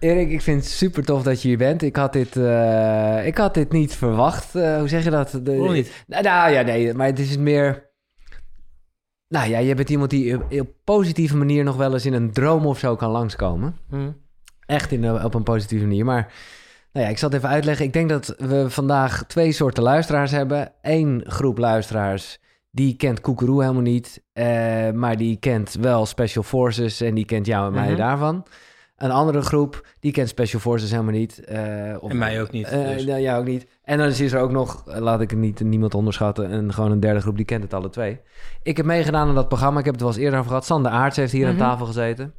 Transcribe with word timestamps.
Erik, 0.00 0.30
ik 0.30 0.40
vind 0.40 0.62
het 0.62 0.70
super 0.72 1.04
tof 1.04 1.22
dat 1.22 1.42
je 1.42 1.48
hier 1.48 1.58
bent. 1.58 1.82
Ik 1.82 1.96
had 1.96 2.12
dit, 2.12 2.36
eh, 2.36 3.26
ik 3.26 3.36
had 3.38 3.54
dit 3.54 3.72
niet 3.72 3.94
verwacht. 3.94 4.54
Eh, 4.54 4.78
hoe 4.78 4.88
zeg 4.88 5.04
je 5.04 5.10
dat? 5.10 5.30
De, 5.30 5.56
Waarom 5.56 5.72
niet? 5.72 6.04
Nou, 6.06 6.22
nou, 6.22 6.50
ja, 6.52 6.62
nee, 6.62 6.94
maar 6.94 7.06
het 7.06 7.18
is 7.18 7.36
meer... 7.36 7.88
Nou 9.28 9.48
ja, 9.50 9.58
je 9.58 9.74
bent 9.74 9.90
iemand 9.90 10.10
die 10.10 10.36
op, 10.36 10.52
op 10.52 10.68
positieve 10.84 11.36
manier 11.36 11.64
nog 11.64 11.76
wel 11.76 11.92
eens 11.92 12.06
in 12.06 12.12
een 12.12 12.32
droom 12.32 12.66
of 12.66 12.78
zo 12.78 12.96
kan 12.96 13.10
langskomen. 13.10 13.76
Hm. 13.88 14.10
Echt 14.66 14.92
in, 14.92 15.22
op 15.24 15.34
een 15.34 15.42
positieve 15.42 15.86
manier. 15.86 16.04
Maar 16.04 16.32
nou 16.92 17.04
ja, 17.06 17.10
ik 17.12 17.18
zal 17.18 17.28
het 17.28 17.38
even 17.38 17.50
uitleggen. 17.54 17.84
Ik 17.84 17.92
denk 17.92 18.08
dat 18.08 18.34
we 18.38 18.70
vandaag 18.70 19.24
twee 19.26 19.52
soorten 19.52 19.82
luisteraars 19.82 20.30
hebben. 20.30 20.72
Eén 20.82 21.24
groep 21.26 21.58
luisteraars 21.58 22.38
die 22.70 22.96
kent 22.96 23.20
Koekeroe 23.20 23.60
helemaal 23.62 23.82
niet, 23.82 24.22
eh, 24.32 24.90
maar 24.90 25.16
die 25.16 25.36
kent 25.36 25.76
wel 25.80 26.06
Special 26.06 26.44
Forces 26.44 27.00
en 27.00 27.14
die 27.14 27.24
kent 27.24 27.46
jou 27.46 27.66
en 27.66 27.72
mij 27.72 27.88
Mhm. 27.88 27.96
daarvan. 27.96 28.46
Een 29.00 29.10
andere 29.10 29.42
groep 29.42 29.86
die 30.00 30.12
kent 30.12 30.28
Special 30.28 30.60
Forces 30.60 30.90
helemaal 30.90 31.12
niet. 31.12 31.44
eh, 31.44 31.96
of, 32.00 32.10
En 32.10 32.18
mij 32.18 32.40
ook 32.42 32.50
niet. 32.50 32.66
eh, 32.66 32.88
dus. 32.88 33.04
nou, 33.04 33.20
jou 33.20 33.40
ook 33.40 33.46
niet. 33.46 33.66
En 33.82 33.98
dan 33.98 34.06
is 34.08 34.20
er 34.20 34.40
ook 34.40 34.50
nog, 34.50 34.88
eh, 34.88 34.98
laat 35.00 35.20
ik 35.20 35.30
het 35.30 35.38
niet 35.38 35.60
niemand 35.60 35.94
onderschatten, 35.94 36.50
en 36.50 36.72
gewoon 36.72 36.90
een 36.90 37.00
derde 37.00 37.20
groep 37.20 37.36
die 37.36 37.44
kent 37.44 37.62
het 37.62 37.74
alle 37.74 37.88
twee. 37.90 38.20
Ik 38.62 38.76
heb 38.76 38.86
meegedaan 38.86 39.28
aan 39.28 39.34
dat 39.34 39.48
programma. 39.48 39.78
Ik 39.78 39.84
heb 39.84 39.94
het 39.94 40.02
wel 40.02 40.12
eens 40.12 40.20
eerder 40.20 40.38
over 40.38 40.48
gehad. 40.50 40.66
Sander 40.66 40.90
Aarts 40.92 41.16
heeft 41.16 41.32
hier 41.32 41.42
Mhm. 41.42 41.50
aan 41.50 41.68
tafel 41.70 41.86
gezeten. 41.86 42.34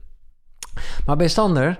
Maar 1.05 1.15
bij 1.15 1.27
Sander 1.27 1.79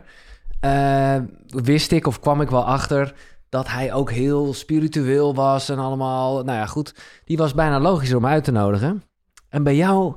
eh, 0.60 1.16
wist 1.46 1.92
ik 1.92 2.08
of 2.08 2.20
kwam 2.20 2.42
ik 2.42 2.50
wel 2.50 2.66
achter 2.66 3.14
dat 3.50 3.68
hij 3.70 3.94
ook 3.94 4.12
heel 4.12 4.54
spiritueel 4.54 5.36
was 5.36 5.70
en 5.70 5.80
allemaal. 5.80 6.44
Nou 6.44 6.58
ja, 6.58 6.66
goed. 6.66 6.96
Die 7.26 7.38
was 7.38 7.54
bijna 7.54 7.80
logisch 7.80 8.14
om 8.14 8.26
uit 8.26 8.44
te 8.44 8.52
nodigen. 8.52 9.04
En 9.50 9.64
bij 9.64 9.76
jou, 9.76 10.16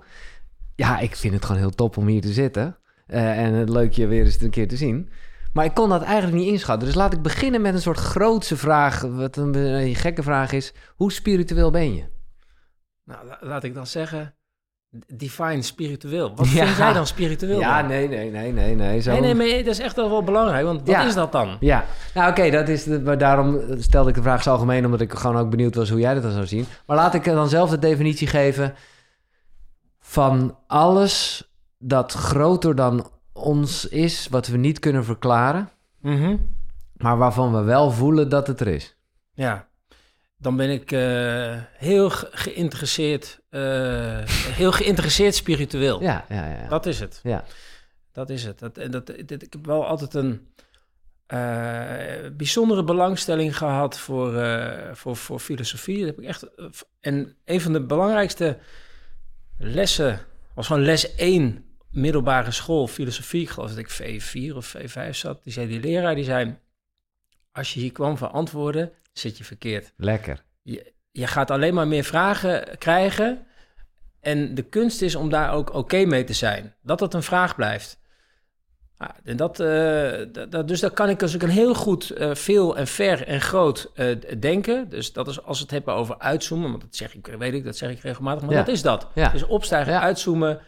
ja, 0.75 0.99
ik 0.99 1.17
vind 1.17 1.35
het 1.35 1.45
gewoon 1.45 1.61
heel 1.61 1.71
top 1.71 1.97
om 1.97 2.07
hier 2.07 2.21
te 2.21 2.33
zitten. 2.33 2.77
Eh, 3.07 3.39
en 3.39 3.53
het 3.55 3.69
leuk 3.69 3.93
je 3.93 4.07
weer 4.07 4.25
eens 4.25 4.41
een 4.41 4.51
keer 4.51 4.69
te 4.69 4.77
zien. 4.77 5.11
Maar 5.53 5.65
ik 5.65 5.75
kon 5.75 5.89
dat 5.89 6.03
eigenlijk 6.03 6.37
niet 6.43 6.53
inschatten. 6.53 6.87
Dus 6.87 6.97
laat 6.97 7.13
ik 7.13 7.23
beginnen 7.23 7.61
met 7.61 7.75
een 7.75 7.81
soort 7.81 7.99
grootse 7.99 8.57
vraag. 8.57 9.01
Wat 9.01 9.37
een, 9.37 9.55
een 9.55 9.95
gekke 9.95 10.23
vraag 10.23 10.53
is. 10.53 10.73
Hoe 10.97 11.13
spiritueel 11.13 11.71
ben 11.71 11.95
je? 11.95 12.05
Nou, 13.05 13.27
la- 13.27 13.39
laat 13.41 13.65
ik 13.65 13.75
dan 13.75 13.87
zeggen, 13.87 14.35
define 15.07 15.63
spiritueel. 15.63 16.35
Wat 16.37 16.49
Ja. 16.51 16.65
vind 16.65 16.77
jij 16.77 16.93
dan 16.93 17.07
spiritueel? 17.07 17.59
Ja, 17.59 17.79
dan? 17.81 17.89
nee, 17.91 18.09
nee, 18.09 18.31
nee, 18.31 18.53
nee, 18.53 18.75
nee. 18.75 19.01
Zo... 19.01 19.11
Nee, 19.13 19.21
nee, 19.21 19.35
maar 19.35 19.47
dat 19.65 19.67
is 19.67 19.79
echt 19.79 19.97
wel, 19.97 20.11
wel 20.11 20.23
belangrijk, 20.25 20.65
want 20.65 20.79
wat 20.81 20.89
Ja. 20.89 21.05
is 21.07 21.15
dat 21.15 21.33
dan? 21.33 21.57
Ja, 21.61 21.85
nou 22.15 22.31
oké, 22.31 22.51
dat 22.51 22.69
is 22.69 22.85
de, 22.85 23.01
maar 23.01 23.19
daarom 23.19 23.61
stelde 23.79 24.09
ik 24.09 24.15
de 24.15 24.23
vraag 24.23 24.43
zo 24.43 24.51
algemeen, 24.51 24.85
omdat 24.85 25.01
ik 25.01 25.13
gewoon 25.13 25.37
ook 25.37 25.51
benieuwd 25.51 25.75
was 25.75 25.91
hoe 25.91 26.01
jij 26.01 26.15
dat 26.15 26.23
dan 26.23 26.33
zou 26.33 26.47
zien. 26.47 26.67
Maar 26.87 26.97
laat 26.97 27.15
ik 27.15 27.25
dan 27.25 27.49
zelf 27.49 27.71
de 27.71 27.79
definitie 27.79 28.27
geven 28.27 28.75
van 30.01 30.59
alles 30.67 31.49
dat 31.87 32.13
groter 32.13 32.75
dan 32.75 33.11
ons 33.33 33.89
is, 33.89 34.29
wat 34.31 34.47
we 34.47 34.57
niet 34.57 34.79
kunnen 34.79 35.05
verklaren, 35.05 35.69
Mhm. 36.01 36.37
maar 36.97 37.17
waarvan 37.17 37.53
we 37.55 37.63
wel 37.63 37.91
voelen 37.91 38.29
dat 38.29 38.47
het 38.47 38.61
er 38.61 38.67
is. 38.69 38.97
Ja, 39.33 39.69
dan 40.37 40.57
ben 40.57 40.71
ik 40.71 40.93
eh, 40.93 41.61
heel 41.77 42.11
ge- 42.11 42.29
geïnteresseerd, 42.31 43.41
eh, 43.49 43.61
heel 44.27 44.73
geïnteresseerd 44.73 45.35
spiritueel. 45.35 46.03
Ja, 46.03 46.25
ja, 46.29 46.47
ja. 46.49 46.69
Dat 46.69 46.87
is 46.87 47.01
het. 47.01 47.21
Ja. 47.23 47.45
Dat 48.13 48.31
is 48.31 48.45
het. 48.45 48.59
Dat, 48.59 48.79
en 48.79 48.91
dat, 48.91 49.09
ik 49.19 49.53
heb 49.53 49.67
wel 49.67 49.87
altijd 49.87 50.15
een 50.15 50.49
eh, 51.27 52.31
bijzondere 52.37 52.85
belangstelling 52.85 53.57
gehad 53.57 53.99
voor, 53.99 54.45
voor, 54.93 55.17
voor 55.17 55.39
filosofie. 55.39 55.99
Dat 55.99 56.07
heb 56.07 56.19
ik 56.19 56.25
echt, 56.25 56.47
en 57.01 57.37
een 57.45 57.61
van 57.61 57.73
de 57.73 57.81
belangrijkste 57.87 58.59
lessen 59.59 60.21
was 60.55 60.67
gewoon 60.67 60.83
les 60.83 61.15
1 61.15 61.65
middelbare 61.95 62.51
school 62.51 62.87
filosofie. 62.87 63.43
Ik 63.43 63.49
geloof 63.49 63.69
dat 63.75 63.79
ik 63.79 63.91
V4 63.91 64.57
of 64.57 64.77
V5 64.77 65.11
zat. 65.11 65.45
Die 65.45 65.53
zei 65.53 65.67
die 65.69 65.81
leraar, 65.81 66.15
die 66.15 66.25
zei... 66.25 66.57
Als 67.53 67.75
je 67.75 67.81
hier 67.81 67.93
kwam 67.93 68.19
voor 68.19 68.29
antwoorden, 68.29 68.93
zit 69.13 69.39
je 69.39 69.45
verkeerd. 69.45 69.93
Lekker. 69.97 70.45
Je, 70.63 70.93
je 71.11 71.27
gaat 71.27 71.51
alleen 71.51 71.75
maar 71.75 71.89
meer 71.89 72.05
vragen 72.05 72.79
krijgen. 72.79 73.47
En 74.21 74.55
de 74.55 74.63
kunst 74.63 75.03
is 75.03 75.15
om 75.15 75.31
daar 75.31 75.53
ook 75.53 75.75
oké 75.75 76.05
mee 76.05 76.25
te 76.25 76.33
zijn. 76.33 76.75
Dat 76.83 77.01
het 77.01 77.15
een 77.15 77.23
vraag 77.23 77.55
blijft. 77.57 77.99
Ah, 78.97 79.09
en 79.25 79.37
dat, 79.37 79.61
eh, 79.61 80.13
dat- 80.33 80.51
dat- 80.51 80.69
dus 80.69 80.81
daar 80.81 80.91
kan 80.91 81.09
ik 81.09 81.19
dus 81.19 81.35
ook 81.35 81.43
een 81.43 81.49
heel 81.49 81.75
goed 81.75 82.11
eh, 82.11 82.35
veel 82.35 82.77
en 82.77 82.87
ver 82.87 83.27
en 83.27 83.41
groot 83.41 83.91
eh, 83.95 84.07
denken. 84.41 84.89
Dus 84.89 85.13
dat 85.13 85.29
is 85.29 85.43
als 85.43 85.57
we 85.59 85.63
het 85.63 85.73
hebben 85.73 85.95
over 85.95 86.19
uitzoomen. 86.19 86.71
Want 86.71 86.83
dat 86.83 86.97
zeg 86.97 87.15
ik, 87.15 87.27
weet 87.27 87.55
ik, 87.55 87.65
dat 87.65 87.77
zeg 87.77 87.91
ik 87.91 88.01
regelmatig. 88.01 88.43
Maar 88.43 88.53
Ja. 88.53 88.59
dat 88.59 88.69
is 88.75 88.83
dat. 88.83 89.09
Ja. 89.15 89.29
Dus 89.29 89.43
opstijgen, 89.43 90.01
uitzoomen, 90.01 90.61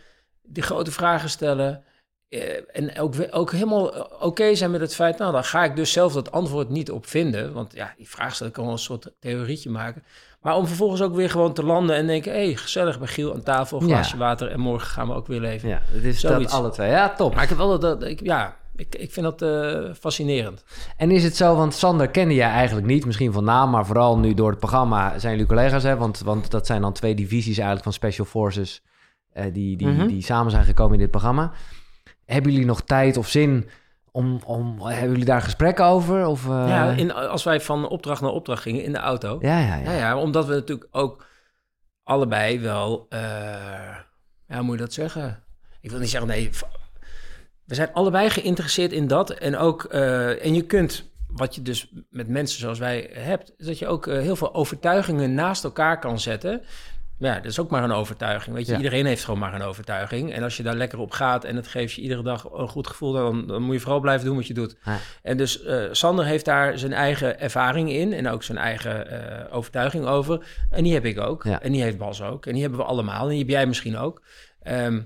die 0.47 0.63
grote 0.63 0.91
vragen 0.93 1.31
stellen. 1.31 1.85
eh, 2.29 2.41
en 2.73 2.99
ook, 3.01 3.15
ook 3.31 3.53
helemaal 3.53 3.87
oké 4.21 4.55
zijn 4.55 4.71
met 4.71 4.81
het 4.81 4.95
feit, 4.95 5.19
nou, 5.19 5.33
dan 5.33 5.45
ga 5.45 5.65
ik 5.65 5.77
dus 5.77 5.93
zelf 5.93 6.13
dat 6.13 6.33
antwoord 6.33 6.69
niet 6.69 6.91
op 6.91 7.07
vinden. 7.07 7.53
Want 7.53 7.73
ja, 7.75 7.95
die 7.97 8.09
vraagstel 8.09 8.51
kan 8.51 8.65
wel 8.65 8.73
een 8.73 8.79
soort 8.79 9.13
theorietje 9.21 9.71
maken. 9.71 10.03
Maar 10.41 10.57
om 10.57 10.67
vervolgens 10.67 11.03
ook 11.03 11.15
weer 11.15 11.31
gewoon 11.31 11.53
te 11.53 11.63
landen 11.65 11.97
en 11.97 12.07
denken, 12.07 12.33
hé, 12.33 12.45
hey, 12.45 12.55
gezellig 12.57 12.99
bij 12.99 13.09
Giel 13.09 13.35
aan 13.35 13.43
tafel, 13.43 13.81
Ja. 13.81 13.87
glaasje 13.87 14.17
water 14.17 14.49
en 14.51 14.61
morgen 14.61 14.89
gaan 14.89 15.09
we 15.09 15.15
ook 15.15 15.27
weer 15.27 15.41
leven. 15.41 15.69
Ja, 15.69 15.81
het 15.85 16.05
is 16.05 16.21
dat 16.21 16.33
Zoiets. 16.33 16.53
alle 16.53 16.71
twee. 16.71 16.91
Ja, 16.91 17.15
top. 17.15 17.35
Maar 17.35 17.43
ik 17.43 17.49
heb 17.49 17.59
wel 17.59 17.79
dat, 17.79 18.01
dat 18.01 18.09
ik, 18.09 18.21
ja, 18.23 18.57
ik, 18.77 18.95
ik 18.95 19.13
vind 19.13 19.39
dat 19.39 19.43
eh, 19.43 19.93
fascinerend. 20.01 20.65
En 20.97 21.11
is 21.11 21.25
het 21.25 21.37
zo, 21.37 21.57
want 21.57 21.75
Sander 21.75 22.09
kende 22.09 22.35
jij 22.35 22.49
eigenlijk 22.51 22.87
niet, 22.87 23.07
misschien 23.07 23.33
van 23.33 23.45
naam, 23.45 23.71
maar 23.71 23.87
vooral 23.87 24.19
nu 24.19 24.35
door 24.35 24.51
het 24.51 24.59
programma 24.59 25.19
zijn 25.19 25.33
jullie 25.33 25.49
collega's, 25.49 25.83
hè? 25.83 25.97
Want, 25.97 26.19
want 26.19 26.51
dat 26.51 26.67
zijn 26.67 26.81
dan 26.81 26.93
twee 26.93 27.15
divisies 27.15 27.55
eigenlijk 27.57 27.83
van 27.83 27.93
Special 27.93 28.27
Forces 28.27 28.83
eh, 29.37 29.53
die, 29.53 29.77
die, 29.77 29.87
Mhm. 29.87 30.07
die 30.07 30.23
samen 30.23 30.51
zijn 30.51 30.65
gekomen 30.65 30.93
in 30.95 30.99
dit 31.01 31.11
programma. 31.11 31.53
Hebben 32.25 32.53
jullie 32.53 32.67
nog 32.67 32.83
tijd 32.83 33.17
of 33.17 33.29
zin 33.29 33.69
om, 34.11 34.41
om 34.45 34.81
hebben 34.87 35.11
jullie 35.11 35.25
daar 35.25 35.43
gesprekken 35.43 35.85
over? 35.85 36.27
Of, 36.27 36.45
eh, 36.49 36.65
ja, 36.69 36.91
in, 36.91 37.13
als 37.13 37.45
wij 37.45 37.61
van 37.61 37.89
opdracht 37.89 38.21
naar 38.21 38.31
opdracht 38.31 38.63
gingen 38.63 38.83
in 38.83 38.93
de 38.93 38.99
auto. 38.99 39.39
ja, 39.41 39.59
ja, 39.59 39.77
ja. 39.77 39.91
Ja, 39.91 39.97
ja, 39.99 40.17
omdat 40.19 40.47
we 40.47 40.55
natuurlijk 40.55 40.89
ook 40.91 41.27
allebei 42.03 42.61
wel, 42.61 43.07
eh, 43.09 43.21
ja, 44.47 44.55
hoe 44.55 44.63
moet 44.63 44.75
je 44.79 44.81
dat 44.85 44.93
zeggen? 44.93 45.43
Ik 45.81 45.91
wil 45.91 45.99
niet 46.01 46.11
zeggen, 46.11 46.29
nee, 46.29 46.51
we 47.65 47.75
zijn 47.75 47.93
allebei 47.93 48.31
geïnteresseerd 48.31 48.93
in 48.93 49.07
dat. 49.07 49.31
En 49.31 49.57
ook, 49.57 49.85
en 49.85 50.55
je 50.55 50.63
kunt, 50.63 51.11
wat 51.29 51.55
je 51.55 51.63
dus 51.63 51.93
met 52.11 52.29
mensen 52.29 52.59
zoals 52.61 52.79
wij 52.79 53.11
hebt, 53.13 53.53
is 53.57 53.67
dat 53.67 53.79
je 53.79 53.87
ook 53.87 54.07
heel 54.07 54.37
veel 54.37 54.55
overtuigingen 54.55 55.35
naast 55.35 55.65
elkaar 55.65 55.99
kan 55.99 56.21
zetten. 56.21 56.63
Ja, 57.19 57.35
dat 57.35 57.45
is 57.45 57.61
ook 57.61 57.71
maar 57.71 57.85
een 57.85 57.93
overtuiging. 57.93 58.57
Weet 58.57 58.67
je, 58.67 58.73
Ja. 58.73 58.79
iedereen 58.79 59.07
heeft 59.07 59.25
gewoon 59.25 59.41
maar 59.41 59.55
een 59.55 59.63
overtuiging. 59.63 60.33
En 60.33 60.43
als 60.43 60.57
je 60.57 60.63
daar 60.63 60.75
lekker 60.75 60.99
op 60.99 61.11
gaat 61.11 61.45
en 61.45 61.57
het 61.57 61.67
geeft 61.67 61.95
je 61.95 62.03
iedere 62.03 62.23
dag 62.23 62.53
een 62.53 62.69
goed 62.69 62.87
gevoel, 62.87 63.13
dan, 63.13 63.47
dan 63.47 63.63
moet 63.63 63.75
je 63.75 63.81
vooral 63.81 64.01
blijven 64.01 64.27
doen 64.27 64.37
wat 64.37 64.47
je 64.47 64.55
doet. 64.55 64.77
Ja. 64.85 64.99
En 65.23 65.37
dus 65.37 65.63
eh, 65.63 65.85
Sander 65.91 66.25
heeft 66.25 66.45
daar 66.45 66.79
zijn 66.79 66.93
eigen 66.93 67.41
ervaring 67.41 67.91
in 67.91 68.13
en 68.13 68.29
ook 68.29 68.43
zijn 68.43 68.59
eigen 68.59 69.11
eh, 69.11 69.57
overtuiging 69.57 70.07
over. 70.07 70.47
En 70.71 70.83
die 70.83 70.93
heb 70.95 71.05
ik 71.05 71.21
ook. 71.21 71.45
Ja. 71.45 71.61
En 71.63 71.73
die 71.73 71.83
heeft 71.83 71.99
Bas 71.99 72.23
ook. 72.23 72.47
En 72.47 72.53
die 72.53 72.63
hebben 72.63 72.81
we 72.81 72.87
allemaal. 72.87 73.23
En 73.23 73.29
die 73.29 73.39
heb 73.39 73.49
jij 73.49 73.67
misschien 73.67 73.97
ook. 73.97 74.23
Ehm, 74.63 75.03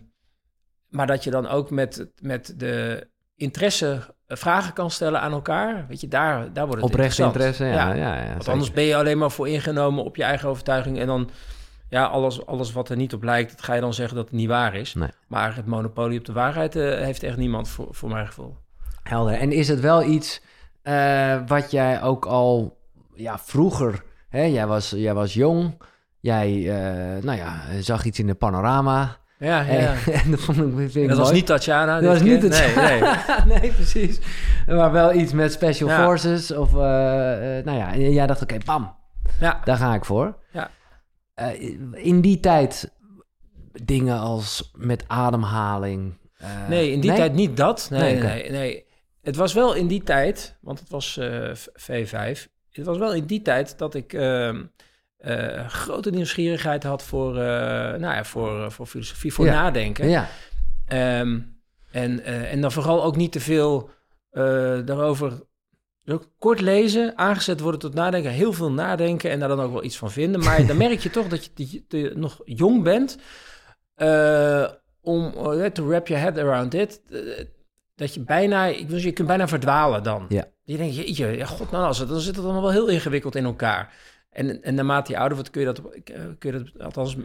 maar 0.88 1.06
dat 1.06 1.25
je 1.25 1.31
dan 1.31 1.48
ook 1.48 1.71
met, 1.71 2.10
met 2.21 2.54
de 2.56 3.06
interesse 3.37 3.98
eh, 4.27 4.37
vragen 4.37 4.72
kan 4.72 4.91
stellen 4.91 5.21
aan 5.21 5.32
elkaar. 5.32 5.84
Weet 5.88 6.00
je, 6.00 6.09
daar, 6.09 6.53
daar 6.53 6.66
wordt 6.66 6.82
het 6.82 6.91
Oprecht 6.91 7.19
interesse, 7.19 7.65
ja. 7.65 7.92
ja. 7.92 8.15
ja, 8.22 8.28
Want 8.32 8.48
anders 8.48 8.72
ben 8.72 8.84
je 8.84 8.97
alleen 8.97 9.19
maar 9.19 9.31
voor 9.31 9.48
ingenomen 9.48 10.04
op 10.04 10.16
je 10.16 10.22
eigen 10.22 10.48
overtuiging. 10.48 10.98
En 10.98 11.06
dan, 11.06 11.31
ja, 11.90 12.04
alles, 12.04 12.46
alles 12.46 12.72
wat 12.72 12.88
er 12.88 12.96
niet 12.96 13.14
op 13.14 13.22
lijkt, 13.22 13.50
dat 13.50 13.62
ga 13.62 13.74
je 13.74 13.80
dan 13.80 13.94
zeggen 13.94 14.16
dat 14.16 14.24
het 14.24 14.34
niet 14.34 14.48
waar 14.48 14.74
is. 14.74 14.94
Nee. 14.94 15.08
Maar 15.26 15.56
het 15.56 15.66
monopolie 15.66 16.18
op 16.18 16.24
de 16.24 16.32
waarheid 16.32 16.76
eh, 16.76 16.82
heeft 16.98 17.22
echt 17.22 17.36
niemand 17.36 17.68
voor, 17.68 17.88
voor 17.90 18.08
mijn 18.08 18.26
gevoel. 18.26 18.56
Helder. 19.02 19.34
En 19.34 19.52
is 19.52 19.68
het 19.68 19.80
wel 19.80 20.02
iets 20.02 20.42
eh, 20.82 21.36
wat 21.46 21.70
jij 21.70 22.02
ook 22.02 22.26
al 22.26 22.78
ja, 23.14 23.38
vroeger, 23.38 24.02
hè, 24.28 24.42
jij, 24.42 24.66
was, 24.66 24.90
jij 24.90 25.14
was 25.14 25.34
jong, 25.34 25.82
jij 26.20 26.48
eh, 26.48 27.22
nou 27.22 27.38
ja, 27.38 27.60
zag 27.80 28.04
iets 28.04 28.18
in 28.18 28.26
de 28.26 28.34
panorama. 28.34 29.16
Ja, 29.38 29.60
ja. 29.60 29.68
En, 29.68 30.12
en 30.22 30.30
dat 30.30 30.40
vond 30.40 30.58
ik, 30.58 30.64
vind 30.74 30.96
ik 30.96 31.08
dat 31.08 31.18
was 31.18 31.32
niet 31.32 31.46
Tatjana. 31.46 32.00
Dat 32.00 32.12
was 32.12 32.22
niet 32.22 32.42
het. 32.42 32.74
Nee, 32.76 33.00
nee. 33.00 33.10
nee, 33.58 33.72
precies. 33.72 34.20
Maar 34.66 34.92
wel 34.92 35.14
iets 35.14 35.32
met 35.32 35.52
Special 35.52 35.88
Ja. 35.88 36.04
Forces. 36.04 36.50
Of, 36.50 36.72
nou 36.72 37.72
ja, 37.72 37.92
en 37.92 38.12
jij 38.12 38.26
dacht, 38.26 38.42
oké, 38.42 38.56
bam, 38.65 38.94
Ja, 39.41 39.60
daar 39.65 39.76
ga 39.76 39.94
ik 39.94 40.04
voor. 40.04 40.36
Ja. 40.50 40.70
Eh, 41.41 41.60
in 41.92 42.21
die 42.21 42.41
tijd 42.41 42.92
dingen 43.84 44.19
als 44.19 44.71
met 44.77 45.04
ademhaling. 45.07 46.19
eh, 46.37 46.69
nee, 46.69 46.91
in 46.92 47.01
die 47.01 47.13
tijd 47.13 47.33
niet 47.33 47.57
dat. 47.57 47.89
Nee, 47.91 48.01
Nee, 48.01 48.22
nee, 48.22 48.42
nee, 48.42 48.51
nee. 48.51 48.84
Het 49.22 49.37
was 49.37 49.53
wel 49.53 49.75
in 49.75 49.87
die 49.87 50.03
tijd, 50.03 50.57
want 50.60 50.78
het 50.81 50.89
was 50.89 51.16
eh, 51.16 51.54
V- 51.54 51.66
V5. 51.77 52.47
Het 52.71 52.87
was 52.87 52.98
wel 52.98 53.15
in 53.15 53.25
die 53.25 53.42
tijd 53.42 53.78
dat 53.78 53.95
ik 53.95 54.13
ehm, 54.13 54.65
eh, 55.16 55.69
grote 55.69 56.10
nieuwsgierigheid 56.10 56.83
had 56.83 57.03
voor, 57.03 57.34
nou 57.34 58.01
ja, 58.01 58.25
voor, 58.25 58.72
voor 58.72 58.87
filosofie, 58.87 59.33
voor 59.33 59.45
Ja. 59.45 59.53
nadenken. 59.53 60.09
Ja, 60.09 60.28
Ehm, 60.87 61.41
en, 61.91 62.25
en 62.25 62.60
dan 62.60 62.72
vooral 62.72 63.04
ook 63.04 63.16
niet 63.16 63.33
te 63.33 63.41
veel 63.41 63.91
daarover 64.84 65.42
kort 66.38 66.60
lezen, 66.60 67.18
aangezet 67.18 67.60
worden 67.60 67.80
tot 67.80 67.94
nadenken, 67.94 68.30
heel 68.30 68.52
veel 68.52 68.72
nadenken 68.72 69.30
en 69.30 69.38
daar 69.38 69.48
dan 69.48 69.60
ook 69.60 69.72
wel 69.72 69.84
iets 69.84 69.98
van 69.98 70.10
vinden. 70.10 70.41
Maar 70.41 70.66
dan 70.66 70.76
merk 70.76 71.00
je 71.00 71.10
toch 71.10 71.28
dat 71.28 71.44
je, 71.44 71.84
dat 71.88 72.00
je 72.00 72.12
nog 72.14 72.41
jong 72.44 72.82
bent 72.82 73.18
eh, 73.94 74.68
om 75.00 75.32
eh, 75.34 75.64
to 75.66 75.86
wrap 75.86 76.06
your 76.06 76.22
head 76.22 76.38
around 76.38 76.74
it. 76.74 77.02
Eh, 77.10 77.44
dat 77.94 78.14
je 78.14 78.20
bijna, 78.20 78.66
ik 78.66 78.88
wil 78.88 78.98
je 78.98 79.12
kunt 79.12 79.28
bijna 79.28 79.48
verdwalen 79.48 80.02
dan. 80.02 80.26
Ja. 80.28 80.44
Je 80.64 80.76
denkt, 80.76 80.97
jeetje, 80.97 81.26
ja, 81.26 81.47
god, 81.47 81.70
nou, 81.70 81.84
als 81.84 81.98
het, 81.98 82.08
dan 82.08 82.20
zit 82.20 82.36
het 82.36 82.44
allemaal 82.44 82.62
wel 82.62 82.70
heel 82.70 82.88
ingewikkeld 82.88 83.34
in 83.34 83.44
elkaar. 83.44 83.94
En, 84.30 84.62
en 84.62 84.74
naarmate 84.74 85.12
je 85.12 85.18
ouder 85.18 85.36
wordt, 85.36 85.50
kun 85.50 85.60
je 85.60 85.66
dat, 85.66 85.80
kun 86.38 86.53
je 86.53 86.53
dat, 86.53 86.82
althans 86.82 87.16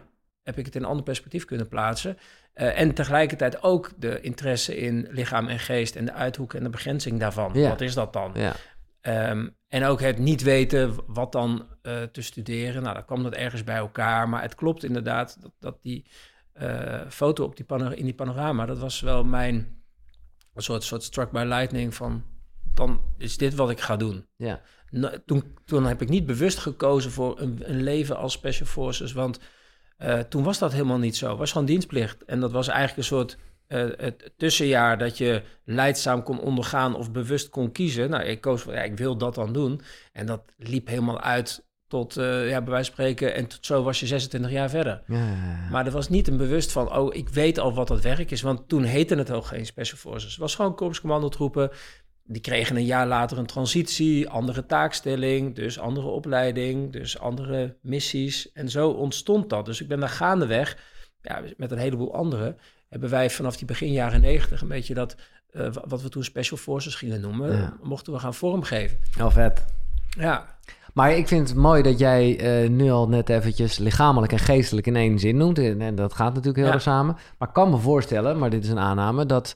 heb 0.44 0.58
ik 0.58 0.66
het 0.66 0.76
in 0.76 0.82
een 0.82 0.88
ander 0.88 1.04
perspectief 1.04 1.46
kunnen 1.46 1.68
plaatsen. 1.68 2.18
Uh, 2.56 2.80
en 2.80 2.94
tegelijkertijd 2.94 3.64
ook 3.64 3.92
de 3.98 4.22
interesse 4.22 4.78
in 4.78 5.08
lichaam 5.10 5.48
en 5.48 5.60
geest 5.60 5.96
en 5.96 6.06
de 6.06 6.14
uithoek 6.14 6.54
en 6.54 6.64
de 6.64 6.70
begrenzing 6.70 7.20
daarvan. 7.20 7.52
Ja. 7.54 7.70
Wat 7.70 7.82
is 7.82 7.94
dat 7.94 8.14
dan? 8.14 8.32
Ja. 8.34 8.56
Ehm, 9.02 9.48
en 9.68 9.86
ook 9.86 10.02
het 10.02 10.18
niet 10.18 10.42
weten 10.42 10.96
wat 11.08 11.32
dan 11.32 11.68
uh, 11.84 12.04
te 12.04 12.22
studeren. 12.22 12.82
Nou, 12.82 12.94
dan 12.94 13.06
kwam 13.06 13.24
dat 13.24 13.34
ergens 13.34 13.64
bij 13.64 13.76
elkaar. 13.76 14.30
Maar 14.30 14.42
het 14.42 14.56
klopt 14.56 14.84
inderdaad 14.84 15.38
dat, 15.42 15.52
dat 15.60 15.78
die 15.82 16.12
uh, 16.62 17.02
foto 17.10 17.44
op 17.44 17.56
die 17.56 17.96
in 17.96 18.06
die 18.06 18.16
panorama, 18.16 18.66
dat 18.66 18.80
was 18.80 19.02
wel 19.02 19.24
mijn 19.24 19.84
een 20.54 20.64
soort, 20.64 20.84
soort 20.84 21.04
struck 21.04 21.32
by 21.32 21.44
lightning 21.48 21.96
van 21.96 22.24
dan 22.76 23.02
is 23.18 23.38
dit 23.38 23.56
wat 23.56 23.70
ik 23.70 23.80
ga 23.80 23.96
doen. 23.96 24.26
Ja. 24.36 24.62
Nou, 24.90 25.20
toen, 25.26 25.44
toen 25.66 25.86
heb 25.86 26.02
ik 26.02 26.10
niet 26.10 26.26
bewust 26.26 26.58
gekozen 26.58 27.12
voor 27.12 27.40
een, 27.40 27.70
een 27.70 27.84
leven 27.84 28.18
als 28.18 28.34
Special 28.34 28.68
Forces, 28.68 29.14
want 29.14 29.40
uh, 30.00 30.20
toen 30.20 30.44
was 30.44 30.60
dat 30.60 30.72
helemaal 30.72 30.98
niet 30.98 31.16
zo. 31.16 31.30
Het 31.30 31.38
was 31.38 31.52
gewoon 31.52 31.68
dienstplicht. 31.68 32.26
En 32.26 32.40
dat 32.40 32.52
was 32.52 32.68
eigenlijk 32.68 32.98
een 32.98 33.04
soort 33.04 33.38
uh, 33.68 33.86
het 33.98 34.32
tussenjaar 34.38 34.98
dat 34.98 35.18
je 35.18 35.42
leidzaam 35.64 36.24
kon 36.24 36.40
ondergaan 36.40 36.96
of 36.96 37.12
bewust 37.12 37.50
kon 37.50 37.72
kiezen. 37.72 38.10
Nou, 38.10 38.24
ik 38.24 38.42
koos 38.42 38.62
voor, 38.62 38.74
ja, 38.74 38.82
ik 38.82 38.98
wil 38.98 39.18
dat 39.18 39.36
dan 39.36 39.54
doen. 39.54 39.82
En 40.12 40.26
dat 40.26 40.42
liep 40.58 40.88
helemaal 40.88 41.22
uit 41.22 41.66
tot, 41.88 42.18
uh, 42.18 42.50
ja, 42.50 42.62
bij 42.62 42.72
wijze 42.72 42.92
van 42.92 43.04
spreken, 43.04 43.36
en 43.36 43.48
tot 43.48 43.66
zo 43.66 43.84
was 43.84 44.00
je 44.00 44.08
26 44.08 44.52
jaar 44.52 44.70
verder. 44.70 45.04
Ja. 45.08 45.68
Maar 45.72 45.86
er 45.86 45.92
was 45.92 46.10
niet 46.10 46.28
een 46.28 46.38
bewust 46.38 46.72
van, 46.72 46.96
oh, 46.96 47.16
ik 47.16 47.30
weet 47.30 47.60
al 47.60 47.74
wat 47.74 47.88
dat 47.88 48.02
werk 48.02 48.32
is. 48.32 48.42
Want 48.42 48.68
toen 48.68 48.84
heette 48.84 49.16
het 49.16 49.32
ook 49.32 49.46
geen 49.46 49.66
Special 49.66 49.98
Forces. 49.98 50.32
Het 50.32 50.40
was 50.40 50.56
gewoon 50.56 50.76
korpscommandotroepen. 50.76 51.72
Die 52.28 52.42
kregen 52.42 52.76
een 52.76 52.86
jaar 52.86 53.08
later 53.08 53.38
een 53.38 53.46
transitie, 53.46 54.30
andere 54.30 54.66
taakstelling, 54.66 55.56
dus 55.56 55.80
andere 55.80 56.08
opleiding, 56.08 56.92
dus 56.92 57.20
andere 57.20 57.76
missies. 57.82 58.52
En 58.52 58.70
zo 58.70 58.90
ontstond 58.90 59.50
dat. 59.50 59.66
Dus 59.66 59.82
ik 59.82 59.88
ben 59.88 60.00
daar 60.00 60.10
gaandeweg, 60.10 60.78
ja, 61.22 61.42
met 61.58 61.72
een 61.72 61.78
heleboel 61.78 62.14
anderen, 62.16 62.58
hebben 62.90 63.10
wij 63.10 63.30
vanaf 63.30 63.58
die 63.58 63.66
begin 63.68 63.92
jaren 63.92 64.22
negentig 64.22 64.62
een 64.62 64.68
beetje 64.68 64.94
dat, 64.94 65.16
uh, 65.52 65.68
wat 65.88 66.02
we 66.02 66.10
toen 66.10 66.24
Special 66.24 66.58
Forces 66.58 66.96
gingen 66.96 67.22
noemen, 67.22 67.52
Ja. 67.52 67.78
mochten 67.84 68.14
we 68.14 68.20
gaan 68.20 68.34
vormgeven. 68.34 68.98
Heel 69.18 69.32
vet. 69.32 69.66
Ja, 70.10 70.54
Maar 70.94 71.12
ik 71.18 71.28
vind 71.28 71.50
het 71.50 71.58
mooi 71.58 71.82
dat 71.82 72.00
jij 72.00 72.40
eh, 72.64 72.70
nu 72.70 72.92
al 72.92 73.08
net 73.08 73.30
eventjes 73.30 73.78
lichamelijk 73.78 74.32
en 74.32 74.40
geestelijk 74.40 74.88
in 74.88 74.96
één 74.96 75.20
zin 75.20 75.38
noemt. 75.38 75.58
En, 75.60 75.82
en 75.82 75.96
dat 75.96 76.14
gaat 76.14 76.30
natuurlijk 76.30 76.58
heel 76.58 76.66
Ja. 76.66 76.74
erg 76.74 76.82
samen. 76.82 77.18
Maar 77.38 77.48
ik 77.48 77.54
kan 77.54 77.70
me 77.70 77.78
voorstellen, 77.78 78.38
maar 78.38 78.50
dit 78.50 78.64
is 78.64 78.70
een 78.70 78.80
aanname, 78.80 79.26
dat 79.26 79.56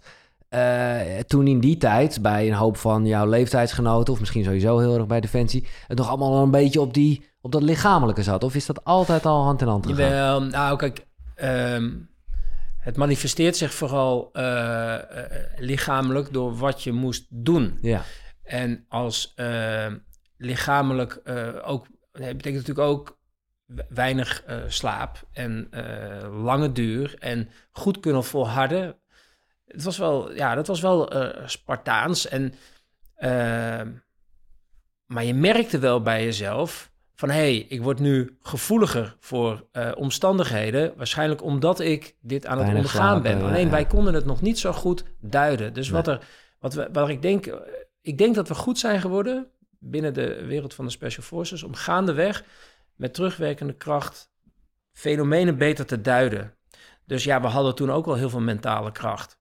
eh, 0.49 1.19
toen 1.27 1.47
in 1.47 1.59
die 1.59 1.77
tijd 1.77 2.21
bij 2.21 2.47
een 2.47 2.53
hoop 2.53 2.77
van 2.77 3.05
jouw 3.05 3.25
leeftijdsgenoten, 3.25 4.13
of 4.13 4.19
misschien 4.19 4.43
sowieso 4.43 4.79
heel 4.79 4.95
erg 4.97 5.07
bij 5.07 5.19
Defensie, 5.21 5.67
het 5.87 5.97
nog 5.97 6.07
allemaal 6.07 6.31
wel 6.31 6.43
een 6.43 6.51
beetje 6.51 6.81
op, 6.81 6.93
die, 6.93 7.29
op 7.41 7.51
dat 7.51 7.61
lichamelijke 7.61 8.23
zat. 8.23 8.43
Of 8.43 8.55
is 8.55 8.65
dat 8.65 8.83
altijd 8.83 9.25
al 9.25 9.43
hand 9.43 9.61
in 9.61 9.67
hand 9.67 9.85
gegaan? 9.85 10.03
Jawel, 10.09 10.41
nou 10.43 10.77
kijk, 10.77 11.05
ehm, 11.35 11.89
het 12.79 12.97
manifesteert 12.97 13.57
zich 13.57 13.73
vooral 13.73 14.29
eh, 14.33 14.95
eh, 14.95 15.01
lichamelijk 15.57 16.33
door 16.33 16.57
wat 16.57 16.83
je 16.83 16.91
moest 16.91 17.25
doen. 17.29 17.77
Ja, 17.81 18.01
En 18.43 18.85
als 18.87 19.33
eh, 19.35 19.85
lichamelijk 20.37 21.21
ook, 21.65 21.87
nee, 22.13 22.35
betekent 22.35 22.67
natuurlijk 22.67 22.87
ook 22.87 23.17
we- 23.65 23.85
weinig 23.89 24.43
slaap 24.67 25.23
en 25.31 25.69
lange 26.43 26.71
duur 26.71 27.15
en 27.19 27.49
goed 27.71 27.99
kunnen 27.99 28.23
volharden. 28.23 28.95
Het 29.69 29.83
was 29.83 29.97
wel, 29.97 30.33
ja, 30.33 30.55
dat 30.55 30.67
was 30.67 30.81
wel 30.81 31.09
eh, 31.09 31.47
Spartaans. 31.47 32.27
En, 32.27 32.53
eh, 33.15 33.81
maar 35.05 35.23
je 35.23 35.33
merkte 35.33 35.79
wel 35.79 36.01
bij 36.01 36.23
jezelf 36.23 36.91
van, 37.15 37.29
hé, 37.29 37.35
hey, 37.35 37.65
ik 37.69 37.81
word 37.81 37.99
nu 37.99 38.37
gevoeliger 38.41 39.15
voor 39.19 39.67
eh, 39.71 39.91
omstandigheden. 39.95 40.93
Waarschijnlijk 40.97 41.43
omdat 41.43 41.79
ik 41.79 42.15
dit 42.21 42.45
aan 42.45 42.57
het 42.57 42.67
ondergaan 42.67 43.21
slapen, 43.21 43.21
ben. 43.21 43.47
Alleen 43.47 43.65
ja. 43.65 43.71
wij 43.71 43.85
konden 43.85 44.13
het 44.13 44.25
nog 44.25 44.41
niet 44.41 44.59
zo 44.59 44.71
goed 44.71 45.03
duiden. 45.19 45.73
Dus 45.73 45.89
Nee. 45.89 45.95
wat 45.95 46.07
er, 46.07 46.27
wat 46.59 46.73
we, 46.73 46.89
waar 46.93 47.09
ik 47.09 47.21
denk, 47.21 47.45
ik 48.01 48.17
denk 48.17 48.35
dat 48.35 48.47
we 48.47 48.55
goed 48.55 48.79
zijn 48.79 49.01
geworden 49.01 49.47
binnen 49.79 50.13
de 50.13 50.45
wereld 50.45 50.73
van 50.73 50.85
de 50.85 50.91
Special 50.91 51.23
Forces 51.23 51.63
om 51.63 51.73
gaandeweg 51.73 52.43
met 52.95 53.13
terugwerkende 53.13 53.73
kracht 53.73 54.31
fenomenen 54.91 55.57
beter 55.57 55.85
te 55.85 56.01
duiden. 56.01 56.53
Dus 57.05 57.23
ja, 57.23 57.41
we 57.41 57.47
hadden 57.47 57.75
toen 57.75 57.91
ook 57.91 58.07
al 58.07 58.15
heel 58.15 58.29
veel 58.29 58.39
mentale 58.39 58.91
kracht. 58.91 59.38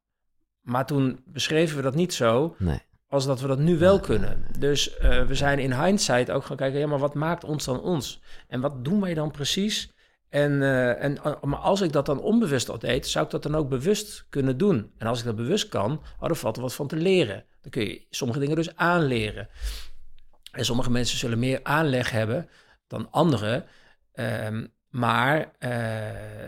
Maar 0.69 0.87
toen 0.87 1.20
beschreven 1.25 1.76
we 1.76 1.82
dat 1.82 1.94
niet 1.94 2.15
zo 2.15 2.55
nee. 2.59 2.81
als 3.09 3.26
dat 3.26 3.41
we 3.41 3.47
dat 3.47 3.59
nu 3.59 3.79
wel 3.79 4.00
kunnen. 4.00 4.44
Dus 4.59 4.97
eh, 4.97 5.23
we 5.23 5.35
zijn 5.35 5.59
in 5.59 5.73
hindsight 5.73 6.31
ook 6.31 6.44
gaan 6.44 6.56
kijken, 6.56 6.79
ja, 6.79 6.87
maar 6.87 6.99
wat 6.99 7.15
maakt 7.15 7.44
ons 7.44 7.65
dan 7.65 7.81
ons? 7.81 8.23
En 8.49 8.61
wat 8.61 8.85
doen 8.85 9.00
wij 9.00 9.15
dan 9.15 9.31
precies? 9.31 9.93
En, 10.29 10.62
eh, 10.62 11.05
en 11.05 11.23
eh, 11.23 11.43
maar 11.43 11.59
als 11.59 11.81
ik 11.81 11.93
dat 11.93 12.06
dan 12.06 12.20
onbewust 12.20 12.69
al 12.69 12.79
deed, 12.79 13.06
zou 13.06 13.25
ik 13.25 13.31
dat 13.31 13.43
dan 13.43 13.55
ook 13.55 13.69
bewust 13.69 14.26
kunnen 14.29 14.59
doen. 14.59 14.93
En 14.99 15.06
als 15.06 15.19
ik 15.19 15.25
dat 15.25 15.37
bewust 15.37 15.69
kan, 15.69 15.93
oh, 16.20 16.26
dan 16.26 16.37
valt 16.37 16.56
er 16.56 16.62
wat 16.62 16.75
van 16.75 16.87
te 16.87 16.97
leren. 16.97 17.44
Dan 17.61 17.70
kun 17.70 17.85
je 17.85 18.06
sommige 18.11 18.41
dingen 18.41 18.56
dus 18.56 18.76
aanleren. 18.76 19.49
En 20.53 20.65
sommige 20.65 20.91
mensen 20.91 21.19
zullen 21.19 21.38
meer 21.38 21.61
aanleg 21.62 22.11
hebben 22.11 22.49
dan 22.87 23.11
anderen. 23.11 23.65
Ehm, 24.12 24.67
maar 24.88 25.53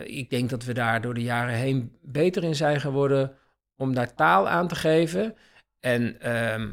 ik 0.05 0.31
denk 0.31 0.51
dat 0.51 0.65
we 0.65 0.75
daar 0.75 1.01
door 1.01 1.15
de 1.15 1.23
jaren 1.23 1.55
heen 1.55 1.97
beter 2.03 2.45
in 2.45 2.55
zijn 2.55 2.81
geworden 2.81 3.39
om 3.81 3.95
daar 3.95 4.15
taal 4.15 4.49
aan 4.49 4.69
te 4.69 4.75
geven. 4.75 5.35
En 5.81 6.21
ehm, 6.21 6.71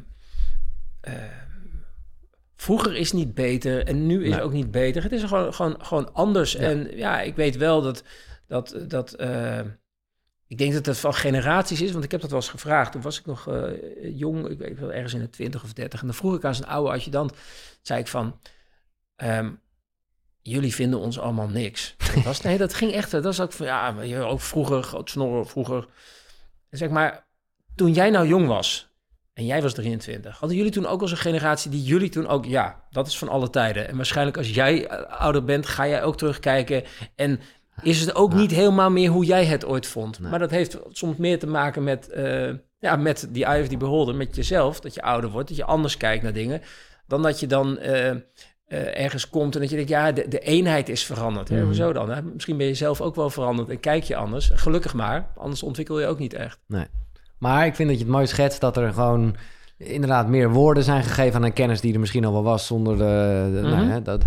ehm, 1.01 1.45
vroeger 2.55 2.95
is 2.95 3.11
niet 3.11 3.33
beter 3.33 3.85
en 3.87 4.05
nu 4.05 4.23
is 4.25 4.29
Nee. 4.31 4.41
ook 4.41 4.51
niet 4.51 4.71
beter. 4.71 5.03
Het 5.03 5.11
is 5.11 5.23
gewoon, 5.23 5.53
gewoon, 5.53 5.85
gewoon 5.85 6.13
anders. 6.13 6.51
Ja. 6.51 6.59
En 6.59 6.97
ja, 6.97 7.21
ik 7.21 7.35
weet 7.35 7.57
wel 7.57 7.81
dat... 7.81 8.03
dat, 8.47 8.75
dat 8.87 9.13
eh, 9.13 9.59
ik 10.47 10.57
denk 10.57 10.73
dat 10.73 10.85
het 10.85 10.97
van 10.97 11.13
generaties 11.13 11.81
is, 11.81 11.91
want 11.91 12.03
ik 12.03 12.11
heb 12.11 12.21
dat 12.21 12.29
wel 12.29 12.39
eens 12.39 12.49
gevraagd. 12.49 12.91
Toen 12.91 13.01
was 13.01 13.19
ik 13.19 13.25
nog 13.25 13.47
eh, 13.47 13.63
jong, 14.17 14.47
ik 14.49 14.57
weet 14.57 14.79
wel, 14.79 14.93
ergens 14.93 15.13
in 15.13 15.19
de 15.19 15.29
20 15.29 15.63
of 15.63 15.73
30. 15.73 15.99
En 15.99 16.05
dan 16.05 16.15
vroeg 16.15 16.35
ik 16.35 16.45
aan 16.45 16.55
zijn 16.55 16.69
oude 16.69 16.91
adjudant, 16.91 17.33
zei 17.81 17.99
ik 17.99 18.07
van... 18.07 18.39
ehm, 19.15 19.51
jullie 20.41 20.75
vinden 20.75 20.99
ons 20.99 21.19
allemaal 21.19 21.47
niks. 21.47 21.95
Dat 22.15 22.23
was, 22.23 22.41
nee, 22.41 22.57
dat 22.57 22.73
ging 22.73 22.91
echt. 22.91 23.11
Dat 23.11 23.23
was 23.23 23.41
ook 23.41 23.51
van, 23.51 23.65
ja, 23.65 23.91
maar 23.91 24.21
ook 24.21 24.41
vroeger, 24.41 24.83
groot 24.83 25.09
snorren, 25.09 25.47
vroeger. 25.47 25.87
Zeg 26.69 26.89
maar, 26.89 27.27
toen 27.75 27.93
jij 27.93 28.09
nou 28.09 28.27
jong 28.27 28.47
was 28.47 28.91
en 29.33 29.45
jij 29.45 29.61
was 29.61 29.73
23, 29.73 30.39
hadden 30.39 30.57
jullie 30.57 30.71
toen 30.71 30.85
ook 30.85 31.01
als 31.01 31.11
een 31.11 31.17
generatie 31.17 31.71
die 31.71 31.83
jullie 31.83 32.09
toen 32.09 32.27
ook, 32.27 32.45
ja, 32.45 32.83
dat 32.89 33.07
is 33.07 33.17
van 33.17 33.29
alle 33.29 33.49
tijden. 33.49 33.87
En 33.87 33.95
waarschijnlijk 33.95 34.37
als 34.37 34.49
jij 34.49 34.87
eh, 34.87 35.19
ouder 35.19 35.43
bent, 35.43 35.65
ga 35.65 35.87
jij 35.87 36.03
ook 36.03 36.17
terugkijken 36.17 36.83
en 37.15 37.39
is 37.81 37.99
het 37.99 38.15
ook 38.15 38.33
niet 38.33 38.51
helemaal 38.51 38.89
meer 38.89 39.09
hoe 39.09 39.25
jij 39.25 39.45
het 39.45 39.65
ooit 39.65 39.87
vond. 39.87 40.19
Nee. 40.19 40.29
Maar 40.29 40.39
dat 40.39 40.49
heeft 40.49 40.77
soms 40.91 41.17
meer 41.17 41.39
te 41.39 41.47
maken 41.47 41.83
met, 41.83 42.09
eh, 42.09 42.53
ja, 42.79 42.95
met 42.95 43.27
die 43.29 43.45
eye 43.45 43.61
of 43.61 43.67
the 43.67 43.77
beholder, 43.77 44.15
met 44.15 44.35
jezelf, 44.35 44.79
dat 44.79 44.93
je 44.93 45.01
ouder 45.01 45.29
wordt, 45.29 45.47
dat 45.47 45.57
je 45.57 45.65
anders 45.65 45.97
kijkt 45.97 46.23
naar 46.23 46.33
dingen, 46.33 46.61
dan 47.07 47.21
dat 47.21 47.39
je 47.39 47.47
dan 47.47 47.77
eh, 47.77 48.15
eh, 48.67 49.03
ergens 49.03 49.29
komt 49.29 49.55
en 49.55 49.61
dat 49.61 49.69
je 49.69 49.75
denkt, 49.75 49.91
ja, 49.91 50.11
de, 50.11 50.27
de 50.27 50.39
eenheid 50.39 50.89
is 50.89 51.05
veranderd. 51.05 51.49
Hè? 51.49 51.55
Mhm. 51.55 51.65
Hoezo 51.65 51.93
dan? 51.93 52.09
Hè? 52.09 52.21
Misschien 52.21 52.57
ben 52.57 52.67
je 52.67 52.73
zelf 52.73 53.01
ook 53.01 53.15
wel 53.15 53.29
veranderd 53.29 53.69
en 53.69 53.79
kijk 53.79 54.03
je 54.03 54.15
anders. 54.15 54.51
Gelukkig 54.53 54.93
maar, 54.93 55.27
anders 55.37 55.63
ontwikkel 55.63 55.99
je 55.99 56.07
ook 56.07 56.19
niet 56.19 56.33
echt. 56.33 56.59
Maar 57.37 57.65
ik 57.65 57.75
vind 57.75 57.89
dat 57.89 57.97
je 57.97 58.03
het 58.03 58.13
mooi 58.13 58.27
schetst 58.27 58.61
dat 58.61 58.77
er 58.77 58.93
gewoon 58.93 59.35
inderdaad 59.77 60.27
meer 60.27 60.49
woorden 60.49 60.83
zijn 60.83 61.03
gegeven 61.03 61.35
aan 61.35 61.43
een 61.45 61.53
kennis 61.53 61.81
die 61.81 61.93
er 61.93 61.99
misschien 61.99 62.25
al 62.25 62.31
wel 62.33 62.43
was 62.43 62.67
zonder 62.67 62.97
de... 62.97 63.49
de- 63.53 63.61
nou 63.61 63.75
Mhm. 63.83 63.87
ja, 63.89 63.99
dat. 63.99 64.25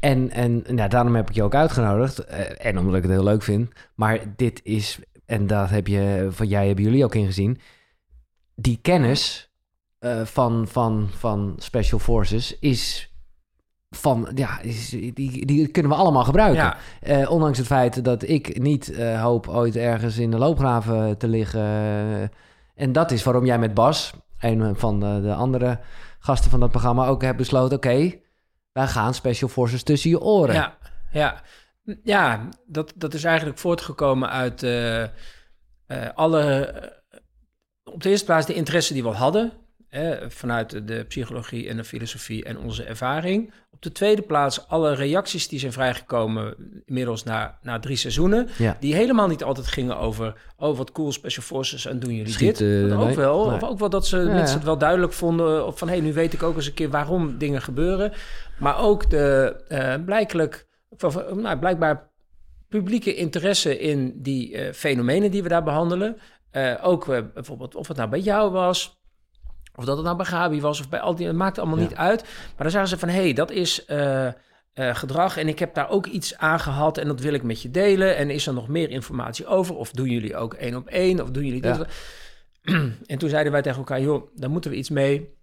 En, 0.00 0.30
en 0.30 0.64
nou, 0.68 0.88
daarom 0.88 1.14
heb 1.16 1.28
ik 1.28 1.34
je 1.34 1.42
ook 1.42 1.54
uitgenodigd. 1.54 2.18
eh, 2.18 2.66
En 2.66 2.78
omdat 2.78 2.94
ik 2.94 3.02
het 3.02 3.10
heel 3.10 3.24
leuk 3.24 3.42
vind. 3.42 3.72
Maar 3.94 4.20
dit 4.36 4.60
is, 4.64 4.98
en 5.26 5.46
dat 5.46 5.70
heb 5.70 5.86
je, 5.86 6.28
van 6.30 6.46
jij 6.46 6.66
hebben 6.66 6.84
jullie 6.84 7.04
ook 7.04 7.14
ingezien. 7.14 7.60
Die 8.54 8.78
kennis 8.82 9.50
eh, 9.98 10.24
van, 10.24 10.68
van, 10.68 11.08
van 11.16 11.54
Special 11.58 11.98
Forces 12.00 12.58
is 12.58 13.07
van, 13.90 14.28
ja, 14.34 14.58
die, 15.14 15.46
die 15.46 15.68
kunnen 15.68 15.92
we 15.92 15.98
allemaal 15.98 16.24
gebruiken. 16.24 16.62
Ja, 16.62 16.76
Eh, 17.00 17.30
ondanks 17.30 17.58
het 17.58 17.66
feit 17.66 18.04
dat 18.04 18.22
ik 18.22 18.60
niet 18.60 18.92
eh, 18.92 19.22
hoop 19.22 19.48
ooit 19.48 19.76
ergens 19.76 20.18
in 20.18 20.30
de 20.30 20.38
loopgraven 20.38 21.18
te 21.18 21.28
liggen. 21.28 21.62
En 22.74 22.92
dat 22.92 23.10
is 23.10 23.22
waarom 23.22 23.44
jij 23.44 23.58
met 23.58 23.74
Bas, 23.74 24.12
een 24.40 24.76
van 24.76 25.00
de, 25.00 25.20
de 25.22 25.34
andere 25.34 25.80
gasten 26.18 26.50
van 26.50 26.60
dat 26.60 26.70
programma, 26.70 27.06
ook 27.06 27.22
hebt 27.22 27.36
besloten: 27.36 27.76
oké, 27.76 28.14
wij 28.72 28.86
gaan 28.86 29.14
Special 29.14 29.48
Forces 29.48 29.82
tussen 29.82 30.10
je 30.10 30.20
oren. 30.20 30.54
ja, 30.54 30.78
ja. 31.10 31.42
Ja, 32.02 32.48
dat, 32.66 32.92
dat 32.96 33.14
is 33.14 33.24
eigenlijk 33.24 33.58
voortgekomen 33.58 34.30
uit 34.30 34.62
eh, 34.62 35.04
alle... 36.14 36.74
op 37.84 38.02
de 38.02 38.08
eerste 38.08 38.24
plaats 38.24 38.46
de 38.46 38.54
interesse 38.54 38.92
die 38.92 39.02
we 39.02 39.08
hadden... 39.08 39.52
Vanuit 40.28 40.86
de 40.88 41.04
psychologie 41.04 41.68
en 41.68 41.76
de 41.76 41.84
filosofie 41.84 42.44
en 42.44 42.58
onze 42.58 42.84
ervaring. 42.84 43.52
Op 43.78 43.84
de 43.84 43.92
tweede 43.92 44.22
plaats 44.22 44.68
alle 44.68 44.94
reacties 44.94 45.48
die 45.48 45.58
zijn 45.58 45.72
vrijgekomen 45.72 46.54
inmiddels 46.84 47.24
na, 47.24 47.58
na 47.62 47.78
drie 47.78 47.96
seizoenen. 47.96 48.48
Ja. 48.56 48.76
Die 48.80 48.94
helemaal 48.94 49.28
niet 49.28 49.44
altijd 49.44 49.66
gingen 49.66 49.98
over, 49.98 50.34
oh 50.56 50.76
wat 50.76 50.92
cool 50.92 51.12
Special 51.12 51.44
Forces 51.44 51.86
en 51.86 51.98
doen 51.98 52.14
jullie 52.14 52.36
dit. 52.36 52.60
Maar 52.88 52.98
ook 52.98 53.06
nee. 53.06 53.16
wel, 53.16 53.38
of 53.38 53.62
ook 53.62 53.78
wel 53.78 53.90
dat 53.90 54.06
ze 54.06 54.16
Ja, 54.16 54.32
mensen 54.32 54.56
het 54.56 54.64
wel 54.64 54.78
duidelijk 54.78 55.12
vonden. 55.12 55.66
Of 55.66 55.78
van, 55.78 55.88
hé, 55.88 55.94
hey, 55.94 56.04
nu 56.04 56.12
weet 56.12 56.32
ik 56.32 56.42
ook 56.42 56.56
eens 56.56 56.66
een 56.66 56.74
keer 56.74 56.90
waarom 56.90 57.38
dingen 57.38 57.62
gebeuren. 57.62 58.12
Maar 58.58 58.78
ook 58.78 59.10
de 59.10 59.56
eh 59.68 59.94
blijkelijk, 60.04 60.66
nou, 61.34 61.58
blijkbaar 61.58 62.10
publieke 62.68 63.14
interesse 63.14 63.78
in 63.78 64.22
die 64.22 64.56
eh, 64.56 64.72
fenomenen 64.72 65.30
die 65.30 65.42
we 65.42 65.48
daar 65.48 65.64
behandelen. 65.64 66.16
Eh, 66.50 66.74
ook 66.82 67.06
bijvoorbeeld 67.34 67.74
of 67.74 67.88
het 67.88 67.96
nou 67.96 68.08
bij 68.08 68.20
jou 68.20 68.50
was, 68.50 68.97
of 69.78 69.84
dat 69.84 69.96
het 69.96 70.04
nou 70.04 70.16
bij 70.16 70.26
Gabi 70.26 70.60
was, 70.60 70.80
of 70.80 70.88
bij 70.88 71.00
al 71.00 71.14
die, 71.14 71.26
het 71.26 71.36
maakt 71.36 71.58
allemaal 71.58 71.76
Ja. 71.76 71.82
niet 71.82 71.94
uit. 71.94 72.22
Maar 72.22 72.54
dan 72.56 72.70
zagen 72.70 72.88
ze 72.88 72.98
van, 72.98 73.08
hé, 73.08 73.20
hey, 73.22 73.32
dat 73.32 73.50
is 73.50 73.84
eh, 73.84 74.26
eh, 74.26 74.32
gedrag 74.74 75.36
en 75.36 75.48
ik 75.48 75.58
heb 75.58 75.74
daar 75.74 75.88
ook 75.90 76.06
iets 76.06 76.36
aan 76.36 76.60
gehad 76.60 76.98
en 76.98 77.06
dat 77.08 77.20
wil 77.20 77.32
ik 77.32 77.42
met 77.42 77.62
je 77.62 77.70
delen. 77.70 78.16
En 78.16 78.30
is 78.30 78.46
er 78.46 78.54
nog 78.54 78.68
meer 78.68 78.90
informatie 78.90 79.46
over? 79.46 79.76
Of 79.76 79.90
doen 79.90 80.08
jullie 80.08 80.36
ook 80.36 80.54
één 80.54 80.74
op 80.76 80.86
één? 80.86 81.20
Of 81.22 81.30
doen 81.30 81.44
jullie 81.44 81.60
dit? 81.60 81.76
Ja. 81.76 81.86
En 83.06 83.18
toen 83.18 83.28
zeiden 83.28 83.52
wij 83.52 83.62
tegen 83.62 83.78
elkaar, 83.78 84.00
joh, 84.00 84.30
daar 84.34 84.50
moeten 84.50 84.70
we 84.70 84.76
iets 84.76 84.90
mee. 84.90 85.36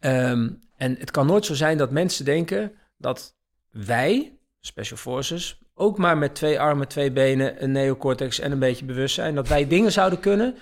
Ehm, 0.00 0.48
en 0.76 0.96
het 0.98 1.10
kan 1.10 1.26
nooit 1.26 1.44
zo 1.44 1.54
zijn 1.54 1.78
dat 1.78 1.90
mensen 1.90 2.24
denken 2.24 2.72
dat 2.98 3.34
wij, 3.70 4.38
Special 4.60 4.98
Forces, 4.98 5.58
ook 5.74 5.98
maar 5.98 6.18
met 6.18 6.34
twee 6.34 6.60
armen, 6.60 6.88
twee 6.88 7.10
benen, 7.10 7.62
een 7.62 7.72
neocortex 7.72 8.38
en 8.38 8.52
een 8.52 8.58
beetje 8.58 8.84
bewustzijn, 8.84 9.34
dat 9.34 9.48
wij 9.48 9.66
dingen 9.68 9.92
zouden 9.92 10.20
kunnen 10.20 10.56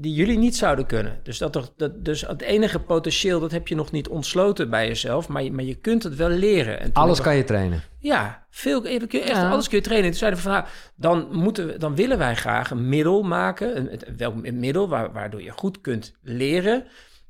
die 0.00 0.14
jullie 0.14 0.38
niet 0.38 0.56
zouden 0.56 0.86
kunnen. 0.86 1.20
Dus, 1.22 1.38
dat, 1.38 1.56
er- 1.56 1.68
dat, 1.76 2.04
dus 2.04 2.20
het 2.26 2.42
enige 2.42 2.78
potentieel, 2.80 3.40
dat 3.40 3.50
heb 3.50 3.68
je 3.68 3.74
nog 3.74 3.90
niet 3.90 4.08
ontsloten 4.08 4.70
bij 4.70 4.86
jezelf, 4.86 5.28
maar 5.28 5.42
je, 5.42 5.52
maar 5.52 5.64
je 5.64 5.74
kunt 5.74 6.02
het 6.02 6.16
wel 6.16 6.28
leren. 6.28 6.80
En 6.80 6.90
Alles 6.92 7.20
kan 7.20 7.36
je 7.36 7.44
trainen. 7.44 7.82
ja, 7.98 8.46
veel, 8.50 8.80
kun 8.82 8.90
je 9.08 9.20
echt, 9.20 9.28
Ja. 9.28 9.50
alles 9.50 9.68
kun 9.68 9.78
je 9.78 9.84
trainen. 9.84 10.10
Toen 10.10 10.18
zeiden 10.18 10.40
we 10.40 10.44
van, 10.48 10.54
nou, 10.54 10.66
dan, 10.96 11.28
moeten 11.36 11.66
we, 11.66 11.78
dan 11.78 11.94
willen 11.94 12.18
wij 12.18 12.36
graag 12.36 12.70
een 12.70 12.88
middel 12.88 13.22
maken. 13.22 13.76
Een, 13.76 13.92
een- 13.92 14.16
welk 14.16 14.44
een 14.44 14.58
middel 14.58 14.88
waar, 14.88 15.12
waardoor 15.12 15.42
je 15.42 15.50
goed 15.50 15.80
kunt 15.80 16.14
leren. 16.22 16.84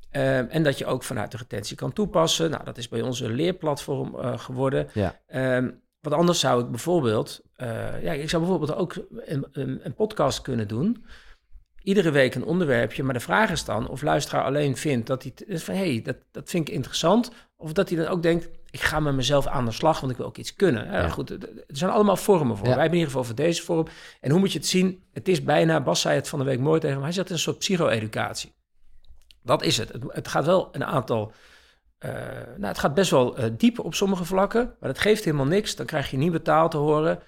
eh, 0.09 0.55
en 0.55 0.63
dat 0.63 0.77
je 0.77 0.85
ook 0.85 1.03
vanuit 1.03 1.31
de 1.31 1.37
retentie 1.37 1.75
kan 1.75 1.93
toepassen. 1.93 2.49
Nou, 2.49 2.63
dat 2.63 2.77
is 2.77 2.87
bij 2.89 3.01
ons 3.01 3.19
een 3.19 3.33
leerplatform 3.33 4.15
eh, 4.19 4.39
geworden. 4.39 4.87
Ja. 4.93 5.19
Ehm, 5.27 5.69
want 6.01 6.15
anders 6.15 6.39
zou 6.39 6.61
ik 6.63 6.69
bijvoorbeeld... 6.69 7.41
eh, 7.55 8.03
ja, 8.03 8.11
ik 8.11 8.29
zou 8.29 8.41
bijvoorbeeld 8.41 8.75
ook 8.77 8.95
een, 9.25 9.45
een, 9.51 9.79
een 9.83 9.93
podcast 9.93 10.41
kunnen 10.41 10.67
doen... 10.67 11.05
Iedere 11.89 12.11
week 12.11 12.35
een 12.35 12.43
onderwerpje, 12.45 13.03
maar 13.03 13.13
de 13.13 13.19
vraag 13.19 13.51
is 13.51 13.65
dan 13.65 13.87
of 13.87 14.01
luisteraar 14.01 14.43
alleen 14.43 14.77
vindt 14.77 15.07
dat 15.07 15.23
hij 15.23 15.57
van 15.59 15.75
hé, 15.75 15.91
hey, 15.91 16.01
dat, 16.01 16.15
dat 16.31 16.49
vind 16.49 16.67
ik 16.67 16.73
interessant. 16.73 17.31
Of 17.57 17.73
dat 17.73 17.89
hij 17.89 17.97
dan 17.97 18.07
ook 18.07 18.23
denkt, 18.23 18.49
ik 18.69 18.81
ga 18.81 18.99
met 18.99 19.15
mezelf 19.15 19.47
aan 19.47 19.65
de 19.65 19.71
slag, 19.71 19.99
want 19.99 20.11
ik 20.11 20.17
wil 20.17 20.25
ook 20.25 20.37
iets 20.37 20.55
kunnen. 20.55 20.85
Ja, 20.85 21.01
Ja. 21.01 21.09
Goed, 21.09 21.29
er 21.29 21.49
zijn 21.67 21.91
allemaal 21.91 22.15
vormen 22.15 22.57
voor. 22.57 22.67
Ja. 22.67 22.73
Wij 22.73 22.81
hebben 22.81 22.99
in 22.99 23.05
ieder 23.05 23.07
geval 23.07 23.23
voor 23.23 23.35
deze 23.35 23.63
vorm. 23.63 23.87
En 24.21 24.31
hoe 24.31 24.39
moet 24.39 24.51
je 24.51 24.57
het 24.57 24.67
zien? 24.67 25.03
Het 25.11 25.27
is 25.27 25.43
bijna, 25.43 25.81
Bas 25.81 26.01
zei 26.01 26.15
het 26.15 26.27
van 26.27 26.39
de 26.39 26.45
week 26.45 26.59
mooi 26.59 26.79
tegen 26.79 26.97
me, 26.97 27.03
hij 27.03 27.11
zegt 27.11 27.29
een 27.29 27.39
soort 27.39 27.57
psycho-educatie. 27.57 28.53
Dat 29.43 29.63
is 29.63 29.77
het. 29.77 29.91
het. 29.91 30.03
Het 30.07 30.27
gaat 30.27 30.45
wel 30.45 30.69
een 30.71 30.85
aantal, 30.85 31.31
eh, 31.97 32.11
nou 32.57 32.65
het 32.65 32.79
gaat 32.79 32.93
best 32.93 33.11
wel 33.11 33.37
eh, 33.37 33.49
diep 33.57 33.79
op 33.79 33.93
sommige 33.93 34.25
vlakken, 34.25 34.75
maar 34.79 34.89
dat 34.89 34.99
geeft 34.99 35.23
helemaal 35.23 35.45
niks. 35.45 35.75
Dan 35.75 35.85
krijg 35.85 36.11
je 36.11 36.17
nieuwe 36.17 36.41
taal 36.41 36.69
te 36.69 36.77
horen. 36.77 37.19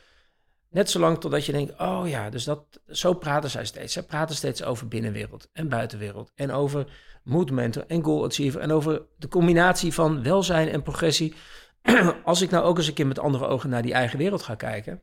Net 0.71 0.89
zolang 0.89 1.19
totdat 1.19 1.45
je 1.45 1.51
denkt, 1.51 1.79
oh 1.79 2.01
ja, 2.05 2.29
dus 2.29 2.43
dat, 2.43 2.63
zo 2.87 3.13
praten 3.13 3.49
zij 3.49 3.65
steeds. 3.65 3.93
Zij 3.93 4.03
praten 4.03 4.35
steeds 4.35 4.63
over 4.63 4.87
binnenwereld 4.87 5.49
en 5.53 5.69
buitenwereld. 5.69 6.31
En 6.35 6.51
over 6.51 6.85
mood 7.23 7.51
mentor 7.51 7.83
en 7.87 8.03
goal 8.03 8.25
achiever. 8.25 8.61
En 8.61 8.71
over 8.71 9.01
de 9.17 9.27
combinatie 9.27 9.93
van 9.93 10.23
welzijn 10.23 10.69
en 10.69 10.83
progressie. 10.83 11.33
Als 12.25 12.41
ik 12.41 12.49
nou 12.49 12.63
ook 12.65 12.77
eens 12.77 12.87
een 12.87 12.93
keer 12.93 13.07
met 13.07 13.19
andere 13.19 13.47
ogen 13.47 13.69
naar 13.69 13.81
die 13.81 13.93
eigen 13.93 14.17
wereld 14.17 14.41
ga 14.43 14.55
kijken... 14.55 15.01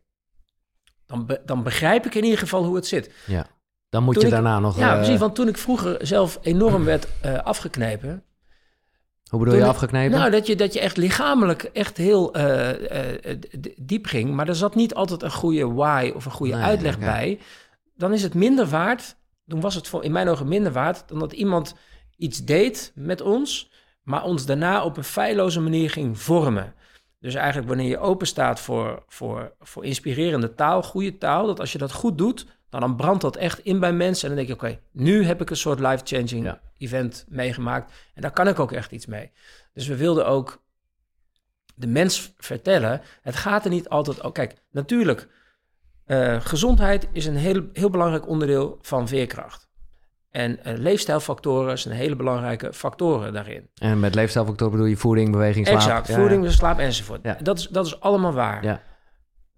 dan, 1.06 1.26
be- 1.26 1.42
dan 1.44 1.62
begrijp 1.62 2.06
ik 2.06 2.14
in 2.14 2.24
ieder 2.24 2.38
geval 2.38 2.64
hoe 2.64 2.76
het 2.76 2.86
zit. 2.86 3.12
Ja. 3.26 3.46
Dan 3.88 4.02
moet 4.02 4.14
Toen 4.14 4.22
je 4.22 4.28
ik- 4.28 4.34
daarna 4.34 4.58
nog... 4.58 4.78
Ja, 4.78 4.90
eh, 4.92 4.96
precies. 4.96 5.18
Want 5.18 5.34
toen 5.34 5.48
ik 5.48 5.56
vroeger 5.58 6.06
zelf 6.06 6.38
enorm 6.42 6.84
werd 6.84 7.08
eh, 7.20 7.38
afgeknepen... 7.38 8.22
Hoe 9.28 9.38
bedoel 9.38 9.54
je 9.54 9.64
afgeknepen? 9.64 10.18
Nou, 10.18 10.30
dat 10.30 10.46
je, 10.46 10.56
dat 10.56 10.72
je 10.72 10.80
echt 10.80 10.96
lichamelijk 10.96 11.62
echt 11.62 11.96
heel 11.96 12.34
eh, 12.34 13.30
eh, 13.30 13.38
d- 13.60 13.68
diep 13.76 14.06
ging. 14.06 14.34
Maar 14.34 14.48
er 14.48 14.54
zat 14.54 14.74
niet 14.74 14.94
altijd 14.94 15.22
een 15.22 15.30
goede 15.32 15.72
why 15.72 16.12
of 16.14 16.24
een 16.24 16.30
goede 16.30 16.54
Nee, 16.54 16.62
uitleg 16.62 16.98
bij. 16.98 17.38
Dan 17.96 18.12
is 18.12 18.22
het 18.22 18.34
minder 18.34 18.66
waard. 18.66 19.16
Toen 19.46 19.60
was 19.60 19.74
het 19.74 19.88
voor, 19.88 20.04
in 20.04 20.12
mijn 20.12 20.28
ogen 20.28 20.48
minder 20.48 20.72
waard 20.72 21.04
dan 21.06 21.18
dat 21.18 21.32
iemand 21.32 21.74
iets 22.16 22.44
deed 22.44 22.92
met 22.94 23.20
ons. 23.20 23.70
Maar 24.02 24.24
ons 24.24 24.46
daarna 24.46 24.84
op 24.84 24.96
een 24.96 25.04
feilloze 25.04 25.60
manier 25.60 25.90
ging 25.90 26.18
vormen. 26.20 26.74
Dus 27.20 27.34
eigenlijk 27.34 27.68
wanneer 27.68 27.88
je 27.88 27.98
open 27.98 28.26
staat 28.26 28.60
voor, 28.60 29.02
voor, 29.08 29.52
voor 29.60 29.84
inspirerende 29.84 30.54
taal, 30.54 30.82
goede 30.82 31.18
taal. 31.18 31.46
Dat 31.46 31.60
als 31.60 31.72
je 31.72 31.78
dat 31.78 31.92
goed 31.92 32.18
doet, 32.18 32.46
dan, 32.70 32.80
dan 32.80 32.96
brandt 32.96 33.22
dat 33.22 33.36
echt 33.36 33.58
in 33.58 33.80
bij 33.80 33.92
mensen. 33.92 34.30
En 34.30 34.36
dan 34.36 34.46
denk 34.46 34.60
je, 34.60 34.66
oké, 34.66 34.80
nu 34.92 35.24
heb 35.24 35.40
ik 35.40 35.50
een 35.50 35.56
soort 35.56 35.80
life-changing 35.80 36.44
Ja. 36.44 36.60
event 36.78 37.24
meegemaakt. 37.28 37.92
En 38.14 38.22
daar 38.22 38.30
kan 38.32 38.48
ik 38.48 38.58
ook 38.58 38.72
echt 38.72 38.92
iets 38.92 39.06
mee. 39.06 39.30
Dus 39.72 39.86
we 39.86 39.96
wilden 39.96 40.26
ook 40.26 40.62
de 41.74 41.86
mens 41.86 42.34
vertellen. 42.36 43.00
Het 43.22 43.36
gaat 43.36 43.64
er 43.64 43.70
niet 43.70 43.88
altijd. 43.88 44.20
Oh, 44.22 44.32
kijk, 44.32 44.54
natuurlijk. 44.70 45.28
eh, 46.04 46.40
gezondheid 46.40 47.08
is 47.12 47.26
een 47.26 47.36
heel, 47.36 47.62
heel 47.72 47.90
belangrijk 47.90 48.28
onderdeel 48.28 48.78
van 48.80 49.08
veerkracht. 49.08 49.68
En 50.30 50.64
eh, 50.64 50.76
leefstijlfactoren 50.78 51.78
zijn 51.78 51.94
hele 51.94 52.16
belangrijke 52.16 52.72
factoren 52.72 53.32
daarin. 53.32 53.70
En 53.74 54.00
met 54.00 54.14
leefstijlfactoren 54.14 54.72
bedoel 54.72 54.86
je 54.86 54.96
voeding, 54.96 55.30
beweging, 55.32 55.66
slaap? 55.66 55.78
exact, 55.78 56.08
Ja, 56.08 56.14
voeding, 56.14 56.44
ja. 56.44 56.50
slaap 56.50 56.78
enzovoort. 56.78 57.20
Ja. 57.22 57.36
Dat, 57.42 57.58
is, 57.58 57.68
dat 57.68 57.86
is 57.86 58.00
allemaal 58.00 58.32
waar. 58.32 58.64
Ja. 58.64 58.82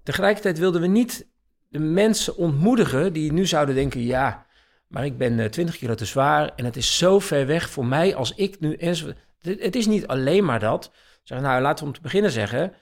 Tegelijkertijd 0.03 0.59
wilden 0.59 0.81
we 0.81 0.87
niet 0.87 1.30
de 1.71 1.79
mensen 1.79 2.37
ontmoedigen 2.37 3.13
die 3.13 3.33
nu 3.33 3.47
zouden 3.47 3.75
denken: 3.75 4.03
ja, 4.03 4.47
maar 4.87 5.05
ik 5.05 5.19
ben 5.19 5.41
eh, 5.41 5.47
20 5.47 5.77
kilo 5.77 5.95
te 5.95 6.05
zwaar 6.05 6.53
en 6.57 6.65
het 6.65 6.77
is 6.77 6.99
zo 6.99 7.19
ver 7.19 7.47
weg 7.47 7.71
voor 7.71 7.87
mij 7.87 8.15
als 8.15 8.35
ik 8.35 8.61
nu. 8.61 8.77
Het, 9.41 9.77
is 9.77 9.87
niet 9.87 10.07
alleen 10.07 10.45
maar 10.45 10.61
dat. 10.61 10.93
Zeg, 11.23 11.41
nou, 11.41 11.63
laten 11.63 11.85
we 11.85 11.91
om 11.91 11.97
te 11.97 12.03
beginnen 12.03 12.31
zeggen. 12.31 12.73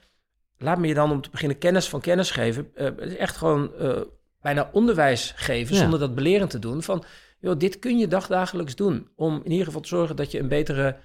Laat 0.57 0.77
me 0.79 0.87
je 0.87 0.93
dan 0.93 1.11
om 1.11 1.21
te 1.21 1.29
beginnen 1.29 1.57
kennis 1.57 1.89
van 1.89 2.01
kennis 2.01 2.31
geven. 2.31 2.71
Eh, 2.75 2.85
het 2.85 2.99
is 3.01 3.15
echt 3.15 3.37
gewoon 3.37 3.75
eh, 3.75 4.01
bijna 4.41 4.69
onderwijs 4.71 5.33
geven, 5.35 5.75
Ja. 5.75 5.81
zonder 5.81 5.99
dat 5.99 6.15
belerend 6.15 6.49
te 6.49 6.59
doen. 6.59 6.83
Van, 6.83 7.03
joh, 7.39 7.57
dit 7.57 7.79
kun 7.79 7.97
je 7.97 8.07
dagdagelijks 8.07 8.75
doen. 8.75 9.09
Om 9.15 9.41
in 9.43 9.51
ieder 9.51 9.65
geval 9.65 9.81
te 9.81 9.87
zorgen 9.87 10.15
dat 10.15 10.31
je 10.31 10.39
een 10.39 10.47
betere 10.47 10.97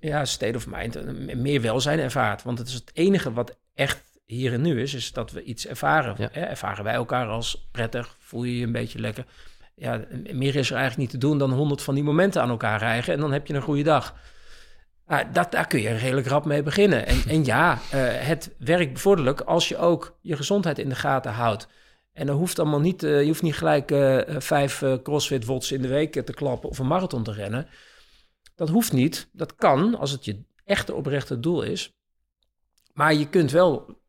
ja, 0.00 0.24
state 0.24 0.56
of 0.56 0.66
mind, 0.66 0.96
en 0.96 1.42
meer 1.42 1.60
welzijn 1.60 1.98
ervaart. 1.98 2.42
Want 2.42 2.58
het 2.58 2.68
is 2.68 2.74
het 2.74 2.90
enige 2.92 3.32
wat 3.32 3.58
echt 3.74 4.09
hier 4.30 4.52
en 4.52 4.60
nu 4.60 4.80
is, 4.80 4.94
is 4.94 5.12
dat 5.12 5.30
we 5.30 5.42
iets 5.42 5.66
ervaren. 5.66 6.14
Ja. 6.18 6.28
Hè, 6.32 6.40
ervaren 6.40 6.84
wij 6.84 6.94
elkaar 6.94 7.26
als 7.26 7.68
prettig, 7.70 8.16
voel 8.18 8.44
je 8.44 8.58
je 8.58 8.64
een 8.64 8.72
beetje 8.72 8.98
lekker. 8.98 9.24
Ja, 9.74 10.04
meer 10.32 10.56
is 10.56 10.70
er 10.70 10.76
eigenlijk 10.76 10.96
niet 10.96 11.10
te 11.10 11.26
doen 11.26 11.38
dan 11.38 11.52
honderd 11.52 11.82
van 11.82 11.94
die 11.94 12.04
momenten 12.04 12.42
aan 12.42 12.50
elkaar 12.50 12.78
rijgen 12.78 13.14
en 13.14 13.20
dan 13.20 13.32
heb 13.32 13.46
je 13.46 13.54
een 13.54 13.62
goede 13.62 13.82
dag. 13.82 14.14
Ah, 15.06 15.32
dat, 15.32 15.50
daar 15.50 15.66
kun 15.66 15.80
je 15.80 15.96
redelijk 15.96 16.26
rap 16.26 16.44
mee 16.44 16.62
beginnen. 16.62 17.06
En, 17.06 17.22
en 17.26 17.44
ja, 17.44 17.78
eh, 17.90 18.00
het 18.26 18.54
werkt 18.58 18.92
bevorderlijk 18.92 19.40
als 19.40 19.68
je 19.68 19.76
ook 19.76 20.16
je 20.20 20.36
gezondheid 20.36 20.78
in 20.78 20.88
de 20.88 20.94
gaten 20.94 21.32
houdt. 21.32 21.68
En 22.12 22.26
dan 22.26 22.36
hoeft 22.36 22.58
allemaal 22.58 22.80
niet, 22.80 23.02
eh, 23.02 23.20
je 23.20 23.26
hoeft 23.26 23.42
niet 23.42 23.56
gelijk 23.56 23.90
eh, 23.90 24.18
vijf 24.38 24.84
crossfit 25.02 25.44
wots 25.44 25.72
in 25.72 25.82
de 25.82 25.88
week 25.88 26.12
te 26.12 26.32
klappen 26.32 26.68
of 26.68 26.78
een 26.78 26.86
marathon 26.86 27.22
te 27.22 27.32
rennen. 27.32 27.68
Dat 28.54 28.68
hoeft 28.68 28.92
niet. 28.92 29.28
Dat 29.32 29.54
kan 29.54 29.98
als 29.98 30.10
het 30.10 30.24
je 30.24 30.42
echte 30.64 30.94
oprechte 30.94 31.40
doel 31.40 31.62
is. 31.62 31.94
Maar 32.92 33.14
je 33.14 33.28
kunt 33.28 33.50
wel 33.50 33.99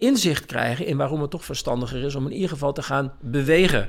inzicht 0.00 0.46
krijgen 0.46 0.86
in 0.86 0.96
waarom 0.96 1.20
het 1.20 1.30
toch 1.30 1.44
verstandiger 1.44 2.04
is 2.04 2.14
om 2.14 2.26
in 2.26 2.32
ieder 2.32 2.48
geval 2.48 2.72
te 2.72 2.82
gaan 2.82 3.12
bewegen. 3.20 3.88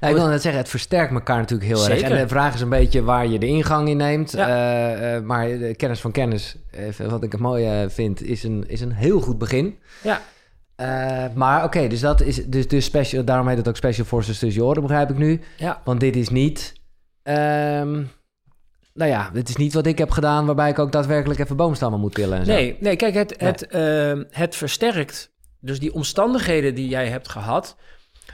Ja, 0.00 0.08
ik 0.08 0.14
wil 0.14 0.26
net 0.26 0.42
zeggen, 0.42 0.60
het 0.60 0.70
versterkt 0.70 1.12
elkaar 1.12 1.38
natuurlijk 1.38 1.68
heel 1.68 1.88
erg. 1.88 2.00
En 2.00 2.18
de 2.18 2.28
vraag 2.28 2.54
is 2.54 2.60
een 2.60 2.68
beetje 2.68 3.02
waar 3.02 3.26
je 3.26 3.38
de 3.38 3.46
ingang 3.46 3.88
in 3.88 3.96
neemt. 3.96 4.32
Ja. 4.32 4.48
Eh, 4.48 5.16
eh, 5.16 5.22
maar 5.22 5.46
de 5.46 5.74
kennis 5.76 6.00
van 6.00 6.12
kennis, 6.12 6.56
eh, 6.70 7.06
wat 7.06 7.22
ik 7.22 7.32
het 7.32 7.40
mooie 7.40 7.86
vind, 7.90 8.22
is 8.22 8.42
een, 8.42 8.64
is 8.68 8.80
een 8.80 8.92
heel 8.92 9.20
goed 9.20 9.38
begin. 9.38 9.78
Ja, 10.02 10.20
maar 11.34 11.64
oké, 11.64 11.88
dus 11.88 12.00
dat 12.00 12.20
is 12.20 12.44
dus, 12.44 12.68
dus 12.68 12.84
special, 12.84 13.24
daarom 13.24 13.48
heet 13.48 13.56
het 13.56 13.68
ook 13.68 13.76
Special 13.76 14.06
Forces 14.06 14.38
tussen 14.38 14.74
je 14.74 14.80
begrijp 14.80 15.10
ik 15.10 15.18
nu. 15.18 15.40
ja. 15.56 15.80
Want 15.84 16.00
dit 16.00 16.16
is 16.16 16.28
niet, 16.28 16.72
ehm, 17.22 18.02
nou 18.94 19.10
ja, 19.10 19.30
dit 19.32 19.48
is 19.48 19.56
niet 19.56 19.72
wat 19.72 19.86
ik 19.86 19.98
heb 19.98 20.10
gedaan, 20.10 20.46
waarbij 20.46 20.70
ik 20.70 20.78
ook 20.78 20.92
daadwerkelijk 20.92 21.40
even 21.40 21.56
boomstammen 21.56 22.00
moet 22.00 22.14
tillen 22.14 22.38
en 22.38 22.44
zo. 22.44 22.52
Nee, 22.52 22.76
nee 22.80 22.96
kijk, 22.96 23.14
het, 23.14 23.40
Nee. 23.40 23.50
Het, 23.50 23.66
ehm, 23.66 24.24
het 24.30 24.56
versterkt. 24.56 25.31
Dus 25.62 25.78
die 25.78 25.92
omstandigheden 25.94 26.74
die 26.74 26.88
jij 26.88 27.08
hebt 27.08 27.28
gehad, 27.28 27.76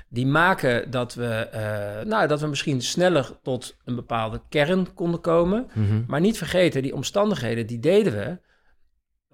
die 0.09 0.27
maken 0.27 0.91
dat 0.91 1.15
we, 1.15 1.27
eh, 1.27 2.05
nou, 2.07 2.29
dat 2.29 2.41
we 2.41 2.47
misschien 2.47 2.83
sneller 2.83 3.31
tot 3.43 3.77
een 3.85 3.95
bepaalde 3.95 4.41
kern 4.49 4.95
konden 4.95 5.21
komen. 5.21 5.71
Mhm. 5.75 6.03
Maar 6.07 6.21
niet 6.21 6.39
vergeten, 6.39 6.83
die 6.83 6.95
omstandigheden, 6.95 7.67
die 7.67 7.79
deden 7.79 8.13
we, 8.13 8.39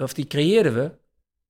of 0.05 0.15
die 0.15 0.27
creëerden 0.27 0.75
we, 0.75 0.93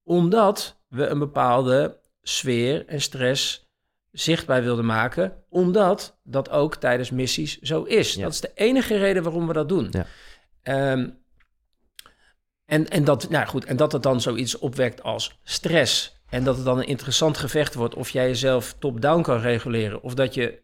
omdat 0.03 0.81
we 0.89 1.07
een 1.07 1.19
bepaalde 1.19 1.99
sfeer 2.23 2.87
en 2.87 3.01
stress 3.01 3.69
zichtbaar 4.13 4.63
wilden 4.63 4.87
maken, 4.87 5.33
omdat 5.49 6.19
dat 6.23 6.51
ook 6.51 6.77
tijdens 6.77 7.11
missies 7.11 7.59
zo 7.59 7.83
is. 7.83 8.15
Ja. 8.15 8.23
Dat 8.23 8.33
is 8.33 8.41
de 8.41 8.53
enige 8.55 8.97
reden 8.97 9.23
waarom 9.23 9.47
we 9.47 9.53
dat 9.53 9.69
doen. 9.69 9.89
Ja. 9.91 10.07
Ehm, 10.63 11.09
En, 12.67 12.89
en, 12.89 13.05
dat, 13.05 13.31
nou 13.31 13.47
goed, 13.47 13.65
en 13.65 13.77
dat 13.77 13.93
het 13.93 14.03
dan 14.03 14.21
zoiets 14.21 14.59
opwekt 14.59 15.03
als 15.03 15.39
stress. 15.43 16.23
En 16.35 16.45
dat 16.45 16.57
het 16.57 16.65
dan 16.65 16.79
een 16.79 16.87
interessant 16.87 17.39
gevecht 17.39 17.75
wordt 17.75 17.95
of 17.95 18.11
jij 18.11 18.27
jezelf 18.27 18.75
top-down 18.79 19.23
kan 19.23 19.41
reguleren. 19.41 20.03
Of 20.03 20.15
dat 20.15 20.35
je 20.35 20.63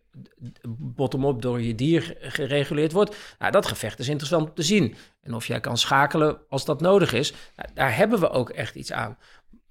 bottom-up 0.69 1.43
door 1.43 1.63
je 1.63 1.75
dier 1.75 2.17
gereguleerd 2.21 2.93
wordt. 2.93 3.17
Nou, 3.39 3.53
dat 3.53 3.67
gevecht 3.67 3.99
is 3.99 4.09
interessant 4.09 4.49
om 4.49 4.55
te 4.55 4.63
zien. 4.63 4.95
En 5.23 5.35
of 5.35 5.47
jij 5.47 5.61
kan 5.61 5.79
schakelen 5.79 6.39
als 6.49 6.65
dat 6.65 6.81
nodig 6.81 7.13
is. 7.13 7.33
Nou, 7.57 7.69
daar 7.75 7.97
hebben 7.97 8.21
we 8.21 8.31
ook 8.31 8.51
echt 8.51 8.75
iets 8.75 8.93
aan. 8.93 9.19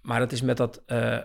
Maar 0.01 0.19
dat 0.19 0.31
is 0.31 0.41
met 0.41 0.57
dat 0.57 0.81
uh, 0.87 1.17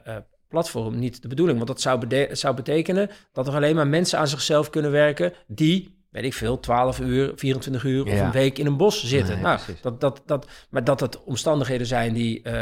platform 0.49 0.99
niet 0.99 1.23
de 1.23 1.28
bedoeling. 1.28 1.57
Want 1.57 1.71
dat 1.71 1.81
zou, 1.81 2.26
zou 2.31 2.54
betekenen 2.54 3.11
dat 3.33 3.49
er 3.49 3.54
alleen 3.54 3.75
maar 3.75 3.88
mensen 3.88 4.19
aan 4.19 4.28
zichzelf 4.28 4.71
kunnen 4.71 4.90
werken 4.90 5.33
die 5.47 5.93
weet 6.14 6.25
ik 6.25 6.35
veel, 6.35 6.61
12 6.61 7.00
uur, 7.00 7.33
24 7.35 7.85
uur 7.85 8.04
of 8.04 8.21
een 8.21 8.30
week 8.30 8.59
in 8.59 8.66
een 8.66 8.76
bos 8.76 9.04
zitten. 9.04 9.40
nou, 9.40 9.59
dat, 9.80 10.00
dat, 10.00 10.23
dat, 10.26 10.49
maar 10.71 10.85
dat 10.85 11.00
het 11.00 11.25
omstandigheden 11.25 11.87
zijn 11.87 12.12
die, 12.12 12.42
uh, 12.42 12.52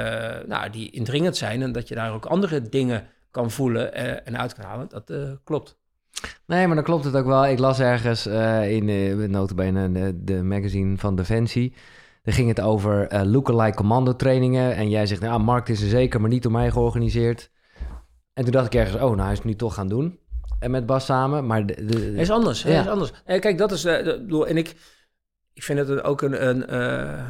nou, 0.47 0.71
die 0.71 0.91
indringend 0.91 1.37
zijn 1.37 1.63
en 1.63 1.73
dat 1.73 1.89
je 1.89 1.95
daar 1.95 2.13
ook 2.13 2.27
andere 2.27 2.69
dingen 2.69 3.07
kan 3.31 3.51
voelen 3.51 3.99
uh, 4.01 4.27
en 4.27 4.39
uit 4.39 4.55
kan 4.55 4.65
halen, 4.65 4.89
dat 4.89 5.11
uh, 5.11 5.31
klopt. 5.45 5.77
Nee, 6.47 6.67
maar 6.67 6.75
dan 6.75 6.85
klopt 6.85 7.05
het 7.05 7.17
ook 7.17 7.27
wel. 7.27 7.47
Ik 7.47 7.59
las 7.59 7.81
ergens 7.81 8.27
in 8.67 8.89
uh, 8.89 9.29
notabene 9.29 9.93
de, 9.93 10.25
de 10.25 10.43
magazine 10.43 10.99
van 10.99 11.17
Defensie. 11.17 11.75
Daar 12.23 12.35
ging 12.35 12.49
het 12.49 12.61
over 12.61 13.27
lookalike 13.27 13.77
commando 13.77 14.17
trainingen. 14.17 14.75
En 14.77 14.89
jij 14.89 15.07
zegt, 15.07 15.21
nou, 15.21 15.41
markt 15.41 15.69
is 15.69 15.83
er 15.83 15.89
zeker, 15.89 16.21
maar 16.21 16.31
niet 16.31 16.43
door 16.43 16.53
mij 16.53 16.71
georganiseerd. 16.71 17.51
En 18.33 18.43
toen 18.43 18.53
dacht 18.53 18.67
ik 18.67 18.75
ergens, 18.75 19.03
oh, 19.03 19.11
nou, 19.11 19.21
hij 19.21 19.31
is 19.33 19.39
het 19.39 19.47
nu 19.47 19.55
toch 19.55 19.75
gaan 19.75 19.89
doen. 19.89 20.19
En 20.63 20.71
met 20.71 20.87
Bas 20.87 21.05
samen, 21.05 21.47
maar... 21.47 21.67
De, 21.67 21.85
de, 21.85 22.15
is 22.15 22.31
anders, 22.31 22.63
ja. 22.63 22.81
is 22.81 22.89
anders. 22.89 23.11
En 23.25 23.41
kijk, 23.41 23.59
dat 23.59 23.73
is... 23.73 23.85
Uh, 23.85 24.49
en 24.49 24.57
ik, 24.57 24.75
ik 25.53 25.63
vind 25.63 25.79
het 25.79 26.03
ook 26.03 26.23
een... 26.23 26.49
een 26.49 26.75
uh, 26.75 27.29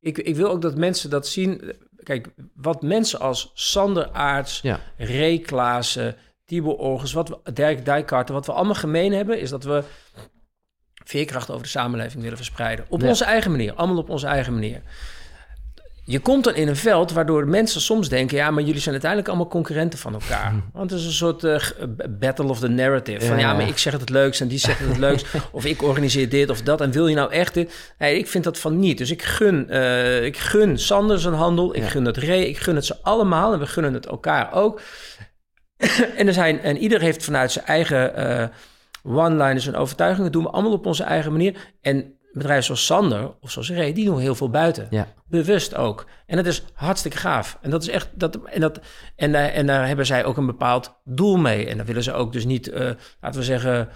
ik, 0.00 0.18
ik 0.18 0.36
wil 0.36 0.50
ook 0.50 0.62
dat 0.62 0.76
mensen 0.76 1.10
dat 1.10 1.26
zien. 1.26 1.72
Kijk, 2.02 2.28
wat 2.54 2.82
mensen 2.82 3.20
als 3.20 3.50
Sander 3.54 4.10
Aarts, 4.10 4.60
ja. 4.60 4.80
Ray 4.96 5.38
Klaassen, 5.38 6.16
Tibor 6.44 6.76
Orgens, 6.76 7.12
wat 7.12 7.28
we, 7.28 7.52
Dirk 7.52 7.84
Dijkkarten, 7.84 8.34
wat 8.34 8.46
we 8.46 8.52
allemaal 8.52 8.74
gemeen 8.74 9.12
hebben, 9.12 9.40
is 9.40 9.50
dat 9.50 9.64
we 9.64 9.82
veerkracht 11.04 11.50
over 11.50 11.62
de 11.62 11.68
samenleving 11.68 12.22
willen 12.22 12.36
verspreiden. 12.36 12.84
Op 12.88 13.02
onze 13.02 13.24
eigen 13.24 13.50
manier, 13.50 13.74
allemaal 13.74 13.98
op 13.98 14.08
onze 14.08 14.26
eigen 14.26 14.52
manier 14.52 14.82
je 16.12 16.20
komt 16.20 16.44
dan 16.44 16.54
in 16.54 16.68
een 16.68 16.76
veld 16.76 17.12
waardoor 17.12 17.48
mensen 17.48 17.80
soms 17.80 18.08
denken: 18.08 18.36
ja, 18.36 18.50
maar 18.50 18.62
jullie 18.62 18.80
zijn 18.80 18.90
uiteindelijk 18.90 19.30
allemaal 19.30 19.50
concurrenten 19.50 19.98
van 19.98 20.12
elkaar. 20.12 20.50
Hm. 20.50 20.56
Want 20.72 20.90
het 20.90 21.00
is 21.00 21.06
een 21.06 21.12
soort 21.12 21.42
uh, 21.42 21.56
battle 22.18 22.48
of 22.48 22.58
the 22.58 22.68
narrative. 22.68 23.26
Van 23.26 23.38
ja, 23.38 23.54
maar 23.54 23.68
ik 23.68 23.78
zeg 23.78 23.92
het 23.92 24.00
het 24.00 24.10
leukst 24.10 24.40
en 24.40 24.48
die 24.48 24.58
zegt 24.58 24.78
het 24.78 24.88
het 24.88 24.98
leukst. 24.98 25.26
of 25.52 25.64
ik 25.64 25.82
organiseer 25.82 26.28
dit 26.28 26.50
of 26.50 26.62
dat. 26.62 26.80
En 26.80 26.90
wil 26.90 27.06
je 27.06 27.14
nou 27.14 27.32
echt 27.32 27.54
dit? 27.54 27.94
Nee, 27.98 28.18
ik 28.18 28.26
vind 28.26 28.44
dat 28.44 28.58
van 28.58 28.78
niet. 28.78 28.98
Dus 28.98 29.10
ik 29.10 29.22
gun, 29.22 29.66
uh, 29.70 30.24
ik 30.24 30.36
gun 30.36 30.78
Sander 30.78 31.20
zijn 31.20 31.34
handel. 31.34 31.76
Ik 31.76 31.84
gun 31.84 32.04
het 32.04 32.16
Ray. 32.16 32.42
Ik 32.42 32.58
gun 32.58 32.74
het 32.74 32.84
ze 32.84 32.96
allemaal. 33.02 33.52
En 33.52 33.58
we 33.58 33.66
gunnen 33.66 33.94
het 33.94 34.06
elkaar 34.06 34.52
ook. 34.52 34.80
en, 36.16 36.26
er 36.26 36.32
zijn, 36.32 36.60
en 36.60 36.76
ieder 36.76 37.00
heeft 37.00 37.24
vanuit 37.24 37.52
zijn 37.52 37.66
eigen 37.66 38.12
uh, 38.18 39.16
one-liners 39.16 39.66
en 39.66 39.76
overtuigingen. 39.76 40.24
Dat 40.24 40.40
doen 40.40 40.50
we 40.50 40.56
allemaal 40.56 40.72
op 40.72 40.86
onze 40.86 41.04
eigen 41.04 41.32
manier. 41.32 41.56
En 41.80 42.16
bedrijven 42.32 42.64
zoals 42.64 42.86
Sander 42.86 43.34
of 43.40 43.50
zoals 43.50 43.70
Ray, 43.70 43.92
die 43.92 44.04
doen 44.04 44.18
heel 44.18 44.34
veel 44.34 44.50
buiten. 44.50 44.86
Ja. 44.90 45.08
Bewust 45.26 45.74
ook. 45.74 46.06
En 46.26 46.36
dat 46.36 46.46
is 46.46 46.64
hartstikke 46.74 47.16
gaaf. 47.16 47.58
En 47.60 47.70
dat 47.70 47.82
is 47.82 47.88
echt. 47.88 48.08
Dat, 48.14 48.38
en, 48.44 48.60
dat, 48.60 48.80
en, 49.16 49.30
uh, 49.30 49.56
en 49.56 49.66
daar 49.66 49.86
hebben 49.86 50.06
zij 50.06 50.24
ook 50.24 50.36
een 50.36 50.46
bepaald 50.46 51.00
doel 51.04 51.36
mee. 51.36 51.66
En 51.66 51.76
dan 51.76 51.86
willen 51.86 52.02
ze 52.02 52.12
ook 52.12 52.32
dus 52.32 52.44
niet, 52.44 52.68
uh, 52.68 52.90
laten 53.20 53.40
we 53.40 53.42
zeggen, 53.42 53.88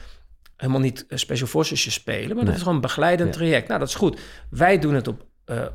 helemaal 0.56 0.80
niet 0.80 1.04
special 1.08 1.48
forces 1.48 1.92
spelen. 1.92 2.36
Maar 2.36 2.44
dat 2.44 2.54
is 2.54 2.60
gewoon 2.60 2.74
een 2.74 2.80
begeleidend 2.80 3.32
traject. 3.32 3.68
Nou, 3.68 3.80
dat 3.80 3.88
is 3.88 3.94
goed. 3.94 4.20
Wij 4.50 4.78
doen 4.78 4.94
het 4.94 5.08
op. 5.08 5.26
Uh, 5.46 5.66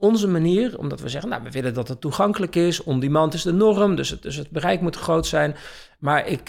onze 0.00 0.28
manier, 0.28 0.78
omdat 0.78 1.00
we 1.00 1.08
zeggen, 1.08 1.30
nou, 1.30 1.42
we 1.42 1.50
willen 1.50 1.74
dat 1.74 1.88
het 1.88 2.00
toegankelijk 2.00 2.54
is. 2.54 2.82
On-demand 2.82 3.34
is 3.34 3.42
de 3.42 3.52
norm, 3.52 3.94
dus 3.94 4.10
het, 4.10 4.22
dus 4.22 4.36
het 4.36 4.50
bereik 4.50 4.80
moet 4.80 4.96
groot 4.96 5.26
zijn. 5.26 5.56
Maar 5.98 6.26
ik, 6.26 6.48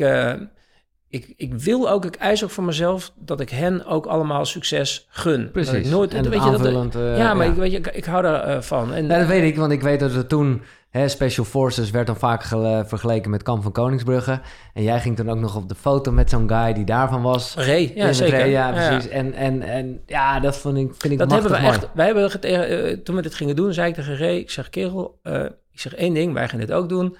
ik, 1.09 1.33
ik 1.37 1.53
wil 1.53 1.89
ook, 1.89 2.05
ik 2.05 2.15
eis 2.15 2.43
ook 2.43 2.49
van 2.49 2.65
mezelf 2.65 3.11
dat 3.15 3.39
ik 3.39 3.49
hen 3.49 3.85
ook 3.85 4.05
allemaal 4.05 4.45
succes 4.45 5.07
gun. 5.09 5.51
Precies. 5.51 5.71
Dat 5.71 5.81
ik 5.81 5.91
nooit, 5.91 6.13
en 6.13 6.29
weet 6.29 6.43
je, 6.43 6.51
dat, 6.51 6.95
uh, 6.95 7.17
ja, 7.17 7.33
maar 7.33 7.47
Ik, 7.47 7.53
weet 7.53 7.71
je, 7.71 7.77
ik, 7.77 7.87
ik 7.87 8.05
hou 8.05 8.21
daarvan. 8.21 8.55
Uh, 8.55 8.61
van. 8.61 8.93
en, 8.93 9.07
dat 9.07 9.27
weet 9.27 9.43
ik, 9.43 9.57
want 9.57 9.71
ik 9.71 9.81
weet 9.81 9.99
dat 9.99 10.13
er 10.13 10.27
toen... 10.27 10.61
Hè, 10.89 11.07
Special 11.07 11.45
Forces 11.45 11.89
werd 11.89 12.07
dan 12.07 12.17
vaak 12.17 12.43
vergeleken 12.87 13.31
met 13.31 13.43
Kamp 13.43 13.63
van 13.63 13.71
Koningsbrugge. 13.71 14.41
En 14.73 14.83
jij 14.83 14.99
ging 14.99 15.15
toen 15.15 15.29
ook 15.29 15.39
nog 15.39 15.55
op 15.55 15.69
de 15.69 15.75
foto 15.75 16.11
met 16.11 16.29
zo'n 16.29 16.49
guy 16.49 16.73
die 16.73 16.83
daarvan 16.83 17.21
was. 17.21 17.55
Ray, 17.55 17.91
ja 17.95 18.13
zeker. 18.13 18.45
ja, 18.45 18.71
precies. 18.71 19.09
En, 19.09 19.33
en, 19.33 19.61
en 19.61 20.01
ja, 20.05 20.39
dat 20.39 20.57
vond 20.57 20.77
ik, 20.77 20.93
vind 20.97 21.13
ik 21.13 21.19
Dat 21.19 21.31
hebben 21.31 21.51
we 21.51 21.57
echt... 21.57 21.87
Wij 21.93 22.05
hebben 22.05 22.23
het, 22.23 22.45
uh, 22.45 22.97
toen 23.03 23.15
we 23.15 23.21
dit 23.21 23.33
gingen 23.33 23.55
doen, 23.55 23.73
zei 23.73 23.89
ik 23.89 23.95
tegen 23.95 24.17
Ray... 24.17 24.37
Ik 24.37 24.49
zeg, 24.49 24.69
kerel, 24.69 25.19
uh, 25.23 25.43
ik 25.71 25.79
zeg 25.79 25.95
één 25.95 26.13
ding, 26.13 26.33
wij 26.33 26.47
gaan 26.49 26.59
dit 26.59 26.71
ook 26.71 26.89
doen... 26.89 27.17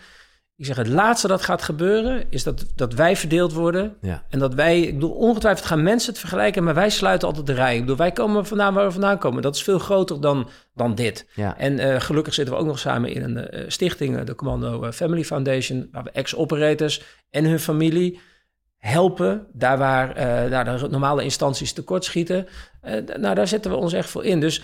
Ik 0.59 0.65
zeg, 0.65 0.75
het 0.75 0.87
laatste 0.87 1.27
dat 1.27 1.41
gaat 1.41 1.61
gebeuren 1.61 2.23
is 2.29 2.43
dat, 2.43 2.65
dat 2.75 2.93
wij 2.93 3.15
verdeeld 3.15 3.53
worden. 3.53 3.95
Ja. 4.01 4.23
En 4.29 4.39
dat 4.39 4.53
wij, 4.53 4.81
ik 4.81 4.93
bedoel, 4.93 5.11
ongetwijfeld 5.11 5.67
gaan 5.67 5.83
mensen 5.83 6.09
het 6.09 6.19
vergelijken, 6.19 6.63
maar 6.63 6.73
wij 6.73 6.89
sluiten 6.89 7.27
altijd 7.27 7.45
de 7.45 7.53
rij. 7.53 7.73
Ik 7.73 7.81
bedoel, 7.81 7.95
wij 7.95 8.11
komen 8.11 8.45
vandaan 8.45 8.73
waar 8.73 8.85
we 8.85 8.91
vandaan 8.91 9.17
komen. 9.17 9.41
Dat 9.41 9.55
is 9.55 9.63
veel 9.63 9.79
groter 9.79 10.21
dan, 10.21 10.49
dan 10.73 10.95
dit. 10.95 11.27
Ja. 11.35 11.57
En 11.57 11.79
uh, 11.79 11.99
gelukkig 11.99 12.33
zitten 12.33 12.53
we 12.53 12.59
ook 12.59 12.67
nog 12.67 12.79
samen 12.79 13.13
in 13.13 13.23
een 13.23 13.37
uh, 13.37 13.63
stichting, 13.67 14.21
de 14.21 14.35
Commando 14.35 14.91
Family 14.91 15.23
Foundation, 15.23 15.89
waar 15.91 16.03
we 16.03 16.11
ex-operators 16.11 17.03
en 17.29 17.45
hun 17.45 17.59
familie 17.59 18.19
helpen. 18.77 19.47
Daar 19.53 19.77
waar 19.77 20.09
uh, 20.09 20.79
de 20.79 20.87
normale 20.89 21.23
instanties 21.23 21.73
tekortschieten. 21.73 22.47
nou, 23.19 23.35
daar 23.35 23.47
zetten 23.47 23.71
we 23.71 23.77
ons 23.77 23.93
echt 23.93 24.09
voor 24.09 24.25
in. 24.25 24.39
Dus 24.39 24.63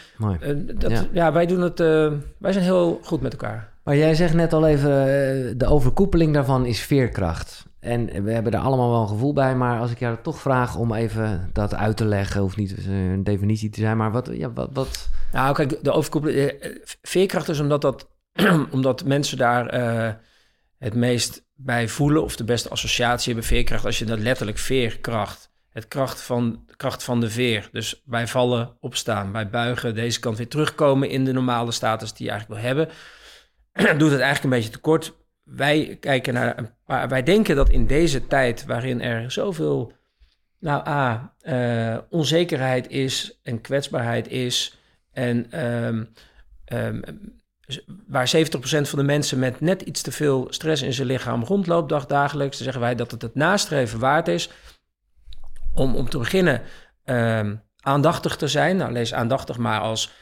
dat, 0.75 0.91
ja. 0.91 1.05
ja. 1.11 1.31
wij 1.31 1.45
doen 1.45 1.61
het, 1.61 1.79
wij 2.37 2.51
zijn 2.51 2.63
heel 2.63 2.99
goed 3.03 3.21
met 3.21 3.31
elkaar. 3.31 3.73
Maar 3.85 3.95
jij 3.95 4.15
zegt 4.15 4.33
net 4.33 4.53
al 4.53 4.67
even, 4.67 4.91
eh, 4.91 5.53
de 5.57 5.65
overkoepeling 5.65 6.33
daarvan 6.33 6.65
is 6.65 6.79
veerkracht. 6.79 7.65
En 7.79 8.23
we 8.23 8.31
hebben 8.31 8.53
er 8.53 8.59
allemaal 8.59 8.89
wel 8.89 9.01
een 9.01 9.07
gevoel 9.07 9.33
bij, 9.33 9.55
maar 9.55 9.79
als 9.79 9.91
ik 9.91 9.99
jou 9.99 10.17
toch 10.21 10.39
vraag 10.39 10.75
om 10.75 10.93
even 10.93 11.49
dat 11.53 11.75
uit 11.75 11.97
te 11.97 12.05
leggen, 12.05 12.41
hoeft 12.41 12.57
niet 12.57 12.87
een 12.87 13.23
definitie 13.23 13.69
te 13.69 13.79
zijn, 13.79 13.97
maar 13.97 14.11
wat... 14.11 14.29
Ja, 14.31 14.51
wat, 14.53 14.69
wat... 14.73 15.09
Nou, 15.31 15.55
kijk, 15.55 15.83
de 15.83 15.91
overkoepeling... 15.91 16.49
Eh, 16.49 16.71
veerkracht 17.01 17.49
is 17.49 17.59
omdat, 17.59 17.81
dat, 17.81 18.07
omdat 18.71 19.05
mensen 19.05 19.37
daar 19.37 19.73
het 20.77 20.93
meest 20.93 21.45
bij 21.55 21.87
voelen 21.87 22.23
of 22.23 22.35
de 22.35 22.43
beste 22.43 22.69
associatie 22.69 23.33
hebben. 23.33 23.49
Veerkracht, 23.49 23.85
als 23.85 23.99
je 23.99 24.05
dat 24.05 24.19
letterlijk 24.19 24.57
veerkracht, 24.57 25.51
het 25.69 25.87
kracht 25.87 26.21
van, 26.21 26.65
kracht 26.77 27.03
van 27.03 27.19
de 27.19 27.29
veer. 27.29 27.69
Dus 27.71 28.01
bij 28.05 28.27
vallen, 28.27 28.77
opstaan, 28.79 29.31
bij 29.31 29.49
buigen, 29.49 29.95
deze 29.95 30.19
kant 30.19 30.37
weer 30.37 30.47
terugkomen 30.49 31.09
in 31.09 31.25
de 31.25 31.31
normale 31.31 31.71
status 31.71 32.13
die 32.13 32.25
je 32.25 32.31
eigenlijk 32.31 32.61
wil 32.61 32.69
hebben 32.69 32.89
doet 33.97 34.11
het 34.11 34.19
eigenlijk 34.19 34.43
een 34.43 34.49
beetje 34.49 34.69
tekort. 34.69 35.13
Wij 35.43 35.97
kijken 35.99 36.33
naar 36.33 36.73
wij 36.85 37.23
denken 37.23 37.55
dat 37.55 37.69
in 37.69 37.87
deze 37.87 38.27
tijd 38.27 38.65
waarin 38.65 39.01
er 39.01 39.31
zoveel, 39.31 39.91
nou 40.59 40.87
A, 40.87 41.33
uh, 41.41 41.97
onzekerheid 42.09 42.89
is 42.89 43.39
en 43.43 43.61
kwetsbaarheid 43.61 44.27
is 44.27 44.79
en 45.11 45.65
um, 45.65 46.09
um, 46.73 47.01
waar 48.07 48.31
70% 48.35 48.39
van 48.59 48.99
de 48.99 49.03
mensen 49.03 49.39
met 49.39 49.61
net 49.61 49.81
iets 49.81 50.01
te 50.01 50.11
veel 50.11 50.47
stress 50.49 50.81
in 50.81 50.93
zijn 50.93 51.07
lichaam 51.07 51.43
rondloopt 51.43 51.89
dag 51.89 52.05
dagelijks, 52.05 52.61
zeggen 52.61 52.81
wij 52.81 52.95
dat 52.95 53.11
het 53.11 53.21
het 53.21 53.35
nastreven 53.35 53.99
waard 53.99 54.27
is 54.27 54.49
om, 55.73 55.95
om 55.95 56.09
te 56.09 56.17
beginnen 56.17 56.61
um, 57.05 57.61
aandachtig 57.79 58.35
te 58.35 58.47
zijn. 58.47 58.77
Nou, 58.77 58.91
lees 58.91 59.13
aandachtig 59.13 59.57
maar 59.57 59.79
als 59.79 60.13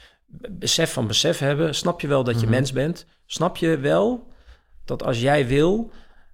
besef 0.50 0.94
van 0.94 1.08
besef 1.08 1.40
hebben. 1.40 1.76
Snap 1.76 2.02
je 2.02 2.08
wel 2.08 2.24
dat 2.24 2.36
je 2.36 2.46
mhm. 2.46 2.56
mens 2.56 2.72
bent? 2.72 3.06
Snap 3.26 3.58
je 3.58 3.78
wel 3.78 4.32
dat 4.86 5.04
als 5.04 5.22
jij 5.22 5.48
wil, 5.48 5.92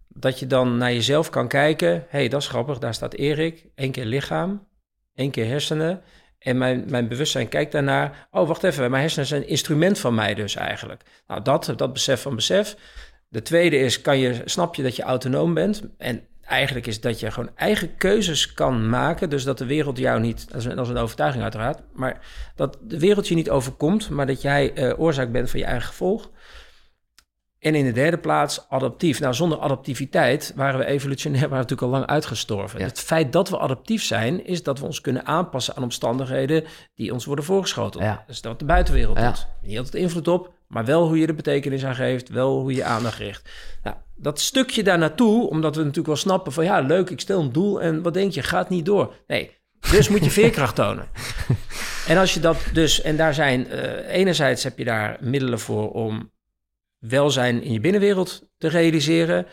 dat 0.08 0.40
je 0.40 0.48
dan 0.48 0.78
naar 0.78 0.94
jezelf 0.94 1.30
kan 1.30 1.48
kijken. 1.48 1.90
Hé, 1.90 2.06
hey, 2.10 2.28
dat 2.28 2.42
is 2.42 2.48
grappig, 2.48 2.78
daar 2.78 2.94
staat 2.94 3.14
Erik. 3.14 3.66
Eén 3.76 3.92
keer 3.92 4.06
lichaam, 4.06 4.68
één 5.16 5.32
keer 5.32 5.48
hersenen. 5.48 6.02
En 6.40 6.58
mijn, 6.58 6.86
mijn 6.88 7.08
bewustzijn 7.08 7.48
kijkt 7.48 7.72
daarnaar. 7.72 8.28
Oh, 8.32 8.48
wacht 8.48 8.64
even, 8.64 8.90
mijn 8.90 9.02
hersenen 9.02 9.28
zijn 9.28 9.42
een 9.42 9.48
instrument 9.48 10.00
van 10.00 10.16
mij 10.16 10.34
dus 10.34 10.56
eigenlijk. 10.56 11.04
Nou, 11.28 11.42
dat, 11.42 11.74
dat 11.76 11.94
besef 11.94 12.22
van 12.22 12.36
besef. 12.36 12.76
De 13.28 13.42
tweede 13.42 13.78
is, 13.78 14.02
kan 14.02 14.18
je, 14.18 14.42
snap 14.46 14.76
je 14.76 14.84
dat 14.84 14.96
je 14.96 15.04
autonoom 15.04 15.54
bent? 15.54 15.82
En 15.98 16.28
eigenlijk 16.50 16.88
is 16.88 17.02
dat 17.02 17.20
je 17.20 17.32
gewoon 17.32 17.50
eigen 17.56 17.96
keuzes 17.96 18.54
kan 18.54 18.90
maken. 18.90 19.30
Dus 19.30 19.44
dat 19.44 19.58
de 19.58 19.66
wereld 19.66 19.98
jou 19.98 20.20
niet, 20.20 20.48
dat 20.48 20.58
is 20.58 20.66
een, 20.66 20.76
dat 20.76 20.86
is 20.86 20.92
een 20.92 20.98
overtuiging 20.98 21.44
uiteraard, 21.44 21.82
maar 21.94 22.20
dat 22.56 22.78
de 22.82 23.00
wereld 23.00 23.28
je 23.28 23.36
niet 23.36 23.50
overkomt, 23.50 24.10
maar 24.10 24.28
dat 24.28 24.42
jij 24.42 24.78
uh, 24.78 25.00
oorzaak 25.00 25.32
bent 25.32 25.50
van 25.50 25.60
je 25.60 25.66
eigen 25.66 25.88
gevolg. 25.88 26.30
En 27.60 27.76
in 27.76 27.86
de 27.86 27.92
derde 27.92 28.18
plaats 28.18 28.66
adaptief. 28.70 29.20
Nou, 29.20 29.34
zonder 29.34 29.60
adaptiviteit 29.60 30.54
waren 30.56 30.80
we 30.80 30.86
evolutionair 30.86 31.50
waren 31.50 31.56
natuurlijk 31.56 31.82
al 31.82 32.00
lang 32.00 32.06
uitgestorven. 32.06 32.82
Het 32.82 33.00
feit 33.00 33.34
dat 33.34 33.50
we 33.50 33.60
adaptief 33.60 34.04
zijn, 34.04 34.46
is 34.46 34.64
dat 34.64 34.80
we 34.80 34.86
ons 34.86 35.02
kunnen 35.02 35.26
aanpassen 35.26 35.76
aan 35.76 35.84
omstandigheden 35.84 36.64
die 36.96 37.14
ons 37.14 37.26
worden 37.26 37.46
voorgeschoteld. 37.46 38.04
Ja. 38.04 38.24
Dus 38.28 38.42
dat 38.42 38.60
de 38.60 38.66
buitenwereld 38.66 39.18
ja. 39.18 39.26
doet. 39.26 39.48
Niet 39.62 39.78
altijd 39.78 40.04
invloed 40.04 40.28
op, 40.28 40.54
maar 40.70 40.86
wel 40.86 41.08
hoe 41.08 41.20
je 41.20 41.26
de 41.26 41.34
betekenis 41.34 41.86
aan 41.86 41.96
geeft, 41.96 42.30
wel 42.30 42.60
hoe 42.60 42.74
je 42.74 42.84
aandacht 42.84 43.18
richt. 43.18 43.50
Nou, 43.84 43.96
dat 44.16 44.40
stukje 44.40 44.84
daar 44.84 44.98
naartoe, 44.98 45.50
omdat 45.50 45.76
we 45.76 45.82
natuurlijk 45.82 46.08
wel 46.08 46.16
snappen 46.16 46.52
van 46.52 46.64
ja, 46.64 46.80
leuk, 46.80 47.10
ik 47.10 47.20
stel 47.20 47.42
een 47.42 47.52
doel 47.52 47.82
en 47.82 48.02
wat 48.02 48.14
denk 48.14 48.32
je, 48.32 48.42
gaat 48.42 48.70
niet 48.70 48.86
door. 48.86 49.14
Nee, 49.28 49.58
dus 49.92 50.10
moet 50.10 50.24
je 50.24 50.32
veerkracht 50.32 50.76
tonen. 50.76 51.08
En 52.08 52.18
als 52.18 52.34
je 52.34 52.40
dat 52.40 52.58
dus, 52.74 53.02
en 53.02 53.18
daar 53.18 53.34
zijn, 53.34 53.68
eh, 53.70 54.16
enerzijds 54.16 54.64
heb 54.64 54.78
je 54.78 54.84
daar 54.84 55.18
middelen 55.20 55.60
voor 55.60 55.92
om 55.92 56.32
welzijn 56.98 57.64
in 57.64 57.74
je 57.74 57.80
binnenwereld 57.80 58.50
te 58.58 58.68
realiseren. 58.68 59.46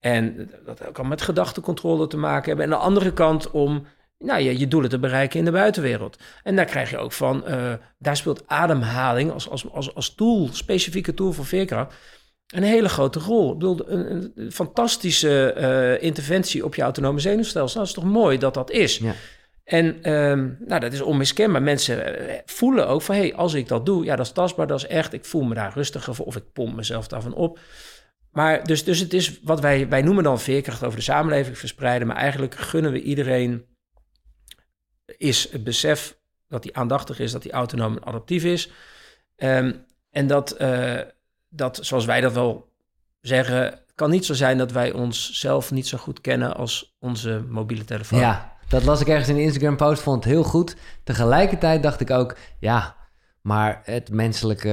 En 0.00 0.50
dat 0.64 0.92
kan 0.92 1.08
met 1.08 1.22
gedachtencontrole 1.22 2.06
te 2.06 2.16
maken 2.16 2.46
hebben. 2.46 2.66
En 2.66 2.72
aan 2.72 2.78
de 2.78 2.84
andere 2.84 3.12
kant 3.12 3.50
om 3.50 3.86
nou, 4.18 4.42
je, 4.42 4.58
je 4.58 4.68
doelen 4.68 4.90
te 4.90 4.98
bereiken 4.98 5.38
in 5.38 5.44
de 5.44 5.50
buitenwereld. 5.50 6.18
En 6.42 6.56
daar 6.56 6.64
krijg 6.64 6.90
je 6.90 6.98
ook 6.98 7.12
van, 7.12 7.46
eh, 7.46 7.72
daar 7.98 8.16
speelt 8.16 8.42
ademhaling 8.46 9.32
als, 9.32 9.48
als, 9.48 9.70
als, 9.72 9.94
als 9.94 10.14
tool, 10.14 10.48
specifieke 10.52 11.14
tool 11.14 11.32
voor 11.32 11.46
veerkracht, 11.46 11.94
een 12.46 12.62
hele 12.62 12.88
grote 12.88 13.18
rol. 13.18 13.52
Ik 13.52 13.58
bedoel, 13.58 13.90
een, 13.90 14.32
een 14.34 14.52
fantastische 14.52 15.52
eh, 15.52 16.02
interventie 16.02 16.64
op 16.64 16.74
je 16.74 16.82
autonome 16.82 17.20
zenuwstelsel. 17.20 17.78
Dat 17.78 17.88
is 17.88 17.94
toch 17.94 18.04
mooi 18.04 18.38
dat 18.38 18.54
dat 18.54 18.70
is. 18.70 18.98
Ja. 18.98 19.14
En 19.64 20.02
ehm, 20.02 20.48
nou, 20.58 20.80
dat 20.80 20.92
is 20.92 21.00
onmiskenbaar. 21.00 21.62
Mensen 21.62 22.28
eh, 22.28 22.38
voelen 22.44 22.88
ook 22.88 23.02
van, 23.02 23.14
hé, 23.14 23.20
hey, 23.20 23.34
als 23.34 23.54
ik 23.54 23.68
dat 23.68 23.86
doe, 23.86 24.04
ja, 24.04 24.16
dat 24.16 24.26
is 24.26 24.32
tastbaar, 24.32 24.66
dat 24.66 24.78
is 24.78 24.86
echt. 24.86 25.12
Ik 25.12 25.24
voel 25.24 25.42
me 25.42 25.54
daar 25.54 25.72
rustiger 25.74 26.14
voor 26.14 26.26
of 26.26 26.36
ik 26.36 26.52
pomp 26.52 26.76
mezelf 26.76 27.08
daarvan 27.08 27.34
op. 27.34 27.58
Maar 28.30 28.64
dus, 28.64 28.84
dus 28.84 28.98
het 28.98 29.12
is 29.12 29.40
wat 29.42 29.60
wij, 29.60 29.88
wij 29.88 30.02
noemen 30.02 30.24
dan 30.24 30.40
veerkracht 30.40 30.84
over 30.84 30.98
de 30.98 31.04
samenleving 31.04 31.58
verspreiden. 31.58 32.08
Maar 32.08 32.16
eigenlijk 32.16 32.54
gunnen 32.54 32.92
we 32.92 33.02
iedereen 33.02 33.64
is 35.18 35.52
het 35.52 35.64
besef 35.64 36.16
dat 36.48 36.64
hij 36.64 36.72
aandachtig 36.72 37.18
is, 37.18 37.32
dat 37.32 37.42
hij 37.42 37.52
autonoom 37.52 37.96
en 37.96 38.04
adaptief 38.04 38.44
is. 38.44 38.70
Ehm, 39.36 39.72
en 40.10 40.26
dat, 40.26 40.56
uh, 40.60 41.00
dat, 41.48 41.78
zoals 41.82 42.04
wij 42.04 42.20
dat 42.20 42.32
wel 42.32 42.68
zeggen, 43.20 43.78
kan 43.94 44.10
niet 44.10 44.24
zo 44.24 44.34
zijn 44.34 44.58
dat 44.58 44.72
wij 44.72 44.92
onszelf 44.92 45.70
niet 45.70 45.86
zo 45.86 45.98
goed 45.98 46.20
kennen 46.20 46.56
als 46.56 46.96
onze 46.98 47.44
mobiele 47.48 47.84
telefoon. 47.84 48.18
Ja, 48.18 48.52
dat 48.68 48.84
las 48.84 49.00
ik 49.00 49.08
ergens 49.08 49.28
in 49.28 49.34
een 49.34 49.42
Instagram-post, 49.42 50.02
vond 50.02 50.24
het 50.24 50.32
heel 50.32 50.44
goed. 50.44 50.76
Tegelijkertijd 51.04 51.82
dacht 51.82 52.00
ik 52.00 52.10
ook, 52.10 52.36
ja, 52.58 52.96
maar 53.40 53.80
het 53.84 54.10
menselijke, 54.10 54.68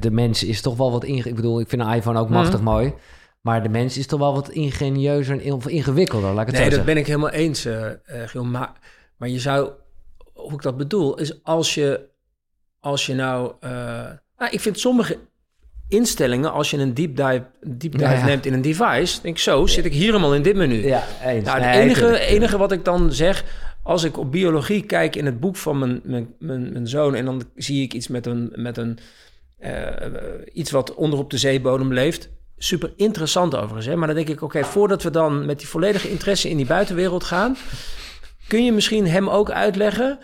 de 0.00 0.10
mens 0.10 0.44
is 0.44 0.60
toch 0.60 0.76
wel 0.76 0.90
wat 0.90 1.04
inge... 1.04 1.28
Ik 1.28 1.34
bedoel, 1.34 1.60
ik 1.60 1.68
vind 1.68 1.82
een 1.82 1.92
iPhone 1.92 2.18
ook 2.18 2.28
machtig 2.28 2.58
mm. 2.58 2.64
mooi. 2.64 2.94
Maar 3.40 3.62
de 3.62 3.68
mens 3.68 3.98
is 3.98 4.06
toch 4.06 4.18
wel 4.18 4.34
wat 4.34 4.48
ingenieuzer 4.48 5.40
en 5.40 5.62
ingewikkelder, 5.66 6.32
laat 6.32 6.40
ik 6.40 6.46
het 6.46 6.56
nee, 6.60 6.70
zo 6.70 6.76
dat 6.76 6.84
ben 6.84 6.96
ik 6.96 7.06
helemaal 7.06 7.30
eens, 7.30 7.66
uh, 7.66 8.32
Maar, 8.32 8.72
maar 9.18 9.28
je 9.28 9.38
zou, 9.38 9.70
hoe 10.32 10.52
ik 10.52 10.62
dat 10.62 10.76
bedoel, 10.76 11.18
is 11.18 11.44
als 11.44 11.74
je, 11.74 12.00
als 12.80 13.06
je 13.06 13.14
nou... 13.14 13.52
Uh, 13.64 13.70
nou, 14.38 14.50
ik 14.50 14.60
vind 14.60 14.78
sommige 14.78 15.18
instellingen, 15.88 16.52
als 16.52 16.70
je 16.70 16.78
een 16.78 16.94
deep 16.94 17.16
dive, 17.16 17.44
deep 17.60 17.92
dive 17.92 18.04
ja, 18.04 18.24
neemt 18.24 18.46
in 18.46 18.52
een 18.52 18.62
device, 18.62 19.20
denk 19.22 19.36
ik 19.36 19.42
zo, 19.42 19.66
zit 19.66 19.84
ik 19.84 19.92
hier 19.92 20.06
helemaal 20.06 20.34
in 20.34 20.42
dit 20.42 20.56
menu. 20.56 20.86
Ja, 20.86 21.04
eens. 21.24 21.44
Nou, 21.44 21.60
het 21.60 21.76
enige, 21.76 22.18
enige 22.18 22.58
wat 22.58 22.72
ik 22.72 22.84
dan 22.84 23.12
zeg, 23.12 23.44
als 23.82 24.04
ik 24.04 24.18
op 24.18 24.32
biologie 24.32 24.82
kijk 24.82 25.16
in 25.16 25.26
het 25.26 25.40
boek 25.40 25.56
van 25.56 25.78
mijn, 25.78 26.00
mijn, 26.04 26.34
mijn, 26.38 26.72
mijn 26.72 26.88
zoon 26.88 27.14
en 27.14 27.24
dan 27.24 27.42
zie 27.54 27.82
ik 27.82 27.94
iets 27.94 28.08
met 28.08 28.26
een, 28.26 28.52
met 28.54 28.76
een 28.76 28.98
uh, 29.60 29.92
iets 30.52 30.70
wat 30.70 30.94
onder 30.94 31.18
op 31.18 31.30
de 31.30 31.38
zeebodem 31.38 31.92
leeft. 31.92 32.28
Super 32.56 32.92
interessant 32.96 33.54
overigens. 33.54 33.86
Hè? 33.86 33.96
Maar 33.96 34.06
dan 34.06 34.16
denk 34.16 34.28
ik, 34.28 34.42
oké, 34.42 34.64
voordat 34.64 35.02
we 35.02 35.10
dan 35.10 35.46
met 35.46 35.58
die 35.58 35.68
volledige 35.68 36.10
interesse 36.10 36.48
in 36.48 36.56
die 36.56 36.66
buitenwereld 36.66 37.24
gaan, 37.24 37.56
kun 38.48 38.64
je 38.64 38.72
misschien 38.72 39.06
hem 39.06 39.28
ook 39.28 39.50
uitleggen 39.50 40.18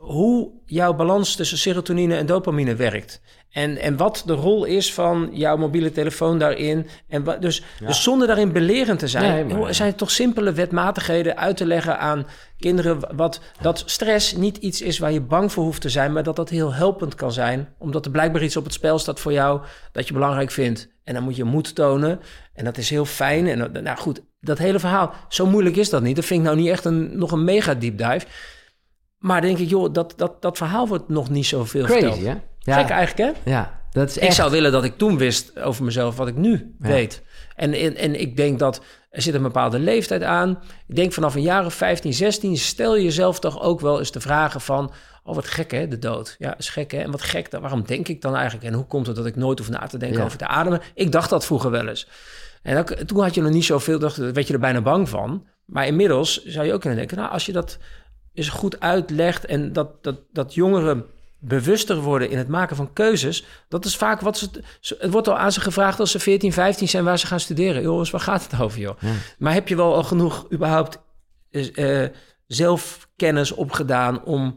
hoe 0.00 0.50
jouw 0.66 0.94
balans 0.94 1.34
tussen 1.34 1.58
serotonine 1.58 2.16
en 2.16 2.26
dopamine 2.26 2.74
werkt. 2.74 3.20
En, 3.50 3.76
en 3.76 3.96
wat 3.96 4.22
de 4.26 4.32
rol 4.32 4.64
is 4.64 4.94
van 4.94 5.28
jouw 5.32 5.56
mobiele 5.56 5.92
telefoon 5.92 6.38
daarin. 6.38 6.86
En 7.08 7.24
wat, 7.24 7.42
dus, 7.42 7.62
dus 7.86 8.02
zonder 8.02 8.26
daarin 8.26 8.52
belerend 8.52 8.98
te 8.98 9.08
zijn, 9.08 9.46
nee, 9.46 9.58
maar... 9.58 9.74
zijn 9.74 9.88
het 9.88 9.98
toch 9.98 10.10
simpele 10.10 10.52
wetmatigheden 10.52 11.36
uit 11.36 11.56
te 11.56 11.66
leggen 11.66 11.98
aan 11.98 12.26
kinderen. 12.58 13.16
Wat, 13.16 13.40
dat 13.60 13.82
stress 13.86 14.34
niet 14.34 14.56
iets 14.56 14.80
is 14.80 14.98
waar 14.98 15.12
je 15.12 15.20
bang 15.20 15.52
voor 15.52 15.64
hoeft 15.64 15.80
te 15.80 15.88
zijn, 15.88 16.12
maar 16.12 16.22
dat 16.22 16.36
dat 16.36 16.48
heel 16.48 16.72
helpend 16.72 17.14
kan 17.14 17.32
zijn. 17.32 17.68
Omdat 17.78 18.04
er 18.04 18.10
blijkbaar 18.10 18.42
iets 18.42 18.56
op 18.56 18.64
het 18.64 18.72
spel 18.72 18.98
staat 18.98 19.20
voor 19.20 19.32
jou 19.32 19.60
dat 19.92 20.06
je 20.06 20.12
belangrijk 20.12 20.50
vindt. 20.50 20.88
En 21.04 21.14
dan 21.14 21.22
moet 21.22 21.36
je 21.36 21.44
moed 21.44 21.74
tonen. 21.74 22.20
En 22.54 22.64
dat 22.64 22.76
is 22.76 22.90
heel 22.90 23.04
fijn. 23.04 23.46
En 23.46 23.82
nou 23.82 23.98
goed, 23.98 24.22
dat 24.40 24.58
hele 24.58 24.78
verhaal, 24.78 25.14
zo 25.28 25.46
moeilijk 25.46 25.76
is 25.76 25.90
dat 25.90 26.02
niet. 26.02 26.16
Dat 26.16 26.24
vind 26.24 26.40
ik 26.40 26.46
nou 26.46 26.58
niet 26.58 26.68
echt 26.68 26.84
een, 26.84 27.18
nog 27.18 27.32
een 27.32 27.44
mega 27.44 27.74
deep 27.74 27.98
dive. 27.98 28.26
Maar 29.18 29.40
denk 29.40 29.58
ik, 29.58 29.68
joh, 29.68 29.92
dat, 29.92 30.12
dat, 30.16 30.42
dat 30.42 30.56
verhaal 30.56 30.88
wordt 30.88 31.08
nog 31.08 31.30
niet 31.30 31.46
zoveel 31.46 31.84
Crazy, 31.84 32.00
verteld. 32.00 32.24
Hè? 32.24 32.34
Ja. 32.58 32.78
Gek 32.80 32.90
eigenlijk, 32.90 33.34
hè? 33.44 33.50
Ja, 33.50 33.80
dat 33.90 34.08
is 34.08 34.18
echt... 34.18 34.28
Ik 34.28 34.34
zou 34.34 34.50
willen 34.50 34.72
dat 34.72 34.84
ik 34.84 34.98
toen 34.98 35.18
wist 35.18 35.58
over 35.58 35.84
mezelf 35.84 36.16
wat 36.16 36.28
ik 36.28 36.36
nu 36.36 36.74
weet. 36.78 37.22
En, 37.56 37.72
en, 37.72 37.96
en 37.96 38.20
ik 38.20 38.36
denk 38.36 38.58
dat 38.58 38.82
er 39.10 39.22
zit 39.22 39.34
een 39.34 39.42
bepaalde 39.42 39.78
leeftijd 39.78 40.22
aan. 40.22 40.62
Ik 40.86 40.96
denk 40.96 41.12
vanaf 41.12 41.34
een 41.34 41.42
jaar 41.42 41.64
of 41.64 41.74
15, 41.74 42.14
16 42.14 42.56
stel 42.56 42.96
je 42.96 43.02
jezelf 43.02 43.40
toch 43.40 43.62
ook 43.62 43.80
wel 43.80 43.98
eens 43.98 44.12
de 44.12 44.20
vragen 44.20 44.60
van... 44.60 44.92
Oh, 45.24 45.34
wat 45.34 45.46
gek 45.46 45.70
hè, 45.70 45.88
de 45.88 45.98
dood. 45.98 46.36
Ja, 46.38 46.58
is 46.58 46.68
gek 46.68 46.90
hè. 46.90 46.98
En 46.98 47.10
wat 47.10 47.22
gek, 47.22 47.50
waarom 47.60 47.82
denk 47.86 48.08
ik 48.08 48.20
dan 48.20 48.34
eigenlijk? 48.34 48.66
En 48.66 48.72
hoe 48.72 48.86
komt 48.86 49.06
het 49.06 49.16
dat 49.16 49.26
ik 49.26 49.36
nooit 49.36 49.58
hoef 49.58 49.68
na 49.68 49.86
te 49.86 49.98
denken 49.98 50.24
over 50.24 50.38
te 50.38 50.46
ademen? 50.46 50.80
Ik 50.94 51.12
dacht 51.12 51.30
dat 51.30 51.46
vroeger 51.46 51.70
wel 51.70 51.88
eens. 51.88 52.08
En 52.62 52.78
ook, 52.78 52.88
toen 52.88 53.20
had 53.20 53.34
je 53.34 53.42
nog 53.42 53.52
niet 53.52 53.64
zoveel, 53.64 53.98
dacht, 53.98 54.16
werd 54.16 54.46
je 54.46 54.52
er 54.52 54.58
bijna 54.58 54.80
bang 54.80 55.08
van. 55.08 55.46
Maar 55.64 55.86
inmiddels 55.86 56.44
zou 56.44 56.66
je 56.66 56.72
ook 56.72 56.80
kunnen 56.80 56.98
denken... 56.98 57.16
Nou, 57.16 57.30
als 57.30 57.46
je 57.46 57.52
dat 57.52 57.78
eens 58.34 58.48
goed 58.48 58.80
uitlegt 58.80 59.44
en 59.44 59.72
dat, 59.72 60.02
dat, 60.02 60.20
dat 60.32 60.54
jongeren 60.54 61.06
bewuster 61.40 61.96
worden 62.00 62.30
in 62.30 62.38
het 62.38 62.48
maken 62.48 62.76
van 62.76 62.92
keuzes. 62.92 63.44
Dat 63.68 63.84
is 63.84 63.96
vaak 63.96 64.20
wat 64.20 64.38
ze. 64.38 64.48
Het 64.98 65.10
wordt 65.10 65.28
al 65.28 65.38
aan 65.38 65.52
ze 65.52 65.60
gevraagd 65.60 66.00
als 66.00 66.10
ze 66.10 66.18
14, 66.18 66.52
15 66.52 66.88
zijn 66.88 67.04
waar 67.04 67.18
ze 67.18 67.26
gaan 67.26 67.40
studeren. 67.40 67.82
Jongens, 67.82 68.10
waar 68.10 68.20
gaat 68.20 68.50
het 68.50 68.60
over, 68.60 68.80
joh? 68.80 68.96
Maar 69.38 69.52
heb 69.52 69.68
je 69.68 69.76
wel 69.76 69.94
al 69.94 70.02
genoeg 70.02 70.46
überhaupt 70.52 70.98
uh, 71.50 72.06
zelfkennis 72.46 73.52
opgedaan 73.52 74.24
om 74.24 74.56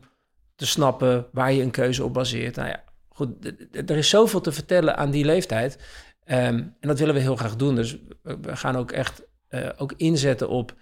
te 0.55 0.65
snappen 0.65 1.27
waar 1.31 1.53
je 1.53 1.61
een 1.61 1.71
keuze 1.71 2.03
op 2.03 2.13
baseert? 2.13 2.55
Nou 2.55 2.67
ja, 2.67 2.83
goed, 3.09 3.29
er 3.71 3.97
is 3.97 4.09
zoveel 4.09 4.41
te 4.41 4.51
vertellen 4.51 4.97
aan 4.97 5.11
die 5.11 5.25
leeftijd. 5.25 5.77
Um, 6.25 6.35
en 6.35 6.75
dat 6.79 6.99
willen 6.99 7.13
we 7.13 7.19
heel 7.19 7.35
graag 7.35 7.55
doen. 7.55 7.75
Dus 7.75 7.97
we 8.21 8.55
gaan 8.55 8.75
ook 8.75 8.91
echt 8.91 9.23
uh, 9.49 9.69
ook 9.77 9.93
inzetten 9.97 10.49
op 10.49 10.75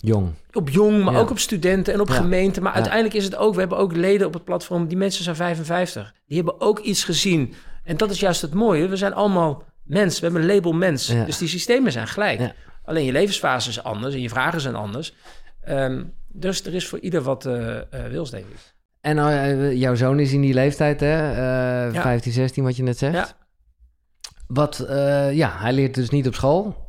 Jong. 0.00 0.32
Op 0.52 0.68
jong, 0.68 1.04
maar 1.04 1.16
ook 1.16 1.30
op 1.30 1.38
studenten 1.38 1.94
en 1.94 2.00
op 2.00 2.08
gemeenten. 2.08 2.62
Maar 2.62 2.72
uiteindelijk 2.72 3.14
is 3.14 3.24
het 3.24 3.36
ook, 3.36 3.54
we 3.54 3.60
hebben 3.60 3.78
ook 3.78 3.96
leden 3.96 4.26
op 4.26 4.34
het 4.34 4.44
platform, 4.44 4.86
die 4.86 4.96
mensen 4.96 5.24
zijn 5.24 5.36
55. 5.36 6.14
Die 6.26 6.36
hebben 6.36 6.60
ook 6.60 6.78
iets 6.78 7.04
gezien. 7.04 7.54
En 7.84 7.96
dat 7.96 8.10
is 8.10 8.20
juist 8.20 8.42
het 8.42 8.54
mooie. 8.54 8.88
We 8.88 8.96
zijn 8.96 9.14
allemaal 9.14 9.62
mens. 9.82 10.20
We 10.20 10.24
hebben 10.24 10.42
een 10.42 10.54
label 10.54 10.72
mens. 10.72 11.06
Dus 11.06 11.38
die 11.38 11.48
systemen 11.48 11.92
zijn 11.92 12.06
gelijk. 12.06 12.54
Alleen 12.84 13.04
je 13.04 13.12
levensfase 13.12 13.68
is 13.68 13.82
anders 13.82 14.14
en 14.14 14.20
je 14.20 14.28
vragen 14.28 14.60
zijn 14.60 14.74
anders. 14.74 15.14
Um, 15.68 16.12
dus 16.28 16.64
er 16.64 16.74
is 16.74 16.86
voor 16.86 16.98
ieder 16.98 17.22
wat 17.22 17.46
uh, 17.46 17.52
uh, 17.54 17.80
wils, 18.10 18.30
denk 18.30 18.44
ik. 18.44 18.74
En 19.00 19.16
uh, 19.16 19.72
jouw 19.72 19.94
zoon 19.94 20.20
is 20.20 20.32
in 20.32 20.40
die 20.40 20.54
leeftijd, 20.54 21.00
hè? 21.00 21.92
15, 21.92 22.32
16, 22.32 22.64
wat 22.64 22.76
je 22.76 22.82
net 22.82 22.98
zegt. 22.98 23.36
Wat, 24.46 24.84
ja, 25.32 25.56
hij 25.58 25.72
leert 25.72 25.94
dus 25.94 26.10
niet 26.10 26.26
op 26.26 26.34
school. 26.34 26.86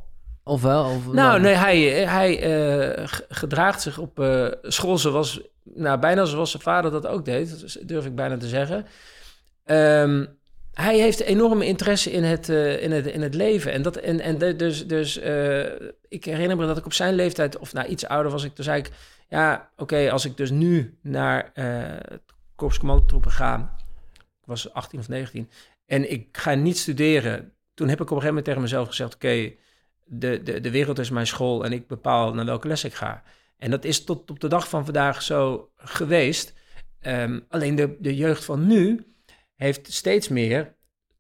Of 0.48 0.62
wel? 0.62 0.86
Of 0.86 1.12
nou, 1.12 1.40
nee, 1.40 1.54
hij, 1.54 1.80
hij 2.06 2.58
uh, 3.00 3.08
gedraagt 3.30 3.82
zich 3.82 3.98
op 3.98 4.20
uh, 4.20 4.48
school 4.62 4.98
zoals, 4.98 5.42
nou, 5.64 6.00
bijna 6.00 6.26
zoals 6.26 6.52
zijn 6.52 6.64
vader 6.64 6.92
dat 6.92 7.08
ook 7.08 7.26
deed, 7.26 7.88
durf 7.88 8.06
ik 8.06 8.16
bijna 8.16 8.38
te 8.38 8.48
zeggen. 8.48 8.86
Um, 9.66 10.28
hij 10.74 11.00
heeft 11.00 11.20
enorme 11.20 11.66
interesse 11.66 12.12
in 12.12 12.24
het, 12.24 12.50
uh, 12.50 12.84
in 12.84 12.92
het, 12.92 13.06
in 13.06 13.22
het 13.22 13.34
leven. 13.34 13.72
En, 13.72 13.82
dat, 13.82 13.96
en, 13.96 14.20
en 14.20 14.58
dus, 14.58 14.88
dus 14.88 15.18
ik 16.08 16.26
herinner 16.26 16.58
me 16.58 16.66
dat 16.66 16.78
ik 16.78 16.86
op 16.86 16.94
zijn 16.94 17.14
leeftijd, 17.14 17.58
of 17.58 17.74
nou 17.74 17.88
iets 17.88 18.08
ouder 18.08 18.32
was 18.32 18.44
ik, 18.44 18.56
toen 18.56 18.66
zei 18.66 18.80
ik, 18.80 18.92
ja, 19.30 19.70
oké, 19.78 20.12
als 20.12 20.26
ik 20.26 20.38
dus 20.38 20.50
nu 20.50 20.98
naar 21.02 21.52
het 21.54 22.22
korpscommandotroepen 22.56 23.32
ga, 23.32 23.76
ik 24.14 24.46
was 24.46 24.74
18 24.74 25.00
of 25.00 25.10
19, 25.10 25.50
en 25.88 26.12
ik 26.12 26.38
ga 26.38 26.54
niet 26.54 26.78
studeren, 26.78 27.54
toen 27.74 27.88
heb 27.88 28.02
ik 28.02 28.10
op 28.12 28.16
een 28.16 28.22
gegeven 28.22 28.28
moment 28.28 28.46
tegen 28.46 28.62
mezelf 28.62 28.88
gezegd, 28.88 29.16
oké, 29.16 29.54
de, 30.04 30.44
de, 30.44 30.62
de 30.62 30.72
wereld 30.72 31.00
is 31.00 31.10
mijn 31.10 31.28
school 31.28 31.66
en 31.66 31.72
ik 31.72 31.88
bepaal 31.88 32.34
naar 32.34 32.46
welke 32.46 32.68
les 32.68 32.84
ik 32.84 32.94
ga. 32.94 33.24
En 33.58 33.72
dat 33.72 33.86
is 33.86 34.04
tot 34.04 34.30
op 34.30 34.40
de 34.40 34.48
dag 34.48 34.70
van 34.70 34.86
vandaag 34.86 35.22
zo 35.22 35.72
geweest. 35.76 36.54
Um, 37.02 37.46
alleen 37.50 37.76
de, 37.76 37.98
de 38.00 38.16
jeugd 38.16 38.46
van 38.46 38.68
nu 38.68 39.14
heeft 39.56 39.92
steeds 39.94 40.28
meer 40.28 40.76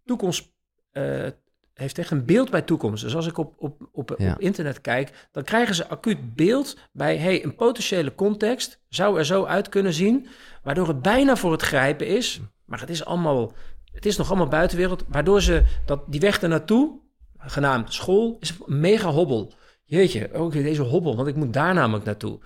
toekomst. 0.06 0.56
Uh, 0.94 1.28
heeft 1.74 1.98
echt 1.98 2.12
een 2.12 2.26
beeld 2.26 2.50
bij 2.50 2.62
toekomst. 2.62 3.04
Dus 3.04 3.16
als 3.16 3.28
ik 3.28 3.38
op, 3.38 3.54
op, 3.58 3.90
op, 3.92 4.12
op 4.12 4.40
internet 4.40 4.82
kijk, 4.82 5.28
dan 5.32 5.44
krijgen 5.44 5.76
ze 5.76 5.88
acuut 5.88 6.36
beeld 6.36 6.78
bij 6.92 7.18
hey, 7.18 7.44
een 7.44 7.56
potentiële 7.56 8.16
context 8.16 8.82
zou 8.90 9.18
er 9.18 9.26
zo 9.26 9.46
uit 9.46 9.70
kunnen 9.70 9.94
zien, 9.94 10.28
waardoor 10.64 10.88
het 10.88 11.02
bijna 11.02 11.36
voor 11.36 11.52
het 11.52 11.62
grijpen 11.62 12.08
is. 12.08 12.42
Maar 12.66 12.80
het 12.80 12.90
is 12.90 13.06
allemaal, 13.06 13.54
het 13.98 14.06
is 14.06 14.18
nog 14.18 14.28
allemaal 14.28 14.48
buitenwereld, 14.48 15.04
waardoor 15.08 15.42
ze 15.42 15.64
dat, 15.86 16.04
die 16.08 16.20
weg 16.20 16.42
ernaartoe 16.42 17.00
genaamd 17.38 17.94
school, 17.94 18.38
is 18.40 18.54
een 18.66 18.80
mega 18.80 19.10
hobbel. 19.10 19.54
Jeetje, 19.84 20.34
ook 20.34 20.52
deze 20.52 20.82
hobbel, 20.82 21.16
want 21.16 21.28
ik 21.28 21.36
moet 21.36 21.54
daar 21.54 21.74
namelijk 21.74 22.06
naartoe. 22.06 22.40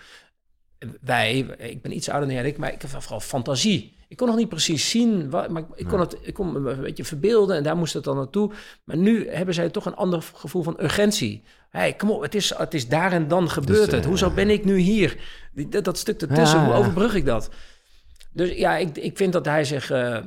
Wij, 1.02 1.38
ik 1.58 1.82
ben 1.82 1.96
iets 1.96 2.10
ouder 2.10 2.36
dan 2.36 2.46
ik, 2.46 2.58
maar 2.58 2.74
ik 2.74 2.82
heb 2.82 2.92
vooral 2.92 3.20
fantasie. 3.20 3.96
Ik 4.08 4.18
kon 4.18 4.28
nog 4.28 4.36
niet 4.36 4.50
precies 4.50 4.90
zien, 4.90 5.30
wat, 5.30 5.50
maar 5.50 5.64
ik 5.76 5.88
kon, 5.88 6.00
het, 6.00 6.18
ik 6.22 6.34
kon 6.34 6.52
me 6.52 6.72
een 6.72 6.82
beetje 6.82 7.06
verbeelden 7.06 7.56
en 7.56 7.64
daar 7.64 7.78
moest 7.78 7.94
het 7.94 8.04
dan 8.04 8.16
naartoe. 8.16 8.52
Maar 8.84 8.98
nu 8.98 9.30
hebben 9.30 9.54
zij 9.54 9.70
toch 9.70 9.86
een 9.86 9.96
ander 9.96 10.22
gevoel 10.34 10.64
van 10.64 10.78
urgentie. 10.82 11.44
hey, 11.70 11.94
kom 11.94 12.12
op, 12.12 12.22
het 12.22 12.36
is, 12.36 12.58
het 12.58 12.74
is 12.74 12.88
daar 12.88 13.12
en 13.12 13.28
dan 13.28 13.50
gebeurd 13.50 13.86
dus, 13.86 13.94
het. 13.94 14.06
Hoezo 14.06 14.28
uh, 14.28 14.36
ben 14.36 14.50
ik 14.50 14.66
nu 14.66 14.78
hier? 14.78 15.18
Dat, 15.70 15.84
dat 15.84 15.98
stuk 15.98 16.22
ertussen, 16.22 16.66
hoe 16.66 16.74
overbrug 16.74 17.16
ik 17.16 17.26
dat? 17.26 17.50
Dus 18.34 18.52
ja, 18.52 18.78
ik, 18.78 18.98
ik 18.98 19.18
vind 19.18 19.34
dat 19.34 19.46
hij 19.46 19.64
zich 19.64 19.92
eh, 19.92 20.18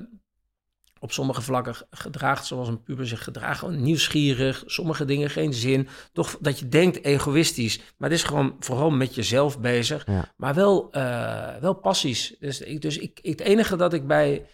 op 1.04 1.12
sommige 1.12 1.42
vlakken 1.42 1.74
gedraagt 1.90 2.46
zoals 2.46 2.68
een 2.68 2.82
puber 2.82 3.06
zich 3.06 3.24
gedraagt. 3.24 3.68
Nieuwsgierig, 3.68 4.62
sommige 4.66 5.04
dingen 5.04 5.30
geen 5.30 5.54
zin. 5.54 5.88
Toch 6.12 6.36
dat 6.40 6.58
je 6.58 6.68
denkt 6.68 7.04
egoïstisch, 7.04 7.80
maar 7.96 8.10
het 8.10 8.18
is 8.18 8.24
gewoon 8.24 8.56
vooral 8.58 8.90
met 8.90 9.14
jezelf 9.14 9.60
bezig. 9.60 10.06
Ja. 10.06 10.32
Maar 10.36 10.54
wel, 10.54 10.92
eh, 10.92 11.56
wel 11.60 11.74
passies. 11.74 12.36
Dus, 12.38 12.60
ik, 12.60 12.82
dus 12.82 12.98
ik, 12.98 13.18
het 13.22 13.40
enige 13.40 13.76
dat 13.76 13.92
ik 13.92 14.06
bij, 14.06 14.46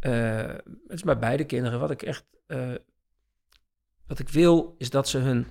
eh, 0.00 0.36
het 0.86 0.96
is 0.96 1.02
bij 1.02 1.18
beide 1.18 1.44
kinderen, 1.44 1.80
wat 1.80 1.90
ik 1.90 2.02
echt, 2.02 2.24
eh, 2.46 2.70
wat 4.06 4.18
ik 4.18 4.28
wil, 4.28 4.74
is 4.78 4.90
dat 4.90 5.08
ze 5.08 5.18
hun 5.18 5.46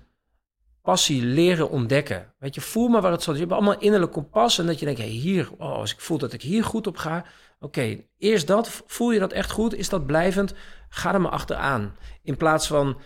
passie 0.81 1.23
leren 1.23 1.69
ontdekken. 1.69 2.33
Weet 2.39 2.55
je, 2.55 2.61
voel 2.61 2.87
maar 2.87 3.01
waar 3.01 3.11
het 3.11 3.23
zo 3.23 3.31
is. 3.31 3.37
Je 3.37 3.43
hebt 3.43 3.55
allemaal 3.55 3.79
innerlijk 3.79 4.11
kompas 4.11 4.59
en 4.59 4.65
dat 4.65 4.79
je 4.79 4.85
denkt, 4.85 4.99
hey, 4.99 5.09
hier, 5.09 5.49
oh, 5.57 5.71
als 5.71 5.93
ik 5.93 5.99
voel 5.99 6.17
dat 6.17 6.33
ik 6.33 6.41
hier 6.41 6.63
goed 6.63 6.87
op 6.87 6.97
ga, 6.97 7.25
oké, 7.59 7.97
eerst 8.17 8.47
dat, 8.47 8.83
voel 8.85 9.11
je 9.11 9.19
dat 9.19 9.33
echt 9.33 9.51
goed? 9.51 9.75
Is 9.75 9.89
dat 9.89 10.05
blijvend? 10.05 10.53
Ga 10.89 11.13
er 11.13 11.21
maar 11.21 11.31
achteraan. 11.31 11.95
In 12.23 12.37
plaats 12.37 12.67
van 12.67 12.97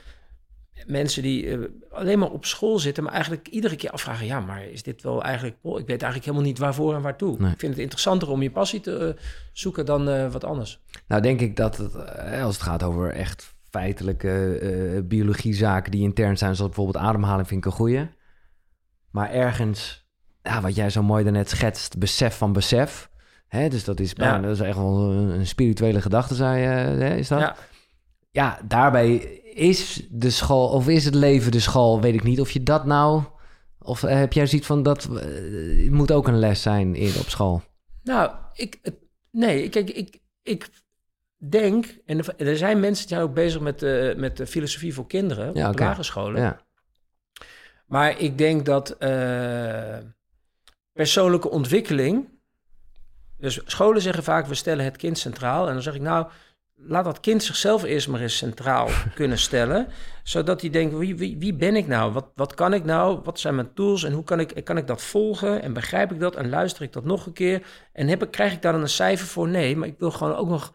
mensen 0.86 1.24
die 1.24 1.50
eh, 1.50 1.60
alleen 1.92 2.20
maar 2.20 2.32
op 2.32 2.46
school 2.46 2.80
zitten, 2.80 3.04
maar 3.04 3.14
eigenlijk 3.14 3.48
iedere 3.48 3.76
keer 3.76 3.90
afvragen, 3.90 4.26
ja, 4.26 4.40
maar 4.40 4.66
is 4.66 4.84
dit 4.84 5.02
wel 5.02 5.24
eigenlijk, 5.24 5.58
oh, 5.62 5.80
ik 5.80 5.88
weet 5.88 6.02
eigenlijk 6.02 6.26
helemaal 6.26 6.48
niet 6.48 6.58
waarvoor 6.58 6.96
en 6.96 7.02
waartoe. 7.02 7.38
Nee. 7.40 7.52
Ik 7.52 7.60
vind 7.60 7.74
het 7.74 7.82
interessanter 7.82 8.30
om 8.30 8.42
je 8.42 8.52
passie 8.52 8.80
te 8.80 8.98
eh, 8.98 9.22
zoeken 9.54 9.86
dan 9.86 10.10
eh, 10.10 10.32
wat 10.32 10.44
anders. 10.44 10.80
Nou, 11.08 11.22
denk 11.22 11.42
ik 11.42 11.56
dat 11.56 11.78
het, 11.78 11.96
als 12.42 12.56
het 12.56 12.64
gaat 12.64 12.84
over 12.84 13.12
echt 13.12 13.55
feitelijke 13.80 14.58
eh 14.58 15.02
biologiezaken 15.04 15.92
die 15.92 16.02
intern 16.02 16.38
zijn, 16.38 16.56
zoals 16.56 16.72
bijvoorbeeld 16.76 17.06
ademhaling, 17.06 17.48
vind 17.48 17.60
ik 17.60 17.72
een 17.72 17.78
goeie. 17.78 18.10
Maar 19.12 19.30
ergens, 19.30 20.08
ja, 20.42 20.62
wat 20.62 20.76
jij 20.76 20.90
zo 20.90 21.04
mooi 21.04 21.24
daarnet 21.24 21.50
schetst, 21.50 21.98
besef 21.98 22.38
van 22.38 22.54
besef. 22.54 23.10
Hè, 23.48 23.70
dus 23.70 23.84
dat 23.84 24.00
is, 24.00 24.12
Ja. 24.16 24.40
dat 24.40 24.52
is 24.52 24.60
echt 24.60 24.78
wel 24.78 25.12
een, 25.12 25.48
spirituele 25.48 26.02
gedachte, 26.02 26.36
zei 26.36 26.62
je, 26.62 26.68
hè, 26.68 27.16
is 27.16 27.28
dat? 27.28 27.40
Ja. 27.40 27.56
ja, 28.32 28.60
daarbij 28.68 29.16
is 29.54 30.08
de 30.12 30.30
school, 30.30 30.68
of 30.68 30.88
is 30.88 31.06
het 31.06 31.16
leven 31.16 31.52
de 31.52 31.60
school, 31.60 32.02
weet 32.02 32.14
ik 32.14 32.24
niet. 32.24 32.40
Of 32.42 32.52
je 32.52 32.64
dat 32.64 32.86
nou, 32.86 33.24
of 33.80 34.04
eh, 34.04 34.18
heb 34.18 34.34
jij 34.34 34.48
zoiets 34.48 34.68
van 34.68 34.84
dat 34.84 35.06
eh, 35.06 35.14
het 35.84 35.92
moet 35.92 36.12
ook 36.12 36.28
een 36.28 36.40
les 36.40 36.62
zijn 36.62 36.96
in, 36.96 37.14
op 37.20 37.30
school? 37.30 37.62
Nou, 38.04 38.32
ik, 38.54 38.80
nee, 39.32 39.70
kijk, 39.70 39.90
ik, 39.90 40.20
ik 40.44 40.70
denk, 41.38 41.98
en 42.06 42.20
er- 42.38 42.58
zijn 42.58 42.80
mensen 42.80 43.08
die 43.08 43.16
zijn 43.16 43.28
ook 43.30 43.34
bezig 43.34 43.62
met, 43.62 43.84
eh, 43.84 44.16
met 44.16 44.38
de 44.38 44.48
filosofie 44.48 44.94
voor 44.94 45.08
kinderen 45.08 45.54
Ja, 45.54 45.70
op 45.70 45.80
lagere 45.80 46.04
scholen. 46.04 46.42
Ja, 46.42 46.60
Maar 47.86 48.20
ik 48.20 48.38
denk 48.38 48.66
dat 48.66 48.90
eh, 48.90 49.98
persoonlijke 50.94 51.50
ontwikkeling. 51.50 52.28
Dus 53.38 53.60
scholen 53.66 54.02
zeggen 54.02 54.24
vaak: 54.24 54.46
we 54.46 54.56
stellen 54.56 54.86
het 54.86 54.98
kind 54.98 55.18
centraal. 55.18 55.68
En 55.68 55.74
dan 55.74 55.82
zeg 55.84 55.96
ik 55.96 56.02
nou. 56.02 56.28
Laat 56.78 57.06
dat 57.06 57.20
kind 57.20 57.44
zichzelf 57.44 57.84
eerst 57.84 58.08
maar 58.08 58.22
eens 58.22 58.38
centraal 58.38 58.90
kunnen 59.16 59.38
stellen. 59.38 59.88
Zodat 60.24 60.62
hij 60.62 60.70
denkt: 60.70 60.96
wie, 60.98 61.16
wie, 61.16 61.38
wie 61.38 61.54
ben 61.54 61.76
ik 61.76 61.88
nou? 61.88 62.12
Wat, 62.14 62.26
wat 62.36 62.54
kan 62.54 62.74
ik 62.74 62.84
nou? 62.84 63.20
Wat 63.24 63.40
zijn 63.40 63.56
mijn 63.56 63.74
tools? 63.74 64.04
En 64.04 64.12
hoe 64.14 64.24
kan 64.24 64.40
ik, 64.40 64.64
kan 64.64 64.78
ik 64.78 64.88
dat 64.88 65.02
volgen? 65.02 65.62
En 65.62 65.74
begrijp 65.74 66.12
ik 66.12 66.20
dat? 66.20 66.36
En 66.36 66.50
luister 66.50 66.84
ik 66.84 66.94
dat 66.94 67.04
nog 67.06 67.26
een 67.26 67.34
keer? 67.34 67.66
En 67.94 68.08
heb 68.08 68.24
ik, 68.24 68.32
krijg 68.32 68.54
ik 68.54 68.62
daar 68.62 68.72
dan 68.72 68.82
een 68.82 68.90
cijfer 68.90 69.28
voor? 69.28 69.48
Nee, 69.48 69.76
maar 69.78 69.88
ik 69.88 70.00
wil 70.00 70.12
gewoon 70.12 70.36
ook 70.36 70.50
nog 70.50 70.74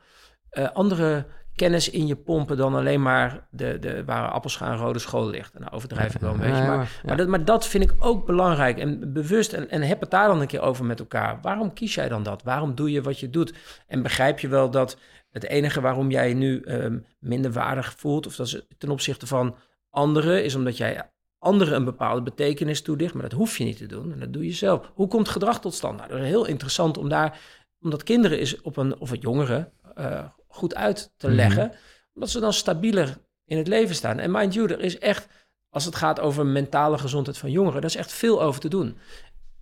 eh, 0.50 0.68
andere 0.72 1.26
kennis 1.60 1.90
in 1.90 2.06
je 2.06 2.16
pompen 2.16 2.56
dan 2.56 2.74
alleen 2.74 3.02
maar 3.02 3.46
de, 3.50 3.78
de, 3.78 4.04
waar 4.04 4.30
appelscha 4.30 4.70
en 4.70 4.76
rode 4.76 4.98
school 4.98 5.28
ligt. 5.28 5.54
En 5.54 5.60
nou 5.60 5.72
overdrijf 5.72 6.14
ik 6.14 6.20
wel 6.20 6.32
een 6.32 6.38
beetje. 6.38 6.54
Ja, 6.54 6.66
Maar, 6.66 6.78
ja. 6.78 6.88
maar, 7.04 7.16
dat, 7.16 7.28
maar 7.28 7.44
dat 7.44 7.66
vind 7.66 7.84
ik 7.84 7.94
ook 7.98 8.26
belangrijk 8.26 8.78
en 8.78 9.12
bewust. 9.12 9.52
En, 9.52 9.70
en 9.70 9.82
heb 9.82 10.00
het 10.00 10.10
daar 10.10 10.28
dan 10.28 10.40
een 10.40 10.46
keer 10.46 10.60
over 10.60 10.84
met 10.84 10.98
elkaar. 11.00 11.38
Waarom 11.42 11.72
kies 11.72 11.94
jij 11.94 12.08
dan 12.08 12.22
dat? 12.22 12.42
Waarom 12.42 12.74
doe 12.74 12.90
je 12.90 13.02
wat 13.02 13.20
je 13.20 13.30
doet? 13.30 13.54
En 13.86 14.02
begrijp 14.02 14.38
je 14.38 14.48
wel 14.48 14.70
dat 14.70 14.96
het 15.30 15.44
enige 15.44 15.80
waarom 15.80 16.10
jij 16.10 16.28
je 16.28 16.34
nu 16.34 16.60
ehm, 16.60 16.98
minder 17.18 17.52
waardig 17.52 17.94
voelt... 17.96 18.26
of 18.26 18.36
dat 18.36 18.46
is 18.46 18.66
ten 18.78 18.90
opzichte 18.90 19.26
van 19.26 19.56
anderen... 19.90 20.44
is 20.44 20.54
omdat 20.54 20.76
jij 20.76 21.10
anderen 21.38 21.74
een 21.74 21.84
bepaalde 21.84 22.22
betekenis 22.22 22.82
toedicht. 22.82 23.14
Maar 23.14 23.22
dat 23.22 23.32
hoef 23.32 23.58
je 23.58 23.64
niet 23.64 23.76
te 23.76 23.86
doen. 23.86 24.12
En 24.12 24.20
dat 24.20 24.32
doe 24.32 24.44
je 24.44 24.52
zelf. 24.52 24.90
Hoe 24.94 25.08
komt 25.08 25.28
gedrag 25.28 25.60
tot 25.60 25.74
stand? 25.74 25.96
Nou, 25.96 26.08
dat 26.08 26.18
is 26.18 26.26
heel 26.26 26.46
interessant 26.46 26.98
om 26.98 27.08
daar... 27.08 27.38
omdat 27.80 28.02
kinderen 28.02 28.38
is 28.38 28.60
op 28.60 28.76
een... 28.76 28.98
of 28.98 29.10
het 29.10 29.22
jongeren 29.22 29.72
eh, 29.94 30.24
goed 30.50 30.74
uit 30.74 31.12
te 31.16 31.26
Mhm. 31.26 31.36
leggen... 31.36 31.72
omdat 32.14 32.30
ze 32.30 32.40
dan 32.40 32.52
stabieler 32.52 33.16
in 33.44 33.56
het 33.58 33.68
leven 33.68 33.94
staan. 33.94 34.18
En 34.18 34.30
mind 34.30 34.54
you, 34.54 34.72
er 34.72 34.80
is 34.80 34.98
echt 34.98 35.28
als 35.68 35.84
het 35.84 35.94
gaat 35.94 36.20
over 36.20 36.46
mentale 36.46 36.98
gezondheid 36.98 37.38
van 37.38 37.50
jongeren, 37.50 37.80
daar 37.80 37.90
is 37.90 37.96
echt 37.96 38.12
veel 38.12 38.42
over 38.42 38.60
te 38.60 38.68
doen. 38.68 38.98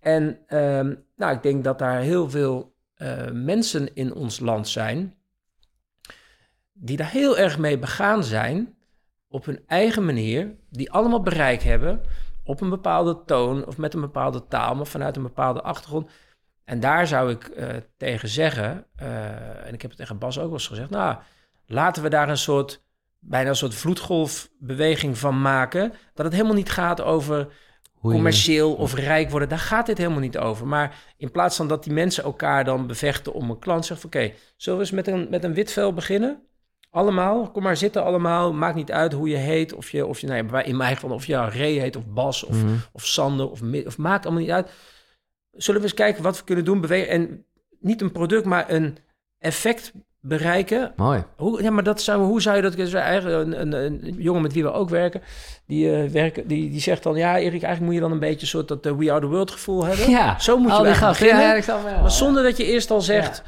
En 0.00 0.38
ehm, 0.46 0.94
nou, 1.16 1.34
ik 1.34 1.42
denk 1.42 1.64
dat 1.64 1.78
daar 1.78 2.00
heel 2.00 2.30
veel 2.30 2.76
eh, 2.94 3.30
mensen 3.32 3.94
in 3.94 4.14
ons 4.14 4.40
land 4.40 4.68
zijn 4.68 5.14
die 6.72 6.96
daar 6.96 7.10
heel 7.10 7.38
erg 7.38 7.58
mee 7.58 7.78
begaan 7.78 8.24
zijn 8.24 8.76
op 9.28 9.44
hun 9.44 9.60
eigen 9.66 10.04
manier, 10.04 10.54
die 10.70 10.92
allemaal 10.92 11.22
bereik 11.22 11.62
hebben 11.62 12.00
op 12.44 12.60
een 12.60 12.70
bepaalde 12.70 13.22
toon 13.26 13.66
of 13.66 13.76
met 13.76 13.94
een 13.94 14.00
bepaalde 14.00 14.46
taal, 14.48 14.74
maar 14.74 14.86
vanuit 14.86 15.16
een 15.16 15.22
bepaalde 15.22 15.62
achtergrond. 15.62 16.10
En 16.68 16.80
daar 16.80 17.06
zou 17.06 17.30
ik 17.30 17.44
eh, 17.44 17.66
tegen 17.96 18.28
zeggen, 18.28 18.84
eh, 18.96 19.66
en 19.66 19.74
ik 19.74 19.82
heb 19.82 19.90
het 19.90 19.98
tegen 20.00 20.18
Bas 20.18 20.38
ook 20.38 20.44
wel 20.44 20.52
eens 20.52 20.66
gezegd, 20.66 20.90
nou, 20.90 21.16
laten 21.66 22.02
we 22.02 22.08
daar 22.08 22.28
een 22.28 22.38
soort, 22.38 22.82
bijna 23.18 23.48
een 23.48 23.56
soort 23.56 23.74
vloedgolfbeweging 23.74 25.18
van 25.18 25.40
maken, 25.40 25.92
dat 26.14 26.24
het 26.24 26.34
helemaal 26.34 26.54
niet 26.56 26.70
gaat 26.70 27.00
over 27.00 27.36
Hoe 27.94 28.10
je- 28.10 28.16
commercieel 28.16 28.74
of 28.74 28.94
rijk 28.94 29.30
worden. 29.30 29.48
Daar 29.48 29.58
gaat 29.58 29.86
dit 29.86 29.98
helemaal 29.98 30.20
niet 30.20 30.38
over. 30.38 30.66
Maar 30.66 30.96
in 31.16 31.30
plaats 31.30 31.56
van 31.56 31.68
dat 31.68 31.84
die 31.84 31.92
mensen 31.92 32.24
elkaar 32.24 32.64
dan 32.64 32.86
bevechten 32.86 33.32
om 33.32 33.50
een 33.50 33.58
klant, 33.58 33.86
zeggen 33.86 34.10
van 34.10 34.20
oké, 34.20 34.32
zullen 34.56 34.78
we 34.78 34.84
eens 34.84 34.94
met 34.94 35.06
een, 35.06 35.26
met 35.30 35.44
een 35.44 35.54
wit 35.54 35.72
vel 35.72 35.92
beginnen? 35.92 36.42
Allemaal, 36.90 37.50
kom 37.50 37.62
maar 37.62 37.76
zitten 37.76 38.04
allemaal. 38.04 38.52
Maakt 38.52 38.74
niet 38.76 38.92
uit 38.92 39.12
hoe 39.12 39.28
je 39.28 39.36
heet. 39.36 39.74
Of 39.74 39.90
je, 39.90 40.06
of 40.06 40.18
je 40.18 40.26
nou 40.26 40.46
ja, 40.52 40.62
in 40.62 40.76
mijn 40.76 40.94
geval, 40.94 41.10
of 41.10 41.26
je 41.26 41.32
ja, 41.32 41.48
Ray 41.50 41.72
heet, 41.72 41.96
of 41.96 42.06
Bas, 42.06 42.44
of, 42.44 42.62
Mhm. 42.62 42.74
of 42.92 43.06
Sander, 43.06 43.50
of, 43.50 43.60
of 43.86 43.98
maakt 43.98 44.24
allemaal 44.24 44.42
niet 44.42 44.52
uit. 44.52 44.70
Zullen 45.58 45.80
we 45.80 45.86
eens 45.86 45.96
kijken 45.96 46.22
wat 46.22 46.38
we 46.38 46.44
kunnen 46.44 46.64
doen, 46.64 46.80
bewegen. 46.80 47.08
En 47.08 47.44
niet 47.80 48.00
een 48.00 48.12
product, 48.12 48.44
maar 48.44 48.70
een 48.70 48.98
effect 49.38 49.92
bereiken. 50.20 50.92
Mooi. 50.96 51.24
Hoe, 51.36 51.62
ja, 51.62 51.70
maar 51.70 51.82
dat 51.82 52.02
zou, 52.02 52.22
hoe 52.22 52.42
zou 52.42 52.56
je 52.56 52.62
dat... 52.62 52.76
dus 52.76 52.92
Eigenlijk 52.92 53.46
een, 53.46 53.60
een, 53.60 53.72
een 53.72 54.14
jongen 54.18 54.42
met 54.42 54.52
wie 54.52 54.62
we 54.62 54.72
ook 54.72 54.88
werken, 54.88 55.22
die, 55.66 55.92
eh, 55.92 56.10
werken 56.10 56.46
die, 56.46 56.70
die 56.70 56.80
zegt 56.80 57.02
dan... 57.02 57.16
Ja, 57.16 57.38
Erik, 57.38 57.62
eigenlijk 57.62 57.80
moet 57.80 57.94
je 57.94 58.00
dan 58.00 58.12
een 58.12 58.18
beetje 58.18 58.40
een 58.40 58.46
soort 58.46 58.68
dat 58.68 58.86
eh, 58.86 58.92
We 58.96 59.10
Are 59.10 59.20
The 59.20 59.26
World 59.26 59.50
gevoel 59.50 59.84
hebben. 59.84 60.10
Ja, 60.10 60.38
Zo 60.38 60.56
moet 60.56 60.66
je 60.66 60.84
eigenlijk 60.84 60.96
gasten. 60.96 61.26
Ja, 61.26 61.54
beginnen. 61.54 61.82
ja, 61.84 61.90
wel. 61.90 62.00
Maar 62.00 62.10
zonder 62.10 62.42
dat 62.42 62.56
je 62.56 62.64
eerst 62.64 62.90
al 62.90 63.00
zegt... 63.00 63.42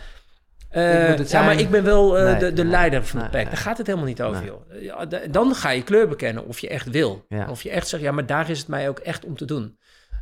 ja, 0.71 1.17
maar 1.17 1.27
zijn. 1.27 1.59
ik 1.59 1.71
ben 1.71 1.85
wel 1.85 2.13
Nee, 2.13 2.37
de, 2.37 2.53
de 2.53 2.63
nee, 2.63 2.71
leider 2.71 3.05
van 3.05 3.21
nee, 3.21 3.31
de 3.31 3.37
pack. 3.37 3.47
Daar 3.47 3.57
gaat 3.57 3.79
het 3.79 3.87
helemaal 3.87 4.09
niet 4.09 4.23
over, 4.23 4.45
joh. 4.45 4.83
Ja, 4.83 5.07
dan 5.31 5.55
ga 5.55 5.71
je 5.71 5.83
kleur 5.83 6.09
bekennen 6.09 6.47
of 6.47 6.59
je 6.59 6.69
echt 6.69 6.91
wil. 6.91 7.25
Ja. 7.29 7.47
Of 7.51 7.63
je 7.63 7.71
echt 7.71 7.89
zegt, 7.89 8.03
ja, 8.03 8.13
maar 8.13 8.27
daar 8.27 8.51
is 8.51 8.59
het 8.59 8.69
mij 8.69 8.89
ook 8.89 8.99
echt 8.99 9.25
om 9.25 9.37
te 9.37 9.45
doen. 9.45 9.79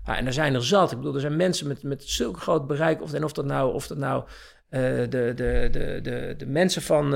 Ja, 0.08 0.16
en 0.16 0.26
er 0.26 0.32
zijn 0.32 0.54
er 0.54 0.64
zat. 0.64 0.90
Ik 0.90 0.96
bedoel, 0.96 1.14
er 1.14 1.20
zijn 1.20 1.36
mensen 1.36 1.68
met, 1.68 1.82
met 1.82 2.02
zulk 2.04 2.40
groot 2.40 2.66
bereik. 2.66 3.02
Of, 3.02 3.12
en 3.12 3.24
of 3.24 3.32
dat 3.32 3.44
nou, 3.44 3.74
of 3.74 3.86
dat 3.86 3.98
nou 3.98 4.24
eh, 4.68 4.80
de, 4.80 5.08
de, 5.08 5.68
de, 5.70 5.98
de, 6.02 6.34
de 6.36 6.46
mensen 6.46 6.82
van 6.82 7.04
eh, 7.04 7.10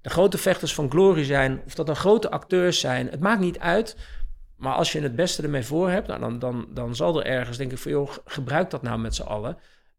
de 0.00 0.10
grote 0.10 0.38
vechters 0.38 0.74
van 0.74 0.90
Glory 0.90 1.24
zijn. 1.24 1.62
Of 1.66 1.74
dat 1.74 1.86
dan 1.86 1.96
grote 1.96 2.30
acteurs 2.30 2.80
zijn. 2.80 3.08
Het 3.10 3.20
maakt 3.20 3.40
niet 3.40 3.58
uit. 3.58 3.96
Maar 4.56 4.74
als 4.74 4.92
je 4.92 5.00
het 5.00 5.16
beste 5.16 5.42
ermee 5.42 5.64
voor 5.64 5.90
hebt, 5.90 6.06
nou, 6.08 6.20
dan, 6.20 6.38
dan, 6.38 6.66
dan 6.70 6.94
zal 6.96 7.20
er 7.20 7.26
ergens, 7.26 7.56
denk 7.56 7.72
ik, 7.72 7.78
van 7.78 7.90
joh, 7.90 8.10
gebruik 8.24 8.70
dat 8.70 8.82
nou 8.82 8.98
met 8.98 9.14
z'n 9.14 9.22
allen. 9.22 9.58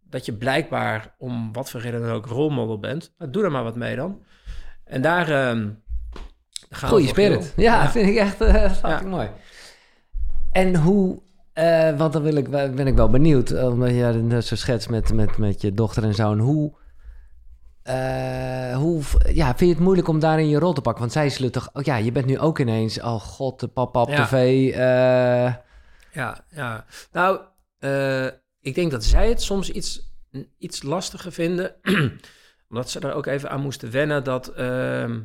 Dat 0.10 0.26
je 0.26 0.34
blijkbaar, 0.34 1.16
om 1.18 1.54
wat 1.54 1.70
voor 1.70 1.82
reden 1.82 2.02
dan 2.02 2.12
ook, 2.12 2.26
rolmodel 2.26 2.80
bent. 2.80 3.14
Nou, 3.18 3.32
doe 3.32 3.44
er 3.44 3.52
maar 3.52 3.64
wat 3.64 3.76
mee 3.76 3.96
dan. 3.96 4.24
En 4.84 5.02
daar 5.02 5.30
ehm 5.30 5.70
gaan 6.70 6.90
Goeie 6.90 7.08
spirit. 7.08 7.44
joh. 7.56 7.66
Ja, 7.66 7.90
vind 7.92 8.10
ik 8.10 8.16
echt 8.16 8.42
eh 8.42 8.76
Ja. 8.82 9.02
mooi. 9.02 9.30
En 10.52 10.76
hoe, 10.76 11.22
eh, 11.56 11.98
want 11.98 12.14
dan 12.14 12.22
wil 12.22 12.36
ik, 12.36 12.50
ben 12.50 12.88
ik 12.88 12.96
wel 12.96 13.10
benieuwd, 13.10 13.64
omdat 13.64 13.90
je 13.90 14.04
net 14.06 14.46
zo 14.46 14.56
schetst 14.56 14.90
met, 14.90 15.14
met, 15.14 15.38
met 15.38 15.62
je 15.62 15.74
dochter 15.74 16.04
en 16.04 16.14
zoon. 16.14 16.40
Hoe, 16.40 16.74
eh, 17.84 18.76
hoe, 18.78 19.02
ja, 19.34 19.46
vind 19.48 19.60
je 19.60 19.76
het 19.76 19.80
moeilijk 19.80 20.08
om 20.08 20.20
daarin 20.20 20.50
je 20.50 20.60
rol 20.60 20.74
te 20.74 20.82
pakken? 20.82 21.02
Want 21.02 21.14
zij 21.14 21.30
zullen 21.30 21.52
toch, 21.52 21.70
oh 21.74 21.84
ja, 21.84 21.96
je 21.96 22.12
bent 22.12 22.26
nu 22.26 22.40
ook 22.40 22.60
ineens, 22.60 23.02
oh 23.02 23.22
god, 23.22 23.60
de 23.60 23.68
papa 23.68 24.02
op 24.02 24.10
Ja. 24.10 24.26
tv. 24.26 24.34
eh, 24.74 25.54
Ja, 26.12 26.46
ja. 26.50 26.86
Nou, 27.12 27.40
ik 28.62 28.76
denk 28.76 28.92
dat 28.92 29.04
zij 29.04 29.30
het 29.30 29.42
soms 29.42 29.72
iets, 29.72 30.14
iets 30.58 30.84
lastiger 30.84 31.32
vinden. 31.32 31.76
omdat 32.70 32.90
ze 32.90 33.00
er 33.00 33.14
ook 33.14 33.26
even 33.26 33.50
aan 33.50 33.62
moesten 33.62 33.92
wennen 33.92 34.24
dat... 34.24 34.48
ehm, 34.48 35.22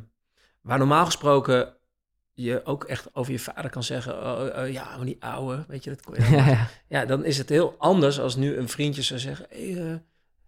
waar 0.61 0.77
normaal 0.77 1.05
gesproken 1.05 1.73
je 2.41 2.61
ook 2.65 2.83
echt 2.83 3.07
over 3.13 3.31
je 3.31 3.39
vader 3.39 3.69
kan 3.71 3.83
zeggen... 3.83 4.13
Oh, 4.23 4.61
oh, 4.63 4.69
ja, 4.71 4.95
maar 4.97 5.05
die 5.05 5.17
ouwe, 5.19 5.65
weet 5.67 5.83
je, 5.83 5.89
dat 5.89 6.01
kon 6.01 6.15
je 6.15 6.21
dan 6.31 6.45
ja, 6.45 6.67
ja, 6.87 7.05
dan 7.05 7.25
is 7.25 7.37
het 7.37 7.49
heel 7.49 7.75
anders 7.77 8.19
als 8.19 8.35
nu 8.35 8.55
een 8.57 8.69
vriendje 8.69 9.01
zou 9.01 9.19
zeggen... 9.19 9.45
Hey, 9.49 10.01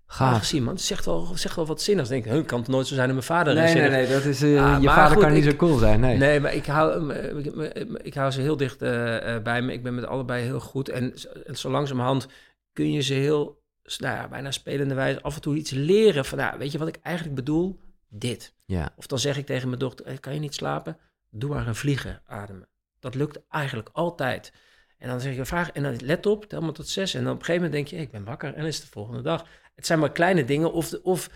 gaaf. 0.05 0.37
gezien, 0.37 0.63
man, 0.63 0.77
zegt 0.77 1.05
wel, 1.05 1.31
zegt 1.35 1.55
wel 1.55 1.65
wat 1.65 1.81
zinnigs. 1.81 2.09
Denk 2.09 2.25
ik, 2.25 2.31
huh, 2.31 2.45
kan 2.45 2.59
het 2.59 2.67
nooit 2.67 2.87
zo 2.87 2.93
zijn 2.93 3.05
dat 3.07 3.15
mijn 3.15 3.27
vader 3.27 3.53
Nee, 3.53 3.73
nee, 3.73 3.89
nee, 3.89 4.07
dat 4.07 4.23
is, 4.25 4.43
Ah, 4.43 4.81
je 4.81 4.87
vader 4.87 5.13
goed, 5.13 5.23
kan 5.23 5.33
niet 5.33 5.43
ik- 5.45 5.49
zo 5.51 5.55
cool 5.57 5.77
zijn, 5.77 5.99
nee. 5.99 6.17
Nee, 6.17 6.39
maar 6.39 6.53
ik 6.53 6.65
hou, 6.65 7.13
ik, 8.01 8.13
hou 8.13 8.31
ze 8.31 8.41
heel 8.41 8.57
dicht 8.57 8.81
eh, 8.81 9.37
bij 9.43 9.61
me. 9.61 9.73
Ik 9.73 9.83
ben 9.83 9.95
met 9.95 10.05
allebei 10.05 10.43
heel 10.43 10.59
goed. 10.59 10.89
En, 10.89 11.13
zo 11.53 11.69
langzamerhand 11.69 12.27
kun 12.73 12.91
je 12.91 13.01
ze 13.01 13.13
heel 13.13 13.61
nou 13.97 14.15
ja, 14.15 14.27
bijna 14.27 14.51
spelende 14.51 14.93
wijze 14.95 15.21
af 15.21 15.35
en 15.35 15.41
toe 15.41 15.55
iets 15.55 15.71
leren 15.71 16.25
van, 16.25 16.37
nou, 16.37 16.57
weet 16.57 16.71
je 16.71 16.77
wat 16.77 16.87
ik 16.87 16.99
eigenlijk 17.01 17.35
bedoel? 17.35 17.79
Dit. 18.09 18.53
Ja. 18.65 18.93
Of 18.95 19.07
dan 19.07 19.19
zeg 19.19 19.37
ik 19.37 19.45
tegen 19.45 19.67
mijn 19.67 19.79
dochter, 19.79 20.05
"Hey, 20.05 20.17
kan 20.17 20.33
je 20.33 20.39
niet 20.39 20.53
slapen? 20.53 20.97
Doe 21.35 21.49
maar 21.49 21.67
een 21.67 21.75
vliegen 21.75 22.21
ademen. 22.25 22.67
Dat 22.99 23.15
lukt 23.15 23.39
eigenlijk 23.49 23.89
altijd. 23.93 24.53
En 24.97 25.09
dan 25.09 25.19
zeg 25.21 25.37
een 25.37 25.45
vraag 25.45 25.71
en 25.71 25.83
dan 25.83 25.95
let 26.03 26.25
op, 26.25 26.45
tel 26.45 26.61
maar 26.61 26.71
tot 26.73 26.87
zes. 26.87 27.13
En 27.13 27.23
dan 27.23 27.33
op 27.33 27.39
een 27.39 27.45
gegeven 27.45 27.63
moment 27.69 27.73
denk 27.79 27.87
je, 27.87 27.95
hey, 27.95 28.05
ik 28.05 28.11
ben 28.11 28.23
wakker 28.31 28.49
en 28.53 28.57
dan 28.59 28.65
is 28.67 28.75
het 28.75 28.85
de 28.85 28.91
volgende 28.91 29.21
dag. 29.21 29.45
Het 29.75 29.85
zijn 29.85 29.99
maar 29.99 30.11
kleine 30.11 30.45
dingen 30.45 30.73
of, 30.73 30.93
of 31.03 31.29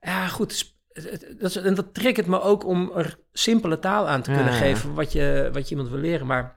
ja 0.00 0.28
goed, 0.28 0.74
dat, 1.38 1.50
is- 1.50 1.56
en 1.56 1.74
dat 1.74 1.94
triggert 1.94 2.26
me 2.26 2.40
ook 2.40 2.64
om 2.66 2.92
er 2.94 3.18
simpele 3.32 3.78
taal 3.78 4.08
aan 4.08 4.22
te 4.22 4.30
kunnen 4.30 4.52
ja. 4.52 4.58
geven 4.58 4.94
wat 4.94 5.12
je, 5.12 5.48
wat 5.52 5.64
je 5.64 5.70
iemand 5.70 5.88
wil 5.92 6.00
leren. 6.00 6.26
Maar 6.26 6.56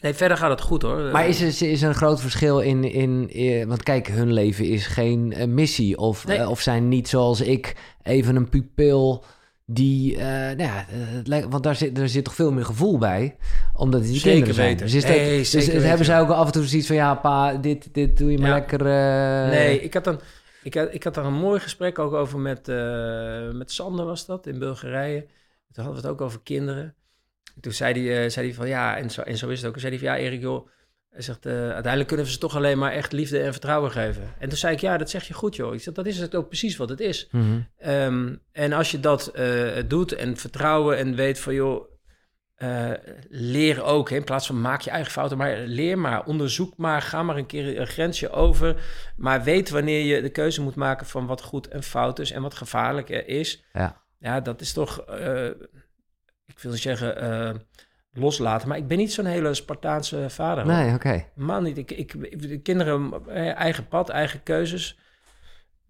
nee, 0.00 0.14
verder 0.14 0.36
gaat 0.36 0.50
het 0.50 0.60
goed 0.60 0.82
hoor. 0.82 1.10
Maar 1.12 1.28
is 1.28 1.40
er, 1.60 1.68
is 1.70 1.82
er 1.82 1.88
een 1.88 1.94
groot 1.94 2.20
verschil 2.20 2.60
in, 2.60 2.84
in, 2.84 3.28
in- 3.30 3.68
Want 3.68 3.82
kijk, 3.82 4.06
hun 4.08 4.32
leven 4.32 4.64
is 4.64 4.86
geen 4.86 5.32
eh, 5.32 5.46
missie. 5.46 5.96
Of, 5.98 6.26
Nee. 6.26 6.38
eh, 6.38 6.50
of 6.50 6.60
zijn 6.60 6.88
niet 6.88 7.08
zoals 7.08 7.40
ik 7.40 7.76
even 8.02 8.36
een 8.36 8.48
pupil 8.48 9.24
die... 9.72 10.16
eh, 10.16 10.22
nou 10.26 10.62
ja, 10.62 10.78
eh, 10.78 10.84
het 10.90 11.26
lijkt- 11.26 11.48
want 11.50 11.62
daar 11.62 11.74
zit, 11.76 11.98
er 11.98 12.08
zit 12.08 12.24
toch 12.24 12.34
veel 12.34 12.52
meer 12.52 12.64
gevoel 12.64 12.98
bij. 12.98 13.36
Omdat 13.74 14.02
die 14.02 14.14
Zeker 14.14 14.30
kinderen 14.30 14.54
zijn. 14.54 14.68
weten. 14.68 14.86
Dus, 14.86 14.94
is 14.94 15.02
dat, 15.02 15.12
dus 15.16 15.66
weten. 15.66 15.88
hebben 15.88 16.06
zij 16.06 16.20
ook 16.20 16.28
af 16.30 16.46
en 16.46 16.52
toe 16.52 16.64
zoiets 16.64 16.86
van... 16.86 16.96
Ja, 16.96 17.14
pa, 17.14 17.54
dit, 17.54 17.94
dit 17.94 18.16
doe 18.18 18.30
je 18.30 18.38
maar 18.38 18.48
Ja. 18.48 18.54
lekker... 18.54 18.80
eh, 18.80 19.50
Nee, 19.50 19.80
ik 19.80 19.94
had, 19.94 20.04
dan, 20.04 20.20
ik, 20.62 20.74
had, 20.74 20.94
ik 20.94 21.02
had 21.04 21.14
daar 21.14 21.24
een 21.24 21.32
mooi 21.34 21.60
gesprek 21.60 21.98
ook 21.98 22.12
over 22.12 22.38
met, 22.38 22.66
met 23.54 23.72
Sander, 23.72 24.04
was 24.04 24.26
dat, 24.26 24.46
in 24.46 24.58
Bulgarije. 24.58 25.20
Toen 25.72 25.84
hadden 25.84 26.02
we 26.02 26.08
het 26.08 26.16
ook 26.16 26.26
over 26.26 26.40
kinderen. 26.42 26.94
Toen 27.60 27.72
zei 27.72 28.08
hij, 28.08 28.30
zei 28.30 28.46
hij 28.46 28.54
van 28.54 28.68
ja, 28.68 28.96
en 28.96 29.10
zo, 29.10 29.20
en 29.20 29.36
zo 29.38 29.48
is 29.48 29.56
het 29.58 29.66
ook. 29.66 29.72
Toen 29.72 29.80
zei 29.80 29.96
hij 29.96 30.04
van 30.08 30.16
ja, 30.18 30.24
Erik, 30.24 30.40
joh, 30.40 30.68
hij 31.10 31.22
zegt, 31.22 31.46
eh, 31.46 31.52
uiteindelijk 31.52 32.06
kunnen 32.06 32.26
we 32.26 32.32
ze 32.32 32.38
toch 32.38 32.56
alleen 32.56 32.78
maar 32.78 32.92
echt 32.92 33.12
liefde 33.12 33.40
en 33.40 33.52
vertrouwen 33.52 33.90
geven. 33.90 34.34
En 34.38 34.48
toen 34.48 34.58
zei 34.58 34.74
ik, 34.74 34.80
ja, 34.80 34.96
dat 34.96 35.10
zeg 35.10 35.28
je 35.28 35.34
goed, 35.34 35.56
joh. 35.56 35.74
Ik 35.74 35.82
zeg, 35.82 35.94
dat 35.94 36.06
is 36.06 36.18
het 36.18 36.34
ook 36.34 36.48
precies 36.48 36.76
wat 36.76 36.88
het 36.88 37.00
is. 37.00 37.28
Mhm. 37.30 37.60
Ehm, 37.78 38.34
en 38.52 38.72
als 38.72 38.90
je 38.90 39.00
dat 39.00 39.26
eh, 39.26 39.68
doet 39.86 40.12
en 40.12 40.36
vertrouwen 40.36 40.96
en 40.96 41.14
weet 41.14 41.40
van 41.40 41.54
joh, 41.54 41.88
eh, 42.54 42.90
leer 43.28 43.82
ook. 43.82 44.10
Hè, 44.10 44.16
in 44.16 44.24
plaats 44.24 44.46
van 44.46 44.60
maak 44.60 44.80
je 44.80 44.90
eigen 44.90 45.12
fouten, 45.12 45.36
maar 45.36 45.58
leer 45.58 45.98
maar, 45.98 46.24
onderzoek 46.24 46.76
maar, 46.76 47.02
ga 47.02 47.22
maar 47.22 47.36
een 47.36 47.46
keer 47.46 47.80
een 47.80 47.86
grensje 47.86 48.30
over. 48.30 48.82
Maar 49.16 49.42
weet 49.42 49.70
wanneer 49.70 50.04
je 50.04 50.22
de 50.22 50.30
keuze 50.30 50.62
moet 50.62 50.74
maken 50.74 51.06
van 51.06 51.26
wat 51.26 51.42
goed 51.42 51.68
en 51.68 51.82
fout 51.82 52.18
is 52.18 52.30
en 52.30 52.42
wat 52.42 52.54
gevaarlijk 52.54 53.08
is. 53.08 53.64
Ja. 53.72 54.02
Ja, 54.18 54.40
dat 54.40 54.60
is 54.60 54.72
toch, 54.72 54.98
ik 56.46 56.58
wil 56.58 56.72
zeggen 56.72 57.66
loslaten, 58.12 58.68
maar 58.68 58.76
ik 58.76 58.86
ben 58.86 58.98
niet 58.98 59.12
zo'n 59.12 59.24
hele 59.24 59.54
Spartaanse 59.54 60.24
vader. 60.30 60.64
hoor. 60.64 60.72
Nee, 60.72 60.94
oké. 60.94 61.24
Man 61.34 61.62
niet. 61.62 61.78
Ik, 61.78 61.90
ik, 61.90 62.40
de 62.48 62.58
kinderen, 62.58 63.12
eh, 63.28 63.54
eigen 63.54 63.88
pad, 63.88 64.08
eigen 64.08 64.42
keuzes. 64.42 64.98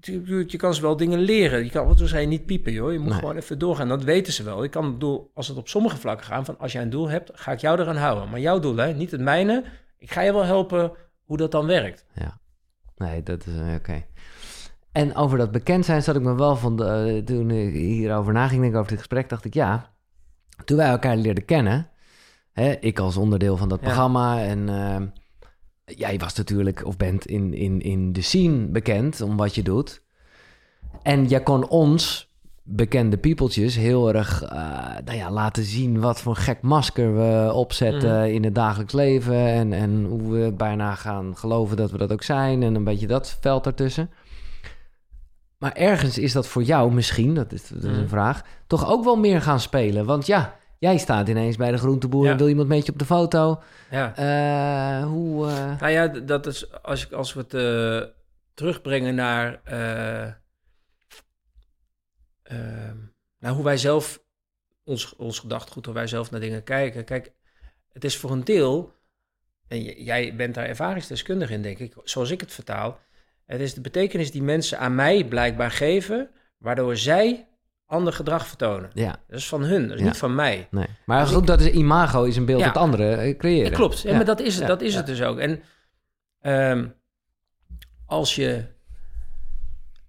Je, 0.00 0.44
je 0.46 0.56
kan 0.56 0.74
ze 0.74 0.82
wel 0.82 0.96
dingen 0.96 1.18
leren. 1.18 1.64
Je 1.64 1.70
kan, 1.70 1.86
wat 1.86 2.00
zei, 2.04 2.26
niet 2.26 2.46
piepen, 2.46 2.72
joh. 2.72 2.92
Je 2.92 2.98
moet 2.98 3.08
Nee. 3.10 3.18
gewoon 3.18 3.36
even 3.36 3.58
doorgaan. 3.58 3.88
Dat 3.88 4.04
weten 4.04 4.32
ze 4.32 4.42
wel. 4.42 4.64
Ik 4.64 4.70
kan 4.70 4.84
het 4.84 5.00
doel, 5.00 5.30
als 5.34 5.48
het 5.48 5.56
op 5.56 5.68
sommige 5.68 5.96
vlakken 5.96 6.26
gaat, 6.26 6.44
van 6.46 6.58
als 6.58 6.72
jij 6.72 6.82
een 6.82 6.90
doel 6.90 7.08
hebt, 7.08 7.30
ga 7.34 7.52
ik 7.52 7.58
jou 7.60 7.80
eraan 7.80 7.96
houden. 7.96 8.30
Maar 8.30 8.40
jouw 8.40 8.58
doel, 8.58 8.76
hè, 8.76 8.94
niet 8.94 9.10
het 9.10 9.20
mijne. 9.20 9.64
Ik 9.98 10.10
ga 10.12 10.20
je 10.20 10.32
wel 10.32 10.44
helpen 10.44 10.92
hoe 11.24 11.36
dat 11.36 11.50
dan 11.50 11.66
werkt. 11.66 12.04
Nee, 12.96 13.22
dat 13.22 13.46
is 13.46 13.54
eh, 13.54 13.74
oké. 13.74 14.04
En 14.92 15.14
over 15.14 15.38
dat 15.38 15.50
bekend 15.50 15.84
zijn 15.84 16.02
zat 16.02 16.16
ik 16.16 16.22
me 16.22 16.34
wel 16.34 16.56
van... 16.56 16.76
De, 16.76 16.84
eh, 16.84 17.24
toen 17.24 17.50
ik 17.50 17.74
hierover 17.74 18.32
naging, 18.32 18.60
denk 18.60 18.72
ik, 18.72 18.78
over 18.78 18.90
dit 18.90 18.98
gesprek, 18.98 19.28
dacht 19.28 19.44
ik... 19.44 19.54
Ja, 19.54 19.92
toen 20.64 20.76
wij 20.76 20.88
elkaar 20.88 21.16
leerden 21.16 21.44
kennen... 21.44 21.88
Hè, 22.52 22.70
ik 22.80 22.98
als 22.98 23.16
onderdeel 23.16 23.56
van 23.56 23.68
dat 23.68 23.78
Ja. 23.80 23.84
programma 23.84 24.42
en... 24.42 24.68
ehm, 24.68 25.06
jij 25.84 26.18
was 26.18 26.34
natuurlijk, 26.34 26.86
of 26.86 26.96
bent 26.96 27.26
in, 27.26 27.54
in, 27.54 27.80
in 27.80 28.12
de 28.12 28.20
scene 28.22 28.66
bekend 28.66 29.20
om 29.20 29.36
wat 29.36 29.54
je 29.54 29.62
doet. 29.62 30.02
En 31.02 31.26
jij 31.26 31.42
kon 31.42 31.68
ons, 31.68 32.28
bekende 32.62 33.16
peopletjes, 33.16 33.76
heel 33.76 34.14
erg 34.14 34.42
eh, 34.42 34.50
nou 35.04 35.16
ja, 35.16 35.30
laten 35.30 35.62
zien... 35.64 36.00
wat 36.00 36.20
voor 36.20 36.36
gek 36.36 36.62
masker 36.62 37.14
we 37.16 37.52
opzetten 37.52 38.16
Mhm. 38.20 38.24
in 38.34 38.44
het 38.44 38.54
dagelijks 38.54 38.92
leven... 38.92 39.36
En, 39.46 39.72
en 39.72 40.04
hoe 40.04 40.32
we 40.32 40.52
bijna 40.52 40.94
gaan 40.94 41.36
geloven 41.36 41.76
dat 41.76 41.90
we 41.90 41.98
dat 41.98 42.12
ook 42.12 42.22
zijn... 42.22 42.62
en 42.62 42.74
een 42.74 42.84
beetje 42.84 43.06
dat 43.06 43.38
veld 43.40 43.66
ertussen. 43.66 44.10
Maar 45.58 45.72
ergens 45.72 46.18
is 46.18 46.32
dat 46.32 46.46
voor 46.46 46.62
jou 46.62 46.92
misschien, 46.92 47.34
dat 47.34 47.52
is, 47.52 47.68
dat 47.68 47.78
is 47.82 47.84
een 47.84 47.98
Mhm. 48.00 48.08
vraag... 48.08 48.42
toch 48.66 48.90
ook 48.90 49.04
wel 49.04 49.16
meer 49.16 49.42
gaan 49.42 49.60
spelen. 49.60 50.04
Want 50.04 50.26
ja, 50.26 50.54
jij 50.80 50.98
staat 50.98 51.28
ineens 51.28 51.56
bij 51.56 51.70
de 51.70 51.78
groenteboer... 51.78 52.24
Ja. 52.24 52.30
en 52.30 52.36
wil 52.36 52.48
iemand 52.48 52.68
met 52.68 52.86
je 52.86 52.92
op 52.92 52.98
de 52.98 53.04
foto... 53.04 53.62
Ja. 53.90 54.16
Eh, 54.16 55.06
hoe... 55.06 55.46
eh, 55.48 55.80
Nou 55.80 55.92
ja, 55.92 56.08
dat 56.08 56.46
is 56.46 56.82
als, 56.82 57.04
ik, 57.06 57.12
als 57.12 57.32
we 57.32 57.40
het 57.40 57.54
eh, 57.54 58.10
terugbrengen 58.54 59.14
naar 59.14 59.60
eh, 59.64 60.22
ehm, 62.42 62.96
nou, 63.38 63.54
hoe 63.54 63.64
wij 63.64 63.76
zelf, 63.76 64.22
ons, 64.84 65.16
ons 65.16 65.38
gedachtegoed, 65.38 65.84
hoe 65.84 65.94
wij 65.94 66.06
zelf 66.06 66.30
naar 66.30 66.40
dingen 66.40 66.62
kijken. 66.62 67.04
Kijk, 67.04 67.32
het 67.92 68.04
is 68.04 68.16
voor 68.16 68.30
een 68.30 68.44
deel, 68.44 68.92
en 69.68 69.82
jij 69.82 70.36
bent 70.36 70.54
daar 70.54 70.66
ervaringsdeskundig 70.66 71.50
in, 71.50 71.62
denk 71.62 71.78
ik, 71.78 71.94
zoals 72.04 72.30
ik 72.30 72.40
het 72.40 72.52
vertaal. 72.52 72.98
Het 73.46 73.60
is 73.60 73.74
de 73.74 73.80
betekenis 73.80 74.30
die 74.30 74.42
mensen 74.42 74.78
aan 74.78 74.94
mij 74.94 75.24
blijkbaar 75.24 75.70
geven, 75.70 76.30
waardoor 76.58 76.96
zij 76.96 77.48
ander 77.90 78.12
gedrag 78.12 78.46
vertonen. 78.46 78.90
ja, 78.94 79.16
Dat 79.28 79.38
is 79.38 79.48
van 79.48 79.62
hun, 79.62 79.82
dat 79.88 79.92
is 79.96 80.00
Ja. 80.00 80.06
niet 80.06 80.16
van 80.18 80.34
mij. 80.34 80.68
nee. 80.70 80.86
Maar 81.06 81.20
Dus 81.24 81.34
goed, 81.34 81.46
dat 81.46 81.60
is 81.60 81.70
imago, 81.70 82.24
is 82.24 82.36
een 82.36 82.44
beeld 82.44 82.60
Ja. 82.60 82.66
dat 82.66 82.76
anderen 82.76 83.18
eh, 83.18 83.36
creëren. 83.36 83.70
Ja, 83.70 83.76
klopt. 83.76 84.00
Ja. 84.00 84.14
Maar 84.16 84.24
dat 84.24 84.40
is 84.40 84.56
het, 84.58 84.66
dat 84.66 84.80
is 84.80 84.94
het 84.94 85.06
dus 85.06 85.22
ook. 85.22 85.38
En 85.38 85.62
ehm, 86.40 86.88
als, 88.06 88.34
je, 88.34 88.64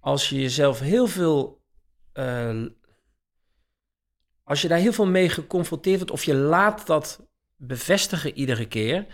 als 0.00 0.28
je 0.28 0.40
jezelf 0.40 0.80
heel 0.80 1.06
veel... 1.06 1.60
eh, 2.12 2.62
als 4.44 4.62
je 4.62 4.68
daar 4.68 4.78
heel 4.78 4.92
veel 4.92 5.06
mee 5.06 5.28
geconfronteerd 5.28 5.96
wordt... 5.98 6.12
of 6.12 6.24
je 6.24 6.34
laat 6.34 6.86
dat 6.86 7.26
bevestigen 7.56 8.34
iedere 8.34 8.66
keer... 8.68 9.06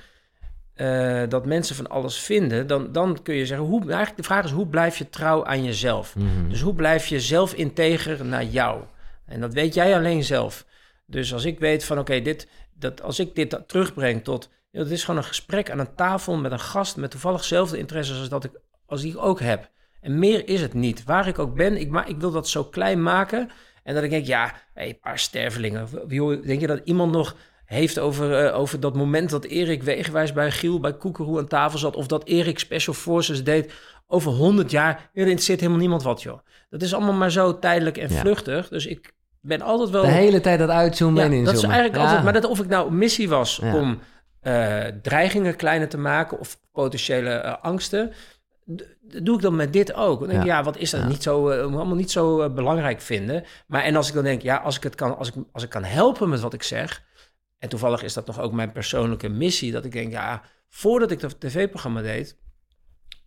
eh, 0.78 1.22
dat 1.28 1.46
mensen 1.46 1.76
van 1.76 1.88
alles 1.88 2.18
vinden... 2.18 2.66
Dan, 2.66 2.92
dan 2.92 3.22
kun 3.22 3.34
je 3.34 3.46
zeggen... 3.46 3.66
Hoe, 3.66 3.80
eigenlijk 3.80 4.16
de 4.16 4.22
vraag 4.22 4.44
is... 4.44 4.50
hoe 4.50 4.66
blijf 4.66 4.98
je 4.98 5.10
trouw 5.10 5.44
aan 5.44 5.64
jezelf? 5.64 6.16
Mhm. 6.16 6.48
Dus 6.48 6.60
hoe 6.60 6.74
blijf 6.74 7.06
je 7.06 7.20
zelf 7.20 7.52
integer 7.52 8.24
naar 8.24 8.44
jou? 8.44 8.82
En 9.26 9.40
dat 9.40 9.54
weet 9.54 9.74
jij 9.74 9.94
alleen 9.94 10.24
zelf. 10.24 10.66
Dus 11.06 11.32
als 11.32 11.44
ik 11.44 11.58
weet 11.58 11.84
van 11.84 11.98
oké, 11.98 12.20
dit, 12.20 12.48
dat 12.74 13.02
als 13.02 13.18
ik 13.18 13.34
dit 13.34 13.58
terugbreng 13.66 14.24
tot. 14.24 14.50
Het 14.70 14.90
is 14.90 15.04
gewoon 15.04 15.20
een 15.20 15.26
gesprek 15.26 15.70
aan 15.70 15.78
een 15.78 15.94
tafel 15.94 16.36
met 16.36 16.52
een 16.52 16.60
gast 16.60 16.96
met 16.96 17.10
toevallig 17.10 17.40
dezelfde 17.40 17.78
interesses 17.78 18.18
als 18.18 18.28
dat 18.28 18.44
ik 18.44 18.60
als 18.86 19.00
die 19.00 19.12
ik 19.12 19.22
ook 19.22 19.40
heb. 19.40 19.70
En 20.00 20.18
meer 20.18 20.48
is 20.48 20.60
het 20.60 20.74
niet. 20.74 21.04
Waar 21.04 21.26
ik 21.26 21.38
ook 21.38 21.54
ben, 21.54 21.76
ik, 21.76 21.88
ma 21.90 22.04
ik 22.04 22.16
wil 22.16 22.30
dat 22.30 22.48
zo 22.48 22.64
klein 22.64 23.02
maken. 23.02 23.50
En 23.82 23.94
dat 23.94 24.02
ik 24.02 24.10
denk, 24.10 24.26
ja, 24.26 24.54
hey, 24.74 24.88
een 24.88 24.98
paar 24.98 25.18
stervelingen. 25.18 25.88
Denk 26.44 26.60
je 26.60 26.66
dat 26.66 26.80
iemand 26.84 27.12
nog 27.12 27.36
heeft 27.68 27.98
over, 27.98 28.44
eh, 28.46 28.58
over 28.58 28.80
dat 28.80 28.94
moment 28.96 29.30
dat 29.30 29.44
Erik 29.44 29.82
Wegenwijs 29.82 30.32
bij 30.32 30.50
Giel 30.50 30.80
bij 30.80 30.96
Koekeroe 30.96 31.38
aan 31.38 31.46
tafel 31.48 31.78
zat... 31.78 31.96
of 31.96 32.06
dat 32.06 32.24
Erik 32.24 32.58
Special 32.58 32.94
Forces 32.94 33.44
deed 33.44 33.72
over 34.06 34.32
100 34.32 34.70
jaar? 34.70 34.92
Ja, 35.12 35.20
er 35.20 35.26
interesseert 35.26 35.58
helemaal 35.60 35.80
niemand 35.80 36.02
wat, 36.02 36.22
joh. 36.22 36.38
Dat 36.70 36.82
is 36.82 36.94
allemaal 36.94 37.12
maar 37.14 37.30
zo 37.30 37.58
tijdelijk 37.58 37.96
en 37.96 38.12
Ja. 38.12 38.20
vluchtig. 38.20 38.68
Dus 38.68 38.86
ik 38.86 39.12
ben 39.40 39.60
altijd 39.62 39.90
wel... 39.90 40.02
De 40.02 40.08
hele 40.08 40.40
tijd 40.40 40.58
dat 40.58 40.68
uitzoomen 40.68 41.22
en 41.22 41.30
Ja, 41.30 41.36
inzoomen. 41.36 41.54
dat 41.54 41.62
is 41.62 41.68
eigenlijk 41.68 41.96
Ja. 41.96 42.02
altijd... 42.06 42.24
Maar 42.24 42.32
dat 42.32 42.44
of 42.50 42.58
ik 42.60 42.68
nou 42.68 42.92
missie 42.92 43.28
was 43.28 43.58
om 43.58 43.98
eh, 44.40 44.84
dreigingen 45.02 45.56
kleiner 45.56 45.88
te 45.88 45.98
maken... 45.98 46.38
of 46.38 46.58
potentiële 46.72 47.30
eh, 47.30 47.54
angsten... 47.62 48.12
doe 49.22 49.36
ik 49.36 49.42
dan 49.42 49.56
met 49.56 49.72
dit 49.72 49.94
ook. 49.94 50.18
Dan 50.18 50.28
denk 50.28 50.40
ik, 50.40 50.46
Ja. 50.46 50.56
ja, 50.56 50.62
wat 50.64 50.76
is 50.76 50.90
dat 50.90 51.00
Ja. 51.00 51.08
niet 51.08 51.22
zo, 51.22 51.50
allemaal 51.50 51.94
niet 51.94 52.10
zo 52.10 52.50
belangrijk 52.50 53.00
vinden. 53.00 53.44
Maar 53.66 53.82
en 53.82 53.96
als 53.96 54.08
ik 54.08 54.14
dan 54.14 54.24
denk, 54.24 54.42
ja, 54.42 54.56
als 54.56 54.76
ik 54.76 54.82
het 54.82 54.94
kan, 54.94 55.16
als 55.18 55.28
ik, 55.28 55.34
als 55.52 55.62
ik 55.62 55.68
kan 55.70 55.84
helpen 55.84 56.28
met 56.28 56.40
wat 56.40 56.54
ik 56.54 56.62
zeg. 56.62 57.06
En 57.58 57.68
toevallig 57.68 58.02
is 58.02 58.12
dat 58.12 58.26
nog 58.26 58.40
ook 58.40 58.52
mijn 58.52 58.72
persoonlijke 58.72 59.28
missie. 59.28 59.72
Dat 59.72 59.84
ik 59.84 59.92
denk, 59.92 60.12
ja, 60.12 60.42
voordat 60.68 61.10
ik 61.10 61.20
dat 61.20 61.40
tv-programma 61.40 62.02
deed, 62.02 62.36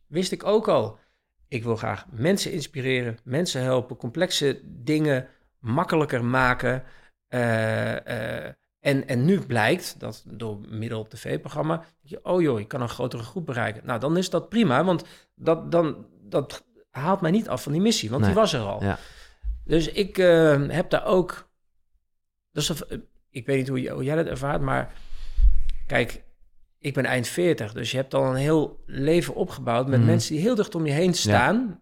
wist 0.08 0.32
ik 0.32 0.44
ook 0.44 0.68
al. 0.68 1.00
Ik 1.48 1.64
wil 1.64 1.76
graag 1.76 2.06
mensen 2.12 2.52
inspireren, 2.52 3.18
mensen 3.24 3.62
helpen, 3.62 3.96
complexe 3.96 4.62
dingen 4.64 5.28
makkelijker 5.60 6.26
maken. 6.26 6.84
Eh, 7.28 8.46
eh, 8.46 8.54
en, 8.80 9.08
en 9.08 9.26
nu 9.26 9.46
blijkt 9.46 10.00
dat 10.00 10.24
door 10.28 10.60
middel 10.70 11.08
tv-programma, 11.08 11.78
dat 11.78 12.10
je, 12.10 12.20
oh 12.24 12.42
joh, 12.42 12.60
je 12.60 12.66
kan 12.66 12.82
een 12.82 12.90
grotere 12.90 13.24
groep 13.24 13.46
bereiken. 13.46 13.86
Nou, 13.86 14.00
dan 14.00 14.18
is 14.18 14.30
dat 14.30 14.50
prima, 14.50 14.84
want 14.84 15.04
dat, 15.36 15.72
dan, 15.72 16.06
dat 16.22 16.66
haalt 16.90 17.22
mij 17.22 17.32
niet 17.32 17.50
af 17.50 17.64
van 17.64 17.72
die 17.72 17.82
missie, 17.82 18.10
want 18.10 18.22
Nee. 18.22 18.32
die 18.32 18.40
was 18.40 18.54
er 18.54 18.62
al. 18.62 18.84
Ja. 18.84 18.98
Dus 19.66 19.88
ik 19.88 20.18
eh, 20.18 20.68
heb 20.68 20.90
daar 20.90 21.06
ook, 21.06 21.50
dus 22.52 22.84
ik 23.32 23.46
weet 23.46 23.58
niet 23.58 23.68
hoe, 23.68 23.82
je- 23.82 23.90
hoe 23.92 24.04
jij 24.04 24.16
dat 24.16 24.28
ervaart, 24.28 24.62
maar 24.62 24.94
kijk, 25.88 26.24
ik 26.80 26.94
ben 26.94 27.06
eind 27.06 27.28
40, 27.28 27.74
dus 27.74 27.92
je 27.92 27.98
hebt 27.98 28.14
al 28.14 28.26
een 28.26 28.36
heel 28.36 28.84
leven 28.86 29.36
opgebouwd 29.36 29.88
met 29.88 30.00
Mhm. 30.00 30.08
mensen 30.08 30.34
die 30.34 30.42
heel 30.42 30.56
dicht 30.56 30.76
om 30.76 30.86
je 30.86 30.92
heen 30.92 31.14
staan. 31.14 31.82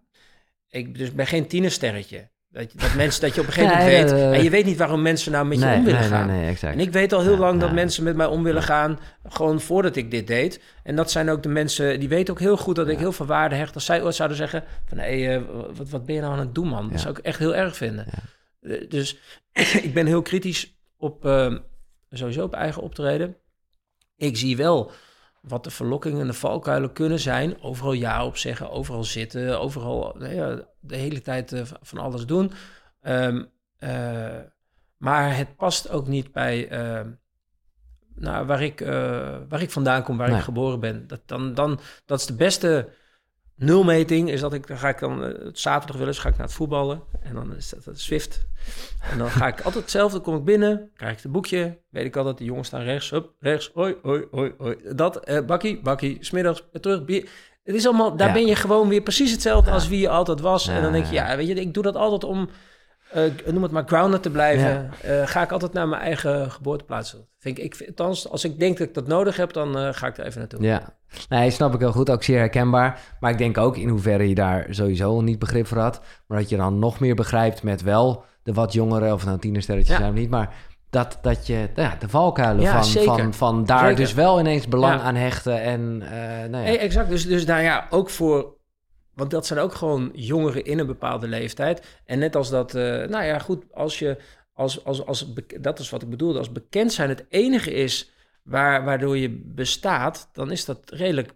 Ik 0.68 0.98
dus 0.98 1.12
ben 1.14 1.26
geen 1.26 1.46
tienersterretje. 1.46 2.28
Dat, 2.48 2.72
je, 2.72 2.78
dat 2.78 2.94
mensen 2.94 3.20
dat 3.20 3.34
je 3.34 3.40
op 3.40 3.46
een 3.46 3.52
gegeven 3.52 3.78
moment 3.78 4.10
weet. 4.10 4.32
en 4.34 4.42
je 4.42 4.50
weet 4.50 4.64
niet 4.64 4.76
waarom 4.76 5.02
mensen 5.02 5.32
nou 5.32 5.46
met 5.46 5.58
je 5.58 5.64
nee, 5.64 5.76
om 5.78 5.84
willen 5.84 6.00
nee, 6.00 6.08
gaan. 6.08 6.26
Nee, 6.26 6.38
nee, 6.40 6.48
exact. 6.48 6.74
En 6.74 6.80
ik 6.80 6.92
weet 6.92 7.12
al 7.12 7.20
heel 7.22 7.32
Ja, 7.32 7.38
lang 7.38 7.60
dat 7.60 7.72
mensen 7.72 8.04
met 8.04 8.16
mij 8.16 8.26
om 8.26 8.42
willen 8.42 8.62
gaan, 8.62 8.98
gewoon 9.28 9.60
voordat 9.60 9.96
ik 9.96 10.10
dit 10.10 10.26
deed. 10.26 10.60
En 10.82 10.96
dat 10.96 11.10
zijn 11.10 11.28
ook 11.30 11.42
de 11.42 11.48
mensen, 11.48 12.00
die 12.00 12.08
weten 12.08 12.34
ook 12.34 12.40
heel 12.40 12.56
goed 12.56 12.76
dat 12.76 12.88
ik 12.88 12.98
heel 12.98 13.12
veel 13.12 13.26
waarde 13.26 13.54
hecht. 13.54 13.74
Als 13.74 13.84
zij 13.84 14.02
ooit 14.02 14.14
zouden 14.14 14.36
zeggen 14.38 14.64
van, 14.86 14.98
hé, 14.98 15.34
eh, 15.34 15.42
wat, 15.76 15.88
wat 15.88 16.06
ben 16.06 16.14
je 16.14 16.20
nou 16.20 16.32
aan 16.32 16.38
het 16.38 16.54
doen, 16.54 16.68
man? 16.68 16.90
Dat 16.90 17.00
zou 17.00 17.16
ik 17.18 17.24
echt 17.24 17.38
heel 17.38 17.54
erg 17.54 17.76
vinden. 17.76 18.06
Eh, 18.60 18.88
Dus 18.88 19.16
ik 19.82 19.94
ben 19.94 20.06
heel 20.06 20.22
kritisch 20.22 20.78
op, 21.00 21.24
eh, 21.24 21.54
sowieso 22.10 22.44
op 22.44 22.54
eigen 22.54 22.82
optreden. 22.82 23.36
Ik 24.16 24.36
zie 24.36 24.56
wel 24.56 24.90
wat 25.40 25.64
de 25.64 25.70
verlokkingen 25.70 26.20
en 26.20 26.26
de 26.26 26.32
valkuilen 26.32 26.92
kunnen 26.92 27.18
zijn. 27.18 27.62
Overal 27.62 27.92
ja 27.92 28.26
op 28.26 28.36
zeggen, 28.36 28.70
overal 28.70 29.04
zitten, 29.04 29.60
overal 29.60 30.14
nou 30.18 30.34
ja, 30.34 30.60
de 30.80 30.96
hele 30.96 31.22
tijd 31.22 31.52
eh, 31.52 31.62
van 31.80 31.98
alles 31.98 32.26
doen. 32.26 32.52
Ehm, 33.00 33.44
eh, 33.76 34.38
maar 34.96 35.36
het 35.36 35.56
past 35.56 35.90
ook 35.90 36.06
niet 36.06 36.32
bij 36.32 36.68
ehm, 36.68 37.10
nou, 38.14 38.46
waar, 38.46 38.62
ik, 38.62 38.80
eh, 38.80 39.36
waar 39.48 39.62
ik 39.62 39.70
vandaan 39.70 40.02
kom, 40.02 40.16
waar 40.16 40.28
Nee. 40.28 40.38
ik 40.38 40.44
geboren 40.44 40.80
ben. 40.80 41.06
Dat, 41.06 41.20
dan, 41.26 41.54
dan, 41.54 41.80
dat 42.04 42.20
is 42.20 42.26
de 42.26 42.34
beste 42.34 42.88
nulmeting. 43.60 44.30
Is 44.30 44.40
dat 44.40 44.52
ik, 44.54 44.66
dan 44.66 44.78
ga 44.78 44.88
ik 44.88 44.98
dan 44.98 45.24
eh, 45.24 45.44
het 45.44 45.58
zaterdag 45.58 45.96
wel 45.96 46.06
eens 46.06 46.18
ga 46.18 46.28
ik 46.28 46.36
naar 46.36 46.46
het 46.46 46.54
voetballen. 46.56 47.02
En 47.22 47.34
dan 47.34 47.56
is 47.56 47.74
dat 47.84 47.98
Swift. 48.00 48.46
En 49.10 49.18
dan 49.18 49.30
ga 49.30 49.46
ik 49.46 49.60
altijd 49.64 49.82
hetzelfde. 49.82 50.20
Kom 50.20 50.36
ik 50.36 50.44
binnen, 50.44 50.90
krijg 50.96 51.16
ik 51.16 51.22
het 51.22 51.32
boekje. 51.32 51.78
Weet 51.90 52.04
ik 52.04 52.16
altijd, 52.16 52.38
de 52.38 52.44
jongens 52.44 52.68
staan 52.68 52.82
rechts, 52.82 53.10
hup, 53.10 53.30
rechts, 53.38 53.70
hoi, 53.74 53.94
hoi, 54.02 54.24
hoi, 54.30 54.52
hoi. 54.58 54.76
Dat, 54.94 55.16
eh, 55.24 55.40
bakkie, 55.46 55.80
bakkie, 55.82 56.16
smiddags, 56.20 56.64
terug, 56.80 57.04
bier. 57.04 57.28
Het 57.64 57.74
is 57.74 57.86
allemaal, 57.86 58.16
daar 58.16 58.26
Ja. 58.28 58.32
ben 58.34 58.46
je 58.46 58.56
gewoon 58.56 58.88
weer 58.88 59.02
precies 59.02 59.30
hetzelfde 59.30 59.68
Ja. 59.68 59.74
als 59.74 59.88
wie 59.88 60.00
je 60.00 60.08
altijd 60.08 60.40
was. 60.40 60.68
en 60.68 60.82
dan 60.82 60.92
denk 60.92 61.06
je, 61.06 61.12
ja, 61.14 61.36
weet 61.36 61.46
je, 61.48 61.54
ik 61.54 61.74
doe 61.74 61.82
dat 61.82 61.96
altijd 61.96 62.24
om, 62.24 62.48
eh, 63.12 63.22
noem 63.52 63.62
het 63.62 63.72
maar, 63.72 63.84
grounded 63.86 64.22
te 64.22 64.30
blijven. 64.30 64.90
Eh, 65.02 65.26
ga 65.26 65.42
ik 65.42 65.52
altijd 65.52 65.72
naar 65.72 65.88
mijn 65.88 66.02
eigen 66.02 66.50
geboorteplaats. 66.50 67.16
Vind 67.38 67.58
ik, 67.58 67.74
ik 67.78 67.88
althans, 67.88 68.28
als 68.28 68.44
ik 68.44 68.58
denk 68.58 68.78
dat 68.78 68.88
ik 68.88 68.94
dat 68.94 69.06
nodig 69.06 69.36
heb, 69.36 69.52
dan 69.52 69.78
eh, 69.78 69.88
ga 69.92 70.06
ik 70.06 70.18
er 70.18 70.24
even 70.26 70.38
naartoe. 70.38 70.62
Ja, 70.62 70.82
nee, 71.28 71.50
snap 71.50 71.74
ik 71.74 71.80
heel 71.80 71.92
goed. 71.92 72.10
Ook 72.10 72.22
zeer 72.22 72.38
herkenbaar. 72.38 73.00
Maar 73.20 73.30
ik 73.30 73.38
denk 73.38 73.58
ook 73.58 73.76
in 73.76 73.88
hoeverre 73.88 74.28
je 74.28 74.34
daar 74.34 74.66
sowieso 74.70 75.20
niet 75.20 75.38
begrip 75.38 75.66
voor 75.66 75.78
had. 75.78 76.00
Maar 76.26 76.38
dat 76.38 76.48
je 76.48 76.56
dan 76.56 76.78
nog 76.78 77.00
meer 77.00 77.14
begrijpt 77.14 77.62
met 77.62 77.82
wel 77.82 78.24
de 78.42 78.52
wat 78.52 78.72
jongere, 78.72 79.12
of 79.12 79.24
nou 79.24 79.38
tienersterretjes 79.38 79.92
Ja. 79.96 80.00
zijn 80.00 80.12
of 80.12 80.18
niet. 80.18 80.30
Maar 80.30 80.54
dat, 80.90 81.18
dat 81.22 81.46
je 81.46 81.68
nou 81.74 81.88
ja, 81.88 81.96
de 81.98 82.08
valkuilen 82.08 82.62
Ja, 82.64 82.72
van, 82.72 82.84
zeker. 82.84 83.14
van, 83.16 83.34
van 83.34 83.64
daar 83.64 83.78
Zeker. 83.78 83.96
dus 83.96 84.14
wel 84.14 84.40
ineens 84.40 84.68
belang 84.68 85.00
Ja. 85.00 85.06
aan 85.06 85.14
hechten. 85.14 85.62
En 85.62 86.02
eh 86.02 86.48
nou 86.50 86.64
ja. 86.64 86.68
Hey, 86.70 86.78
exact. 86.78 87.08
Dus, 87.08 87.26
dus 87.26 87.44
nou 87.44 87.62
ja, 87.62 87.86
ook 87.90 88.10
voor. 88.10 88.58
Want 89.20 89.32
dat 89.32 89.46
zijn 89.46 89.58
ook 89.58 89.74
gewoon 89.74 90.10
jongeren 90.14 90.64
in 90.64 90.78
een 90.78 90.86
bepaalde 90.86 91.28
leeftijd. 91.28 92.00
En 92.04 92.18
net 92.18 92.36
als 92.36 92.50
dat, 92.50 92.74
eh, 92.74 92.82
nou 92.82 93.24
ja, 93.24 93.38
goed, 93.38 93.64
als 93.72 93.98
je, 93.98 94.16
als, 94.52 94.84
als, 94.84 95.06
als, 95.06 95.26
dat 95.60 95.78
is 95.78 95.90
wat 95.90 96.02
ik 96.02 96.10
bedoelde, 96.10 96.38
als 96.38 96.52
bekend 96.52 96.92
zijn 96.92 97.08
het 97.08 97.24
enige 97.28 97.70
is 97.72 98.10
waar, 98.42 98.84
waardoor 98.84 99.16
je 99.18 99.42
bestaat, 99.44 100.28
dan 100.32 100.50
is 100.50 100.64
dat 100.64 100.80
redelijk 100.86 101.32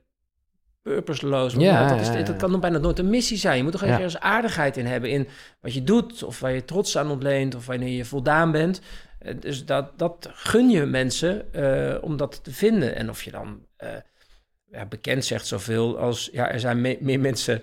purposeloos. 0.82 1.54
Ja, 1.54 1.88
dat, 1.88 2.00
is, 2.00 2.26
dat 2.26 2.36
kan 2.36 2.50
nog 2.50 2.60
bijna 2.60 2.78
nooit 2.78 2.98
een 2.98 3.10
missie 3.10 3.36
zijn. 3.38 3.56
Je 3.56 3.62
moet 3.62 3.72
toch 3.72 3.84
Ja. 3.84 3.88
ergens 3.88 4.18
aardigheid 4.20 4.76
in 4.76 4.86
hebben 4.86 5.10
in 5.10 5.28
wat 5.60 5.74
je 5.74 5.84
doet, 5.84 6.22
of 6.22 6.40
waar 6.40 6.52
je 6.52 6.64
trots 6.64 6.98
aan 6.98 7.10
ontleent, 7.10 7.54
of 7.54 7.66
wanneer 7.66 7.96
je 7.96 8.04
voldaan 8.04 8.52
bent. 8.52 8.80
Eh, 9.18 9.34
Dus 9.40 9.64
dat, 9.64 9.98
dat 9.98 10.28
gun 10.32 10.70
je 10.70 10.84
mensen 10.84 11.52
eh, 11.52 12.02
om 12.02 12.16
dat 12.16 12.44
te 12.44 12.52
vinden. 12.52 12.94
En 12.96 13.10
of 13.10 13.22
je 13.22 13.30
dan 13.30 13.66
ja, 14.74 14.86
bekend 14.86 15.24
zegt 15.24 15.46
zoveel 15.46 15.98
als 15.98 16.28
ja, 16.32 16.50
er 16.50 16.60
zijn 16.60 16.80
me- 16.80 16.98
meer 17.00 17.20
mensen. 17.20 17.60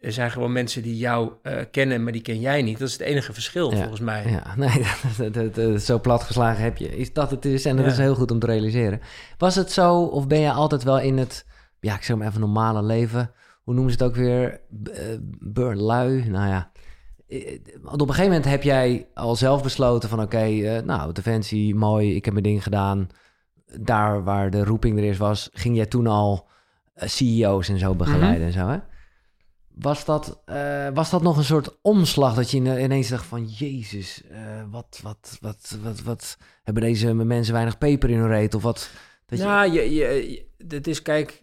Er 0.00 0.12
zijn 0.12 0.30
gewoon 0.30 0.52
mensen 0.52 0.82
die 0.82 0.96
jou 0.96 1.32
eh, 1.42 1.56
kennen, 1.70 2.02
maar 2.02 2.12
die 2.12 2.22
ken 2.22 2.40
jij 2.40 2.62
niet. 2.62 2.78
Dat 2.78 2.88
is 2.88 2.92
het 2.92 3.02
enige 3.02 3.32
verschil 3.32 3.70
Ja, 3.70 3.76
volgens 3.76 4.00
mij. 4.00 4.30
Ja, 4.30 4.54
nee, 4.56 4.86
dat, 5.18 5.34
dat, 5.34 5.54
dat- 5.54 5.82
zo 5.82 6.00
plat 6.00 6.22
geslagen 6.22 6.62
heb 6.62 6.76
je. 6.76 6.96
Is 6.96 7.12
dat 7.12 7.30
het 7.30 7.44
is 7.44 7.64
en 7.64 7.76
dat 7.76 7.84
Ja. 7.84 7.90
is 7.90 7.98
heel 7.98 8.14
goed 8.14 8.30
om 8.30 8.38
te 8.38 8.46
realiseren. 8.46 9.00
Was 9.38 9.54
het 9.54 9.72
zo, 9.72 10.02
of 10.02 10.26
ben 10.26 10.40
je 10.40 10.52
altijd 10.52 10.82
wel 10.82 11.00
in 11.00 11.18
het, 11.18 11.46
ja, 11.80 11.94
ik 11.94 12.02
zeg 12.02 12.16
maar 12.16 12.26
even 12.28 12.40
normale 12.40 12.82
leven, 12.82 13.30
hoe 13.62 13.74
noemen 13.74 13.92
ze 13.92 13.98
het 13.98 14.08
ook 14.08 14.16
weer, 14.16 14.60
eh, 14.92 15.04
burlui, 15.40 16.28
nou 16.28 16.48
ja. 16.48 16.70
Eh, 17.28 17.58
Want 17.82 18.00
op 18.02 18.08
een 18.08 18.14
gegeven 18.14 18.34
moment 18.36 18.50
heb 18.50 18.62
jij 18.62 19.06
al 19.14 19.36
zelf 19.36 19.62
besloten 19.62 20.08
van 20.08 20.20
oké, 20.22 20.38
eh, 20.44 20.82
nou, 20.82 21.12
Defensie, 21.12 21.74
mooi, 21.74 22.14
ik 22.14 22.24
heb 22.24 22.32
mijn 22.34 22.44
ding 22.46 22.62
gedaan. 22.62 23.08
Daar 23.80 24.24
waar 24.24 24.50
de 24.50 24.64
roeping 24.64 24.98
er 24.98 25.04
is 25.04 25.16
was, 25.18 25.50
ging 25.52 25.76
jij 25.76 25.86
toen 25.86 26.06
al 26.06 26.48
eh, 26.94 27.08
CEO's 27.08 27.68
en 27.68 27.78
zo 27.78 27.94
begeleiden 27.94 28.46
en 28.46 28.52
zo, 28.52 28.66
hè? 28.68 28.78
Was 29.74 30.04
dat, 30.04 30.42
eh, 30.44 30.88
was 30.94 31.10
dat 31.10 31.22
nog 31.22 31.36
een 31.36 31.44
soort 31.44 31.78
omslag 31.82 32.34
dat 32.34 32.50
je 32.50 32.56
ine- 32.56 32.82
ineens 32.82 33.08
dacht 33.08 33.24
van... 33.24 33.46
Jezus, 33.46 34.22
eh, 34.30 34.38
wat, 34.70 35.00
wat, 35.02 35.38
wat, 35.40 35.78
wat, 35.82 36.00
wat... 36.02 36.38
Hebben 36.62 36.82
deze 36.82 37.14
mensen 37.14 37.52
weinig 37.54 37.78
peper 37.78 38.10
in 38.10 38.18
hun 38.18 38.28
reet? 38.28 38.54
Of 38.54 38.62
wat? 38.62 38.90
Dat 39.26 39.38
je- 39.38 39.44
Nou, 39.44 39.72
je, 39.72 39.94
je, 39.94 40.30
je- 40.30 40.46
dit 40.58 40.86
is, 40.86 41.02
kijk, 41.02 41.42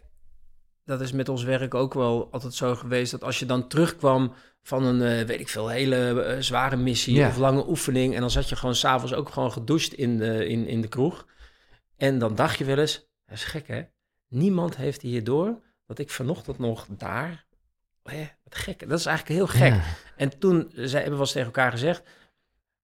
dat 0.86 1.02
is 1.02 1.12
met 1.12 1.30
ons 1.30 1.44
werk 1.44 1.74
ook 1.74 1.94
wel 1.94 2.28
altijd 2.32 2.54
zo 2.54 2.76
geweest... 2.76 3.12
dat 3.12 3.24
als 3.24 3.40
je 3.40 3.46
dan 3.46 3.68
terugkwam 3.68 4.34
van 4.62 4.84
een, 4.84 5.26
weet 5.26 5.40
ik 5.40 5.48
veel, 5.50 5.68
hele 5.68 6.36
zware 6.40 6.76
missie 6.76 7.16
Ja. 7.16 7.28
of 7.28 7.38
lange 7.38 7.70
oefening... 7.70 8.14
en 8.16 8.20
dan 8.22 8.32
zat 8.32 8.50
je 8.50 8.56
gewoon 8.56 8.76
s'avonds 8.76 9.14
ook 9.14 9.30
gewoon 9.30 9.52
gedoucht 9.52 9.94
in 9.94 10.18
de, 10.18 10.48
in, 10.48 10.68
in 10.68 10.82
de 10.82 10.88
kroeg. 10.88 11.26
En 12.00 12.20
dan 12.20 12.36
dacht 12.36 12.58
je 12.58 12.66
wel 12.66 12.78
eens, 12.78 13.08
dat 13.26 13.38
is 13.38 13.44
gek 13.44 13.68
hè, 13.68 13.82
niemand 14.28 14.76
heeft 14.76 15.02
hier 15.02 15.24
door 15.24 15.60
dat 15.86 16.00
ik 16.00 16.10
vanochtend 16.10 16.60
nog 16.60 16.86
daar... 16.90 17.48
Hè, 18.04 18.28
wat 18.44 18.56
gek, 18.56 18.90
dat 18.90 19.00
is 19.00 19.06
eigenlijk 19.06 19.38
heel 19.40 19.48
gek. 19.48 19.74
Ja. 19.74 19.82
En 20.16 20.40
toen 20.40 20.72
hebben 20.76 21.04
we 21.04 21.10
wel 21.10 21.20
eens 21.20 21.32
tegen 21.32 21.48
elkaar 21.48 21.72
gezegd, 21.72 22.04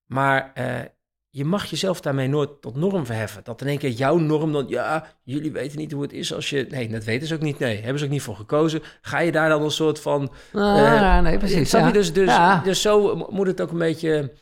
maar 0.06 0.50
eh, 0.54 0.80
je 1.28 1.44
mag 1.44 1.64
jezelf 1.64 2.00
daarmee 2.00 2.28
nooit 2.28 2.60
tot 2.60 2.76
norm 2.76 3.06
verheffen. 3.06 3.44
Dat 3.44 3.60
in 3.60 3.66
één 3.66 3.78
keer 3.78 3.90
jouw 3.90 4.16
norm 4.16 4.52
dan, 4.52 4.68
ja, 4.68 5.06
jullie 5.22 5.52
weten 5.52 5.78
niet 5.78 5.92
hoe 5.92 6.02
het 6.02 6.12
is 6.12 6.34
als 6.34 6.50
je... 6.50 6.66
Nee, 6.70 6.88
dat 6.88 7.04
weten 7.04 7.26
ze 7.28 7.34
ook 7.34 7.40
niet. 7.40 7.58
Nee, 7.58 7.80
hebben 7.80 7.98
ze 7.98 8.04
ook 8.04 8.10
niet 8.10 8.22
voor 8.22 8.36
gekozen. 8.36 8.82
Ga 9.00 9.18
je 9.18 9.32
daar 9.32 9.48
dan 9.48 9.62
een 9.62 9.70
soort 9.70 10.00
van... 10.00 10.32
Ah, 10.52 11.16
eh, 11.16 11.22
nee, 11.22 11.38
precies. 11.38 11.70
Je? 11.70 11.78
ja. 11.78 11.90
Dus, 11.90 12.12
dus, 12.12 12.28
Ja. 12.28 12.60
dus 12.60 12.82
zo 12.82 13.16
mo- 13.16 13.28
moet 13.30 13.46
het 13.46 13.60
ook 13.60 13.70
een 13.70 13.78
beetje... 13.78 14.32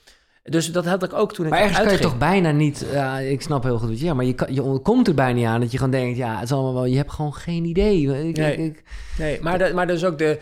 Dus 0.42 0.72
dat 0.72 0.84
had 0.84 1.02
ik 1.02 1.12
ook 1.12 1.34
toen 1.34 1.44
ik 1.44 1.50
Maar 1.50 1.60
ergens 1.60 1.78
kan 1.78 1.86
je 1.86 1.92
uitging. 1.92 2.12
toch 2.12 2.20
bijna 2.20 2.50
niet... 2.50 2.86
Ja, 2.92 3.18
ik 3.18 3.42
snap 3.42 3.62
heel 3.62 3.78
goed 3.78 3.88
wat 3.88 3.98
je... 3.98 4.04
Ja, 4.04 4.14
maar 4.14 4.24
je, 4.24 4.34
kan, 4.34 4.54
je 4.54 4.80
komt 4.82 5.08
er 5.08 5.14
bijna 5.14 5.38
niet 5.38 5.46
aan 5.46 5.60
dat 5.60 5.70
je 5.70 5.76
gewoon 5.76 5.92
denkt... 5.92 6.16
Ja, 6.16 6.34
het 6.34 6.44
is 6.44 6.52
allemaal 6.52 6.74
wel... 6.74 6.84
Je 6.84 6.96
hebt 6.96 7.12
gewoon 7.12 7.34
geen 7.34 7.64
idee. 7.64 8.28
Ik, 8.28 8.36
Nee. 8.36 8.56
ik, 8.56 8.82
Nee, 9.18 9.40
maar, 9.40 9.58
dat, 9.58 9.72
maar 9.72 9.86
dus 9.86 10.04
ook 10.04 10.18
de... 10.18 10.38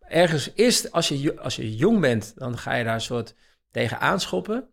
Ergens 0.00 0.52
is, 0.52 0.92
als 0.92 1.08
je, 1.08 1.40
als 1.40 1.56
je 1.56 1.76
jong 1.76 2.00
bent, 2.00 2.32
dan 2.36 2.58
ga 2.58 2.74
je 2.74 2.84
daar 2.84 2.94
een 2.94 3.00
soort 3.00 3.34
tegen 3.70 4.00
aanschoppen. 4.00 4.68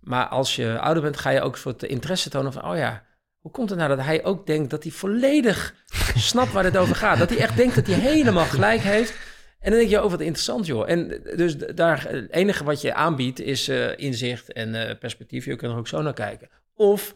Maar 0.00 0.26
als 0.26 0.56
je 0.56 0.78
ouder 0.78 1.02
bent, 1.02 1.16
ga 1.16 1.30
je 1.30 1.40
ook 1.40 1.52
een 1.52 1.58
soort 1.58 1.82
interesse 1.82 2.30
tonen 2.30 2.52
van... 2.52 2.64
Oh 2.64 2.76
ja, 2.76 3.02
hoe 3.38 3.50
komt 3.50 3.70
het 3.70 3.78
nou 3.78 3.96
dat 3.96 4.04
hij 4.04 4.24
ook 4.24 4.46
denkt 4.46 4.70
dat 4.70 4.82
hij 4.82 4.92
volledig 4.92 5.74
snapt 6.30 6.52
waar 6.52 6.64
het 6.64 6.76
over 6.76 6.96
gaat? 6.96 7.18
Dat 7.18 7.30
hij 7.30 7.38
echt 7.38 7.56
denkt 7.56 7.74
dat 7.74 7.86
hij 7.86 7.98
helemaal 7.98 8.44
gelijk 8.44 8.80
heeft. 8.80 9.14
En 9.60 9.70
dan 9.70 9.78
denk 9.78 9.90
je, 9.90 10.04
oh 10.04 10.10
wat 10.10 10.20
interessant 10.20 10.66
joh. 10.66 10.90
En 10.90 11.08
dus 11.36 11.56
daar, 11.56 12.08
het 12.08 12.30
enige 12.30 12.64
wat 12.64 12.80
je 12.80 12.94
aanbiedt 12.94 13.40
is 13.40 13.68
eh, 13.68 13.98
inzicht 13.98 14.52
en 14.52 14.74
eh, 14.74 14.98
perspectief. 14.98 15.44
Je 15.44 15.56
kunt 15.56 15.72
er 15.72 15.78
ook 15.78 15.88
zo 15.88 16.02
naar 16.02 16.12
kijken. 16.12 16.48
Of 16.74 17.14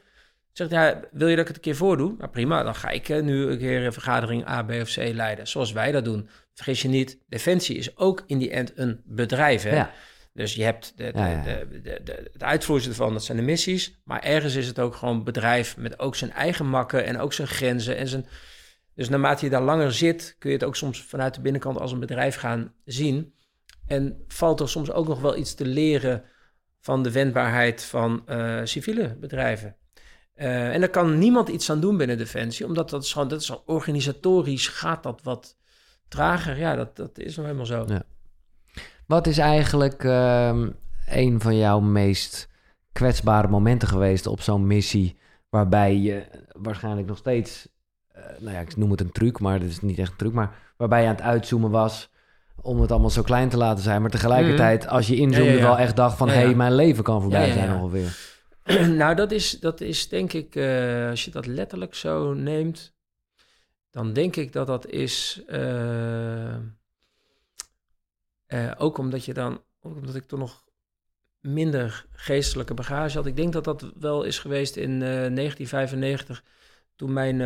zegt 0.52 0.70
ja, 0.70 1.00
wil 1.12 1.28
je 1.28 1.36
dat 1.36 1.42
ik 1.42 1.46
het 1.46 1.56
een 1.56 1.62
keer 1.62 1.76
voordoe? 1.76 2.14
Nou 2.18 2.30
prima, 2.30 2.62
dan 2.62 2.74
ga 2.74 2.88
ik 2.88 3.08
eh, 3.08 3.22
nu 3.22 3.46
een 3.46 3.58
keer 3.58 3.84
een 3.84 3.92
vergadering 3.92 4.48
A, 4.48 4.62
B 4.62 4.70
of 4.70 4.92
C 4.92 4.96
leiden. 4.96 5.46
Zoals 5.48 5.72
wij 5.72 5.92
dat 5.92 6.04
doen. 6.04 6.28
Vergis 6.54 6.82
je 6.82 6.88
niet, 6.88 7.18
Defensie 7.28 7.76
is 7.76 7.96
ook 7.96 8.24
in 8.26 8.38
die 8.38 8.50
end 8.50 8.72
een 8.74 9.00
bedrijf. 9.04 9.62
Hè? 9.62 9.74
Ja. 9.74 9.90
Dus 10.32 10.54
je 10.54 10.62
hebt 10.62 10.92
de, 10.96 11.12
de, 11.12 11.18
Ja, 11.18 11.28
ja. 11.28 11.42
De, 11.42 12.28
het 12.32 12.42
uitvoersel 12.42 12.90
ervan, 12.90 13.12
dat 13.12 13.24
zijn 13.24 13.38
de 13.38 13.44
missies. 13.44 14.00
Maar 14.04 14.22
ergens 14.22 14.54
is 14.54 14.66
het 14.66 14.78
ook 14.78 14.94
gewoon 14.94 15.24
bedrijf 15.24 15.76
met 15.76 15.98
ook 15.98 16.16
zijn 16.16 16.32
eigen 16.32 16.66
makken 16.66 17.04
en 17.04 17.18
ook 17.18 17.32
zijn 17.32 17.48
grenzen. 17.48 17.96
En 17.96 18.08
zijn, 18.08 18.26
dus 18.94 19.08
naarmate 19.08 19.44
je 19.44 19.50
daar 19.50 19.62
langer 19.62 19.92
zit, 19.92 20.36
kun 20.38 20.50
je 20.50 20.56
het 20.56 20.64
ook 20.64 20.76
soms 20.76 21.02
vanuit 21.02 21.34
de 21.34 21.40
binnenkant 21.40 21.80
als 21.80 21.92
een 21.92 22.00
bedrijf 22.00 22.36
gaan 22.36 22.72
zien. 22.84 23.34
En 23.86 24.24
valt 24.28 24.60
er 24.60 24.68
soms 24.68 24.90
ook 24.90 25.08
nog 25.08 25.20
wel 25.20 25.36
iets 25.36 25.54
te 25.54 25.66
leren 25.66 26.24
van 26.80 27.02
de 27.02 27.12
wendbaarheid 27.12 27.82
van 27.82 28.22
eh, 28.26 28.60
civiele 28.64 29.16
bedrijven. 29.20 29.76
Eh, 30.34 30.72
en 30.72 30.80
daar 30.80 30.88
kan 30.88 31.18
niemand 31.18 31.48
iets 31.48 31.70
aan 31.70 31.80
doen 31.80 31.96
binnen 31.96 32.18
Defensie, 32.18 32.66
omdat 32.66 32.90
dat 32.90 33.02
is 33.02 33.12
gewoon, 33.12 33.28
dat 33.28 33.40
is 33.40 33.64
organisatorisch 33.64 34.68
gaat 34.68 35.02
dat 35.02 35.22
wat 35.22 35.56
trager. 36.08 36.58
Ja, 36.58 36.76
dat, 36.76 36.96
dat 36.96 37.18
is 37.18 37.36
nou 37.36 37.46
helemaal 37.48 37.66
zo. 37.66 37.84
Ja. 37.88 38.02
Wat 39.06 39.26
is 39.26 39.38
eigenlijk 39.38 40.04
ehm, 40.04 40.70
een 41.06 41.40
van 41.40 41.56
jouw 41.56 41.80
meest 41.80 42.48
kwetsbare 42.92 43.48
momenten 43.48 43.88
geweest 43.88 44.26
op 44.26 44.40
zo'n 44.40 44.66
missie... 44.66 45.18
waarbij 45.48 45.96
je 45.96 46.24
waarschijnlijk 46.52 47.06
nog 47.06 47.18
steeds... 47.18 47.68
eh, 48.14 48.22
nou 48.38 48.54
ja, 48.54 48.60
ik 48.60 48.76
noem 48.76 48.90
het 48.90 49.00
een 49.00 49.12
truc, 49.12 49.40
maar 49.40 49.60
dat 49.60 49.68
is 49.68 49.80
niet 49.80 49.98
echt 49.98 50.10
een 50.10 50.16
truc... 50.16 50.32
maar 50.32 50.56
waarbij 50.76 51.02
je 51.02 51.08
aan 51.08 51.14
het 51.14 51.24
uitzoomen 51.24 51.70
was 51.70 52.10
om 52.60 52.80
het 52.80 52.90
allemaal 52.90 53.10
zo 53.10 53.22
klein 53.22 53.48
te 53.48 53.56
laten 53.56 53.82
zijn... 53.82 54.00
maar 54.00 54.10
tegelijkertijd, 54.10 54.88
als 54.88 55.06
je 55.06 55.16
inzoomde, 55.16 55.50
Mhm. 55.50 55.58
Ja, 55.58 55.62
ja, 55.62 55.68
ja. 55.70 55.76
wel 55.76 55.84
echt 55.84 55.96
dacht 55.96 56.16
van... 56.16 56.28
Hé, 56.28 56.34
hey, 56.34 56.54
mijn 56.54 56.74
leven 56.74 57.04
kan 57.04 57.20
voorbij 57.20 57.52
zijn 57.52 57.80
ongeveer. 57.80 58.16
nou, 59.00 59.14
dat 59.14 59.30
is, 59.32 59.50
dat 59.60 59.80
is 59.80 60.08
denk 60.08 60.32
ik, 60.32 60.56
eh, 60.56 61.08
als 61.08 61.24
je 61.24 61.30
dat 61.30 61.46
letterlijk 61.46 61.94
zo 61.94 62.32
neemt, 62.32 62.94
dan 63.90 64.12
denk 64.12 64.36
ik 64.36 64.52
dat 64.52 64.66
dat 64.66 64.86
is. 64.86 65.42
eh, 65.46 66.56
ook 68.78 68.98
omdat 68.98 69.24
je 69.24 69.34
dan 69.34 69.62
omdat 69.80 70.14
ik 70.14 70.24
toch 70.24 70.38
nog 70.38 70.64
minder 71.40 72.06
geestelijke 72.12 72.74
bagage 72.74 73.16
had. 73.16 73.26
Ik 73.26 73.36
denk 73.36 73.52
dat 73.52 73.64
dat 73.64 73.92
wel 73.98 74.22
is 74.22 74.38
geweest 74.38 74.76
in 74.76 74.90
eh, 74.92 74.98
1995, 75.08 76.42
toen 76.96 77.12
mijn 77.12 77.40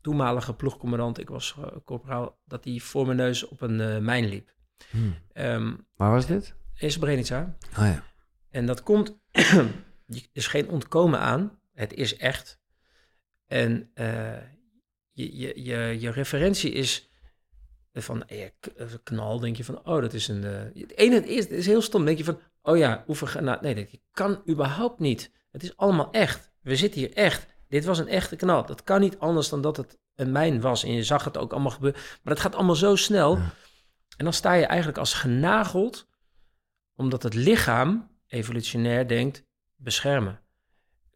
toenmalige 0.00 0.54
ploegcommandant, 0.54 1.18
ik 1.18 1.28
was 1.28 1.56
uh, 1.58 1.66
corporaal, 1.84 2.38
dat 2.44 2.64
hij 2.64 2.78
voor 2.78 3.04
mijn 3.06 3.16
neus 3.16 3.46
op 3.48 3.60
een 3.60 3.80
eh, 3.80 3.98
mijn 3.98 4.28
liep. 4.28 4.54
Hmm. 4.90 5.14
Ehm, 5.32 5.74
Waar 5.96 6.10
was 6.10 6.26
dit? 6.26 6.54
in 6.74 6.90
Srebrenica. 6.90 7.56
Oh 7.70 7.84
ja. 7.84 8.04
En 8.50 8.66
dat 8.66 8.82
komt, 8.82 9.18
er 9.30 10.26
is 10.32 10.46
geen 10.46 10.68
ontkomen 10.68 11.20
aan. 11.20 11.58
Het 11.72 11.92
is 11.92 12.16
echt. 12.16 12.60
En 13.46 13.90
eh, 13.94 14.36
je, 15.10 15.36
je, 15.36 15.64
je, 15.64 15.96
je 16.00 16.10
referentie 16.10 16.72
is 16.72 17.10
van 17.92 18.24
eh, 18.24 18.44
eh, 18.44 18.50
knal, 19.02 19.40
denk 19.40 19.56
je 19.56 19.64
van, 19.64 19.86
oh, 19.86 20.00
dat 20.00 20.12
is 20.12 20.28
een... 20.28 20.44
eh, 20.44 20.82
het 20.82 20.96
ene 20.96 21.14
het 21.14 21.26
is, 21.26 21.44
het 21.44 21.52
is 21.52 21.66
heel 21.66 21.82
stom, 21.82 22.04
denk 22.04 22.18
je 22.18 22.24
van, 22.24 22.40
oh 22.62 22.76
ja, 22.76 23.04
oefengranaat. 23.08 23.60
Nee, 23.60 23.74
denk 23.74 23.88
je, 23.88 24.00
kan 24.10 24.42
überhaupt 24.48 24.98
niet. 24.98 25.32
Het 25.50 25.62
is 25.62 25.76
allemaal 25.76 26.12
echt. 26.12 26.50
We 26.60 26.76
zitten 26.76 27.00
hier 27.00 27.12
echt. 27.12 27.49
Dit 27.70 27.84
was 27.84 27.98
een 27.98 28.08
echte 28.08 28.36
knal. 28.36 28.66
Dat 28.66 28.84
kan 28.84 29.00
niet 29.00 29.18
anders 29.18 29.48
dan 29.48 29.60
dat 29.60 29.76
het 29.76 29.98
een 30.14 30.32
mijn 30.32 30.60
was. 30.60 30.84
En 30.84 30.92
je 30.92 31.04
zag 31.04 31.24
het 31.24 31.38
ook 31.38 31.52
allemaal 31.52 31.70
gebeuren. 31.70 32.00
Maar 32.22 32.32
het 32.32 32.42
gaat 32.42 32.54
allemaal 32.54 32.74
zo 32.74 32.96
snel. 32.96 33.36
Ja. 33.36 33.54
En 34.16 34.24
dan 34.24 34.32
sta 34.32 34.52
je 34.52 34.66
eigenlijk 34.66 34.98
als 34.98 35.14
genageld, 35.14 36.08
omdat 36.94 37.22
het 37.22 37.34
lichaam 37.34 38.10
evolutionair 38.26 39.08
denkt, 39.08 39.44
beschermen. 39.76 40.40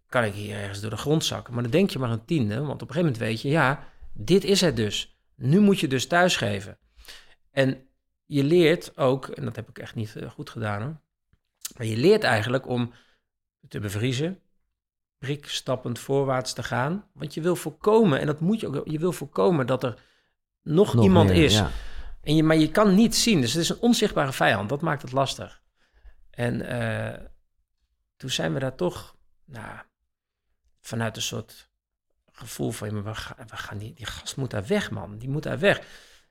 Kan 0.09 0.24
ik 0.24 0.32
hier 0.32 0.57
ergens 0.57 0.80
door 0.80 0.90
de 0.90 0.96
grond 0.96 1.24
zakken? 1.24 1.55
Maar 1.55 1.62
dan 1.62 1.72
denk 1.72 1.90
je 1.90 1.98
maar 1.98 2.11
een 2.11 2.24
tiende, 2.24 2.55
want 2.55 2.82
op 2.82 2.88
een 2.88 2.94
gegeven 2.94 3.02
moment 3.02 3.18
weet 3.18 3.40
je, 3.40 3.48
ja, 3.48 3.88
dit 4.12 4.44
is 4.44 4.61
het 4.61 4.76
dus. 4.76 5.18
Nu 5.34 5.61
moet 5.61 5.80
je 5.80 5.88
dus 5.88 6.07
thuisgeven. 6.07 6.78
En 7.50 7.88
je 8.24 8.44
leert 8.44 8.96
ook, 8.96 9.28
en 9.28 9.44
dat 9.44 9.57
heb 9.57 9.68
ik 9.68 9.78
echt 9.78 9.94
niet 9.94 10.16
eh, 10.16 10.30
goed 10.30 10.50
gedaan 10.50 10.82
hoor, 10.82 11.00
maar 11.76 11.86
je 11.86 11.96
leert 11.96 12.22
eigenlijk 12.22 12.68
om 12.68 12.92
te 13.68 13.80
bevriezen, 13.80 14.40
prikstappend 15.24 15.98
voorwaarts 15.98 16.52
te 16.52 16.62
gaan. 16.62 17.04
Want 17.12 17.34
je 17.34 17.40
wil 17.40 17.56
voorkomen, 17.56 18.20
en 18.20 18.26
dat 18.26 18.40
moet 18.40 18.60
je 18.60 18.66
ook, 18.66 18.88
je 18.88 18.98
wil 18.98 19.12
voorkomen 19.12 19.66
dat 19.66 19.84
er 19.84 19.94
nog, 20.62 20.94
Nog 20.94 21.04
iemand 21.04 21.28
meer, 21.30 21.44
is. 21.44 21.54
ja. 21.54 21.70
En 22.22 22.36
je, 22.36 22.42
maar 22.42 22.56
je 22.56 22.70
kan 22.70 22.94
niet 22.94 23.16
zien. 23.16 23.40
Dus 23.40 23.52
het 23.52 23.62
is 23.62 23.68
een 23.68 23.80
onzichtbare 23.80 24.32
vijand. 24.32 24.68
Dat 24.68 24.80
maakt 24.80 25.02
het 25.02 25.12
lastig. 25.12 25.62
En 26.30 26.60
eh, 26.60 27.20
toen 28.16 28.30
zijn 28.30 28.52
we 28.52 28.58
daar 28.60 28.74
toch, 28.74 29.16
nou, 29.44 29.78
vanuit 30.80 31.16
een 31.16 31.22
soort 31.22 31.70
gevoel 32.32 32.70
van, 32.70 33.02
we 33.02 33.14
gaan, 33.14 33.36
we 33.46 33.56
gaan 33.56 33.78
die, 33.78 33.92
die 33.92 34.06
gast 34.06 34.36
moet 34.36 34.50
daar 34.50 34.66
weg, 34.66 34.90
man. 34.90 35.18
Die 35.18 35.28
moet 35.28 35.42
daar 35.42 35.58
weg. 35.58 35.80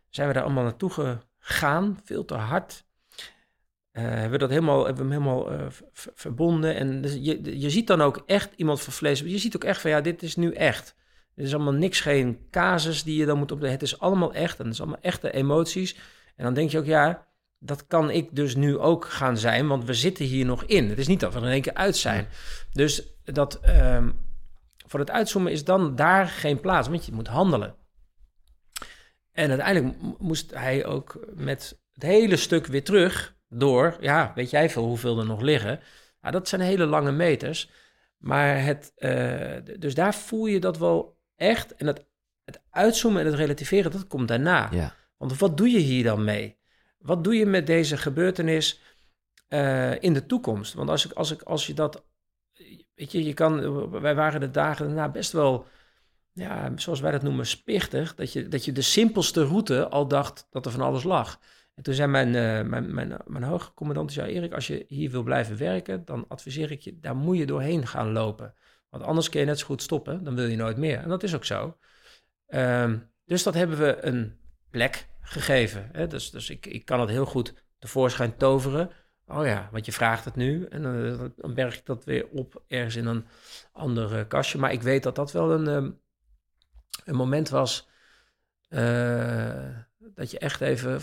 Zijn 0.10 0.28
we 0.28 0.34
daar 0.34 0.44
allemaal 0.44 0.64
naartoe 0.64 1.20
gegaan, 1.40 2.00
veel 2.04 2.26
te 2.26 2.36
hard. 2.36 2.86
Eh, 3.94 4.04
hebben 4.04 4.32
we 4.32 4.38
dat 4.38 4.50
helemaal, 4.50 4.86
hebben 4.86 5.08
we 5.08 5.14
hem 5.14 5.22
helemaal 5.22 5.52
eh, 5.52 5.66
verbonden. 5.94 6.76
En 6.76 7.02
dus 7.02 7.14
je, 7.14 7.60
je 7.60 7.70
ziet 7.70 7.88
dan 7.88 8.02
ook 8.02 8.24
echt 8.26 8.54
iemand 8.56 8.82
van 8.82 8.94
vlees. 8.94 9.20
Je 9.20 9.38
ziet 9.38 9.56
ook 9.56 9.64
echt 9.64 9.82
van, 9.82 9.92
ja, 9.92 10.02
dit 10.02 10.24
is 10.24 10.36
nu 10.36 10.54
echt. 10.54 10.96
Het 11.36 11.46
is 11.46 11.54
allemaal 11.54 11.74
niks, 11.74 12.00
geen 12.00 12.48
casus 12.52 13.04
die 13.04 13.18
je 13.18 13.26
dan 13.26 13.38
moet 13.38 13.52
op. 13.52 13.62
Het 13.62 13.82
is 13.82 14.00
allemaal 14.00 14.34
echt 14.34 14.60
en 14.60 14.66
het 14.66 14.74
is 14.74 14.82
allemaal 14.82 15.02
echte 15.02 15.32
emoties. 15.32 15.96
En 16.36 16.44
dan 16.44 16.54
denk 16.54 16.70
je 16.70 16.78
ook, 16.78 16.86
ja, 16.86 17.28
dat 17.60 17.88
kan 17.88 18.10
ik 18.10 18.36
dus 18.36 18.56
nu 18.56 18.78
ook 18.78 19.06
gaan 19.06 19.38
zijn, 19.38 19.68
want 19.68 19.86
we 19.86 19.94
zitten 19.94 20.26
hier 20.26 20.46
nog 20.46 20.64
in. 20.64 20.90
Het 20.90 20.98
is 20.98 21.08
niet 21.08 21.20
dat 21.20 21.34
we 21.34 21.40
er 21.40 21.46
in 21.46 21.52
één 21.52 21.62
keer 21.62 21.74
uit 21.74 21.96
zijn. 21.96 22.28
Dus 22.72 23.04
dat 23.24 23.60
ehm, 23.60 24.10
voor 24.88 25.00
het 25.00 25.12
uitzoomen 25.12 25.52
is 25.52 25.64
dan 25.64 25.96
daar 25.96 26.28
geen 26.28 26.60
plaats, 26.60 26.88
want 26.88 27.06
je 27.06 27.12
moet 27.12 27.28
handelen. 27.28 27.76
En 29.32 29.50
uiteindelijk 29.50 30.02
mo- 30.02 30.16
moest 30.20 30.54
hij 30.54 30.86
ook 30.86 31.28
met 31.34 31.80
het 31.94 32.04
hele 32.04 32.36
stuk 32.36 32.66
weer 32.66 32.84
terug 32.84 33.33
door, 33.54 33.98
ja, 34.00 34.32
weet 34.36 34.50
jij 34.50 34.70
veel 34.70 34.84
hoeveel 34.84 35.20
er 35.20 35.26
nog 35.26 35.42
liggen. 35.42 35.80
Ja, 36.22 36.32
dat 36.32 36.48
zijn 36.48 36.62
hele 36.62 36.86
lange 36.86 37.12
meters. 37.12 37.70
Maar 38.18 38.64
het, 38.64 38.92
eh, 38.96 39.76
dus 39.80 39.96
daar 39.96 40.16
voel 40.16 40.46
je 40.46 40.60
dat 40.60 40.78
wel 40.78 41.18
echt. 41.36 41.76
En 41.76 41.88
het, 41.88 42.06
het 42.44 42.62
uitzoomen 42.70 43.22
en 43.22 43.28
het 43.28 43.36
relativeren, 43.36 43.92
dat 43.92 44.08
komt 44.08 44.28
daarna. 44.28 44.70
Ja. 44.72 44.96
Want 45.18 45.38
wat 45.38 45.58
doe 45.58 45.70
je 45.70 45.80
hier 45.80 46.04
dan 46.04 46.24
mee? 46.24 46.58
Wat 46.98 47.24
doe 47.24 47.36
je 47.36 47.46
met 47.46 47.68
deze 47.68 47.98
gebeurtenis 47.98 48.82
eh, 49.48 50.02
in 50.02 50.14
de 50.14 50.26
toekomst? 50.26 50.74
Want 50.74 50.90
als, 50.90 51.06
ik, 51.06 51.12
als, 51.12 51.32
ik, 51.32 51.42
als 51.42 51.68
je 51.68 51.74
dat. 51.74 52.06
Weet 52.96 53.12
je, 53.12 53.24
je 53.24 53.34
kan. 53.34 53.90
Wij 54.02 54.16
waren 54.16 54.40
de 54.40 54.52
dagen 54.52 54.86
daarna 54.86 55.10
best 55.10 55.32
wel. 55.32 55.66
Ja, 56.34 56.72
zoals 56.76 57.00
wij 57.00 57.12
dat 57.12 57.24
noemen, 57.24 57.46
spichtig. 57.46 58.16
Dat 58.16 58.34
je, 58.34 58.48
dat 58.48 58.66
je 58.66 58.72
de 58.72 58.82
simpelste 58.82 59.44
route 59.46 59.90
al 59.90 60.08
dacht 60.08 60.48
dat 60.50 60.66
er 60.66 60.72
van 60.72 60.82
alles 60.82 61.04
lag. 61.04 61.40
En 61.74 61.84
toen 61.84 61.94
zei 61.94 62.12
mijn, 62.12 62.36
eh, 62.36 62.70
mijn, 62.70 63.20
mijn, 63.26 63.44
hoge 63.44 63.74
commandant, 63.74 64.12
zei, 64.12 64.34
Erik, 64.34 64.54
als 64.54 64.68
je 64.68 64.86
hier 64.88 65.12
wil 65.12 65.24
blijven 65.24 65.58
werken, 65.58 66.06
dan 66.06 66.26
adviseer 66.28 66.72
ik 66.72 66.82
je, 66.82 67.00
daar 67.00 67.16
moet 67.16 67.38
je 67.38 67.46
doorheen 67.46 67.88
gaan 67.88 68.12
lopen. 68.12 68.54
Want 68.90 69.04
anders 69.04 69.30
kun 69.30 69.40
je 69.40 69.46
net 69.46 69.60
zo 69.60 69.66
goed 69.66 69.82
stoppen, 69.82 70.24
dan 70.24 70.36
wil 70.36 70.46
je 70.46 70.56
nooit 70.56 70.78
meer. 70.78 70.98
En 70.98 71.10
dat 71.10 71.24
is 71.24 71.36
ook 71.36 71.46
zo. 71.46 71.78
Ehm, 72.48 72.98
dus 73.26 73.44
dat 73.44 73.54
hebben 73.54 73.78
we 73.78 73.98
een 74.02 74.40
plek 74.70 75.08
gegeven. 75.22 75.90
Hè? 75.92 76.08
Dus, 76.08 76.32
dus 76.32 76.50
ik, 76.50 76.66
ik 76.66 76.86
kan 76.86 77.00
het 77.00 77.10
heel 77.10 77.26
goed 77.26 77.54
tevoorschijn 77.80 78.38
toveren. 78.38 78.92
Oh 79.28 79.46
ja, 79.46 79.70
want 79.72 79.86
je 79.86 79.92
vraagt 79.92 80.26
het 80.26 80.36
nu. 80.36 80.66
En 80.66 80.82
dan, 80.84 81.34
dan 81.36 81.54
berg 81.54 81.78
ik 81.78 81.86
dat 81.86 82.06
weer 82.06 82.28
op 82.28 82.64
ergens 82.68 82.96
in 82.96 83.06
een 83.06 83.26
ander 83.72 84.18
eh, 84.18 84.28
kastje. 84.28 84.58
Maar 84.58 84.72
ik 84.72 84.82
weet 84.82 85.04
dat 85.04 85.16
dat 85.16 85.32
wel 85.32 85.52
een, 85.52 85.68
ehm, 85.68 85.92
een 87.06 87.16
moment 87.16 87.50
was... 87.50 87.90
eh, 88.70 89.78
dat 89.98 90.32
je 90.32 90.40
echt 90.40 90.62
even... 90.62 91.02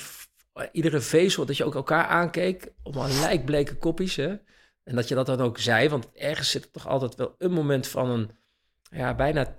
Iedere 0.73 1.01
vezel, 1.01 1.47
dat 1.47 1.57
je 1.57 1.65
ook 1.65 1.75
elkaar 1.75 2.05
aankeek... 2.07 2.73
op 2.83 2.95
een 2.95 3.21
lijkbleke 3.21 3.77
koppies, 3.77 4.17
hè? 4.17 4.37
En 4.83 4.95
dat 4.97 5.09
je 5.09 5.15
dat 5.15 5.27
dan 5.27 5.41
ook 5.41 5.59
zei. 5.59 5.89
Want 5.89 6.13
ergens 6.13 6.51
zit 6.51 6.65
er 6.65 6.71
toch 6.71 6.87
altijd 6.89 7.15
wel 7.15 7.35
een 7.39 7.53
moment 7.53 7.87
van 7.87 8.11
een... 8.11 8.31
Ja, 8.91 9.15
bijna... 9.15 9.55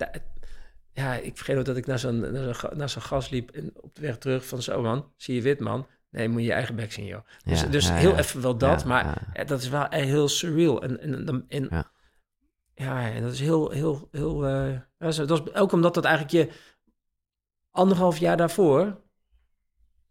ja, 0.94 1.14
ik 1.14 1.36
vergeet 1.36 1.58
ook 1.58 1.66
dat 1.66 1.78
ik 1.78 1.86
naar 1.86 2.00
zo'n, 2.00 2.20
naar 2.20 2.44
zo'n, 2.44 2.56
ga- 2.56 2.74
naar 2.76 2.89
zo'n 2.89 3.02
gas 3.02 3.30
liep 3.30 3.52
en 3.52 3.72
op 3.82 3.96
de 3.96 4.02
weg 4.02 4.18
terug 4.18 4.46
van 4.46 4.62
zo 4.62 4.82
man, 4.82 5.14
zie 5.18 5.36
je 5.36 5.42
wit 5.42 5.60
man? 5.60 5.88
Nee, 6.10 6.30
moet 6.30 6.42
je 6.42 6.48
je 6.48 6.54
eigen 6.54 6.76
bek 6.76 6.92
zien 6.92 7.06
joh. 7.06 7.22
Dus, 7.44 7.62
Ja, 7.62 7.68
dus 7.68 7.88
ja, 7.88 7.94
heel 7.96 8.12
ja. 8.12 8.18
even 8.18 8.42
wel 8.42 8.58
dat, 8.58 8.86
maar 8.86 9.28
eh, 9.34 9.48
dat 9.48 9.62
is 9.62 9.70
wel 9.70 9.86
heel 9.89 10.28
surreal. 10.28 10.82
En, 10.82 11.00
en, 11.00 11.28
en, 11.28 11.46
en- 11.48 11.68
Ja. 11.70 11.92
ja. 12.74 13.10
en 13.12 13.22
dat 13.24 13.32
is 13.34 13.39
heel, 13.39 13.70
heel, 13.70 14.08
heel, 14.12 14.46
eh, 14.48 14.80
dat, 14.98 15.10
is, 15.10 15.16
dat 15.16 15.48
is 15.48 15.54
ook 15.54 15.72
omdat 15.72 15.94
dat 15.94 16.06
eigenlijk 16.06 16.36
je 16.36 16.58
anderhalf 17.72 18.18
jaar 18.18 18.38
daarvoor 18.38 19.02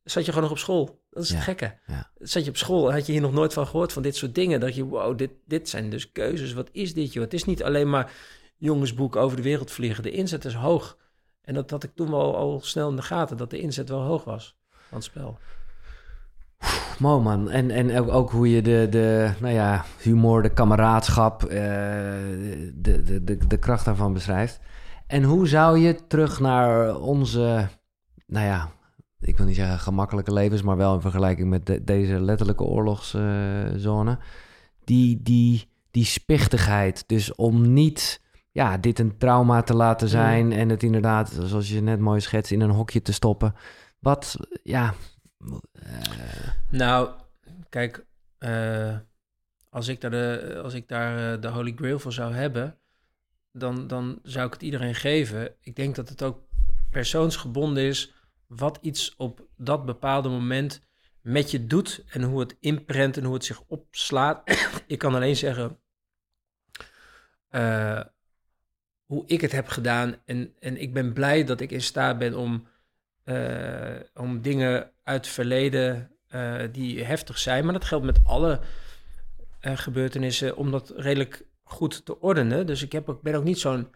zat 0.04 0.24
je 0.24 0.28
gewoon 0.32 0.42
nog 0.42 0.58
op 0.58 0.62
school. 0.62 1.02
Dat 1.10 1.22
is 1.22 1.28
Ja, 1.28 1.34
het 1.34 1.44
gekke. 1.44 1.78
ja. 1.86 2.10
Zat 2.18 2.44
je 2.44 2.50
op 2.50 2.56
school, 2.56 2.92
had 2.92 3.06
je 3.06 3.12
hier 3.12 3.20
nog 3.20 3.32
nooit 3.32 3.52
van 3.52 3.66
gehoord 3.66 3.92
van 3.92 4.02
dit 4.02 4.16
soort 4.16 4.34
dingen. 4.34 4.60
Dat 4.60 4.74
je, 4.74 4.84
wow, 4.84 5.18
dit, 5.18 5.30
dit 5.46 5.68
zijn 5.68 5.90
dus 5.90 6.12
keuzes. 6.12 6.52
Wat 6.52 6.68
is 6.72 6.94
dit 6.94 7.12
joh? 7.12 7.24
Het 7.24 7.34
is 7.34 7.44
niet 7.44 7.62
alleen 7.62 7.90
maar 7.90 8.12
jongensboek 8.56 9.16
over 9.16 9.36
de 9.36 9.42
wereld 9.42 9.70
vliegen. 9.70 10.02
De 10.02 10.10
inzet 10.10 10.44
is 10.44 10.54
hoog. 10.54 10.96
En 11.42 11.54
dat 11.54 11.70
had 11.70 11.82
ik 11.84 11.90
toen 11.94 12.10
wel 12.10 12.36
al 12.36 12.60
snel 12.62 12.90
in 12.90 12.96
de 12.96 13.02
gaten, 13.02 13.36
dat 13.36 13.50
de 13.50 13.58
inzet 13.60 13.88
wel 13.88 14.02
hoog 14.02 14.24
was 14.24 14.56
van 14.70 14.98
het 14.98 15.06
spel. 15.06 15.38
Mooi 16.98 17.22
man. 17.22 17.50
En, 17.50 17.70
en 17.70 17.98
ook, 17.98 18.08
ook 18.08 18.30
hoe 18.30 18.50
je 18.50 18.62
de, 18.62 18.86
de 18.90 19.32
nou 19.40 19.54
ja, 19.54 19.84
humor, 19.98 20.42
de 20.42 20.52
kameraadschap, 20.52 21.44
eh, 21.44 21.48
de, 22.74 23.02
de, 23.04 23.24
de, 23.24 23.46
de 23.46 23.58
kracht 23.58 23.84
daarvan 23.84 24.12
beschrijft. 24.12 24.60
En 25.06 25.22
hoe 25.22 25.48
zou 25.48 25.78
je 25.78 26.06
terug 26.06 26.40
naar 26.40 26.96
onze, 26.96 27.68
nou 28.26 28.46
ja, 28.46 28.70
ik 29.20 29.36
wil 29.36 29.46
niet 29.46 29.56
zeggen 29.56 29.78
gemakkelijke 29.78 30.32
levens, 30.32 30.62
maar 30.62 30.76
wel 30.76 30.94
in 30.94 31.00
vergelijking 31.00 31.48
met 31.48 31.66
de- 31.66 31.84
deze 31.84 32.20
letterlijke 32.20 32.64
oorlogszone, 32.64 34.18
die, 34.84 35.22
die, 35.22 35.68
die 35.90 36.04
spichtigheid. 36.04 37.04
Dus 37.06 37.34
om 37.34 37.72
niet 37.72 38.20
ja, 38.52 38.78
dit 38.78 38.98
een 38.98 39.16
trauma 39.18 39.62
te 39.62 39.74
laten 39.74 40.08
zijn 40.08 40.52
en 40.52 40.68
het 40.68 40.82
inderdaad, 40.82 41.38
zoals 41.42 41.68
je 41.70 41.80
net 41.80 41.98
mooi 42.00 42.20
schetst, 42.20 42.52
in 42.52 42.60
een 42.60 42.70
hokje 42.70 43.02
te 43.02 43.12
stoppen. 43.12 43.54
Wat, 43.98 44.36
ja, 44.62 44.94
eh, 45.72 45.88
Nou, 46.68 47.10
kijk, 47.68 48.04
eh, 48.38 48.96
als 49.70 49.88
ik 49.88 50.00
daar, 50.00 50.10
de, 50.10 50.60
als 50.62 50.74
ik 50.74 50.88
daar 50.88 51.32
eh, 51.34 51.40
de 51.40 51.48
Holy 51.48 51.72
Grail 51.76 51.98
voor 51.98 52.12
zou 52.12 52.32
hebben, 52.34 52.76
dan, 53.52 53.86
dan 53.86 54.18
zou 54.22 54.46
ik 54.46 54.52
het 54.52 54.62
iedereen 54.62 54.94
geven. 54.94 55.54
Ik 55.60 55.76
denk 55.76 55.94
dat 55.94 56.08
het 56.08 56.22
ook 56.22 56.38
persoonsgebonden 56.90 57.82
is 57.82 58.12
wat 58.50 58.78
iets 58.80 59.14
op 59.16 59.46
dat 59.56 59.84
bepaalde 59.84 60.28
moment 60.28 60.80
met 61.20 61.50
je 61.50 61.66
doet 61.66 62.04
en 62.08 62.22
hoe 62.22 62.40
het 62.40 62.56
imprint 62.60 63.16
en 63.16 63.24
hoe 63.24 63.34
het 63.34 63.44
zich 63.44 63.62
opslaat. 63.66 64.42
ik 64.86 64.98
kan 64.98 65.14
alleen 65.14 65.36
zeggen 65.36 65.78
eh, 67.48 68.00
hoe 69.04 69.24
ik 69.26 69.40
het 69.40 69.52
heb 69.52 69.68
gedaan 69.68 70.16
en, 70.24 70.54
en 70.58 70.80
ik 70.80 70.92
ben 70.92 71.12
blij 71.12 71.44
dat 71.44 71.60
ik 71.60 71.70
in 71.70 71.82
staat 71.82 72.18
ben 72.18 72.34
om, 72.34 72.66
eh, 73.24 73.96
om 74.14 74.42
dingen 74.42 74.90
uit 75.02 75.24
het 75.24 75.34
verleden 75.34 76.10
eh, 76.28 76.62
die 76.72 77.04
heftig 77.04 77.38
zijn, 77.38 77.64
maar 77.64 77.72
dat 77.72 77.84
geldt 77.84 78.04
met 78.04 78.20
alle 78.24 78.60
gebeurtenissen, 79.60 80.56
om 80.56 80.70
dat 80.70 80.92
redelijk 80.96 81.46
goed 81.62 82.04
te 82.04 82.20
ordenen. 82.20 82.66
Dus 82.66 82.82
ik 82.82 82.92
heb 82.92 83.08
ook, 83.08 83.22
ben 83.22 83.34
ook 83.34 83.44
niet 83.44 83.58
zo'n, 83.58 83.88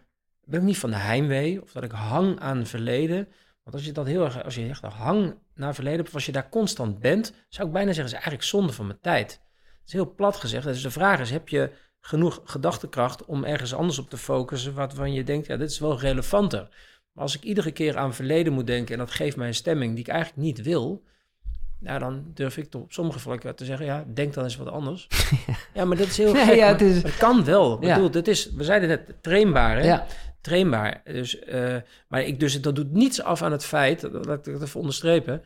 ben 0.43 0.59
ook 0.59 0.65
niet 0.65 0.77
van 0.77 0.89
de 0.89 0.95
heimwee 0.95 1.61
of 1.61 1.71
dat 1.71 1.83
ik 1.83 1.91
hang 1.91 2.39
aan 2.39 2.57
het 2.57 2.69
verleden. 2.69 3.27
Want 3.65 3.77
als 3.77 3.85
je 3.85 3.91
dat 3.91 4.05
heel 4.05 4.23
erg, 4.23 4.43
als 4.43 4.55
je 4.55 4.67
echt 4.69 4.81
hang 4.81 5.35
naar 5.55 5.67
het 5.67 5.75
verleden 5.75 6.05
of 6.05 6.13
als 6.13 6.25
je 6.25 6.31
daar 6.31 6.49
constant 6.49 6.99
bent, 6.99 7.33
zou 7.49 7.67
ik 7.67 7.73
bijna 7.73 7.87
zeggen, 7.87 8.05
is 8.05 8.11
eigenlijk 8.13 8.43
zonde 8.43 8.73
van 8.73 8.85
mijn 8.87 8.99
tijd. 9.01 9.41
is 9.85 9.93
heel 9.93 10.13
plat 10.15 10.35
gezegd. 10.35 10.63
Dus 10.65 10.81
de 10.81 10.91
vraag 10.91 11.19
is, 11.19 11.31
heb 11.31 11.49
je 11.49 11.71
genoeg 11.99 12.41
gedachtekracht 12.43 13.25
om 13.25 13.43
ergens 13.43 13.73
anders 13.73 13.99
op 13.99 14.09
te 14.09 14.17
focussen... 14.17 14.73
waarvan 14.73 15.13
je 15.13 15.23
denkt, 15.23 15.47
ja, 15.47 15.57
dit 15.57 15.69
is 15.69 15.79
wel 15.79 15.99
relevanter. 15.99 16.67
Maar 17.11 17.23
als 17.23 17.35
ik 17.35 17.43
iedere 17.43 17.71
keer 17.71 17.97
aan 17.97 18.13
verleden 18.13 18.53
moet 18.53 18.67
denken... 18.67 18.93
en 18.93 18.99
dat 18.99 19.11
geeft 19.11 19.37
mij 19.37 19.47
een 19.47 19.53
stemming 19.53 19.91
die 19.95 20.03
ik 20.03 20.09
eigenlijk 20.09 20.41
niet 20.41 20.61
wil... 20.61 21.03
Nou, 21.79 21.99
dan 21.99 22.31
durf 22.33 22.57
ik 22.57 22.69
toch 22.69 22.81
op 22.81 22.93
sommige 22.93 23.19
vlakken 23.19 23.55
te 23.55 23.65
zeggen, 23.65 23.85
ja, 23.85 24.05
denk 24.13 24.33
dan 24.33 24.43
eens 24.43 24.55
wat 24.55 24.67
anders. 24.69 25.07
ja, 25.73 25.85
maar 25.85 25.97
dat 25.97 26.07
is 26.07 26.17
heel 26.17 26.33
Nee, 26.33 26.55
ja, 26.55 26.67
het 26.67 26.81
is- 26.81 27.03
het 27.03 27.17
kan 27.17 27.43
wel. 27.45 27.77
Ik 27.77 27.83
Ja. 27.83 27.93
bedoel, 27.93 28.11
dit 28.11 28.27
is, 28.27 28.51
we 28.53 28.63
zeiden 28.63 28.89
net, 28.89 29.13
trainbaar, 29.21 29.77
hè? 29.77 29.83
Ja. 29.83 30.05
Trainbaar. 30.45 31.01
Dus, 31.03 31.39
eh, 31.39 31.75
maar 32.07 32.23
ik, 32.23 32.39
dus 32.39 32.61
dat 32.61 32.75
doet 32.75 32.91
niets 32.91 33.21
af 33.21 33.41
aan 33.41 33.51
het 33.51 33.65
feit, 33.65 34.01
dat 34.01 34.25
laat 34.25 34.47
ik 34.47 34.53
het 34.53 34.61
even 34.61 34.79
onderstrepen, 34.79 35.43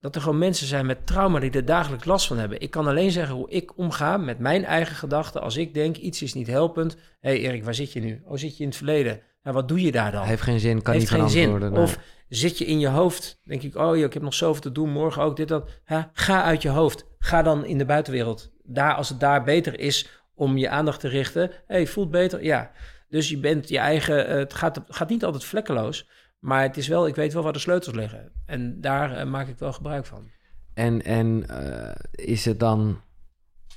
dat 0.00 0.14
er 0.14 0.20
gewoon 0.20 0.38
mensen 0.38 0.66
zijn 0.66 0.86
met 0.86 1.06
trauma 1.06 1.40
die 1.40 1.50
er 1.50 1.64
dagelijks 1.64 2.04
last 2.04 2.26
van 2.26 2.38
hebben. 2.38 2.60
Ik 2.60 2.70
kan 2.70 2.86
alleen 2.86 3.10
zeggen 3.10 3.34
hoe 3.34 3.50
ik 3.50 3.78
omga 3.78 4.16
met 4.16 4.38
mijn 4.38 4.64
eigen 4.64 4.96
gedachten 4.96 5.40
als 5.40 5.56
ik 5.56 5.74
denk, 5.74 5.96
iets 5.96 6.22
is 6.22 6.34
niet 6.34 6.46
helpend. 6.46 6.96
Hé 7.20 7.30
hey 7.30 7.38
Erik, 7.38 7.64
waar 7.64 7.74
zit 7.74 7.92
je 7.92 8.00
nu? 8.00 8.22
Oh, 8.24 8.36
zit 8.36 8.56
je 8.56 8.62
in 8.62 8.68
het 8.68 8.78
verleden? 8.78 9.20
Nou, 9.42 9.56
wat 9.56 9.68
doe 9.68 9.80
je 9.80 9.92
daar 9.92 10.12
dan? 10.12 10.24
Heeft 10.24 10.42
geen 10.42 10.60
zin, 10.60 10.82
kan 10.82 10.94
heeft 10.94 11.10
niet 11.10 11.20
geen 11.20 11.30
zin. 11.30 11.58
nee. 11.58 11.70
Of 11.70 11.98
zit 12.28 12.58
je 12.58 12.64
in 12.64 12.78
je 12.78 12.88
hoofd, 12.88 13.40
denk 13.44 13.62
ik, 13.62 13.76
oh 13.76 13.96
ja, 13.96 14.04
ik 14.04 14.12
heb 14.12 14.22
nog 14.22 14.34
zoveel 14.34 14.62
te 14.62 14.72
doen, 14.72 14.90
morgen 14.90 15.22
ook 15.22 15.36
dit, 15.36 15.48
dat. 15.48 15.70
Ga 16.12 16.42
uit 16.42 16.62
je 16.62 16.68
hoofd. 16.68 17.06
Ga 17.18 17.42
dan 17.42 17.64
in 17.64 17.78
de 17.78 17.84
buitenwereld. 17.84 18.52
Daar, 18.62 18.94
als 18.94 19.08
het 19.08 19.20
daar 19.20 19.44
beter 19.44 19.80
is 19.80 20.08
om 20.34 20.56
je 20.56 20.68
aandacht 20.68 21.00
te 21.00 21.08
richten. 21.08 21.50
hey, 21.66 21.86
voelt 21.86 22.10
beter? 22.10 22.44
Ja. 22.44 22.70
Dus 23.08 23.28
je 23.28 23.38
bent 23.38 23.68
je 23.68 23.78
eigen, 23.78 24.26
eh, 24.26 24.36
het 24.36 24.54
gaat, 24.54 24.80
gaat 24.88 25.08
niet 25.08 25.24
altijd 25.24 25.44
vlekkeloos, 25.44 26.08
maar 26.38 26.62
het 26.62 26.76
is 26.76 26.88
wel, 26.88 27.06
ik 27.06 27.14
weet 27.14 27.32
wel 27.32 27.42
waar 27.42 27.52
de 27.52 27.58
sleutels 27.58 27.94
liggen. 27.94 28.32
En 28.46 28.80
daar 28.80 29.16
eh, 29.16 29.26
maak 29.26 29.48
ik 29.48 29.58
wel 29.58 29.72
gebruik 29.72 30.06
van. 30.06 30.30
En, 30.74 31.04
en 31.04 31.44
eh, 31.48 31.94
is 32.10 32.44
het 32.44 32.60
dan... 32.60 33.00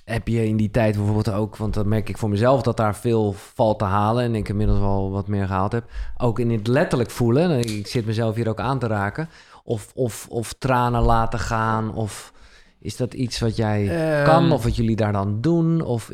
Heb 0.04 0.28
je 0.28 0.48
in 0.48 0.58
die 0.58 0.72
tijd 0.72 0.96
bijvoorbeeld 0.96 1.32
ook... 1.32 1.58
Want 1.58 1.74
dan 1.74 1.88
merk 1.88 2.10
ik 2.10 2.18
voor 2.18 2.30
mezelf 2.30 2.62
dat 2.62 2.78
daar 2.78 2.96
veel 2.96 3.34
valt 3.34 3.80
te 3.80 3.86
halen... 3.86 4.24
en 4.24 4.36
ik 4.36 4.50
inmiddels 4.50 4.80
wel 4.80 5.12
wat 5.12 5.28
meer 5.28 5.48
gehaald 5.48 5.72
heb. 5.72 5.90
Ook 6.18 6.40
in 6.40 6.52
het 6.52 6.68
letterlijk 6.68 7.10
voelen. 7.10 7.60
Ik 7.60 7.88
zit 7.88 8.06
mezelf 8.06 8.36
hier 8.36 8.50
ook 8.50 8.60
aan 8.60 8.80
te 8.80 8.88
raken. 8.88 9.30
Of, 9.64 9.92
of, 9.94 10.28
of 10.30 10.54
tranen 10.54 11.02
laten 11.02 11.40
gaan. 11.40 11.94
Of 11.94 12.34
is 12.80 12.98
dat 12.98 13.14
iets 13.14 13.40
wat 13.40 13.56
jij 13.56 13.90
Ehm, 13.90 14.26
kan? 14.26 14.52
Of 14.52 14.64
wat 14.64 14.76
jullie 14.76 14.96
daar 14.96 15.12
dan 15.12 15.42
doen? 15.42 15.82
Of 15.82 16.10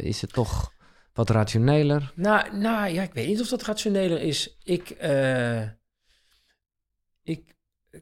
is 0.00 0.20
het 0.20 0.32
toch 0.32 0.72
wat 1.12 1.30
rationeler? 1.30 2.12
Nou, 2.14 2.56
nou 2.56 2.88
ja, 2.92 3.02
ik 3.02 3.12
weet 3.12 3.26
niet 3.28 3.40
of 3.40 3.48
dat 3.48 3.62
rationeler 3.62 4.20
is. 4.20 4.56
Ik, 4.62 4.90
eh, 4.90 5.62
ik 7.22 7.54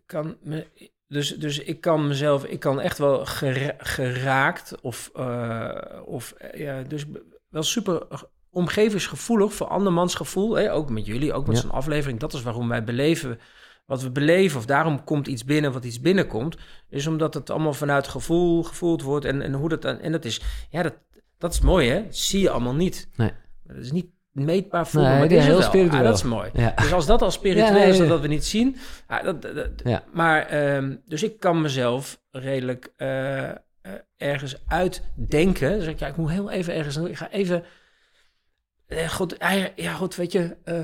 kan 0.06 0.36
me, 0.42 0.66
dus, 1.09 1.36
dus 1.36 1.59
ik 1.59 1.80
kan 1.80 2.06
mezelf, 2.06 2.44
ik 2.44 2.61
kan 2.61 2.80
echt 2.80 2.98
wel 2.98 3.26
gera- 3.26 3.74
geraakt 3.78 4.80
of, 4.80 5.11
eh, 5.14 6.02
of 6.04 6.32
eh, 6.32 6.61
ja, 6.61 6.82
dus 6.82 7.04
wel 7.48 7.62
super 7.62 8.06
omgevingsgevoelig 8.50 9.52
voor 9.54 9.66
andermans 9.66 10.14
gevoel. 10.14 10.54
Hè? 10.54 10.72
Ook 10.72 10.90
met 10.90 11.06
jullie, 11.06 11.32
ook 11.32 11.46
met 11.46 11.56
Ja. 11.56 11.62
zo'n 11.62 11.70
aflevering. 11.70 12.20
Dat 12.20 12.32
is 12.32 12.42
waarom 12.42 12.68
wij 12.68 12.84
beleven 12.84 13.38
wat 13.86 14.02
we 14.02 14.11
beleven. 14.11 14.59
Of 14.59 14.66
daarom 14.66 15.04
komt 15.04 15.26
iets 15.26 15.44
binnen 15.44 15.72
wat 15.72 15.84
iets 15.84 16.00
binnenkomt. 16.00 16.56
Is 16.88 17.06
omdat 17.06 17.34
het 17.34 17.50
allemaal 17.50 17.72
vanuit 17.74 18.09
gevoel 18.09 18.62
gevoeld 18.62 19.02
wordt. 19.02 19.24
En, 19.24 19.42
en 19.42 19.52
hoe 19.52 19.68
dat 19.68 19.82
dan, 19.82 19.98
en 19.98 20.12
dat 20.12 20.24
is, 20.24 20.40
ja, 20.70 20.82
dat, 20.82 20.94
dat 21.39 21.53
is 21.53 21.61
mooi 21.61 21.89
hè. 21.89 22.03
Dat 22.05 22.16
zie 22.16 22.41
je 22.41 22.51
allemaal 22.51 22.74
niet. 22.74 23.09
Nee. 23.16 23.30
Dat 23.64 23.76
is 23.76 23.93
niet 23.93 24.07
meetbaar 24.32 24.86
voelen, 24.86 25.11
Nee, 25.11 25.18
maar 25.18 25.28
dit 25.28 25.39
is 25.39 25.45
heel 25.45 25.59
wel. 25.59 25.62
spiritueel. 25.62 26.01
Ah, 26.01 26.07
dat 26.07 26.16
is 26.16 26.22
mooi. 26.22 26.51
Ja. 26.53 26.72
Dus 26.76 26.93
als 26.93 27.07
dat 27.07 27.22
al 27.22 27.30
spiritueel 27.30 27.66
Ja, 27.66 27.72
nee, 27.78 27.89
is, 28.03 28.09
dat, 28.09 28.20
we 28.20 28.28
niet 28.28 28.45
zien. 28.45 28.76
ah, 29.07 29.24
dat, 29.24 29.47
Ja. 29.84 30.05
Maar, 30.12 30.47
ehm, 30.47 30.97
dus 31.05 31.22
ik 31.22 31.41
kan 31.41 31.61
mezelf 31.61 32.20
redelijk 32.30 32.93
eh, 32.97 33.51
ergens 34.16 34.62
uitdenken. 34.66 35.78
Dus 35.78 35.86
ik, 35.86 35.99
ja, 35.99 36.07
ik 36.07 36.16
moet 36.16 36.30
heel 36.30 36.51
even 36.51 36.74
ergens, 36.74 36.97
ik 36.97 37.16
ga 37.16 37.30
even, 37.30 37.64
eh, 38.86 39.09
goed, 39.09 39.39
ah, 39.39 39.59
ja, 39.59 39.68
ja, 39.76 39.93
goed, 39.93 40.16
weet 40.16 40.32
je, 40.32 40.57
eh, 40.64 40.80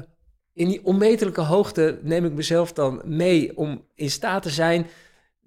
in 0.53 0.69
die 0.69 0.85
onmetelijke 0.85 1.41
hoogte 1.41 1.99
neem 2.03 2.25
ik 2.25 2.33
mezelf 2.33 2.73
dan 2.73 3.03
mee 3.05 3.57
om 3.57 3.87
in 3.95 4.11
staat 4.11 4.43
te 4.43 4.51
zijn. 4.51 4.87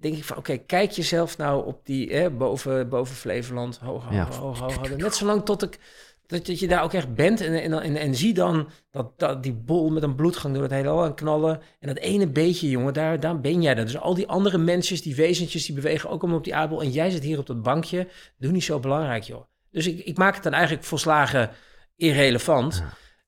Denk 0.00 0.16
ik 0.16 0.24
van, 0.24 0.36
oké, 0.36 0.56
kijk 0.56 0.90
jezelf 0.90 1.38
nou 1.38 1.66
op 1.66 1.86
die, 1.86 2.12
hè, 2.16 2.30
boven, 2.30 2.88
boven 2.88 3.14
Flevoland, 3.16 3.78
hoog, 3.78 4.04
hoog, 4.04 4.12
Ja. 4.14 4.24
hoog, 4.24 4.58
hoog, 4.58 4.74
hoog. 4.76 4.96
Net 4.96 5.14
zolang 5.14 5.44
tot 5.44 5.62
ik, 5.62 5.78
dat, 6.26 6.46
dat 6.46 6.58
je 6.58 6.68
daar 6.68 6.82
ook 6.82 6.92
echt 6.92 7.14
bent 7.14 7.40
en, 7.40 7.62
en, 7.62 7.72
en, 7.82 7.96
en 7.96 8.14
zie 8.14 8.34
dan 8.34 8.68
dat, 8.90 9.18
dat 9.18 9.42
die 9.42 9.52
bol 9.52 9.90
met 9.90 10.02
een 10.02 10.14
bloedgang 10.14 10.54
door 10.54 10.62
het 10.62 10.72
heelal 10.72 11.04
aan 11.04 11.14
knallen. 11.14 11.60
En 11.80 11.88
dat 11.88 11.96
ene 11.96 12.26
beetje, 12.26 12.70
jongen, 12.70 12.92
daar, 12.94 13.20
daar 13.20 13.40
ben 13.40 13.62
jij 13.62 13.74
dan. 13.74 13.84
Dus 13.84 13.98
al 13.98 14.14
die 14.14 14.26
andere 14.28 14.58
mensjes, 14.58 15.02
die 15.02 15.14
wezentjes, 15.14 15.66
die 15.66 15.74
bewegen 15.74 16.10
ook 16.10 16.20
allemaal 16.20 16.38
op 16.38 16.44
die 16.44 16.54
aardbol. 16.54 16.82
En 16.82 16.90
jij 16.90 17.10
zit 17.10 17.22
hier 17.22 17.38
op 17.38 17.46
dat 17.46 17.62
bankje. 17.62 18.08
Doe 18.38 18.52
niet 18.52 18.64
zo 18.64 18.80
belangrijk, 18.80 19.22
joh. 19.22 19.42
Dus 19.70 19.86
ik, 19.86 19.98
ik 20.04 20.16
maak 20.18 20.34
het 20.34 20.42
dan 20.42 20.52
eigenlijk 20.52 20.84
volslagen 20.84 21.50
irrelevant. 21.96 22.82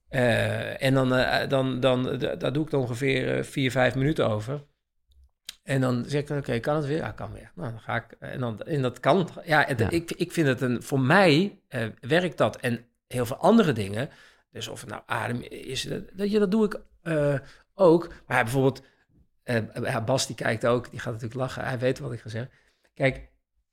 Eh, 0.08 0.82
en 0.82 0.94
dan, 0.94 1.14
eh, 1.14 1.48
dan, 1.48 1.80
dan, 1.80 2.18
d- 2.18 2.40
daar 2.40 2.52
doe 2.52 2.64
ik 2.64 2.70
dan 2.70 2.80
ongeveer 2.80 3.36
eh, 3.36 3.42
vier, 3.44 3.70
vijf 3.70 3.94
minuten 3.94 4.28
over. 4.28 4.64
En 5.62 5.80
dan 5.80 6.04
zeg 6.06 6.20
ik, 6.20 6.26
dan, 6.26 6.38
oké, 6.38 6.58
kan 6.58 6.76
het 6.76 6.86
weer? 6.86 6.96
Ja, 6.96 7.11
kan 7.11 7.32
weer. 7.32 7.50
Nou, 7.54 7.70
dan 7.70 7.80
ga 7.80 7.96
ik, 7.96 8.04
en, 8.18 8.40
dan, 8.40 8.61
en 8.62 8.82
dat 8.82 9.00
kan. 9.00 9.28
Ja, 9.44 9.64
het- 9.66 9.78
Ja. 9.78 9.90
Ik, 9.90 10.11
ik 10.12 10.32
vind 10.32 10.46
het 10.46 10.61
een, 10.61 10.82
voor 10.82 11.00
mij 11.00 11.58
eh, 11.68 11.86
werkt 12.00 12.38
dat. 12.38 12.56
En 12.56 12.84
heel 13.06 13.26
veel 13.26 13.36
andere 13.36 13.72
dingen, 13.72 14.08
dus 14.50 14.68
of 14.68 14.80
het 14.80 14.90
nou 14.90 15.02
adem 15.06 15.40
is, 15.42 15.82
dat, 15.82 16.02
dat, 16.12 16.30
je, 16.30 16.38
dat 16.38 16.50
doe 16.50 16.64
ik 16.64 16.80
eh, 17.02 17.34
ook. 17.74 18.12
Maar 18.26 18.42
bijvoorbeeld, 18.44 18.82
eh, 19.42 19.56
ja, 19.82 20.00
Bas 20.04 20.26
die 20.26 20.36
kijkt 20.36 20.66
ook, 20.66 20.90
die 20.90 21.00
gaat 21.00 21.12
natuurlijk 21.12 21.40
lachen. 21.40 21.64
Hij 21.64 21.78
weet 21.78 21.98
wat 21.98 22.12
ik 22.12 22.20
ga 22.20 22.28
zeggen. 22.28 22.50
Kijk, 22.94 23.28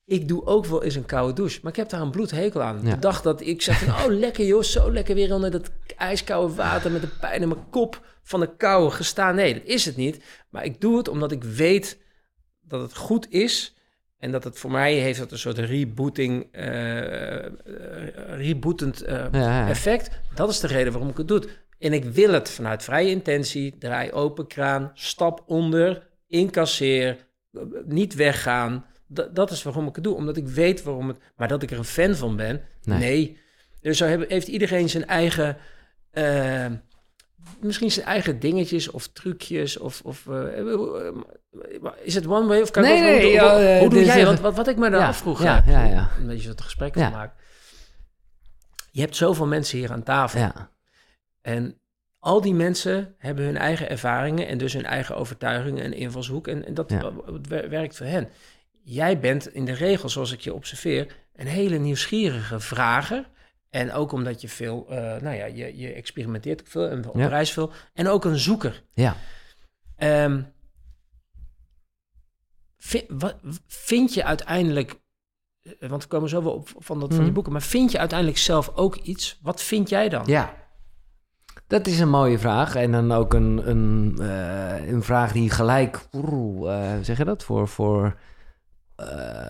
ik 0.05 0.27
doe 0.27 0.45
ook 0.45 0.65
wel 0.65 0.83
eens 0.83 0.95
een 0.95 1.05
koude 1.05 1.33
douche, 1.33 1.59
maar 1.61 1.71
ik 1.71 1.77
heb 1.77 1.89
daar 1.89 2.01
een 2.01 2.11
bloedhekel 2.11 2.61
aan. 2.61 2.79
Ja. 2.83 2.89
De 2.93 2.99
dag 2.99 3.21
dat 3.21 3.41
ik 3.41 3.61
zeg 3.61 3.79
van, 3.79 3.93
oh 3.93 4.05
lekker 4.19 4.45
joh, 4.45 4.63
zo 4.63 4.91
lekker 4.91 5.15
weer 5.15 5.33
onder 5.33 5.51
dat 5.51 5.71
ijskoude 5.97 6.53
water 6.53 6.91
met 6.91 7.01
de 7.01 7.07
pijn 7.19 7.41
in 7.41 7.47
mijn 7.47 7.69
kop 7.69 8.05
van 8.28 8.39
de 8.39 8.55
kou 8.55 8.91
gestaan. 8.91 9.36
Nee, 9.36 9.53
dat 9.53 9.63
is 9.65 9.86
het 9.86 9.95
niet. 9.95 10.23
Maar 10.49 10.65
ik 10.65 10.82
doe 10.82 10.97
het 10.97 11.07
omdat 11.07 11.32
ik 11.32 11.43
weet 11.43 11.97
dat 12.61 12.82
het 12.82 12.95
goed 12.95 13.32
is 13.32 13.75
en 14.17 14.32
dat 14.32 14.43
het 14.43 14.59
voor 14.59 14.71
mij 14.71 14.93
heeft 14.93 15.19
dat 15.19 15.32
een 15.32 15.38
soort 15.38 15.57
rebooting, 15.57 16.47
eh, 16.51 17.45
rebootend 18.38 19.03
Ja, 19.05 19.30
ja. 19.32 19.67
effect. 19.67 20.09
Dat 20.36 20.49
is 20.49 20.59
de 20.59 20.67
reden 20.67 20.91
waarom 20.91 21.09
ik 21.09 21.17
het 21.17 21.28
doe. 21.28 21.43
En 21.80 21.93
ik 21.93 22.03
wil 22.05 22.32
het 22.34 22.49
vanuit 22.49 22.84
vrije 22.84 23.09
intentie, 23.09 23.78
draai 23.78 24.11
open 24.11 24.47
kraan, 24.47 24.91
stap 24.93 25.43
onder, 25.45 26.07
incasseer, 26.28 27.28
niet 27.86 28.15
weggaan. 28.15 28.86
Dat, 29.07 29.36
dat 29.36 29.51
is 29.51 29.63
waarom 29.63 29.88
ik 29.88 29.95
het 29.95 30.03
doe, 30.03 30.15
omdat 30.15 30.38
ik 30.38 30.47
weet 30.47 30.84
waarom 30.84 31.07
het... 31.07 31.17
Maar 31.36 31.47
dat 31.47 31.63
ik 31.63 31.71
er 31.71 31.78
een 31.78 31.84
fan 31.84 32.15
van 32.15 32.36
ben, 32.36 32.61
Nee. 32.84 32.99
nee. 32.99 33.38
Dus 33.82 33.97
zo 33.97 34.05
heeft 34.28 34.47
iedereen 34.47 34.89
zijn 34.89 35.05
eigen... 35.05 35.57
misschien 37.61 37.91
zijn 37.91 38.05
eigen 38.05 38.39
dingetjes 38.39 38.89
of 38.89 39.07
trucjes 39.07 39.77
of... 39.77 40.01
of 40.03 40.27
eh, 40.27 40.59
eh, 40.59 41.15
is 42.03 42.15
het 42.15 42.27
one 42.27 42.47
way 42.47 42.61
of 42.61 42.71
kan 42.71 42.83
Nee, 42.83 43.01
hoe, 43.01 43.09
nee, 43.09 43.39
hoe- 43.39 43.49
eh, 43.49 43.79
hoe 43.79 43.89
doe 43.89 44.03
jij? 44.03 44.25
Want 44.25 44.39
wat, 44.39 44.55
wat 44.55 44.67
ik 44.67 44.77
me 44.77 44.89
dan 44.89 44.99
Ja, 44.99 45.07
afvroeg, 45.07 45.43
ja, 45.43 45.63
ja, 45.67 45.83
ja. 45.83 46.09
een 46.19 46.27
beetje 46.27 46.49
het 46.49 46.61
gesprek 46.61 46.93
van 46.93 47.11
maken. 47.11 47.35
Je 48.91 49.01
hebt 49.01 49.15
zoveel 49.15 49.45
mensen 49.47 49.77
hier 49.77 49.91
aan 49.91 50.03
tafel. 50.03 50.39
Ja. 50.39 50.69
En 51.41 51.79
al 52.19 52.41
die 52.41 52.53
mensen 52.53 53.15
hebben 53.17 53.45
hun 53.45 53.57
eigen 53.57 53.89
ervaringen 53.89 54.47
en 54.47 54.57
dus 54.57 54.73
hun 54.73 54.85
eigen 54.85 55.15
overtuigingen 55.15 55.83
en 55.83 55.93
invalshoek. 55.93 56.47
En, 56.47 56.65
en 56.65 56.73
dat 56.73 56.93
werkt 57.69 57.97
voor 57.97 58.05
hen. 58.05 58.29
Jij 58.83 59.19
bent 59.19 59.53
in 59.53 59.65
de 59.65 59.73
regel, 59.73 60.09
zoals 60.09 60.31
ik 60.31 60.39
je 60.39 60.53
observeer, 60.53 61.15
een 61.35 61.47
hele 61.47 61.77
nieuwsgierige 61.77 62.59
vrager. 62.59 63.29
En 63.70 63.91
ook 63.93 64.11
omdat 64.11 64.41
je 64.41 64.49
veel, 64.49 64.86
eh, 64.89 64.97
nou 65.22 65.36
ja, 65.36 65.45
je, 65.45 65.78
je 65.78 65.93
experimenteert 65.93 66.61
veel 66.65 66.88
en 66.89 67.07
op 67.09 67.15
Ja. 67.18 67.28
reis 67.28 67.51
veel. 67.53 67.72
En 67.93 68.07
ook 68.07 68.26
een 68.26 68.38
zoeker. 68.39 68.84
ja. 68.93 69.15
Ehm, 69.95 70.41
vi- 72.78 73.05
wat, 73.07 73.36
vind 73.68 74.13
je 74.13 74.24
uiteindelijk, 74.24 74.99
eh, 75.80 75.89
want 75.89 76.01
we 76.03 76.07
komen 76.09 76.30
zo 76.30 76.43
wel 76.43 76.53
op 76.53 76.70
van, 76.78 76.99
dat, 76.99 77.07
van 77.07 77.15
die 77.18 77.26
Mhm. 77.26 77.34
boeken, 77.34 77.51
maar 77.51 77.61
vind 77.61 77.91
je 77.91 77.97
uiteindelijk 77.99 78.39
zelf 78.39 78.72
ook 78.76 78.95
iets? 78.95 79.39
Wat 79.41 79.61
vind 79.63 79.89
jij 79.89 80.09
dan? 80.09 80.24
Ja, 80.26 80.53
dat 81.68 81.88
is 81.88 81.99
een 81.99 82.09
mooie 82.09 82.39
vraag. 82.39 82.76
En 82.76 82.91
dan 82.91 83.11
ook 83.11 83.34
een, 83.34 83.70
een, 83.70 84.15
eh, 84.20 84.88
een 84.88 85.03
vraag 85.03 85.32
die 85.32 85.49
gelijk, 85.49 86.07
hoe 86.11 86.99
zeg 87.01 87.18
je 87.18 87.24
dat, 87.26 87.43
voor, 87.43 87.68
voor 87.68 88.18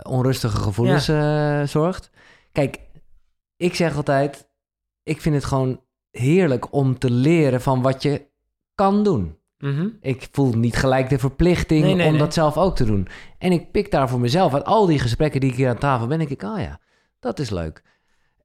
onrustige 0.03 0.57
gevoelens 0.57 1.05
zorgt. 1.71 2.09
Kijk, 2.51 2.79
ik 3.57 3.75
zeg 3.75 3.95
altijd, 3.95 4.49
ik 5.03 5.21
vind 5.21 5.35
het 5.35 5.45
gewoon 5.45 5.81
heerlijk 6.11 6.73
om 6.73 6.97
te 6.99 7.11
leren 7.11 7.61
van 7.61 7.81
wat 7.81 8.01
je 8.03 8.25
kan 8.75 9.03
doen. 9.03 9.37
Mhm. 9.57 9.87
Ik 10.01 10.27
voel 10.31 10.53
niet 10.53 10.75
gelijk 10.75 11.09
de 11.09 11.19
verplichting 11.19 11.83
Nee, 11.83 11.95
nee, 11.95 12.05
om 12.05 12.11
nee. 12.11 12.19
dat 12.21 12.33
zelf 12.33 12.57
ook 12.57 12.75
te 12.75 12.85
doen. 12.85 13.07
En 13.37 13.51
ik 13.51 13.71
pik 13.71 13.91
daar 13.91 14.09
voor 14.09 14.19
mezelf 14.19 14.53
uit 14.53 14.65
al 14.65 14.85
die 14.85 14.99
gesprekken 14.99 15.39
die 15.41 15.49
ik 15.49 15.55
hier 15.55 15.69
aan 15.69 15.77
tafel 15.77 16.07
ben, 16.07 16.17
denk 16.17 16.29
ik, 16.29 16.41
oh 16.43 16.59
ja, 16.59 16.79
dat 17.19 17.39
is 17.39 17.49
leuk. 17.49 17.83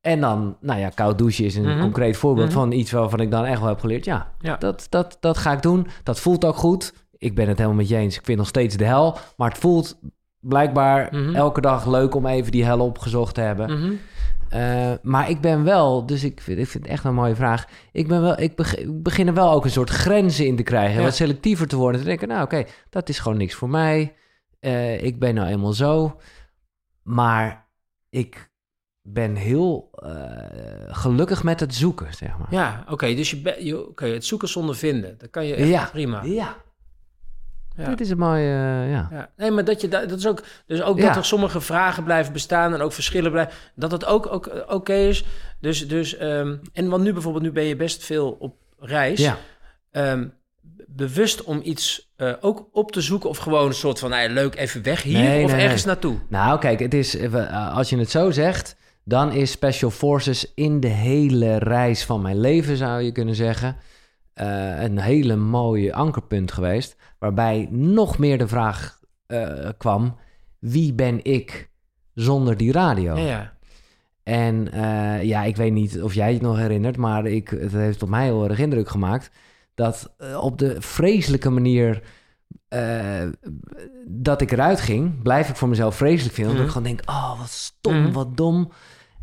En 0.00 0.20
dan, 0.20 0.56
nou 0.60 0.80
ja, 0.80 0.88
koud 0.88 1.18
douchen 1.18 1.44
is 1.44 1.56
een 1.56 1.68
Mhm. 1.68 1.80
concreet 1.80 2.16
voorbeeld 2.16 2.48
Mhm. 2.48 2.56
van 2.58 2.72
iets 2.72 2.90
waarvan 2.90 3.20
ik 3.20 3.30
dan 3.30 3.44
echt 3.44 3.58
wel 3.60 3.68
heb 3.68 3.80
geleerd. 3.80 4.04
Ja, 4.04 4.32
Ja. 4.38 4.56
Dat, 4.56 4.86
dat, 4.88 5.16
dat 5.20 5.38
ga 5.38 5.52
ik 5.52 5.62
doen. 5.62 5.86
Dat 6.02 6.20
voelt 6.20 6.44
ook 6.44 6.56
goed. 6.56 6.94
Ik 7.16 7.34
ben 7.34 7.48
het 7.48 7.56
helemaal 7.56 7.78
met 7.78 7.88
je 7.88 7.96
eens. 7.96 8.16
Ik 8.18 8.24
vind 8.24 8.38
nog 8.38 8.46
steeds 8.48 8.76
de 8.76 8.84
hel. 8.84 9.16
Maar 9.36 9.48
het 9.48 9.58
voelt 9.58 9.98
blijkbaar 10.40 11.08
elke 11.34 11.60
dag 11.60 11.86
leuk 11.86 12.14
om 12.14 12.26
even 12.26 12.52
die 12.52 12.64
hel 12.64 12.80
opgezocht 12.80 13.34
te 13.34 13.40
hebben. 13.40 13.98
Eh, 14.52 14.92
maar 15.02 15.30
ik 15.30 15.40
ben 15.40 15.64
wel, 15.64 16.06
dus 16.06 16.24
ik 16.24 16.40
vind, 16.40 16.58
ik 16.58 16.66
vind 16.66 16.84
het 16.84 16.92
echt 16.92 17.04
een 17.04 17.14
mooie 17.14 17.34
vraag. 17.34 17.66
Ik, 17.92 18.08
ben 18.08 18.22
wel, 18.22 18.40
ik, 18.40 18.56
beg- 18.56 18.76
ik 18.78 19.02
begin 19.02 19.26
er 19.26 19.34
wel 19.34 19.50
ook 19.52 19.64
een 19.64 19.70
soort 19.70 19.90
grenzen 19.90 20.46
in 20.46 20.56
te 20.56 20.62
krijgen. 20.62 20.96
Ja. 20.98 21.02
Wat 21.02 21.14
selectiever 21.14 21.66
te 21.68 21.76
worden. 21.76 22.00
Te 22.00 22.06
denken, 22.06 22.28
nou 22.28 22.42
oké, 22.42 22.64
dat 22.90 23.08
is 23.08 23.18
gewoon 23.18 23.38
niks 23.38 23.54
voor 23.54 23.68
mij. 23.68 24.14
Eh, 24.60 25.02
ik 25.02 25.18
ben 25.18 25.34
nou 25.34 25.48
eenmaal 25.48 25.72
zo. 25.72 26.20
Maar 27.02 27.68
ik 28.10 28.50
ben 29.02 29.34
heel 29.34 29.88
eh, 29.92 30.94
gelukkig 30.94 31.42
met 31.42 31.60
het 31.60 31.74
zoeken, 31.74 32.14
zeg 32.14 32.38
maar. 32.38 32.48
Ja, 32.50 32.84
oké. 32.88 33.14
dus 33.14 33.30
je, 33.30 33.36
be- 33.40 33.64
je 33.64 33.88
oké, 33.88 34.06
het 34.06 34.24
zoeken 34.24 34.48
zonder 34.48 34.76
vinden. 34.76 35.18
Dat 35.18 35.30
kan 35.30 35.46
je 35.46 35.54
echt 35.54 35.68
Ja. 35.68 35.88
prima. 35.92 36.22
Ja, 36.22 36.56
Ja. 37.76 37.88
dit 37.88 38.00
is 38.00 38.10
een 38.10 38.18
mooie, 38.18 38.38
eh, 38.40 38.90
ja. 38.90 39.08
Ja, 39.10 39.30
nee, 39.36 39.50
maar 39.50 39.64
dat 39.64 39.80
je 39.80 39.88
da- 39.88 40.06
dat 40.06 40.18
is 40.18 40.26
ook, 40.26 40.42
dus 40.66 40.82
ook 40.82 40.98
Ja. 40.98 41.06
dat 41.06 41.16
er 41.16 41.24
sommige 41.24 41.60
vragen 41.60 42.04
blijven 42.04 42.32
bestaan 42.32 42.74
en 42.74 42.80
ook 42.80 42.92
verschillen 42.92 43.30
blijven, 43.30 43.54
dat 43.74 43.90
het 43.92 44.04
ook, 44.04 44.32
ook 44.32 44.46
eh, 44.46 44.74
oké 44.74 44.92
is. 44.94 45.24
Dus, 45.60 45.88
dus, 45.88 46.16
ehm, 46.16 46.56
en 46.72 46.88
want 46.88 47.02
nu 47.02 47.12
bijvoorbeeld, 47.12 47.44
nu 47.44 47.52
ben 47.52 47.64
je 47.64 47.76
best 47.76 48.04
veel 48.04 48.36
op 48.38 48.56
reis. 48.78 49.18
Ja, 49.20 49.36
Ehm, 49.90 50.26
bewust 50.86 51.44
om 51.44 51.60
iets 51.64 52.10
eh, 52.16 52.32
ook 52.40 52.68
op 52.72 52.92
te 52.92 53.00
zoeken 53.00 53.28
of 53.28 53.38
gewoon 53.38 53.66
een 53.66 53.74
soort 53.74 53.98
van, 53.98 54.10
nou 54.10 54.22
ja, 54.22 54.34
leuk, 54.34 54.54
even 54.56 54.82
weg 54.82 55.02
hier 55.02 55.18
Nee, 55.18 55.44
of 55.44 55.50
nee, 55.52 55.60
ergens 55.62 55.84
nee. 55.84 55.92
naartoe. 55.94 56.16
Nou, 56.28 56.58
kijk, 56.58 56.78
het 56.80 56.94
is, 56.94 57.16
als 57.72 57.90
je 57.90 57.98
het 57.98 58.10
zo 58.10 58.30
zegt, 58.30 58.76
dan 59.04 59.32
is 59.32 59.50
Special 59.50 59.90
Forces 59.90 60.52
in 60.54 60.80
de 60.80 60.88
hele 60.88 61.56
reis 61.58 62.04
van 62.04 62.22
mijn 62.22 62.40
leven, 62.40 62.76
zou 62.76 63.00
je 63.02 63.12
kunnen 63.12 63.34
zeggen, 63.34 63.76
een 64.34 64.98
hele 64.98 65.36
mooie 65.36 65.94
ankerpunt 65.94 66.52
geweest. 66.52 66.96
Waarbij 67.22 67.68
nog 67.70 68.18
meer 68.18 68.38
de 68.38 68.48
vraag 68.48 69.00
eh, 69.26 69.68
kwam: 69.78 70.16
wie 70.58 70.92
ben 70.94 71.24
ik 71.24 71.70
zonder 72.14 72.56
die 72.56 72.72
radio? 72.72 73.16
Ja, 73.16 73.26
ja. 73.26 73.52
En 74.22 74.72
eh, 74.72 75.22
ja, 75.22 75.42
ik 75.42 75.56
weet 75.56 75.72
niet 75.72 76.02
of 76.02 76.14
jij 76.14 76.32
het 76.32 76.42
nog 76.42 76.56
herinnert, 76.56 76.96
maar 76.96 77.26
ik, 77.26 77.48
het 77.48 77.72
heeft 77.72 78.02
op 78.02 78.08
mij 78.08 78.24
heel 78.24 78.48
erg 78.48 78.58
indruk 78.58 78.88
gemaakt. 78.88 79.30
Dat 79.74 80.14
eh, 80.18 80.36
op 80.44 80.58
de 80.58 80.76
vreselijke 80.80 81.50
manier 81.50 82.02
dat 84.06 84.40
ik 84.40 84.50
eruit 84.52 84.80
ging, 84.80 85.22
blijf 85.22 85.48
ik 85.48 85.56
voor 85.56 85.68
mezelf 85.68 85.96
vreselijk 85.96 86.34
vinden. 86.34 86.52
Omdat 86.52 86.68
ik 86.68 86.74
Mhm. 86.74 86.82
gewoon 86.84 86.96
denk, 86.96 87.10
oh, 87.10 87.38
wat 87.38 87.48
stom, 87.50 88.02
Mhm. 88.02 88.12
wat 88.12 88.36
dom. 88.36 88.72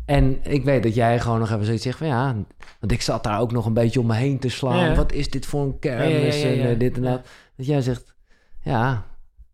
En 0.04 0.38
ik 0.42 0.64
weet 0.64 0.82
dat 0.82 0.94
jij 0.94 1.20
gewoon 1.20 1.38
nog 1.38 1.50
even 1.50 1.64
zoiets 1.64 1.82
zegt 1.82 1.98
van 1.98 2.06
ja, 2.06 2.34
want 2.80 2.92
ik 2.92 3.02
zat 3.02 3.24
daar 3.24 3.40
ook 3.40 3.52
nog 3.52 3.66
een 3.66 3.72
beetje 3.74 4.00
om 4.00 4.06
me 4.06 4.14
heen 4.14 4.38
te 4.38 4.48
slaan. 4.48 4.88
Ja. 4.90 4.94
Wat 4.94 5.12
is 5.12 5.30
dit 5.30 5.46
voor 5.46 5.62
een 5.62 5.78
kermis 5.78 6.42
Ja, 6.42 6.48
ja, 6.48 6.64
en 6.64 6.78
dit 6.78 6.96
en 6.96 7.02
dat. 7.02 7.26
Dat 7.60 7.68
jij 7.68 7.80
zegt, 7.82 8.14
ja, 8.62 9.04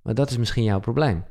maar 0.03 0.15
dat 0.15 0.31
is 0.31 0.37
misschien 0.37 0.65
jouw 0.65 0.81
probleem. 0.81 1.25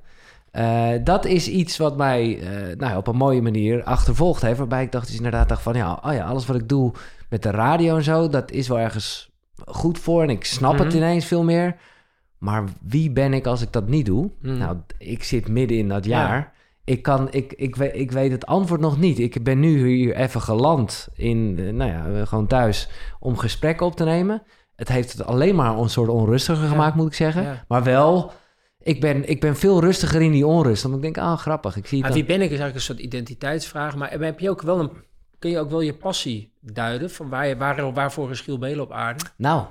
Eh, 0.52 0.90
dat 1.04 1.26
is 1.26 1.48
iets 1.48 1.78
wat 1.78 1.98
mij 1.98 2.40
eh, 2.40 2.50
nou 2.78 2.92
ja, 2.92 2.98
op 2.98 3.08
een 3.08 3.16
mooie 3.16 3.42
manier 3.42 3.84
achtervolgd 3.84 4.42
heeft. 4.42 4.58
Waarbij 4.58 4.84
ik 4.84 4.92
dacht, 4.92 5.08
dus 5.08 5.16
inderdaad 5.16 5.50
dacht 5.50 5.62
van 5.62 5.74
ja, 5.74 6.00
oh 6.04 6.14
ja, 6.14 6.26
alles 6.26 6.46
wat 6.46 6.56
ik 6.56 6.70
doe 6.70 6.92
met 7.30 7.44
de 7.44 7.50
radio 7.52 7.96
en 7.96 8.04
zo, 8.04 8.30
dat 8.30 8.52
is 8.52 8.68
wel 8.68 8.80
ergens 8.80 9.32
goed 9.66 10.00
voor. 10.00 10.22
En 10.24 10.30
ik 10.30 10.46
snap 10.46 10.78
het 10.78 10.88
Mhm. 10.88 10.96
ineens 10.98 11.26
veel 11.26 11.44
meer. 11.44 11.76
Maar 12.38 12.64
wie 12.82 13.12
ben 13.12 13.34
ik 13.34 13.46
als 13.46 13.62
ik 13.62 13.72
dat 13.72 13.88
niet 13.88 14.06
doe? 14.06 14.32
Mhm. 14.42 14.58
Nou, 14.58 14.78
ik 14.98 15.24
zit 15.24 15.48
midden 15.48 15.78
in 15.78 15.88
dat 15.88 16.06
Ja. 16.06 16.18
jaar. 16.28 16.54
Ik, 16.84 17.02
kan, 17.04 17.28
ik, 17.32 17.54
ik, 17.54 17.76
weet, 17.76 17.96
ik 17.96 18.12
weet 18.12 18.32
het 18.32 18.46
antwoord 18.46 18.82
nog 18.82 19.00
niet. 19.00 19.20
Ik 19.20 19.44
ben 19.44 19.60
nu 19.60 19.88
hier 19.88 20.16
even 20.16 20.42
geland 20.42 21.08
in, 21.14 21.56
eh, 21.60 21.74
nou 21.74 21.92
ja, 21.92 22.26
gewoon 22.26 22.48
thuis 22.48 22.90
om 23.20 23.38
gesprekken 23.38 23.86
op 23.86 23.96
te 23.96 24.04
nemen. 24.04 24.44
Het 24.76 24.88
heeft 24.88 25.12
het 25.12 25.26
alleen 25.26 25.56
maar 25.56 25.78
een 25.78 25.90
soort 25.90 26.10
onrustiger 26.10 26.64
Ja. 26.64 26.70
gemaakt, 26.70 26.96
moet 26.96 27.08
ik 27.08 27.14
zeggen. 27.14 27.44
Ja. 27.44 27.66
Maar 27.68 27.84
wel, 27.84 28.32
ik 28.80 29.02
ben, 29.02 29.30
ik 29.30 29.40
ben 29.40 29.56
veel 29.56 29.80
rustiger 29.82 30.22
in 30.22 30.32
die 30.32 30.46
onrust. 30.48 30.82
Dan 30.84 31.02
denk 31.02 31.18
ik, 31.18 31.24
ah, 31.24 31.38
grappig. 31.38 31.76
Ik 31.76 31.88
zie 31.88 32.00
Maar 32.00 32.10
dan- 32.10 32.18
wie 32.18 32.28
ben 32.28 32.36
ik 32.36 32.42
is 32.42 32.60
eigenlijk 32.60 32.76
een 32.76 32.82
soort 32.82 33.00
identiteitsvraag. 33.00 33.96
Maar 33.96 34.12
heb 34.12 34.40
je 34.40 34.50
ook 34.50 34.62
wel 34.62 34.80
een, 34.80 34.92
kun 35.40 35.50
je 35.50 35.60
ook 35.60 35.70
wel 35.70 35.82
je 35.82 35.94
passie 35.94 36.54
duiden? 36.62 37.12
Van 37.12 37.30
waar 37.30 37.48
je, 37.48 37.58
waar, 37.58 37.94
waarvoor 37.94 38.32
is 38.32 38.42
Giel 38.42 38.58
Belen 38.58 38.84
op 38.84 38.92
aarde? 38.92 39.24
Nou. 39.38 39.66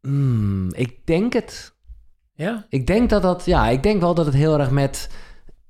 Hmm, 0.00 0.72
ik 0.74 1.06
denk 1.06 1.32
het. 1.32 1.74
Ja? 2.34 2.66
Ik 2.68 2.86
denk 2.86 3.10
dat 3.10 3.22
dat, 3.22 3.44
ja, 3.44 3.68
ik 3.68 3.82
denk 3.82 4.00
wel 4.00 4.14
dat 4.14 4.26
het 4.26 4.34
heel 4.34 4.58
erg 4.58 4.70
met, 4.70 5.10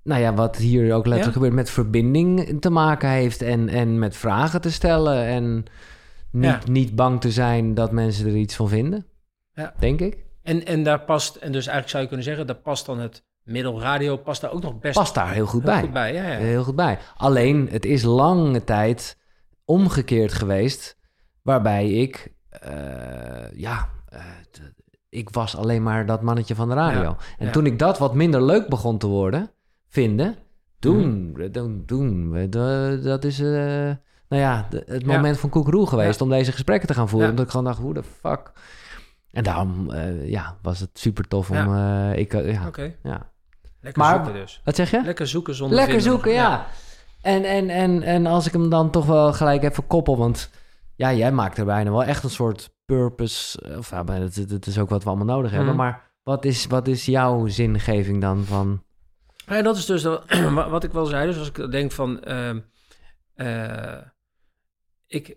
nou 0.07 0.21
ja, 0.21 0.35
wat 0.35 0.57
hier 0.57 0.83
ook 0.95 1.07
letterlijk 1.07 1.25
Ja? 1.27 1.33
gebeurt, 1.33 1.53
met 1.53 1.71
verbinding 1.71 2.61
te 2.61 2.71
maken 2.71 3.09
heeft 3.09 3.43
en, 3.43 3.69
en 3.69 3.99
met 3.99 4.17
vragen 4.17 4.61
te 4.61 4.71
stellen 4.73 5.25
en 5.25 5.65
niet, 6.31 6.45
Ja. 6.45 6.61
niet 6.71 6.95
bang 6.95 7.21
te 7.21 7.31
zijn 7.31 7.75
dat 7.75 7.93
mensen 7.93 8.27
er 8.27 8.37
iets 8.37 8.55
van 8.57 8.69
vinden. 8.69 9.07
Ja. 9.53 9.75
Denk 9.79 10.01
ik. 10.01 10.25
En, 10.43 10.67
en 10.67 10.83
daar 10.83 11.01
past, 11.01 11.37
en 11.37 11.53
dus 11.53 11.67
eigenlijk 11.67 11.89
zou 11.89 12.03
je 12.03 12.09
kunnen 12.09 12.27
zeggen, 12.27 12.47
daar 12.47 12.57
past 12.57 12.87
dan 12.87 12.99
het 12.99 13.25
middelradio, 13.43 14.17
past 14.17 14.41
daar 14.41 14.53
ook 14.53 14.63
nog 14.63 14.79
best 14.79 14.95
Past 14.99 15.15
daar 15.15 15.33
heel 15.33 15.47
goed 15.47 15.63
heel 15.63 15.73
bij. 15.73 15.81
goed 15.81 15.93
bij. 15.93 16.13
Heel 16.37 16.65
goed 16.65 16.77
bij. 16.77 16.99
Alleen, 17.17 17.69
het 17.71 17.85
is 17.85 18.03
lange 18.03 18.65
tijd 18.65 19.19
omgekeerd 19.65 20.33
geweest, 20.33 20.97
waarbij 21.43 21.91
ik, 21.91 22.33
eh, 22.49 22.71
ja, 23.53 23.89
eh, 24.09 24.21
ik 25.09 25.31
was 25.31 25.57
alleen 25.57 25.83
maar 25.83 26.07
dat 26.07 26.23
mannetje 26.23 26.55
van 26.55 26.69
de 26.69 26.75
radio. 26.75 27.17
En 27.39 27.53
toen 27.53 27.67
ik 27.67 27.79
dat 27.79 27.99
wat 27.99 28.15
minder 28.15 28.43
leuk 28.43 28.69
begon 28.69 28.99
te 28.99 29.07
worden, 29.07 29.51
vinden, 30.01 30.37
toen, 30.79 31.31
Mhm. 31.33 32.37
eh, 32.37 32.51
de- 32.51 33.01
dat 33.03 33.25
is, 33.25 33.41
eh, 33.41 33.47
nou 34.29 34.43
ja, 34.43 34.67
het 34.71 35.03
Ja. 35.07 35.13
moment 35.17 35.39
van 35.39 35.51
koekeroe 35.51 35.87
geweest 35.87 36.19
Ja. 36.19 36.25
om 36.25 36.31
deze 36.31 36.53
gesprekken 36.53 36.89
te 36.89 36.95
gaan 36.95 37.09
voeren. 37.09 37.31
Omdat 37.31 37.45
ik 37.45 37.51
gewoon 37.51 37.67
dacht, 37.67 37.79
hoe 37.79 37.95
de 37.95 38.03
fuck. 38.03 38.53
En 39.31 39.43
daarom, 39.43 39.91
eh, 39.91 40.29
ja, 40.29 40.57
was 40.63 40.81
het 40.81 40.91
super 40.99 41.29
tof 41.29 41.51
om, 41.51 41.75
eh, 41.75 42.17
ik, 42.19 42.33
ja, 42.33 42.67
Oké, 42.67 42.95
ja. 43.03 43.31
lekker 43.81 44.03
Maar- 44.03 44.15
zoeken 44.15 44.33
dus. 44.41 44.61
Wat 44.65 44.77
zeg 44.77 44.91
je? 44.91 45.03
Lekker 45.05 45.27
zoeken 45.27 45.55
zonder 45.55 45.77
Lekker 45.77 45.95
vinden. 45.95 46.13
zoeken, 46.13 46.33
ja. 46.33 46.67
En, 47.23 47.45
en, 47.45 47.69
en, 47.69 48.03
en 48.03 48.27
als 48.27 48.47
ik 48.47 48.53
hem 48.53 48.71
dan 48.71 48.91
toch 48.91 49.07
wel 49.07 49.33
gelijk 49.33 49.63
even 49.63 49.87
koppel, 49.87 50.17
want 50.17 50.51
ja, 50.95 51.13
jij 51.13 51.33
maakt 51.33 51.59
er 51.59 51.65
bijna 51.65 51.91
wel 51.91 52.05
echt 52.05 52.25
een 52.25 52.31
soort 52.31 52.75
purpose, 52.85 53.77
of 53.79 53.91
ja, 53.91 54.03
dat, 54.05 54.45
dat 54.49 54.67
is 54.67 54.79
ook 54.79 54.89
wat 54.89 55.03
we 55.03 55.09
allemaal 55.09 55.37
nodig 55.37 55.51
hebben, 55.51 55.69
Mhm. 55.69 55.77
maar 55.77 56.11
wat 56.23 56.45
is, 56.45 56.67
wat 56.67 56.89
is 56.89 57.05
jouw 57.07 57.47
zingeving 57.47 58.21
dan 58.21 58.45
van... 58.45 58.83
Ja, 59.47 59.63
dat 59.63 59.77
is 59.77 59.87
dus 59.87 60.03
wat 60.71 60.85
ik 60.85 60.93
wel 60.93 61.07
zei. 61.07 61.27
Dus 61.27 61.39
als 61.39 61.49
ik 61.49 61.71
denk 61.71 61.93
van... 61.93 62.23
ehm, 62.23 62.61
eh, 63.35 64.03
ik 65.07 65.37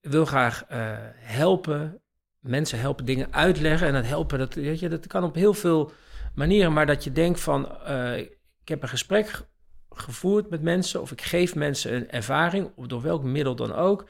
wil 0.00 0.24
graag 0.24 0.64
eh, 0.64 0.96
helpen, 1.14 2.02
mensen 2.38 2.78
helpen, 2.80 3.04
dingen 3.04 3.32
uitleggen. 3.32 3.86
En 3.86 3.92
dat 3.92 4.06
helpen, 4.06 4.38
dat, 4.38 4.54
weet 4.54 4.80
je, 4.80 4.88
dat 4.88 5.06
kan 5.06 5.24
op 5.24 5.34
heel 5.34 5.54
veel 5.54 5.92
manieren. 6.34 6.72
Maar 6.72 6.86
dat 6.86 7.04
je 7.04 7.12
denkt 7.12 7.40
van... 7.40 7.78
eh, 7.82 8.18
ik 8.18 8.68
heb 8.68 8.82
een 8.82 8.88
gesprek 8.88 9.28
ge- 9.28 9.44
gevoerd 9.88 10.50
met 10.50 10.62
mensen... 10.62 11.00
of 11.00 11.12
ik 11.12 11.20
geef 11.22 11.54
mensen 11.54 11.94
een 11.94 12.10
ervaring, 12.10 12.70
of 12.76 12.86
door 12.86 13.02
welk 13.02 13.22
middel 13.22 13.54
dan 13.54 13.72
ook... 13.72 14.06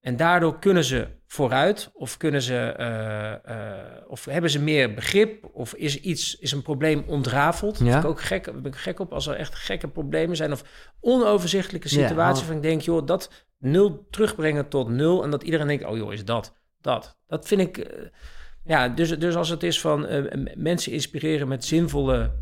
En 0.00 0.16
daardoor 0.16 0.58
kunnen 0.58 0.84
ze 0.84 1.08
vooruit, 1.26 1.90
of 1.92 2.16
kunnen 2.16 2.42
ze, 2.42 2.56
eh, 2.56 3.32
eh, 3.32 4.02
of 4.06 4.24
hebben 4.24 4.50
ze 4.50 4.60
meer 4.60 4.94
begrip, 4.94 5.48
of 5.52 5.74
is 5.74 6.00
iets, 6.00 6.36
is 6.38 6.52
een 6.52 6.62
probleem 6.62 7.04
ontrafeld. 7.06 7.78
Ja. 7.78 7.84
vind 7.84 8.04
ik 8.04 8.10
ook 8.10 8.20
gek, 8.20 8.44
ben 8.44 8.72
ik 8.72 8.76
gek 8.76 9.00
op 9.00 9.12
als 9.12 9.26
er 9.26 9.36
echt 9.36 9.54
gekke 9.54 9.88
problemen 9.88 10.36
zijn 10.36 10.52
of 10.52 10.64
onoverzichtelijke 11.00 11.88
Ja, 11.96 12.06
situaties. 12.06 12.40
oh. 12.42 12.46
van 12.46 12.56
ik 12.56 12.62
denk, 12.62 12.80
joh, 12.80 13.06
dat 13.06 13.30
nul 13.58 14.06
terugbrengen 14.10 14.68
tot 14.68 14.88
nul 14.88 15.22
en 15.22 15.30
dat 15.30 15.42
iedereen 15.42 15.66
denkt, 15.66 15.84
oh 15.84 15.96
joh, 15.96 16.12
is 16.12 16.24
dat, 16.24 16.56
dat. 16.80 17.18
Dat 17.26 17.46
vind 17.46 17.60
ik, 17.60 17.78
eh, 17.78 18.06
ja, 18.64 18.88
dus, 18.88 19.18
dus 19.18 19.34
als 19.34 19.48
het 19.48 19.62
is 19.62 19.80
van 19.80 20.06
mensen 20.54 20.92
inspireren 20.92 21.48
met 21.48 21.64
zinvolle 21.64 22.32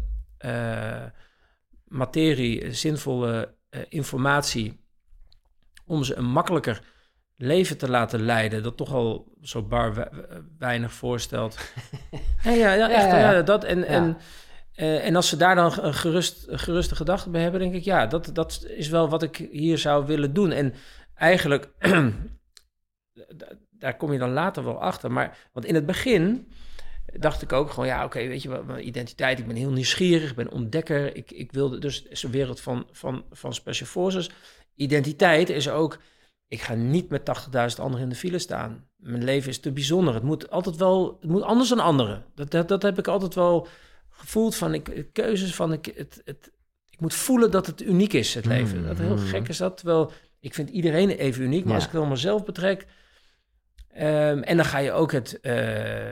materie, 1.84 2.72
zinvolle 2.72 3.54
informatie, 3.88 4.80
om 5.86 6.04
ze 6.04 6.14
een 6.14 6.30
makkelijker 6.30 6.82
leven 7.40 7.78
te 7.78 7.88
laten 7.90 8.20
leiden, 8.22 8.62
dat 8.62 8.76
toch 8.76 8.92
al 8.94 9.32
zo 9.42 9.62
bar 9.62 9.94
we- 9.94 10.42
weinig 10.58 10.92
voorstelt. 10.92 11.58
ja, 12.44 12.50
ja, 12.50 12.72
ja, 12.74 12.90
echt, 12.90 13.06
Ja, 13.06 13.42
dat 13.42 13.64
en, 13.64 13.84
en, 13.84 14.16
eh, 14.74 15.06
en 15.06 15.16
als 15.16 15.28
ze 15.28 15.36
daar 15.36 15.54
dan 15.54 15.72
een 15.80 15.94
gerust, 15.94 16.48
een 16.48 16.58
geruste 16.58 16.96
gedachte 16.96 17.30
bij 17.30 17.42
hebben, 17.42 17.60
denk 17.60 17.74
ik, 17.74 17.82
ja, 17.84 18.06
dat, 18.06 18.30
dat 18.32 18.64
is 18.68 18.88
wel 18.88 19.08
wat 19.08 19.22
ik 19.22 19.36
hier 19.36 19.78
zou 19.78 20.06
willen 20.06 20.32
doen. 20.34 20.50
En 20.50 20.74
eigenlijk, 21.14 21.68
da- 23.36 23.52
daar 23.70 23.96
kom 23.96 24.12
je 24.12 24.18
dan 24.18 24.32
later 24.32 24.64
wel 24.64 24.80
achter. 24.80 25.12
Maar, 25.12 25.38
want 25.52 25.66
in 25.66 25.74
het 25.74 25.86
begin 25.86 26.48
dacht 27.18 27.42
ik 27.42 27.52
ook 27.52 27.70
gewoon, 27.70 27.86
ja, 27.88 28.04
oké, 28.04 28.18
weet 28.26 28.42
je 28.42 28.48
wat, 28.48 28.66
mijn 28.66 28.86
identiteit, 28.86 29.38
ik 29.38 29.46
ben 29.46 29.56
heel 29.56 29.70
nieuwsgierig, 29.72 30.30
ik 30.30 30.36
ben 30.36 30.50
ontdekker. 30.52 31.16
Ik, 31.16 31.30
ik 31.30 31.52
wilde 31.52 31.78
dus, 31.78 32.02
is 32.02 32.22
een 32.22 32.30
wereld 32.30 32.60
van, 32.60 32.86
van, 32.92 33.24
van 33.30 33.54
Special 33.54 33.88
Forces. 33.88 34.30
Identiteit 34.74 35.50
is 35.50 35.68
ook, 35.68 35.98
ik 36.48 36.60
ga 36.60 36.74
niet 36.74 37.08
met 37.08 37.20
80.000 37.20 37.54
anderen 37.78 38.00
in 38.02 38.08
de 38.08 38.14
file 38.14 38.38
staan. 38.38 38.88
Mijn 38.96 39.24
leven 39.24 39.48
is 39.50 39.60
te 39.60 39.72
bijzonder. 39.72 40.14
Het 40.14 40.22
moet 40.22 40.50
altijd 40.50 40.76
wel, 40.76 41.16
het 41.20 41.30
moet 41.30 41.42
anders 41.42 41.68
dan 41.68 41.78
anderen. 41.78 42.24
Dat, 42.34 42.50
dat, 42.50 42.68
dat 42.68 42.82
heb 42.82 42.98
ik 42.98 43.08
altijd 43.08 43.34
wel 43.34 43.66
gevoeld 44.10 44.56
van, 44.56 44.74
ik, 44.74 45.06
keuzes 45.12 45.54
van, 45.54 45.72
ik, 45.72 45.92
het, 45.96 46.22
het, 46.24 46.52
ik 46.90 47.00
moet 47.00 47.14
voelen 47.14 47.50
dat 47.50 47.66
het 47.66 47.82
uniek 47.82 48.12
is, 48.12 48.34
het 48.34 48.44
leven. 48.46 48.86
Dat 48.86 48.98
heel 48.98 49.16
gek 49.16 49.48
is 49.48 49.56
dat, 49.56 49.76
terwijl 49.76 50.12
ik 50.40 50.54
vind 50.54 50.70
iedereen 50.70 51.10
even 51.10 51.42
uniek, 51.42 51.60
maar 51.64 51.68
Ja. 51.68 51.74
als 51.74 51.84
ik 51.84 51.90
het 51.90 52.00
dan 52.00 52.08
mezelf 52.10 52.44
betrek, 52.44 52.86
Ehm, 53.98 54.42
en 54.42 54.56
dan 54.56 54.66
ga 54.66 54.78
je 54.78 54.92
ook 54.92 55.12
het, 55.12 55.40
eh, 55.40 55.54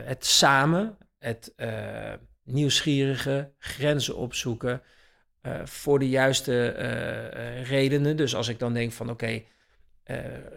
het 0.05 0.25
samen. 0.27 0.97
het 1.19 1.53
uh, 1.57 2.13
nieuwsgierige, 2.45 3.53
grenzen 3.59 4.17
opzoeken 4.17 4.83
uh, 5.43 5.61
voor 5.65 5.99
de 5.99 6.09
juiste 6.09 6.67
redenen. 7.65 8.17
Dus 8.17 8.35
als 8.35 8.49
ik 8.49 8.59
dan 8.59 8.73
denk 8.73 8.93
van 8.93 9.11
oké, 9.11 9.43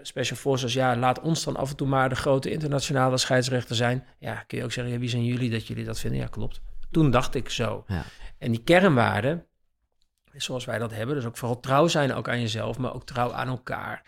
Special 0.01 0.37
Forces, 0.37 0.73
ja, 0.73 0.97
laat 0.97 1.21
ons 1.21 1.43
dan 1.43 1.55
af 1.55 1.69
en 1.69 1.75
toe 1.75 1.87
maar 1.87 2.09
de 2.09 2.15
grote 2.15 2.51
internationale 2.51 3.17
scheidsrechter 3.17 3.75
zijn. 3.75 4.05
Ja, 4.19 4.35
kun 4.35 4.57
je 4.57 4.63
ook 4.63 4.71
zeggen, 4.71 4.93
ja, 4.93 4.99
wie 4.99 5.09
zijn 5.09 5.25
jullie 5.25 5.49
dat 5.49 5.67
jullie 5.67 5.85
dat 5.85 5.99
vinden? 5.99 6.19
Ja, 6.19 6.27
klopt. 6.27 6.61
Toen 6.91 7.11
dacht 7.11 7.35
ik 7.35 7.49
zo. 7.49 7.83
Ja. 7.87 8.03
En 8.37 8.51
die 8.51 8.63
kernwaarden, 8.63 9.45
zoals 10.33 10.65
wij 10.65 10.77
dat 10.77 10.91
hebben, 10.91 11.15
dus 11.15 11.25
ook 11.25 11.37
vooral 11.37 11.59
trouw 11.59 11.87
zijn 11.87 12.13
ook 12.13 12.29
aan 12.29 12.41
jezelf, 12.41 12.77
maar 12.77 12.93
ook 12.93 13.05
trouw 13.05 13.31
aan 13.31 13.47
elkaar. 13.47 14.03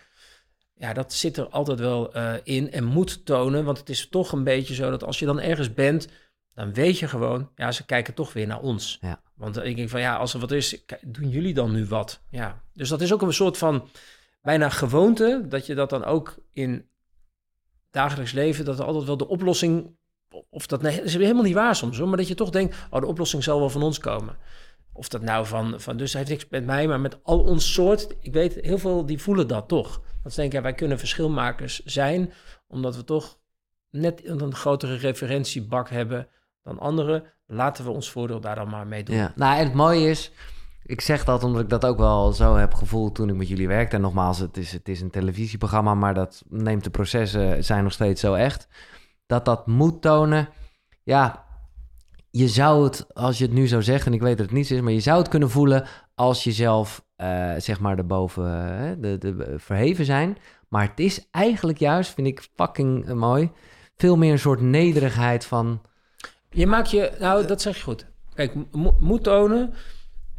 Ja, 0.74 0.94
dat 0.94 1.14
zit 1.14 1.38
er 1.38 1.48
altijd 1.50 1.80
wel 1.80 2.16
in 2.44 2.72
en 2.72 2.84
moet 2.84 3.26
tonen, 3.26 3.66
want 3.66 3.78
het 3.78 3.90
is 3.90 4.10
toch 4.10 4.32
een 4.32 4.44
beetje 4.44 4.74
zo 4.74 4.90
dat 4.90 5.04
als 5.04 5.20
je 5.20 5.26
dan 5.26 5.40
ergens 5.40 5.74
bent, 5.74 6.08
dan 6.54 6.74
weet 6.74 7.00
je 7.00 7.08
gewoon, 7.08 7.50
ja, 7.56 7.72
ze 7.72 7.86
kijken 7.86 8.14
toch 8.14 8.34
weer 8.34 8.48
naar 8.48 8.62
ons. 8.62 8.98
Ja. 9.02 9.22
Want 9.36 9.58
ik 9.58 9.76
denk 9.76 9.90
van, 9.90 10.00
ja, 10.00 10.16
als 10.16 10.34
er 10.34 10.40
wat 10.40 10.52
is, 10.52 10.86
doen 11.02 11.30
jullie 11.30 11.54
dan 11.54 11.72
nu 11.72 11.86
wat? 11.86 12.22
Ja, 12.30 12.62
dus 12.74 12.90
dat 12.90 13.02
is 13.02 13.14
ook 13.14 13.22
een 13.22 13.34
soort 13.34 13.58
van 13.58 13.90
bijna 14.42 14.70
gewoonte, 14.70 15.46
dat 15.50 15.66
je 15.66 15.76
dat 15.76 15.90
dan 15.90 16.04
ook 16.04 16.36
in 16.52 16.90
dagelijks 17.92 18.32
leven, 18.32 18.66
dat 18.66 18.80
altijd 18.80 19.06
wel 19.06 19.18
de 19.18 19.28
oplossing, 19.28 19.96
of 20.50 20.68
dat, 20.68 20.82
nee, 20.82 21.02
is 21.02 21.14
helemaal 21.14 21.44
niet 21.44 21.54
waar 21.54 21.76
soms 21.76 21.98
hoor, 21.98 22.08
maar 22.08 22.18
dat 22.18 22.28
je 22.28 22.36
toch 22.36 22.50
denkt, 22.50 22.76
oh, 22.90 23.00
de 23.00 23.08
oplossing 23.08 23.44
zal 23.44 23.60
wel 23.60 23.70
van 23.70 23.84
ons 23.84 23.98
komen. 23.98 24.38
Of 24.94 25.08
dat 25.08 25.22
nou 25.22 25.46
van, 25.46 25.82
van 25.82 25.98
dus 25.98 26.14
heeft 26.14 26.30
niks 26.30 26.48
met 26.50 26.66
mij, 26.66 26.88
maar 26.88 27.00
met 27.00 27.24
al 27.24 27.40
ons 27.40 27.74
soort. 27.74 28.16
Ik 28.20 28.34
weet, 28.34 28.54
heel 28.54 28.78
veel 28.78 29.06
die 29.06 29.22
voelen 29.22 29.48
dat 29.48 29.68
toch. 29.68 30.02
Dat 30.24 30.34
ze 30.34 30.42
denken, 30.42 30.62
wij 30.62 30.74
kunnen 30.74 31.00
verschilmakers 31.00 31.80
zijn, 31.80 32.34
omdat 32.68 32.96
we 32.96 33.04
toch 33.04 33.40
net 33.90 34.28
een 34.28 34.56
grotere 34.56 34.96
referentiebak 34.96 35.90
hebben 35.90 36.28
dan 36.64 36.80
anderen. 36.80 37.24
Laten 37.46 37.86
we 37.86 37.92
ons 37.92 38.12
voordeel 38.12 38.40
daar 38.40 38.56
dan 38.56 38.70
maar 38.70 38.88
mee 38.88 39.04
doen. 39.04 39.16
Ja. 39.16 39.34
Nou, 39.36 39.58
en 39.58 39.66
het 39.66 39.74
mooie 39.74 40.10
is, 40.10 40.32
ik 40.84 41.02
zeg 41.02 41.24
dat 41.24 41.44
omdat 41.44 41.62
ik 41.62 41.70
dat 41.70 41.86
ook 41.86 41.98
wel 41.98 42.32
zo 42.32 42.56
heb 42.56 42.74
gevoeld 42.74 43.16
toen 43.16 43.30
ik 43.30 43.36
met 43.36 43.48
jullie 43.48 43.68
werkte. 43.68 43.96
En 43.96 44.02
nogmaals, 44.02 44.40
het 44.40 44.58
is, 44.58 44.72
het 44.72 44.90
is 44.90 45.02
een 45.02 45.10
televisieprogramma, 45.10 45.94
maar 45.94 46.14
dat 46.14 46.44
neemt 46.50 46.84
de 46.84 46.90
processen, 46.90 47.64
zijn 47.64 47.84
nog 47.84 47.94
steeds 47.94 48.22
zo 48.22 48.34
echt. 48.34 48.68
Dat 49.26 49.46
dat 49.46 49.68
moet 49.68 50.02
tonen. 50.02 50.50
Ja, 51.04 51.46
je 52.30 52.48
zou 52.48 52.84
het, 52.84 53.14
als 53.14 53.38
je 53.38 53.46
het 53.46 53.54
nu 53.54 53.68
zou 53.68 53.84
zeggen, 53.84 54.08
en 54.08 54.14
ik 54.14 54.22
weet 54.22 54.38
dat 54.38 54.46
het 54.46 54.56
niets 54.56 54.72
is, 54.72 54.82
maar 54.82 54.92
je 54.92 55.00
zou 55.00 55.18
het 55.18 55.28
kunnen 55.28 55.50
voelen 55.50 55.88
als 56.16 56.44
je 56.44 56.52
zelf, 56.52 57.06
uh, 57.18 57.54
zeg 57.58 57.80
maar, 57.80 57.98
erboven 57.98 58.44
uh, 58.44 58.92
de, 59.00 59.18
de, 59.18 59.54
verheven 59.58 60.06
zijn. 60.06 60.38
Maar 60.70 60.88
het 60.88 61.00
is 61.00 61.28
eigenlijk 61.32 61.80
juist, 61.80 62.14
vind 62.14 62.28
ik 62.28 62.48
fucking 62.56 63.14
mooi, 63.14 63.52
veel 63.96 64.18
meer 64.18 64.32
een 64.32 64.40
soort 64.40 64.62
nederigheid 64.62 65.46
van 65.46 65.82
je 66.54 66.68
maakt 66.68 66.92
je, 66.92 67.12
nou 67.20 67.46
dat 67.46 67.62
zeg 67.62 67.76
je 67.76 67.84
goed. 67.84 68.06
Kijk, 68.34 68.54
moet 69.00 69.24
tonen. 69.24 69.74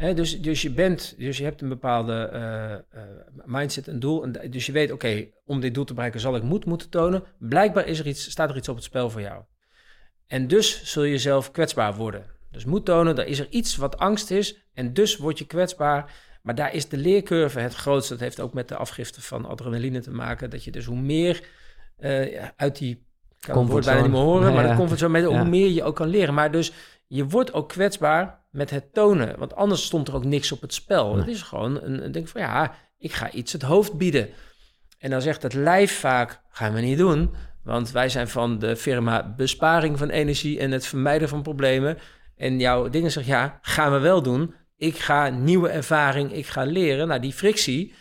Dus, 0.03 0.41
dus 0.41 0.63
je 0.63 0.71
bent, 0.71 1.15
dus 1.19 1.39
je 1.39 1.45
hebt 1.45 1.61
een 1.63 1.69
bepaalde 1.69 2.31
uh, 2.33 3.01
uh, 3.01 3.09
mindset, 3.45 3.87
een 3.87 4.01
doel. 4.01 4.23
En, 4.23 4.51
dus 4.51 4.67
je 4.67 4.73
weet, 4.73 4.93
oké, 4.93 5.27
om 5.45 5.61
dit 5.61 5.75
doel 5.75 5.85
te 5.85 5.95
bereiken 5.95 6.21
zal 6.21 6.37
ik 6.37 6.43
moed 6.43 6.65
moeten 6.65 6.89
tonen. 6.89 7.25
Blijkbaar 7.39 7.87
is 7.87 7.99
er 7.99 8.07
iets, 8.07 8.31
staat 8.31 8.51
er 8.51 8.57
iets 8.57 8.69
op 8.69 8.75
het 8.75 8.85
spel 8.85 9.11
voor 9.11 9.21
jou. 9.21 9.43
En 10.27 10.47
dus 10.47 10.85
zul 10.85 11.03
je 11.03 11.11
jezelf 11.11 11.51
kwetsbaar 11.51 11.95
worden. 11.95 12.25
Dus 12.51 12.65
moet 12.65 12.85
tonen, 12.85 13.17
daar 13.17 13.27
is 13.27 13.39
er 13.39 13.47
iets 13.51 13.77
wat 13.77 13.99
angst 13.99 14.31
is. 14.31 14.67
En 14.75 14.93
dus 14.93 15.17
word 15.17 15.39
je 15.39 15.47
kwetsbaar. 15.47 16.13
Maar 16.43 16.55
daar 16.55 16.75
is 16.75 16.89
de 16.89 16.97
leercurve 16.97 17.61
het 17.61 17.75
grootste. 17.75 18.13
Dat 18.13 18.23
heeft 18.23 18.41
ook 18.41 18.53
met 18.53 18.69
de 18.69 18.77
afgifte 18.77 19.23
van 19.23 19.45
adrenaline 19.45 20.01
te 20.01 20.11
maken. 20.11 20.51
Dat 20.51 20.65
je 20.65 20.71
dus 20.71 20.85
hoe 20.85 21.01
meer 21.01 21.45
uh, 21.99 22.45
uit 22.57 22.79
die 22.79 23.07
kan 23.39 23.59
het 23.59 23.69
woord 23.69 23.85
bijna 23.85 24.03
niet 24.03 24.11
meer 24.11 24.21
horen, 24.21 24.53
maar 24.53 24.67
dat 24.67 24.77
komt 24.77 24.99
zo 24.99 25.09
met 25.09 25.25
hoe 25.25 25.45
meer 25.45 25.69
je 25.69 25.83
ook 25.83 25.97
kan 25.97 26.09
leren. 26.09 26.35
Maar 26.35 26.51
dus 26.51 26.73
je 27.15 27.27
wordt 27.27 27.53
ook 27.53 27.69
kwetsbaar 27.69 28.45
met 28.51 28.71
het 28.71 28.95
tonen, 28.95 29.39
want 29.39 29.55
anders 29.55 29.85
stond 29.85 30.09
er 30.09 30.15
ook 30.15 30.25
niks 30.25 30.53
op 30.53 30.61
het 30.61 30.75
spel. 30.75 31.17
Het 31.17 31.27
is 31.27 31.43
gewoon 31.43 31.83
een, 31.83 32.05
een 32.05 32.13
denk 32.13 32.29
van 32.29 32.41
ja, 32.41 32.75
ik 32.99 33.13
ga 33.13 33.31
iets 33.31 33.53
het 33.53 33.63
hoofd 33.63 33.93
bieden. 33.93 34.29
En 34.99 35.11
dan 35.11 35.23
zegt 35.23 35.43
het 35.43 35.55
lijf 35.55 35.99
vaak, 35.99 36.41
gaan 36.49 36.73
we 36.73 36.81
niet 36.81 36.99
doen, 36.99 37.35
want 37.65 37.91
wij 37.91 38.09
zijn 38.09 38.29
van 38.29 38.59
de 38.59 38.77
firma 38.77 39.35
besparing 39.37 39.99
van 39.99 40.09
energie 40.09 40.59
en 40.59 40.71
het 40.71 40.87
vermijden 40.87 41.29
van 41.29 41.43
problemen. 41.43 41.99
En 42.37 42.59
jouw 42.59 42.89
dingen 42.89 43.11
zegt 43.11 43.27
ja, 43.27 43.59
gaan 43.63 43.93
we 43.93 43.99
wel 43.99 44.23
doen. 44.23 44.55
Ik 44.77 44.99
ga 44.99 45.29
nieuwe 45.29 45.69
ervaring, 45.69 46.33
ik 46.33 46.47
ga 46.47 46.65
leren. 46.65 47.09
Nou, 47.09 47.21
die 47.21 47.33
frictie, 47.33 47.95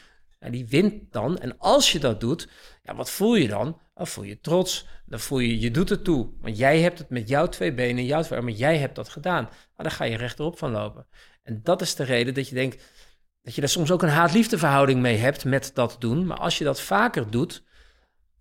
die 0.49 0.67
wint 0.67 1.11
dan. 1.11 1.37
En 1.37 1.57
als 1.57 1.91
je 1.91 1.99
dat 1.99 2.19
doet, 2.19 2.49
ja, 2.83 2.95
wat 2.95 3.09
voel 3.09 3.35
je 3.35 3.47
dan? 3.47 3.79
Dan 4.01 4.09
voel 4.09 4.23
je 4.23 4.39
trots, 4.39 4.87
dan 5.05 5.19
voel 5.19 5.39
je, 5.39 5.59
je 5.59 5.71
doet 5.71 5.89
het 5.89 6.03
toe. 6.03 6.29
Want 6.39 6.57
jij 6.57 6.79
hebt 6.79 6.97
het 6.97 7.09
met 7.09 7.29
jouw 7.29 7.47
twee 7.47 7.73
benen, 7.73 8.05
jouw 8.05 8.21
twee 8.21 8.39
armen, 8.39 8.53
jij 8.53 8.77
hebt 8.77 8.95
dat 8.95 9.09
gedaan. 9.09 9.43
Maar 9.43 9.85
dan 9.85 9.91
ga 9.91 10.03
je 10.03 10.17
rechterop 10.17 10.57
van 10.57 10.71
lopen. 10.71 11.07
En 11.43 11.59
dat 11.63 11.81
is 11.81 11.95
de 11.95 12.03
reden 12.03 12.33
dat 12.33 12.49
je 12.49 12.55
denkt, 12.55 12.83
dat 13.41 13.55
je 13.55 13.61
daar 13.61 13.69
soms 13.69 13.91
ook 13.91 14.01
een 14.01 14.09
haat-liefde 14.09 14.57
verhouding 14.57 15.01
mee 15.01 15.17
hebt 15.17 15.45
met 15.45 15.71
dat 15.73 15.95
doen. 15.99 16.25
Maar 16.25 16.37
als 16.37 16.57
je 16.57 16.63
dat 16.63 16.81
vaker 16.81 17.31
doet, 17.31 17.63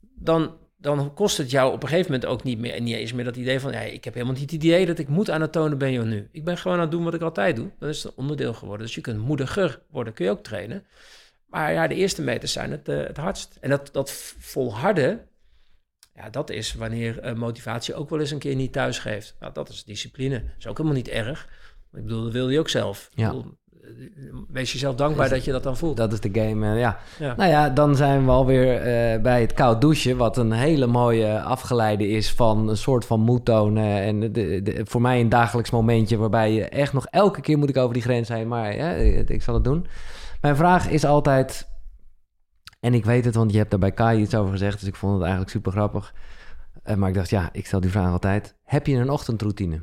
dan, 0.01 0.57
dan 0.77 1.15
kost 1.15 1.37
het 1.37 1.51
jou 1.51 1.73
op 1.73 1.83
een 1.83 1.89
gegeven 1.89 2.13
moment 2.13 2.31
ook 2.31 2.43
niet 2.43 2.59
meer, 2.59 2.75
en 2.75 2.85
niet 2.85 2.95
eens 2.95 3.13
meer 3.13 3.25
dat 3.25 3.37
idee 3.37 3.61
van, 3.61 3.73
ja, 3.73 3.81
ik 3.81 4.05
heb 4.05 4.15
helemaal 4.15 4.35
niet 4.35 4.51
het 4.51 4.63
idee 4.63 4.87
dat 4.87 4.99
ik 4.99 5.09
moet 5.09 5.31
aan 5.31 5.41
het 5.41 5.53
tonen 5.53 5.79
ben 5.79 5.93
je 5.93 6.01
nu. 6.03 6.29
Ik 6.33 6.45
ben 6.45 6.59
gewoon 6.59 6.77
aan 6.77 6.83
het 6.83 6.91
doen 6.91 7.05
wat 7.05 7.15
ik 7.15 7.23
altijd 7.23 7.57
doe. 7.57 7.71
Dan 7.79 7.89
is 7.89 8.03
het 8.03 8.13
een 8.13 8.19
onderdeel 8.19 8.55
geworden. 8.55 8.87
Dus 8.87 8.95
je 8.95 9.01
kunt 9.01 9.19
moediger 9.19 9.83
worden, 9.91 10.13
kun 10.13 10.25
je 10.25 10.31
ook 10.31 10.43
trainen. 10.43 10.87
Maar 11.47 11.73
ja, 11.73 11.87
de 11.87 11.95
eerste 11.95 12.23
meters 12.23 12.53
zijn 12.53 12.71
het, 12.71 12.89
uh, 12.89 13.07
het 13.07 13.17
hardst. 13.17 13.57
En 13.61 13.71
dat, 13.71 13.89
dat 13.93 14.13
volharden, 14.39 15.29
ja, 16.23 16.31
dat 16.31 16.51
is 16.51 16.75
wanneer 16.75 17.25
uh, 17.25 17.35
motivatie 17.35 17.95
ook 17.95 18.11
wel 18.11 18.21
eens 18.21 18.31
een 18.31 18.39
keer 18.39 18.55
niet 18.55 18.73
thuis 18.73 18.99
geeft. 18.99 19.37
Nou, 19.41 19.53
dat 19.53 19.69
is 19.69 19.85
discipline. 19.85 20.35
Dat 20.43 20.55
is 20.59 20.67
ook 20.67 20.77
helemaal 20.77 20.99
niet 20.99 21.09
erg. 21.09 21.49
Ik 21.93 22.03
bedoel, 22.03 22.23
dat 22.23 22.33
wil 22.33 22.49
je 22.49 22.59
ook 22.59 22.69
zelf. 22.69 23.11
Ja. 23.15 23.27
Bedoel, 23.27 23.45
eh, 23.83 23.91
wees 24.49 24.73
jezelf 24.73 24.95
dankbaar 24.95 25.29
dat 25.29 25.45
je 25.45 25.53
dat 25.53 25.63
dan 25.63 25.77
voelt. 25.77 25.97
Dat 25.97 26.13
is 26.13 26.21
de 26.21 26.31
game, 26.33 26.79
ja. 26.79 26.99
ja. 27.19 27.35
Nou 27.37 27.51
ja, 27.51 27.71
dan 27.71 27.97
zijn 27.97 28.25
we 28.25 28.31
alweer 28.31 28.77
uh, 28.77 29.23
bij 29.23 29.41
het 29.41 29.53
koud 29.53 29.81
douchen... 29.81 30.17
wat 30.17 30.37
een 30.37 30.53
hele 30.53 30.87
mooie 30.87 31.41
afgeleide 31.41 32.09
is 32.09 32.33
van 32.33 32.69
een 32.69 32.77
soort 32.77 33.05
van 33.05 33.21
moed 33.21 33.45
tonen... 33.45 34.03
en 34.03 34.21
de, 34.21 34.63
de, 34.63 34.81
voor 34.85 35.01
mij 35.01 35.21
een 35.21 35.29
dagelijks 35.29 35.71
momentje... 35.71 36.17
waarbij 36.17 36.53
je 36.53 36.65
echt 36.65 36.93
nog 36.93 37.07
elke 37.07 37.41
keer 37.41 37.59
moet 37.59 37.69
ik 37.69 37.77
over 37.77 37.95
die 37.95 38.03
grens 38.03 38.29
heen... 38.29 38.49
maar 38.49 38.77
ja, 38.77 38.91
ik 39.27 39.43
zal 39.43 39.55
het 39.55 39.65
doen. 39.65 39.87
Mijn 40.41 40.57
vraag 40.57 40.89
is 40.89 41.05
altijd, 41.05 41.70
en 42.81 42.95
ik 42.95 43.05
weet 43.05 43.25
het, 43.25 43.35
want 43.35 43.53
je 43.53 43.59
hebt 43.59 43.71
daar 43.71 43.81
bij 43.81 43.93
Kai 43.93 44.21
iets 44.21 44.35
over 44.35 44.53
gezegd, 44.53 44.79
dus 44.79 44.89
ik 44.89 44.97
vond 44.97 45.13
het 45.13 45.23
eigenlijk 45.23 45.51
super 45.51 45.73
grappig. 45.73 46.15
Uh, 46.85 46.95
maar 46.95 47.09
ik 47.09 47.15
dacht, 47.15 47.31
ja, 47.31 47.49
ik 47.53 47.67
stel 47.67 47.81
die 47.81 47.91
vraag 47.91 48.13
altijd. 48.13 48.55
Heb 48.65 48.87
je 48.87 48.97
een 48.97 49.11
ochtendroutine? 49.11 49.83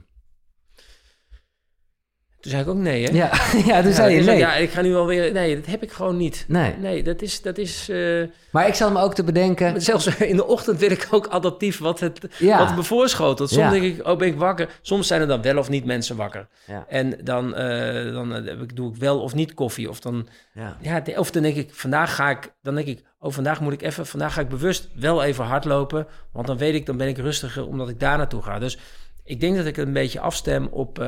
Toen 2.39 2.51
zei 2.51 2.63
ik 2.63 2.69
ook 2.69 2.77
nee, 2.77 3.03
hè? 3.03 3.11
Ja, 3.11 3.31
ja 3.73 3.81
toen 3.81 3.93
zei 3.93 4.15
je 4.15 4.21
nee. 4.21 4.37
Ja, 4.37 4.55
ik 4.55 4.69
ga 4.69 4.81
nu 4.81 4.95
alweer... 4.95 5.31
Nee, 5.33 5.55
dat 5.55 5.65
heb 5.65 5.83
ik 5.83 5.91
gewoon 5.91 6.17
niet. 6.17 6.45
Nee. 6.47 6.73
Nee, 6.77 7.03
dat 7.03 7.21
is... 7.21 7.41
Dat 7.41 7.57
is 7.57 7.89
uh... 7.89 8.27
Maar 8.51 8.67
ik 8.67 8.73
zal 8.73 8.91
me 8.91 9.01
ook 9.01 9.13
te 9.13 9.23
bedenken... 9.23 9.81
Zelfs 9.81 10.07
in 10.17 10.35
de 10.35 10.47
ochtend 10.47 10.79
wil 10.79 10.91
ik 10.91 11.07
ook 11.11 11.27
adaptief 11.27 11.79
wat 11.79 11.99
het, 11.99 12.19
ja. 12.37 12.57
wat 12.57 12.67
het 12.67 12.75
me 12.75 12.83
voorschotelt. 12.83 13.49
Soms 13.49 13.71
denk 13.71 13.83
ik, 13.83 14.07
oh, 14.07 14.17
ben 14.17 14.27
ik 14.27 14.37
wakker? 14.37 14.79
Soms 14.81 15.07
zijn 15.07 15.21
er 15.21 15.27
dan 15.27 15.41
wel 15.41 15.57
of 15.57 15.69
niet 15.69 15.85
mensen 15.85 16.15
wakker. 16.15 16.47
En 16.87 17.19
dan, 17.23 17.47
uh, 17.47 18.13
dan 18.13 18.45
uh, 18.45 18.61
doe 18.73 18.91
ik 18.91 18.97
wel 18.97 19.21
of 19.21 19.33
niet 19.33 19.53
koffie. 19.53 19.89
Of 19.89 19.99
dan, 19.99 20.27
ja. 20.53 20.77
Ja, 20.81 21.03
of 21.15 21.31
dan 21.31 21.43
denk 21.43 21.55
ik, 21.55 21.73
vandaag 21.73 22.15
ga 22.15 22.29
ik... 22.29 22.53
Dan 22.61 22.75
denk 22.75 22.87
ik, 22.87 23.03
oh, 23.19 23.31
vandaag 23.31 23.61
moet 23.61 23.73
ik 23.73 23.81
even... 23.81 24.05
Vandaag 24.05 24.33
ga 24.33 24.41
ik 24.41 24.49
bewust 24.49 24.89
wel 24.95 25.23
even 25.23 25.45
hardlopen. 25.45 26.07
Want 26.31 26.47
dan 26.47 26.57
weet 26.57 26.73
ik, 26.73 26.85
dan 26.85 26.97
ben 26.97 27.07
ik 27.07 27.17
rustiger 27.17 27.67
omdat 27.67 27.89
ik 27.89 27.99
daar 27.99 28.17
naartoe 28.17 28.41
ga. 28.41 28.59
Dus 28.59 28.77
ik 29.23 29.39
denk 29.39 29.55
dat 29.55 29.65
ik 29.65 29.77
een 29.77 29.93
beetje 29.93 30.19
afstem 30.19 30.67
op... 30.71 31.05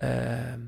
Ehm, 0.00 0.60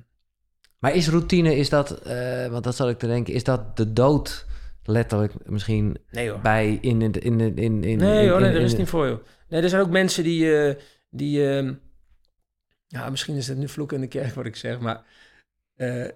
maar 0.78 0.94
is 0.94 1.08
routine, 1.08 1.56
is 1.56 1.68
dat, 1.68 2.06
uh, 2.06 2.46
want 2.46 2.64
dat 2.64 2.76
zal 2.76 2.88
ik 2.88 2.98
te 2.98 3.06
denken, 3.06 3.34
is 3.34 3.44
dat 3.44 3.76
de 3.76 3.92
dood 3.92 4.46
letterlijk 4.84 5.32
misschien 5.44 5.96
nee, 6.10 6.30
hoor. 6.30 6.40
bij 6.40 6.78
in 6.80 7.02
in 7.02 7.12
in 7.12 7.56
in 7.56 7.84
in 7.84 7.98
Nee 7.98 8.28
hoor, 8.28 8.40
nee, 8.40 8.52
dat 8.52 8.62
is 8.62 8.76
niet 8.76 8.88
voor 8.88 9.06
je. 9.06 9.18
Nee, 9.48 9.62
er 9.62 9.68
zijn 9.68 9.82
ook 9.82 9.90
mensen 9.90 10.24
die 10.24 10.44
uh, 10.44 10.74
die 11.10 11.62
uh, 11.62 11.72
ja, 12.86 13.10
misschien 13.10 13.36
is 13.36 13.48
het 13.48 13.58
nu 13.58 13.68
vloek 13.68 13.92
in 13.92 14.00
de 14.00 14.06
kerk 14.06 14.34
wat 14.34 14.46
ik 14.46 14.56
zeg, 14.56 14.80
maar 14.80 15.04
uh, 15.76 16.08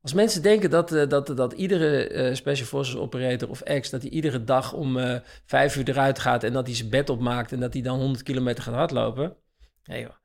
als 0.00 0.12
mensen 0.12 0.42
denken 0.42 0.70
dat, 0.70 0.88
dat, 0.88 1.26
dat 1.36 1.52
iedere 1.52 2.34
Special 2.34 2.66
Forces 2.66 2.96
operator 2.96 3.48
of 3.48 3.60
ex, 3.60 3.90
dat 3.90 4.02
hij 4.02 4.10
iedere 4.10 4.44
dag 4.44 4.72
om 4.72 4.98
vijf 5.44 5.76
uur 5.76 5.88
eruit 5.88 6.18
gaat 6.18 6.44
en 6.44 6.52
dat 6.52 6.66
hij 6.66 6.76
zijn 6.76 6.90
bed 6.90 7.10
opmaakt 7.10 7.52
en 7.52 7.60
dat 7.60 7.72
hij 7.72 7.82
dan 7.82 7.98
100 7.98 8.22
kilometer 8.22 8.62
gaat 8.62 8.74
hardlopen. 8.74 9.36
Nee 9.84 10.00
joh. 10.00 10.17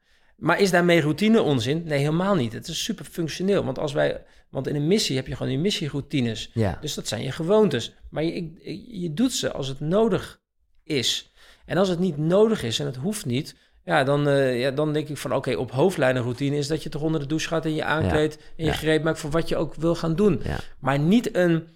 Maar 0.44 0.60
is 0.60 0.72
daarmee 0.72 1.02
routine 1.02 1.42
onzin? 1.42 1.84
Nee, 1.86 2.00
helemaal 2.00 2.36
niet. 2.36 2.54
Het 2.54 2.68
is 2.68 2.84
super 2.84 3.06
functioneel. 3.06 3.64
Want, 3.64 3.80
als 3.80 3.94
wij, 3.94 4.24
want 4.50 4.68
in 4.68 4.76
een 4.76 4.88
missie 4.88 5.16
heb 5.16 5.28
je 5.28 5.36
gewoon 5.36 5.52
die 5.52 5.62
missieroutines. 5.62 6.52
Ja. 6.54 6.78
Dus 6.82 6.94
dat 6.94 7.08
zijn 7.08 7.24
je 7.24 7.32
gewoontes. 7.32 7.94
Maar 8.10 8.24
je, 8.24 8.52
je 9.02 9.14
doet 9.14 9.34
ze 9.34 9.52
als 9.52 9.68
het 9.68 9.80
nodig 9.80 10.42
is. 10.84 11.34
En 11.66 11.78
als 11.78 11.88
het 11.88 12.00
niet 12.00 12.18
nodig 12.18 12.64
is 12.64 12.80
en 12.80 12.86
het 12.86 12.96
hoeft 12.96 13.26
niet, 13.26 13.56
ja, 13.84 14.04
dan, 14.04 14.28
uh, 14.28 14.60
ja, 14.60 14.72
dan 14.72 14.94
denk 14.94 15.08
ik 15.08 15.18
van 15.18 15.34
oké, 15.36 15.56
op 15.56 15.72
hoofdlijnen 15.72 16.22
routine 16.22 16.58
is 16.58 16.68
dat 16.68 16.84
je 16.84 16.90
toch 16.90 17.02
onder 17.02 17.20
de 17.20 17.28
douche 17.28 17.48
gaat 17.48 17.66
en 17.66 17.76
je 17.76 17.84
aankleedt 17.84 18.36
en 18.36 18.44
je 18.56 18.66
ja. 18.66 18.74
gereed 18.74 19.04
maakt 19.04 19.20
voor 19.20 19.32
wat 19.32 19.50
je 19.50 19.56
ook 19.56 19.76
wil 19.76 19.96
gaan 19.96 20.16
doen. 20.16 20.42
Maar 20.80 21.00
niet 21.00 21.36
een 21.36 21.68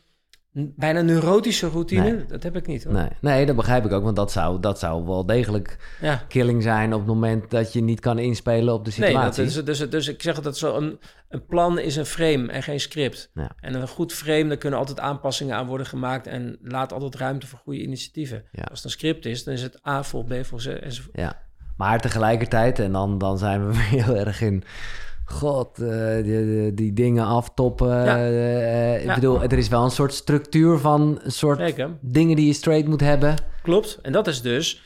bijna 0.58 1.02
neurotische 1.02 1.68
routine, 1.70 2.02
Nee. 2.12 2.26
dat 2.26 2.44
heb 2.44 2.56
ik 2.56 2.68
niet. 2.68 2.84
Hoor. 2.84 2.94
Nee, 2.94 3.08
nee, 3.22 3.46
dat 3.46 3.56
begrijp 3.56 3.86
ik 3.86 3.92
ook, 3.92 4.04
want 4.04 4.16
dat 4.16 4.32
zou, 4.32 4.60
dat 4.60 4.80
zou 4.80 5.06
wel 5.06 5.26
degelijk 5.26 5.78
Ja. 6.02 6.24
killing 6.28 6.64
zijn 6.64 6.94
op 6.94 7.00
het 7.00 7.08
moment 7.08 7.50
dat 7.52 7.74
je 7.74 7.82
niet 7.82 8.00
kan 8.00 8.20
inspelen 8.20 8.74
op 8.74 8.86
de 8.86 8.92
Nee, 8.98 9.08
situatie. 9.10 9.44
dat 9.44 9.66
is, 9.68 9.80
dus, 9.80 9.90
dus 9.90 10.08
ik 10.08 10.22
zeg 10.22 10.42
dat 10.42 10.58
zo 10.58 10.76
een, 10.78 11.00
een 11.30 11.46
plan 11.46 11.80
is 11.80 11.96
een 11.96 12.06
frame 12.06 12.52
en 12.52 12.64
geen 12.64 12.80
script. 12.80 13.30
Ja. 13.34 13.52
En 13.60 13.74
een 13.74 13.88
goed 13.88 14.14
frame, 14.14 14.48
daar 14.48 14.58
kunnen 14.58 14.80
altijd 14.80 15.00
aanpassingen 15.00 15.56
aan 15.56 15.68
worden 15.68 15.88
gemaakt 15.88 16.28
en 16.28 16.58
laat 16.62 16.94
altijd 16.94 17.16
ruimte 17.16 17.48
voor 17.48 17.60
goede 17.60 17.82
initiatieven. 17.82 18.44
Ja. 18.52 18.62
Als 18.64 18.76
het 18.80 18.84
een 18.84 18.98
script 18.98 19.26
is, 19.26 19.44
dan 19.44 19.54
is 19.54 19.62
het 19.62 19.88
A 19.88 20.04
vol, 20.04 20.24
B 20.24 20.34
vol, 20.42 20.58
C 20.60 20.66
enzovoort. 20.66 21.18
Ja, 21.18 21.40
maar 21.78 22.00
tegelijkertijd, 22.00 22.80
en 22.80 22.92
dan, 22.92 23.18
dan 23.18 23.38
zijn 23.38 23.68
we 23.68 23.74
weer 23.78 24.04
heel 24.04 24.16
erg 24.16 24.42
in... 24.42 24.64
God, 25.30 25.80
eh, 25.80 26.24
die, 26.76 26.94
dingen 26.94 27.26
aftoppen. 27.26 27.88
Ja. 27.88 28.18
eh, 28.18 28.94
eh, 28.94 29.02
ik 29.02 29.08
Ja. 29.08 29.14
bedoel, 29.16 29.42
er 29.44 29.58
is 29.58 29.68
wel 29.68 29.84
een 29.84 29.90
soort 29.92 30.14
structuur 30.14 30.78
van 30.78 31.20
een 31.24 31.32
soort 31.32 31.76
dingen 32.02 32.36
die 32.36 32.46
je 32.46 32.54
straight 32.54 32.88
moet 32.88 33.00
hebben. 33.02 33.36
Klopt. 33.64 34.00
En 34.02 34.12
dat 34.12 34.28
is 34.28 34.42
dus 34.42 34.82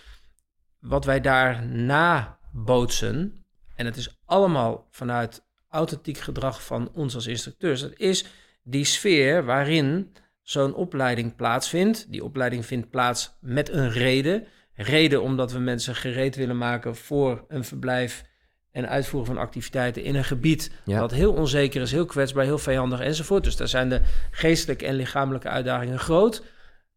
wat 0.79 1.05
wij 1.05 1.21
daarna 1.21 2.37
bootsen. 2.51 3.43
En 3.75 3.85
het 3.85 3.97
is 3.97 4.19
allemaal 4.25 4.87
vanuit 4.91 5.43
authentiek 5.69 6.17
gedrag 6.17 6.63
van 6.63 6.91
ons 6.93 7.15
als 7.15 7.27
instructeurs. 7.27 7.81
Dat 7.81 7.93
is 7.97 8.25
die 8.63 8.85
sfeer 8.85 9.45
waarin 9.45 10.11
zo'n 10.41 10.73
opleiding 10.73 11.35
plaatsvindt. 11.35 12.11
Die 12.11 12.23
opleiding 12.23 12.65
vindt 12.65 12.89
plaats 12.89 13.37
met 13.39 13.69
een 13.69 13.91
reden. 13.91 14.47
Reden 14.73 15.21
omdat 15.21 15.51
we 15.51 15.59
mensen 15.59 15.95
gereed 15.95 16.35
willen 16.35 16.57
maken 16.57 16.95
voor 16.95 17.45
een 17.47 17.63
verblijf 17.63 18.29
en 18.71 18.89
uitvoeren 18.89 19.33
van 19.33 19.43
activiteiten 19.43 20.03
in 20.03 20.15
een 20.15 20.23
gebied 20.23 20.71
Ja. 20.85 20.99
dat 20.99 21.11
heel 21.11 21.33
onzeker 21.33 21.81
is, 21.81 21.91
heel 21.91 22.05
kwetsbaar, 22.05 22.43
heel 22.43 22.57
vijandig 22.57 22.99
enzovoort. 22.99 23.43
Dus 23.43 23.55
daar 23.55 23.67
zijn 23.67 23.89
de 23.89 24.01
geestelijke 24.31 24.85
en 24.85 24.95
lichamelijke 24.95 25.49
uitdagingen 25.49 25.99
groot. 25.99 26.43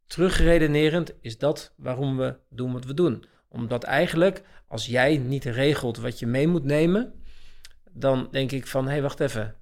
Terugredenerend 0.07 1.13
is 1.21 1.39
dat 1.39 1.73
waarom 1.77 2.17
we 2.17 2.37
doen 2.51 2.73
wat 2.73 2.85
we 2.85 2.95
doen. 2.95 3.25
Omdat 3.49 3.83
eigenlijk, 3.83 4.43
als 4.69 4.87
jij 4.87 5.17
niet 5.17 5.45
regelt 5.45 5.99
wat 5.99 6.19
je 6.19 6.27
mee 6.27 6.49
moet 6.49 6.65
nemen, 6.65 7.13
dan 7.91 8.29
denk 8.31 8.53
ik 8.53 8.67
van, 8.67 8.85
hé, 8.85 8.91
hey, 8.91 9.03
wacht 9.03 9.21
even. 9.21 9.55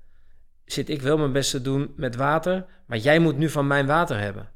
Zit 0.64 0.88
ik 0.88 1.02
wel 1.02 1.18
mijn 1.18 1.32
best 1.32 1.50
te 1.50 1.62
doen 1.62 1.92
met 1.96 2.16
water, 2.16 2.64
maar 2.86 2.98
jij 2.98 3.18
moet 3.18 3.36
nu 3.36 3.48
van 3.48 3.66
mijn 3.66 3.86
water 3.86 4.18
hebben. 4.18 4.48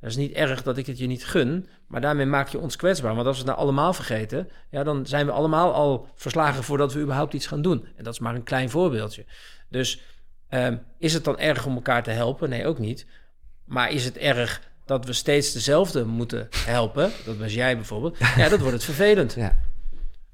Dat 0.00 0.10
is 0.10 0.16
niet 0.16 0.32
erg 0.32 0.62
dat 0.62 0.76
ik 0.76 0.86
het 0.86 0.98
je 0.98 1.06
niet 1.06 1.24
gun, 1.24 1.68
maar 1.86 2.00
daarmee 2.00 2.26
maak 2.26 2.48
je 2.48 2.58
ons 2.58 2.76
kwetsbaar. 2.76 3.14
Want 3.14 3.26
als 3.26 3.36
we 3.36 3.42
het 3.42 3.52
nou 3.52 3.62
allemaal 3.66 3.92
vergeten, 3.92 4.48
ja, 4.70 4.82
dan 4.82 5.06
zijn 5.06 5.26
we 5.26 5.32
allemaal 5.32 5.72
al 5.72 6.08
verslagen 6.14 6.64
voordat 6.64 6.92
we 6.92 7.00
überhaupt 7.00 7.34
iets 7.34 7.46
gaan 7.46 7.62
doen. 7.62 7.88
En 7.96 8.04
dat 8.04 8.12
is 8.12 8.18
maar 8.18 8.34
een 8.34 8.42
klein 8.42 8.70
voorbeeldje. 8.70 9.24
Dus 9.68 10.00
ehm, 10.48 10.76
is 10.98 11.14
het 11.14 11.24
dan 11.24 11.38
erg 11.38 11.66
om 11.66 11.74
elkaar 11.74 12.02
te 12.02 12.10
helpen? 12.10 12.48
Nee, 12.48 12.66
ook 12.66 12.78
niet. 12.78 13.06
Maar 13.64 13.90
is 13.90 14.04
het 14.04 14.16
erg 14.16 14.60
dat 14.84 15.04
we 15.04 15.12
steeds 15.12 15.52
dezelfde 15.52 16.04
moeten 16.04 16.48
helpen? 16.56 17.10
Dat 17.24 17.36
was 17.36 17.54
jij 17.54 17.76
bijvoorbeeld. 17.76 18.18
Ja, 18.36 18.48
dat 18.48 18.60
wordt 18.60 18.74
het 18.74 18.84
vervelend. 18.84 19.34
Ja. 19.40 19.56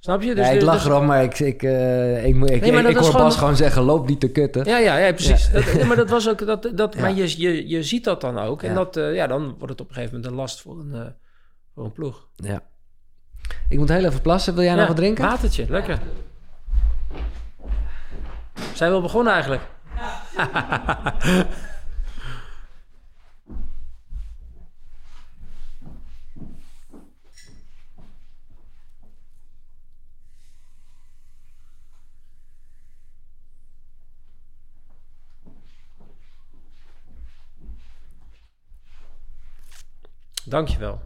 Snap 0.06 0.22
je? 0.22 0.34
Dus, 0.34 0.46
ja, 0.46 0.52
ik 0.52 0.62
lach 0.62 0.74
dus- 0.82 0.84
erom, 0.84 1.06
maar 1.06 1.22
ik, 1.22 1.38
ik, 1.38 1.62
eh, 1.62 2.26
ik, 2.26 2.34
moet- 2.34 2.50
ik, 2.50 2.60
Nee, 2.60 2.72
maar 2.72 2.82
dat 2.82 2.90
ik 2.90 2.96
hoor 2.96 3.06
gewoon- 3.06 3.22
Bas 3.26 3.36
gewoon 3.36 3.56
zeggen, 3.56 3.82
loop 3.82 4.08
niet 4.08 4.20
te 4.20 4.28
kutten. 4.30 4.64
Ja, 4.64 4.78
ja, 4.78 4.96
ja 4.96 5.12
precies. 5.12 5.50
Dat, 5.50 5.74
nee, 5.74 5.84
maar 5.84 5.96
dat 5.96 6.10
was 6.10 6.28
ook 6.28 6.46
dat. 6.46 6.70
dat 6.74 6.94
Ja. 6.94 7.00
Maar 7.00 7.14
je, 7.14 7.40
je, 7.40 7.68
je 7.68 7.82
ziet 7.82 8.04
dat 8.04 8.20
dan 8.20 8.38
ook. 8.38 8.62
En 8.62 8.68
Ja. 8.68 8.74
dat, 8.74 8.96
eh, 8.96 9.14
ja, 9.14 9.26
dan 9.26 9.42
wordt 9.58 9.68
het 9.68 9.80
op 9.80 9.88
een 9.88 9.94
gegeven 9.94 10.14
moment 10.16 10.32
een 10.32 10.38
last 10.38 10.60
voor 10.60 10.78
een, 10.80 10.94
eh, 10.94 11.00
voor 11.74 11.84
een 11.84 11.92
ploeg. 11.92 12.26
Ja. 12.36 12.62
Ik 13.68 13.78
moet 13.78 13.88
heel 13.88 14.04
even 14.04 14.20
plassen. 14.20 14.54
Wil 14.54 14.64
jij 14.64 14.74
nog 14.74 14.86
wat 14.86 14.96
drinken? 14.96 15.24
Watertje, 15.24 15.66
lekker. 15.68 15.98
Zijn 18.74 18.90
we 18.90 18.96
al 18.96 19.02
begonnen 19.02 19.32
eigenlijk? 19.32 19.62
Dankjewel. 40.48 41.00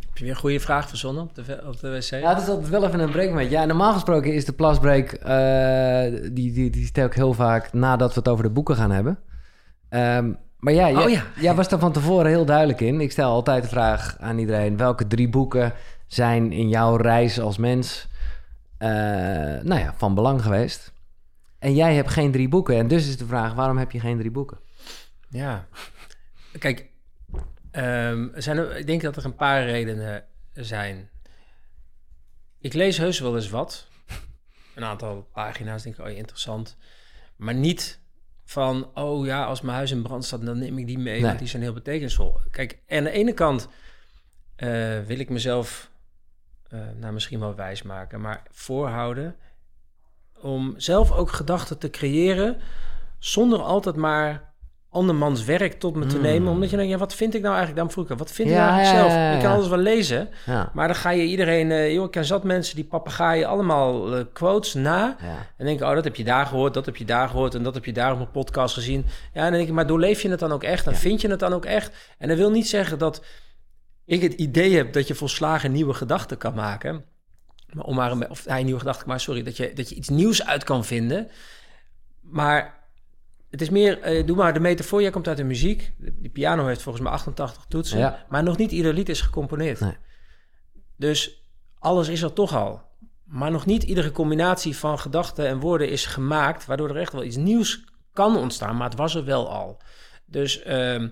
Heb 0.00 0.18
je 0.18 0.19
weer 0.19 0.19
een 0.30 0.36
goede 0.36 0.60
vraag 0.60 0.88
verzonnen 0.88 1.22
op 1.22 1.34
de, 1.34 1.62
op 1.66 1.80
de 1.80 1.90
wc? 1.90 2.10
Ja, 2.10 2.28
het 2.34 2.42
is 2.42 2.48
altijd 2.48 2.68
wel 2.68 2.86
even 2.86 3.00
een 3.00 3.10
breakmoment. 3.10 3.50
Ja, 3.50 3.64
normaal 3.64 3.92
gesproken 3.92 4.32
is 4.34 4.44
de 4.44 4.52
plasbreak... 4.52 5.12
eh, 5.12 6.20
die, 6.32 6.52
die, 6.52 6.70
die 6.70 6.86
stel 6.86 7.06
ik 7.06 7.14
heel 7.14 7.32
vaak 7.34 7.72
nadat 7.72 8.14
we 8.14 8.18
het 8.18 8.28
over 8.28 8.44
de 8.44 8.50
boeken 8.50 8.76
gaan 8.76 8.90
hebben. 8.90 9.18
Ehm, 9.88 10.32
maar 10.58 10.72
ja, 10.72 10.90
jij, 10.90 11.04
Oh 11.04 11.10
ja. 11.10 11.22
jij 11.36 11.54
was 11.54 11.68
daar 11.68 11.78
van 11.78 11.92
tevoren 11.92 12.30
heel 12.30 12.44
duidelijk 12.44 12.80
in. 12.80 13.00
Ik 13.00 13.12
stel 13.12 13.30
altijd 13.30 13.62
de 13.62 13.68
vraag 13.68 14.16
aan 14.18 14.38
iedereen... 14.38 14.76
welke 14.76 15.06
drie 15.06 15.28
boeken 15.28 15.72
zijn 16.06 16.52
in 16.52 16.68
jouw 16.68 16.96
reis 16.96 17.40
als 17.40 17.56
mens... 17.56 18.08
eh, 18.78 18.88
nou 19.62 19.78
ja, 19.80 19.94
van 19.96 20.14
belang 20.14 20.42
geweest? 20.42 20.92
En 21.58 21.74
jij 21.74 21.94
hebt 21.94 22.10
geen 22.10 22.32
drie 22.32 22.48
boeken. 22.48 22.76
En 22.76 22.88
dus 22.88 23.08
is 23.08 23.16
de 23.18 23.26
vraag, 23.26 23.54
waarom 23.54 23.78
heb 23.78 23.90
je 23.90 24.00
geen 24.00 24.18
drie 24.18 24.30
boeken? 24.30 24.58
Ja. 25.28 25.66
Kijk, 26.58 26.89
er 27.72 28.42
zijn, 28.42 28.56
er- 28.56 28.76
ik 28.76 28.86
denk 28.86 29.02
dat 29.02 29.16
er 29.16 29.24
een 29.24 29.34
paar 29.34 29.64
redenen 29.64 30.24
zijn. 30.52 31.10
Ik 32.58 32.72
lees 32.72 32.98
heus 32.98 33.18
wel 33.20 33.34
eens 33.36 33.50
wat. 33.50 33.88
Een 34.74 34.84
aantal 34.84 35.28
pagina's, 35.32 35.82
denk 35.82 35.98
ik, 35.98 36.04
oh 36.04 36.10
interessant. 36.10 36.76
Maar 37.36 37.54
niet 37.54 38.00
van, 38.44 38.90
oh 38.94 39.26
ja, 39.26 39.44
als 39.44 39.60
mijn 39.60 39.76
huis 39.76 39.90
in 39.90 40.02
brand 40.02 40.24
staat, 40.24 40.44
dan 40.46 40.58
neem 40.58 40.78
ik 40.78 40.86
die 40.86 40.98
mee, 40.98 41.12
Nee. 41.14 41.22
want 41.22 41.38
die 41.38 41.48
zijn 41.48 41.62
heel 41.62 41.72
betekenisvol. 41.72 42.40
Kijk, 42.50 42.78
en 42.86 42.98
aan 42.98 43.04
de 43.04 43.10
ene 43.10 43.32
kant 43.32 43.68
eh, 44.56 45.00
wil 45.00 45.18
ik 45.18 45.28
mezelf, 45.28 45.90
eh, 46.68 46.80
nou 46.96 47.12
misschien 47.12 47.40
wel 47.40 47.54
wijs 47.54 47.82
maken, 47.82 48.20
maar 48.20 48.42
voorhouden 48.50 49.36
om 50.40 50.74
zelf 50.76 51.10
ook 51.12 51.30
gedachten 51.30 51.78
te 51.78 51.90
creëren 51.90 52.60
zonder 53.18 53.58
altijd 53.62 53.96
maar 53.96 54.49
andermans 54.90 55.44
werk 55.44 55.72
tot 55.72 55.94
me 55.96 56.06
te 56.06 56.16
Mm. 56.16 56.22
nemen. 56.22 56.52
Omdat 56.52 56.70
je 56.70 56.76
denkt, 56.76 56.92
ja, 56.92 56.98
wat 56.98 57.14
vind 57.14 57.34
ik 57.34 57.40
nou 57.42 57.54
eigenlijk 57.54 57.82
dan 57.84 57.90
vroeger? 57.92 58.16
Wat 58.16 58.32
vind 58.32 58.48
ik 58.48 58.54
Ja, 58.54 58.60
nou 58.66 58.72
eigenlijk 58.78 59.06
ja, 59.08 59.10
zelf? 59.14 59.22
ja, 59.22 59.36
Ik 59.36 59.42
kan 59.42 59.52
alles 59.52 59.68
wel 59.68 59.78
lezen, 59.78 60.28
maar 60.72 60.86
dan 60.86 60.96
ga 60.96 61.10
je 61.10 61.22
iedereen... 61.24 61.70
eh 61.70 61.92
joh, 61.92 62.04
ik 62.04 62.10
ken 62.10 62.24
zat 62.24 62.44
mensen 62.44 62.74
die 62.76 62.84
papegaaien 62.84 63.48
allemaal 63.48 64.16
eh, 64.16 64.24
quotes 64.32 64.74
na... 64.74 65.16
En 65.56 65.64
denk 65.66 65.80
ik, 65.80 65.86
oh, 65.86 65.94
dat 65.94 66.04
heb 66.04 66.16
je 66.16 66.24
daar 66.24 66.46
gehoord, 66.46 66.74
dat 66.74 66.86
heb 66.86 66.96
je 66.96 67.04
daar 67.04 67.28
gehoord... 67.28 67.54
en 67.54 67.62
dat 67.62 67.74
heb 67.74 67.84
je 67.84 67.92
daar 67.92 68.12
op 68.12 68.20
een 68.20 68.30
podcast 68.30 68.74
gezien. 68.74 69.06
Ja, 69.32 69.40
en 69.40 69.42
dan 69.42 69.52
denk 69.52 69.68
ik, 69.68 69.74
maar 69.74 69.86
doorleef 69.86 70.22
je 70.22 70.30
het 70.30 70.38
dan 70.40 70.52
ook 70.52 70.62
echt? 70.64 70.86
En 70.86 70.96
vind 70.96 71.20
je 71.20 71.28
het 71.30 71.40
dan 71.40 71.52
ook 71.52 71.64
echt? 71.64 71.92
En 72.18 72.28
dat 72.28 72.36
wil 72.36 72.50
niet 72.50 72.68
zeggen 72.68 72.98
dat 72.98 73.24
ik 74.04 74.22
het 74.22 74.32
idee 74.32 74.76
heb... 74.76 74.92
dat 74.92 75.08
je 75.08 75.14
volslagen 75.14 75.72
nieuwe 75.72 75.94
gedachten 75.94 76.36
kan 76.38 76.54
maken... 76.54 77.04
Maar 77.72 77.84
om 77.84 77.94
maar 77.94 78.10
een, 78.10 78.30
of 78.30 78.44
hij 78.44 78.62
nieuwe 78.62 78.78
gedachten, 78.80 79.08
maar 79.08 79.20
sorry, 79.20 79.42
dat 79.42 79.56
je, 79.56 79.72
dat 79.74 79.88
je 79.88 79.94
iets 79.94 80.08
nieuws 80.08 80.46
uit 80.46 80.64
kan 80.64 80.84
vinden. 80.84 81.28
Maar 82.20 82.79
het 83.50 83.60
is 83.60 83.70
meer, 83.70 84.00
eh, 84.00 84.26
doe 84.26 84.36
maar 84.36 84.52
de 84.54 84.60
metafoor, 84.60 85.02
jij 85.02 85.10
komt 85.10 85.28
uit 85.28 85.36
de 85.36 85.44
muziek. 85.44 85.92
De, 85.98 86.20
die 86.20 86.30
piano 86.30 86.66
heeft 86.66 86.82
volgens 86.82 87.04
mij 87.04 87.12
88 87.12 87.64
toetsen, 87.68 87.98
Ja. 87.98 88.26
maar 88.28 88.42
nog 88.42 88.56
niet 88.56 88.70
ieder 88.70 88.94
lied 88.94 89.08
is 89.08 89.20
gecomponeerd. 89.20 89.80
Nee. 89.80 89.96
Dus 90.96 91.44
alles 91.78 92.08
is 92.08 92.22
er 92.22 92.32
toch 92.32 92.56
al. 92.56 92.82
Maar 93.24 93.50
nog 93.50 93.66
niet 93.66 93.82
iedere 93.82 94.12
combinatie 94.12 94.76
van 94.76 94.98
gedachten 94.98 95.46
en 95.46 95.60
woorden 95.60 95.88
is 95.88 96.06
gemaakt, 96.06 96.66
waardoor 96.66 96.88
er 96.88 96.96
echt 96.96 97.12
wel 97.12 97.24
iets 97.24 97.36
nieuws 97.36 97.84
kan 98.12 98.36
ontstaan, 98.36 98.76
maar 98.76 98.88
het 98.88 98.98
was 98.98 99.14
er 99.14 99.24
wel 99.24 99.50
al. 99.50 99.80
Dus 100.26 100.62
ehm, 100.62 101.08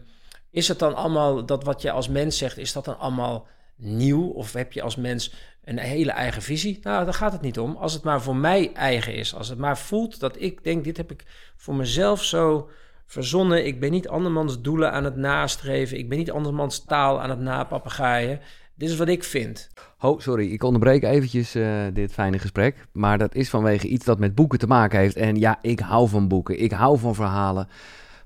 is 0.51 0.69
het 0.69 0.79
dan 0.79 0.95
allemaal, 0.95 1.47
dat 1.47 1.65
wat 1.65 1.83
je 1.83 1.91
als 1.91 2.09
mens 2.09 2.39
zegt, 2.39 2.59
is 2.59 2.73
dat 2.73 2.85
dan 2.85 2.99
allemaal 2.99 3.47
nieuw? 3.77 4.29
Of 4.29 4.53
heb 4.53 4.73
je 4.73 4.83
als 4.83 4.97
mens 4.97 5.35
een 5.69 5.79
hele 5.79 6.11
eigen 6.11 6.43
visie? 6.43 6.79
Nou, 6.83 7.05
daar 7.05 7.15
gaat 7.15 7.33
het 7.33 7.41
niet 7.41 7.59
om. 7.59 7.77
Als 7.77 7.93
het 7.93 8.03
maar 8.03 8.23
voor 8.23 8.37
mij 8.37 8.73
eigen 8.73 9.15
is. 9.15 9.35
Als 9.35 9.49
het 9.49 9.59
maar 9.59 9.79
voelt 9.79 10.21
dat 10.21 10.41
ik 10.41 10.65
denk, 10.65 10.85
dit 10.85 10.97
heb 10.97 11.11
ik 11.11 11.25
voor 11.57 11.75
mezelf 11.75 12.25
zo 12.25 12.69
verzonnen. 13.07 13.67
Ik 13.67 13.81
ben 13.81 13.91
niet 13.91 14.09
andermans 14.09 14.61
doelen 14.61 14.93
aan 14.93 15.05
het 15.05 15.17
nastreven. 15.17 15.99
Ik 15.99 16.09
ben 16.09 16.19
niet 16.19 16.31
andermans 16.31 16.85
taal 16.85 17.21
aan 17.21 17.31
het 17.31 17.41
napapagaaien. 17.41 18.41
Dit 18.75 18.89
is 18.89 18.97
wat 18.97 19.09
ik 19.09 19.25
vind. 19.25 19.69
Oh, 20.01 20.21
sorry, 20.21 20.53
ik 20.53 20.63
onderbreek 20.63 21.03
eventjes 21.03 21.57
uh, 21.57 21.83
dit 21.93 22.13
fijne 22.13 22.39
gesprek. 22.39 22.87
Maar 22.93 23.19
dat 23.19 23.35
is 23.35 23.51
vanwege 23.51 23.89
iets 23.89 24.05
dat 24.05 24.19
met 24.19 24.35
boeken 24.35 24.59
te 24.59 24.67
maken 24.67 24.99
heeft. 24.99 25.17
En 25.17 25.37
ja, 25.37 25.59
ik 25.63 25.81
hou 25.81 26.09
van 26.09 26.29
boeken. 26.29 26.63
Ik 26.63 26.73
hou 26.73 26.99
van 26.99 27.15
verhalen. 27.15 27.69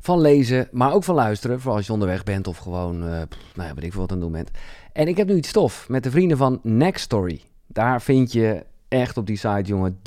Van 0.01 0.21
lezen, 0.21 0.69
maar 0.73 0.93
ook 0.93 1.05
van 1.05 1.15
luisteren. 1.15 1.59
Vooral 1.61 1.77
als 1.77 1.87
je 1.87 1.93
onderweg 1.93 2.25
bent 2.25 2.47
of 2.47 2.57
gewoon, 2.57 2.97
uh, 2.97 3.09
nou 3.55 3.69
ja, 3.69 3.75
weet 3.75 3.85
ik 3.85 3.93
veel 3.93 4.01
wat 4.01 4.11
aan 4.11 4.17
het 4.17 4.25
doen 4.25 4.33
bent. 4.33 4.51
En 4.93 5.09
ik 5.09 5.17
heb 5.17 5.29
nu 5.29 5.35
iets 5.35 5.49
stof 5.49 5.89
met 5.89 6.03
de 6.03 6.11
vrienden 6.11 6.37
van 6.37 6.61
Next 6.63 7.05
Story. 7.05 7.41
Daar 7.67 8.03
vind 8.03 8.33
je 8.33 8.65
echt 8.89 9.17
op 9.17 9.27
die 9.27 9.37
site, 9.37 9.63
jongen, 9.63 9.99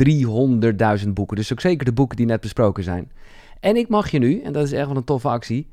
300.000 1.03 1.09
boeken. 1.09 1.35
Dus 1.35 1.51
ook 1.51 1.61
zeker 1.61 1.85
de 1.85 1.93
boeken 1.93 2.17
die 2.17 2.25
net 2.25 2.41
besproken 2.41 2.83
zijn. 2.83 3.11
En 3.59 3.75
ik 3.75 3.87
mag 3.87 4.11
je 4.11 4.19
nu, 4.19 4.41
en 4.41 4.53
dat 4.53 4.63
is 4.63 4.71
echt 4.71 4.87
wel 4.87 4.95
een 4.95 5.03
toffe 5.03 5.27
actie, 5.27 5.69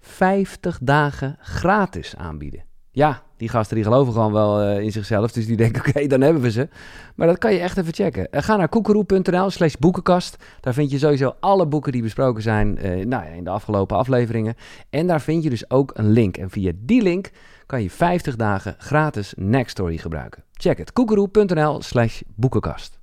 50 0.00 0.78
dagen 0.82 1.36
gratis 1.40 2.16
aanbieden. 2.16 2.64
Ja, 2.90 3.22
die 3.36 3.48
gasten 3.48 3.76
die 3.76 3.84
geloven 3.84 4.12
gewoon 4.12 4.32
wel 4.32 4.62
uh, 4.62 4.80
in 4.80 4.92
zichzelf. 4.92 5.32
Dus 5.32 5.46
die 5.46 5.56
denken, 5.56 5.80
oké, 5.86 6.06
dan 6.06 6.20
hebben 6.20 6.42
we 6.42 6.50
ze. 6.50 6.68
Maar 7.14 7.26
dat 7.26 7.38
kan 7.38 7.52
je 7.52 7.58
echt 7.58 7.76
even 7.76 7.94
checken. 7.94 8.28
Uh, 8.30 8.42
ga 8.42 8.56
naar 8.56 8.68
koekeroe.nl 8.68 9.50
slash 9.50 9.74
boekenkast. 9.74 10.36
Daar 10.60 10.74
vind 10.74 10.90
je 10.90 10.98
sowieso 10.98 11.34
alle 11.40 11.66
boeken 11.66 11.92
die 11.92 12.02
besproken 12.02 12.42
zijn 12.42 12.78
uh, 12.86 13.06
nou 13.06 13.24
ja, 13.24 13.30
in 13.30 13.44
de 13.44 13.50
afgelopen 13.50 13.96
afleveringen. 13.96 14.54
En 14.90 15.06
daar 15.06 15.20
vind 15.20 15.42
je 15.42 15.50
dus 15.50 15.70
ook 15.70 15.90
een 15.94 16.10
link. 16.10 16.36
En 16.36 16.50
via 16.50 16.72
die 16.76 17.02
link 17.02 17.30
kan 17.66 17.82
je 17.82 17.90
50 17.90 18.36
dagen 18.36 18.74
gratis 18.78 19.32
Nextory 19.36 19.96
gebruiken. 19.96 20.44
Check 20.52 20.78
het, 20.78 20.92
koekeroe.nl 20.92 21.82
slash 21.82 22.20
boekenkast. 22.34 22.98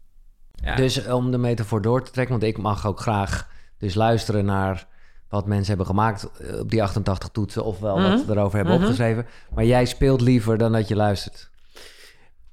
Ja. 0.56 0.76
Dus 0.76 1.06
om 1.08 1.32
de 1.32 1.38
metafoor 1.38 1.82
door 1.82 2.04
te 2.04 2.12
trekken, 2.12 2.40
want 2.40 2.52
ik 2.52 2.58
mag 2.62 2.88
ook 2.88 3.00
graag 3.00 3.50
dus 3.78 3.94
luisteren 3.96 4.46
naar 4.46 4.88
wat 5.30 5.46
mensen 5.48 5.68
hebben 5.68 5.86
gemaakt 5.86 6.30
eh, 6.40 6.60
op 6.60 6.70
die 6.72 6.84
88 6.84 7.30
toetsen, 7.30 7.64
ofwel 7.66 7.98
mm 7.98 8.02
-hmm. 8.04 8.12
wat 8.12 8.26
ze 8.26 8.32
erover 8.32 8.56
hebben 8.56 8.74
Mhm. 8.74 8.84
opgeschreven. 8.84 9.26
Maar 9.56 9.66
jij 9.66 9.86
speelt 9.86 10.22
liever 10.22 10.58
dan 10.58 10.72
dat 10.72 10.88
je 10.88 10.96
luistert. 10.96 11.50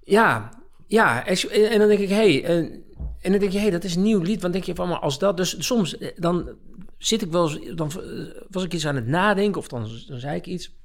Ja, 0.01 0.49
ja. 0.87 1.27
En, 1.27 1.79
dan 1.79 1.89
denk 1.89 2.01
ik, 2.01 2.09
hé, 2.09 2.15
hey, 2.41 2.45
en, 2.45 2.83
en 3.21 3.31
dan 3.31 3.41
denk 3.41 3.53
je, 3.53 3.57
hé, 3.59 3.63
hey, 3.63 3.71
dat 3.71 3.85
is 3.85 3.95
een 3.95 4.03
nieuw 4.03 4.21
lied. 4.21 4.41
Want 4.41 4.53
denk 4.53 4.65
je 4.65 4.75
van, 4.75 4.89
maar 4.89 4.99
als 4.99 5.19
dat, 5.19 5.37
dus 5.37 5.67
soms 5.67 5.99
eh, 5.99 6.09
dan 6.17 6.51
zit 6.99 7.23
ik 7.23 7.31
wel, 7.31 7.51
eens- 7.51 7.75
dan 7.77 7.91
eh, 7.91 8.43
was 8.51 8.65
ik 8.65 8.73
iets 8.75 8.87
aan 8.87 8.95
het 8.97 9.07
nadenken 9.07 9.61
of 9.61 9.69
dan, 9.69 9.89
dan 10.09 10.19
zei 10.21 10.37
ik 10.37 10.47
iets. 10.47 10.79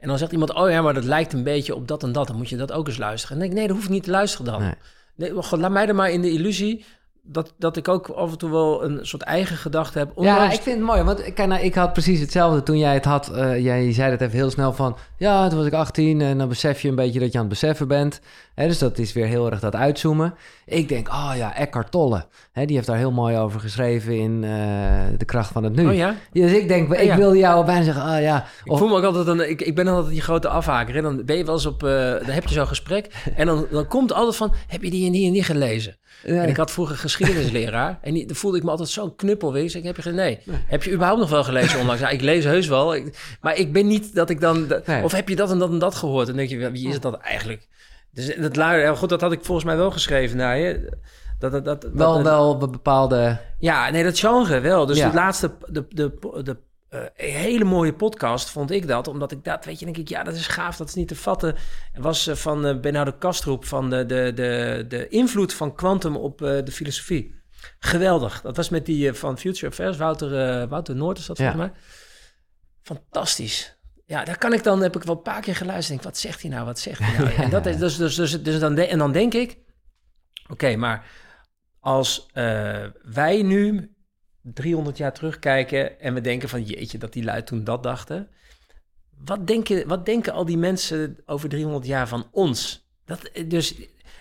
En 0.00 0.08
dan 0.08 0.18
zegt 0.18 0.32
iemand, 0.32 0.54
oh 0.54 0.70
ja, 0.70 0.82
maar 0.82 0.94
dat 0.94 1.04
lijkt 1.04 1.32
een 1.32 1.42
beetje 1.42 1.74
op 1.74 1.88
dat 1.88 2.02
en 2.02 2.12
dat. 2.12 2.26
Dan 2.26 2.36
moet 2.36 2.48
je 2.48 2.56
dat 2.56 2.72
ook 2.72 2.86
eens 2.86 2.98
luisteren. 2.98 3.36
En 3.36 3.42
dan 3.42 3.48
denk 3.48 3.50
ik, 3.52 3.58
nee, 3.58 3.68
dat 3.68 3.76
hoef 3.76 3.84
ik 3.84 3.90
niet 3.90 4.04
te 4.04 4.10
luisteren 4.10 4.46
dan. 4.46 4.62
Nee. 4.62 4.74
Nee, 5.14 5.42
God, 5.42 5.60
laat 5.60 5.70
mij 5.70 5.88
er 5.88 5.94
maar 5.94 6.10
in 6.10 6.22
de 6.22 6.30
illusie 6.30 6.84
dat, 7.22 7.54
dat 7.58 7.76
ik 7.76 7.88
ook 7.88 8.08
af 8.08 8.30
en 8.30 8.38
toe 8.38 8.50
wel 8.50 8.84
een 8.84 8.98
soort 9.02 9.22
eigen 9.22 9.56
gedachte 9.56 9.98
heb. 9.98 10.12
Ja, 10.16 10.50
ik 10.52 10.60
vind 10.60 10.76
het 10.76 10.86
mooi, 10.86 11.02
want 11.02 11.22
kijk, 11.32 11.48
nou, 11.48 11.62
ik 11.62 11.74
had 11.74 11.92
precies 11.92 12.20
hetzelfde 12.20 12.62
toen 12.62 12.78
jij 12.78 12.94
het 12.94 13.04
had. 13.04 13.28
eh, 13.28 13.64
jij 13.64 13.92
zei 13.92 14.10
het 14.10 14.20
even 14.20 14.36
heel 14.36 14.50
snel 14.50 14.72
van, 14.72 14.96
ja, 15.16 15.48
toen 15.48 15.58
was 15.58 15.66
ik 15.66 15.72
18 15.72 16.20
en 16.20 16.38
dan 16.38 16.48
besef 16.48 16.82
je 16.82 16.88
een 16.88 16.94
beetje 16.94 17.20
dat 17.20 17.32
je 17.32 17.38
aan 17.38 17.44
het 17.44 17.52
beseffen 17.52 17.88
bent. 17.88 18.20
Hè, 18.54 18.66
dus 18.66 18.78
dat 18.78 18.98
is 18.98 19.12
weer 19.12 19.26
heel 19.26 19.50
erg 19.50 19.60
dat 19.60 19.74
uitzoomen. 19.74 20.34
Ik 20.66 20.88
denk, 20.88 21.08
oh 21.08 21.32
ja, 21.36 21.56
Eckhart 21.56 21.90
Tolle, 21.90 22.26
hè, 22.52 22.64
die 22.64 22.74
heeft 22.76 22.88
daar 22.88 22.96
heel 22.96 23.10
mooi 23.12 23.36
over 23.36 23.60
geschreven 23.60 24.18
in 24.18 24.44
eh, 24.44 24.50
De 25.18 25.24
Kracht 25.24 25.52
van 25.52 25.64
het 25.64 25.74
Nu. 25.76 25.86
Oh 25.88 25.94
ja? 25.94 26.14
Dus 26.32 26.52
ik 26.52 26.68
denk, 26.68 26.92
ik 26.92 27.02
ja. 27.04 27.16
wilde 27.16 27.38
jou 27.38 27.64
bijna 27.64 27.84
zeggen, 27.84 28.02
ah 28.02 28.20
ja. 28.22 28.44
Ik 28.64 28.72
Of, 28.72 28.78
voel 28.78 28.88
me 28.88 28.96
ook 28.96 29.04
altijd 29.04 29.26
een, 29.26 29.50
ik, 29.50 29.62
ik 29.62 29.74
ben 29.74 29.86
altijd 29.88 30.12
die 30.12 30.20
grote 30.20 30.48
afhaker. 30.48 31.02
Dan 31.02 31.24
ben 31.24 31.36
je 31.36 31.44
wel 31.44 31.54
eens 31.54 31.66
op, 31.66 31.82
eh, 31.82 31.90
dan 32.10 32.24
heb 32.34 32.46
je 32.46 32.54
zo'n 32.54 32.66
gesprek. 32.66 33.30
En 33.36 33.46
dan, 33.46 33.66
dan 33.70 33.86
komt 33.86 34.12
altijd 34.12 34.36
van, 34.36 34.52
heb 34.66 34.82
je 34.82 34.90
die 34.90 35.06
en 35.06 35.12
die 35.12 35.26
en 35.26 35.32
die 35.32 35.42
gelezen? 35.42 35.98
En 36.24 36.48
ik 36.48 36.56
had 36.56 36.70
vroeger 36.70 36.96
geschiedenisleraar. 36.96 37.98
en 38.02 38.14
die, 38.14 38.26
dan 38.26 38.36
voelde 38.36 38.56
ik 38.56 38.62
me 38.62 38.70
altijd 38.70 38.88
zo'n 38.88 39.16
knuppel. 39.16 39.52
Weet 39.52 39.72
je. 39.72 39.78
Ik 39.78 39.84
heb 39.84 39.96
je 39.96 40.02
ge- 40.02 40.10
nee. 40.10 40.38
Heb 40.66 40.82
je 40.82 40.92
überhaupt 40.92 41.20
nog 41.20 41.30
wel 41.30 41.44
gelezen 41.44 41.80
onlangs? 41.80 42.00
Ja, 42.00 42.08
ik 42.08 42.20
lees 42.20 42.44
heus 42.44 42.66
wel. 42.66 42.94
Ik- 42.94 43.36
maar 43.40 43.56
ik 43.56 43.72
ben 43.72 43.86
niet 43.86 44.14
dat 44.14 44.30
ik 44.30 44.40
dan... 44.40 44.72
Nee. 44.86 45.02
Of 45.04 45.12
heb 45.12 45.28
je 45.28 45.36
dat 45.36 45.50
en 45.50 45.58
dat 45.58 45.70
en 45.70 45.78
dat 45.78 45.94
gehoord? 45.94 46.28
En 46.28 46.36
dan 46.36 46.46
denk 46.46 46.60
je, 46.60 46.70
wie 46.70 46.88
is 46.88 47.00
dat 47.00 47.14
eigenlijk? 47.18 47.68
Dus 48.12 48.36
dat, 48.36 48.56
luider- 48.56 48.96
goed, 48.96 49.08
dat 49.08 49.20
had 49.20 49.32
ik 49.32 49.44
volgens 49.44 49.66
mij 49.66 49.76
wel 49.76 49.90
geschreven 49.90 50.36
naar 50.36 50.58
je. 50.58 50.98
Dat, 51.38 51.52
dat, 51.52 51.64
dat, 51.64 51.86
wel, 51.92 52.14
dat, 52.14 52.22
wel 52.22 52.56
be- 52.56 52.68
bepaalde... 52.68 53.38
ja, 53.58 53.90
nee, 53.90 54.04
dat 54.04 54.18
genre 54.18 54.60
wel. 54.60 54.86
Dus 54.86 54.96
Ja. 54.98 55.08
de 55.08 55.14
laatste, 55.14 55.50
de, 55.66 55.84
de, 55.88 56.12
de, 56.42 56.56
eh, 56.90 57.00
hele 57.14 57.64
mooie 57.64 57.94
podcast 57.94 58.50
vond 58.50 58.70
ik 58.70 58.86
dat. 58.86 59.08
Omdat 59.08 59.32
ik 59.32 59.44
dat, 59.44 59.64
weet 59.64 59.78
je, 59.78 59.84
denk 59.84 59.96
ik, 59.96 60.08
ja, 60.08 60.22
dat 60.22 60.34
is 60.34 60.46
gaaf, 60.46 60.76
dat 60.76 60.88
is 60.88 60.94
niet 60.94 61.08
te 61.08 61.16
vatten. 61.16 61.56
Was 61.94 62.26
eh, 62.26 62.34
van 62.34 62.66
eh 62.66 62.80
Bernardo 62.80 63.12
Kastrup, 63.12 63.64
van 63.64 63.90
de, 63.90 64.06
de, 64.06 64.32
de, 64.34 64.84
de 64.88 65.08
invloed 65.08 65.54
van 65.54 65.74
quantum 65.74 66.16
op 66.16 66.38
de 66.38 66.72
filosofie. 66.72 67.38
Geweldig. 67.78 68.40
Dat 68.40 68.56
was 68.56 68.68
met 68.68 68.86
die 68.86 69.12
van 69.12 69.38
Future 69.38 69.66
Affairs, 69.66 69.96
Wouter, 69.96 70.68
Wouter 70.68 70.96
Noord 70.96 71.18
is 71.18 71.26
dat 71.26 71.38
Ja. 71.38 71.50
volgens 71.52 71.70
mij. 71.72 71.80
Fantastisch. 72.82 73.78
Ja, 74.06 74.24
daar 74.24 74.38
kan 74.38 74.52
ik 74.52 74.62
dan, 74.62 74.82
heb 74.82 74.96
ik 74.96 75.02
wel 75.02 75.16
een 75.16 75.22
paar 75.22 75.40
keer 75.40 75.56
geluisterd. 75.56 75.88
Denk, 75.88 76.02
wat 76.02 76.18
zegt 76.18 76.42
hij 76.42 76.50
nou, 76.50 76.64
wat 76.64 76.78
zegt 76.78 76.98
hij 76.98 77.18
nou? 77.18 77.30
En, 77.42 77.50
dat 77.50 77.66
is, 77.66 77.76
dus, 77.76 77.96
dus, 77.96 78.14
dus, 78.14 78.42
dus 78.42 78.58
dan, 78.60 78.74
de- 78.74 78.86
en 78.86 78.98
dan 78.98 79.12
denk 79.12 79.34
ik, 79.34 79.58
oké, 80.48 80.76
maar 80.76 81.06
als 81.80 82.26
wij 83.02 83.42
nu 83.42 83.94
300 84.42 84.96
jaar 84.96 85.12
terugkijken 85.12 86.00
en 86.00 86.14
we 86.14 86.20
denken 86.20 86.48
van 86.48 86.62
jeetje, 86.62 86.98
dat 86.98 87.12
die 87.12 87.24
lui 87.24 87.42
toen 87.42 87.64
dat 87.64 87.82
dachten. 87.82 88.28
Wat 89.24 89.46
denken, 89.46 89.88
wat 89.88 90.06
denken 90.06 90.32
al 90.32 90.44
die 90.44 90.58
mensen 90.58 91.16
over 91.26 91.48
300 91.48 91.86
jaar 91.86 92.08
van 92.08 92.26
ons? 92.30 92.88
Dat, 93.04 93.30
dus, 93.46 93.74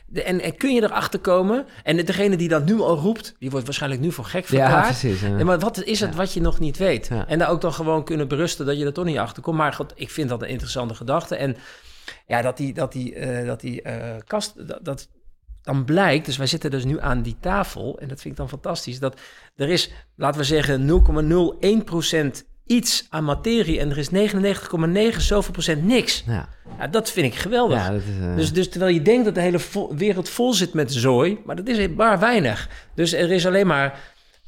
de, 0.08 0.24
en, 0.24 0.42
en 0.42 0.58
kun 0.58 0.74
je 0.74 0.84
erachter 0.84 1.20
komen? 1.20 1.66
En 1.84 2.06
degene 2.06 2.38
die 2.38 2.48
dat 2.50 2.66
nu 2.66 2.80
al 2.80 2.98
roept, 2.98 3.36
die 3.40 3.50
wordt 3.50 3.66
waarschijnlijk 3.66 4.02
nu 4.02 4.12
voor 4.12 4.26
gek 4.26 4.46
Ja, 4.46 4.48
verklaard. 4.48 4.86
precies. 5.00 5.22
Ja, 5.22 5.44
maar 5.44 5.60
wat 5.60 5.84
is 5.84 6.00
het 6.00 6.10
Ja. 6.10 6.16
wat 6.16 6.34
je 6.34 6.42
nog 6.42 6.60
niet 6.60 6.78
weet? 6.78 7.08
Ja. 7.08 7.28
En 7.28 7.40
daar 7.40 7.50
ook 7.50 7.62
dan 7.62 7.74
gewoon 7.74 8.04
kunnen 8.04 8.28
berusten 8.28 8.66
dat 8.66 8.78
je 8.78 8.86
er 8.86 8.94
toch 8.94 9.06
niet 9.06 9.18
achter 9.18 9.44
komt. 9.44 9.58
Maar 9.58 9.74
god, 9.74 9.94
ik 9.96 10.10
vind 10.10 10.30
dat 10.30 10.42
een 10.42 10.48
interessante 10.50 10.96
gedachte. 10.96 11.36
En 11.36 11.56
ja, 12.28 12.42
dat 12.42 12.58
die, 12.58 12.74
dat 12.74 12.92
die, 12.92 13.16
eh, 13.16 13.46
dat 13.48 13.60
die 13.60 13.82
eh, 13.82 14.18
kast, 14.28 14.68
dat, 14.68 14.80
dat 14.82 15.08
dan 15.62 15.86
blijkt, 15.86 16.26
dus 16.26 16.38
wij 16.38 16.48
zitten 16.48 16.72
dus 16.72 16.84
nu 16.86 17.00
aan 17.02 17.22
die 17.22 17.38
tafel, 17.42 18.00
en 18.00 18.08
dat 18.08 18.22
vind 18.22 18.34
ik 18.34 18.40
dan 18.40 18.50
fantastisch, 18.50 19.00
dat 19.00 19.20
er 19.56 19.70
is, 19.70 19.92
laten 20.16 20.40
we 20.40 20.46
zeggen, 20.46 20.88
0,01% 22.34 22.44
iets 22.66 23.06
aan 23.10 23.24
materie 23.24 23.80
en 23.80 23.90
er 23.92 23.98
is 23.98 24.10
99,9 25.14 25.18
zoveel 25.18 25.52
procent 25.52 25.84
niks. 25.84 26.24
Ja, 26.28 26.50
Ja, 26.80 26.88
dat 26.88 27.12
vind 27.12 27.34
ik 27.34 27.40
geweldig. 27.40 27.78
ja 27.78 27.90
dat 27.92 28.02
is... 28.02 28.26
eh, 28.28 28.36
Dus, 28.36 28.54
dus 28.54 28.70
terwijl 28.70 28.94
je 28.94 29.02
denkt 29.02 29.26
dat 29.26 29.36
de 29.36 29.42
hele 29.42 29.60
vo- 29.60 29.96
wereld 29.96 30.30
vol 30.30 30.54
zit 30.54 30.74
met 30.74 30.94
zooi, 30.94 31.40
maar 31.46 31.56
dat 31.56 31.68
is 31.68 31.88
maar 31.96 32.20
weinig. 32.20 32.70
Dus 32.96 33.14
er 33.14 33.32
is 33.32 33.46
alleen 33.46 33.68
maar 33.68 34.00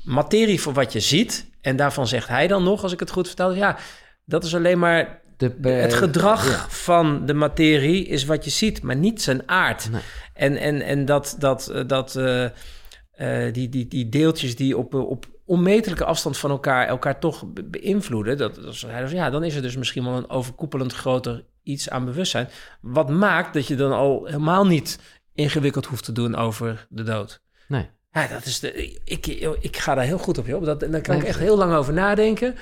materie 0.04 0.62
voor 0.62 0.74
wat 0.74 0.94
je 0.94 1.00
ziet. 1.00 1.50
En 1.62 1.76
daarvan 1.76 2.08
zegt 2.08 2.28
hij 2.28 2.48
dan 2.48 2.64
nog, 2.64 2.84
als 2.84 2.92
ik 2.94 3.00
het 3.00 3.12
goed 3.12 3.28
vertel, 3.28 3.54
ja, 3.54 3.78
dat 4.26 4.44
is 4.44 4.56
alleen 4.56 4.80
maar 4.80 5.21
de, 5.42 5.70
het 5.70 5.92
eh, 5.92 5.98
gedrag 5.98 6.50
ja. 6.50 6.70
van 6.70 7.26
de 7.26 7.34
materie 7.34 8.06
is 8.06 8.26
wat 8.26 8.44
je 8.44 8.50
ziet, 8.50 8.82
maar 8.82 8.96
niet 8.96 9.22
zijn 9.22 9.50
aard. 9.50 9.92
Nee. 9.92 10.02
En, 10.34 10.58
en, 10.58 10.82
en 10.82 11.06
dat, 11.06 11.36
dat, 11.40 11.68
eh, 11.68 11.88
dat 11.88 12.16
eh, 12.16 13.54
die, 13.54 13.70
die, 13.70 13.88
die 13.88 14.10
deeltjes 14.10 14.56
die 14.56 14.78
op, 14.78 14.94
op 14.94 15.26
onmetelijke 15.46 16.06
afstand 16.06 16.38
van 16.38 16.50
elkaar 16.50 16.88
elkaar 16.88 17.20
toch 17.20 17.46
be- 17.46 17.64
beïnvloeden, 17.64 18.38
dat, 18.38 18.56
dat 18.56 18.80
ja, 19.10 19.30
dan 19.30 19.44
is 19.44 19.56
er 19.56 19.62
dus 19.62 19.78
misschien 19.78 20.04
wel 20.04 20.18
een 20.18 20.30
overkoepelend 20.30 20.94
groter 20.94 21.46
iets 21.64 21.90
aan 21.90 22.06
bewustzijn. 22.06 22.50
Wat 22.82 23.10
maakt 23.10 23.54
dat 23.54 23.68
je 23.68 23.76
dan 23.76 23.92
al 23.92 24.26
helemaal 24.26 24.66
niet 24.66 25.00
ingewikkeld 25.34 25.86
hoeft 25.86 26.06
te 26.06 26.12
doen 26.12 26.36
over 26.36 26.88
de 26.90 27.04
dood. 27.04 27.42
Nee. 27.68 27.90
Ja, 28.12 28.28
dat 28.28 28.46
is 28.46 28.60
de, 28.60 29.00
ik, 29.04 29.28
ik 29.60 29.78
ga 29.78 29.96
daar 29.96 30.04
heel 30.04 30.18
goed 30.18 30.38
op, 30.38 30.48
joh. 30.48 30.66
Dat, 30.66 30.84
en 30.84 30.92
daar 30.92 31.02
kan 31.02 31.14
Nee, 31.16 31.24
ik 31.24 31.30
echt 31.30 31.40
heel 31.40 31.58
lang 31.58 31.74
over 31.74 31.94
nadenken. 31.94 32.56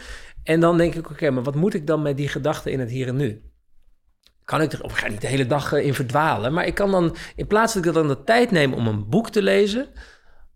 En 0.44 0.60
dan 0.60 0.78
denk 0.78 0.96
ik, 0.96 1.10
oké, 1.10 1.30
maar 1.30 1.44
wat 1.44 1.56
moet 1.56 1.74
ik 1.74 1.88
dan 1.88 2.02
met 2.02 2.18
die 2.18 2.28
gedachten 2.28 2.72
in 2.72 2.80
het 2.80 2.90
hier 2.90 3.08
en 3.08 3.16
nu? 3.16 3.42
Kan 4.44 4.62
ik 4.62 4.72
er, 4.72 4.84
ik 4.84 4.92
ga 4.92 5.08
niet 5.08 5.22
de 5.22 5.28
hele 5.28 5.46
dag 5.46 5.74
eh, 5.74 5.86
in 5.86 5.94
verdwalen, 5.94 6.54
maar 6.54 6.66
ik 6.66 6.76
kan 6.76 6.92
dan, 6.92 7.16
in 7.36 7.48
plaats 7.48 7.74
dat 7.74 7.86
ik 7.86 7.94
dan 7.94 8.08
de 8.08 8.24
tijd 8.24 8.52
neem 8.52 8.74
om 8.74 8.88
een 8.88 9.10
boek 9.10 9.30
te 9.30 9.42
lezen, 9.42 9.88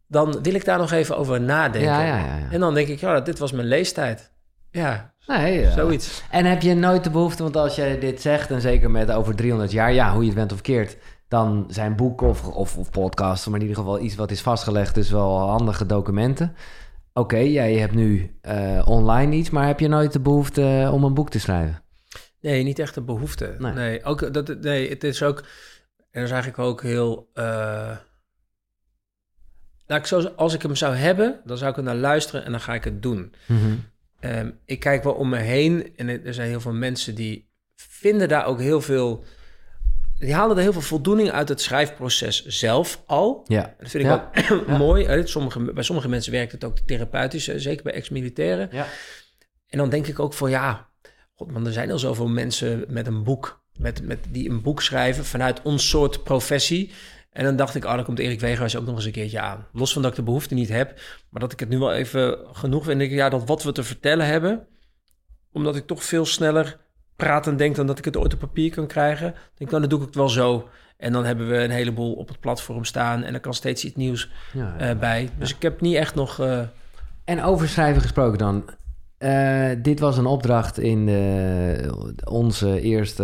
dan 0.08 0.42
wil 0.42 0.54
ik 0.54 0.66
daar 0.66 0.78
nog 0.78 0.92
even 0.92 1.18
over 1.18 1.42
nadenken. 1.42 1.92
Ja, 1.92 2.06
ja, 2.06 2.18
ja, 2.18 2.38
ja. 2.38 2.52
En 2.52 2.60
dan 2.60 2.74
denk 2.74 2.88
ik, 2.88 3.00
ja, 3.00 3.20
dit 3.20 3.40
was 3.40 3.52
mijn 3.52 3.68
leestijd. 3.68 4.32
Ja, 4.72 5.14
Nee, 5.28 5.60
ja. 5.60 5.72
zoiets. 5.72 6.24
En 6.32 6.46
heb 6.46 6.62
je 6.62 6.74
nooit 6.74 7.04
de 7.04 7.10
behoefte, 7.10 7.44
want 7.44 7.58
als 7.58 7.76
jij 7.76 8.00
dit 8.00 8.22
zegt, 8.22 8.52
en 8.52 8.62
zeker 8.62 8.92
met 8.92 9.12
over 9.12 9.36
300 9.36 9.72
jaar, 9.72 9.94
ja, 9.94 10.12
hoe 10.12 10.22
je 10.22 10.28
het 10.28 10.38
bent 10.38 10.52
of 10.52 10.62
keert, 10.62 10.98
dan 11.28 11.66
zijn 11.68 11.96
boeken 11.96 12.28
of, 12.28 12.48
of, 12.48 12.78
of 12.78 12.90
podcasts, 12.90 13.48
maar 13.48 13.60
in 13.60 13.68
ieder 13.68 13.78
geval 13.78 14.00
iets 14.00 14.16
wat 14.16 14.32
is 14.32 14.42
vastgelegd, 14.42 14.96
dus 14.96 15.10
wel 15.10 15.40
handige 15.40 15.86
documenten. 15.86 16.56
Oké, 17.14 17.38
jij 17.38 17.74
hebt 17.74 17.94
nu 17.94 18.38
eh, 18.42 18.82
online 18.86 19.36
iets, 19.36 19.50
maar 19.50 19.68
heb 19.68 19.80
je 19.80 19.88
nooit 19.88 20.14
de 20.14 20.20
behoefte 20.20 20.62
eh, 20.62 20.94
om 20.94 21.04
een 21.04 21.14
boek 21.14 21.30
te 21.30 21.40
schrijven? 21.40 21.84
Nee, 22.42 22.64
niet 22.64 22.80
echt 22.80 22.96
een 22.96 23.06
behoefte. 23.06 23.56
Nee. 23.60 23.74
Nee, 23.74 24.04
ook, 24.04 24.34
dat, 24.34 24.62
nee 24.62 24.90
het 24.90 25.04
is 25.04 25.24
ook... 25.24 25.38
En 25.98 26.22
dat 26.22 26.24
is 26.24 26.32
eigenlijk 26.32 26.60
ook 26.60 26.82
heel... 26.82 27.30
nou, 29.88 30.00
ik 30.02 30.06
zou, 30.06 30.28
als 30.36 30.54
ik 30.54 30.62
hem 30.62 30.76
zou 30.76 30.96
hebben, 30.96 31.42
dan 31.46 31.58
zou 31.58 31.72
ik 31.72 31.78
er 31.78 31.84
naar 31.84 31.96
luisteren 31.96 32.46
en 32.46 32.52
dan 32.52 32.62
ga 32.62 32.74
ik 32.74 32.84
het 32.84 33.02
doen. 33.02 33.34
Ehm, 34.20 34.52
ik 34.66 34.80
kijk 34.80 35.04
wel 35.04 35.14
om 35.14 35.30
me 35.30 35.38
heen 35.38 35.96
en 35.96 36.10
er 36.10 36.26
er 36.26 36.34
zijn 36.34 36.50
heel 36.50 36.62
veel 36.62 36.74
mensen 36.74 37.16
die 37.16 37.50
vinden 37.76 38.28
daar 38.28 38.46
ook 38.46 38.60
heel 38.60 38.82
veel... 38.82 39.26
Die 40.26 40.34
halen 40.34 40.56
er 40.58 40.62
heel 40.62 40.72
veel 40.72 40.82
voldoening 40.82 41.32
uit 41.32 41.50
het 41.50 41.62
schrijfproces 41.62 42.46
zelf 42.46 43.02
al. 43.06 43.44
Ja. 43.48 43.76
Dat 43.80 43.90
vind 43.90 44.04
ik 44.04 44.10
Ja. 44.10 44.32
ook 44.50 44.68
Ja. 44.68 44.78
mooi. 44.78 45.28
Sommige, 45.28 45.74
bij 45.74 45.84
sommige 45.84 46.10
mensen 46.10 46.32
werkt 46.32 46.52
het 46.52 46.64
ook 46.64 46.80
therapeutisch, 46.80 47.44
zeker 47.56 47.84
bij 47.84 47.94
ex-militairen. 47.94 48.70
Ja. 48.72 48.86
En 49.68 49.78
dan 49.78 49.90
denk 49.90 50.08
ik 50.08 50.20
ook 50.20 50.34
van 50.34 50.50
ja, 50.50 50.90
god 51.34 51.52
man, 51.52 51.66
er 51.66 51.74
zijn 51.74 51.92
al 51.92 52.00
zoveel 52.00 52.28
mensen 52.28 52.86
met 52.88 53.08
een 53.08 53.24
boek 53.24 53.62
met, 53.74 54.02
met 54.08 54.20
die 54.30 54.50
een 54.50 54.62
boek 54.62 54.82
schrijven 54.82 55.26
vanuit 55.26 55.62
ons 55.62 55.90
soort 55.90 56.24
professie. 56.24 56.92
En 57.32 57.44
dan 57.44 57.56
dacht 57.56 57.76
ik, 57.76 57.86
oh, 57.86 57.96
dan 57.96 58.04
komt 58.04 58.20
Erik 58.20 58.40
Wegenhuis 58.40 58.76
ook 58.76 58.86
nog 58.86 58.96
eens 58.96 59.06
een 59.06 59.12
keertje 59.12 59.40
aan. 59.40 59.68
Los 59.72 59.94
van 59.94 60.02
dat 60.02 60.12
ik 60.12 60.18
de 60.18 60.24
behoefte 60.24 60.54
niet 60.54 60.70
heb, 60.70 61.00
maar 61.30 61.42
dat 61.42 61.52
ik 61.52 61.60
het 61.60 61.70
nu 61.70 61.78
wel 61.80 61.94
even 61.94 62.38
genoeg 62.52 62.84
vind. 62.84 63.02
Ik, 63.02 63.12
ja, 63.12 63.30
dat 63.30 63.48
wat 63.48 63.64
we 63.64 63.72
te 63.72 63.84
vertellen 63.84 64.26
hebben, 64.26 64.68
omdat 65.52 65.76
ik 65.76 65.88
toch 65.88 66.04
veel 66.04 66.26
sneller 66.26 66.80
praat 67.16 67.48
en 67.48 67.58
denk 67.58 67.76
dan 67.76 67.88
dat 67.88 67.98
ik 67.98 68.06
het 68.06 68.18
ooit 68.18 68.34
op 68.34 68.40
papier 68.40 68.72
kan 68.74 68.88
krijgen. 68.88 69.26
Denk 69.32 69.38
ik, 69.58 69.70
nou, 69.70 69.80
dan 69.82 69.90
doe 69.90 70.00
ik 70.00 70.06
het 70.06 70.16
wel 70.16 70.30
zo. 70.30 70.70
En 70.98 71.14
dan 71.14 71.26
hebben 71.26 71.50
we 71.50 71.58
een 71.58 71.72
heleboel 71.72 72.14
op 72.14 72.28
het 72.28 72.40
platform 72.40 72.84
staan 72.86 73.24
en 73.24 73.34
er 73.34 73.40
kan 73.40 73.54
steeds 73.54 73.86
iets 73.86 73.96
nieuws 73.96 74.30
Ja, 74.54 74.76
eh, 74.78 74.98
bij. 75.00 75.30
Dus 75.38 75.56
ik 75.56 75.62
heb 75.62 75.82
niet 75.82 75.96
echt 75.96 76.16
nog... 76.16 76.40
eh, 76.40 76.60
En 77.24 77.44
over 77.44 77.68
schrijven 77.70 78.02
gesproken 78.02 78.38
dan. 78.38 78.64
Eh, 79.18 79.70
dit 79.82 80.00
was 80.00 80.18
een 80.18 80.26
opdracht 80.26 80.80
in 80.80 81.06
de, 81.06 82.22
onze 82.26 82.82
eerste 82.82 83.24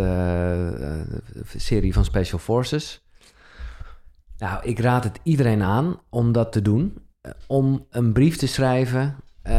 serie 1.56 1.92
van 1.92 2.04
Special 2.04 2.38
Forces. 2.38 3.02
Nou, 4.38 4.64
ik 4.64 4.78
raad 4.78 5.04
het 5.04 5.20
iedereen 5.22 5.62
aan 5.62 6.00
om 6.08 6.32
dat 6.32 6.52
te 6.52 6.62
doen. 6.62 6.98
Om 7.46 7.86
een 7.90 8.12
brief 8.12 8.36
te 8.36 8.46
schrijven. 8.46 9.16
Eh, 9.50 9.56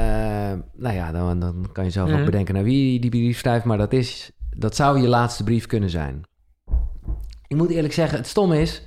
nou 0.74 0.96
ja, 0.96 1.12
dan, 1.12 1.40
dan 1.40 1.70
kan 1.72 1.84
je 1.84 1.90
zelf 1.90 2.12
ook 2.12 2.26
bedenken 2.26 2.54
naar 2.54 2.64
wie 2.64 3.00
die 3.00 3.10
brief 3.10 3.40
schrijft. 3.40 3.66
Maar 3.66 3.78
dat, 3.78 3.94
is, 3.94 4.32
dat 4.56 4.76
zou 4.76 5.02
je 5.02 5.08
laatste 5.08 5.44
brief 5.44 5.66
kunnen 5.66 5.90
zijn. 5.90 6.24
Ik 7.48 7.58
moet 7.58 7.70
eerlijk 7.70 7.94
zeggen, 7.94 8.18
het 8.18 8.28
stom 8.28 8.54
is 8.54 8.84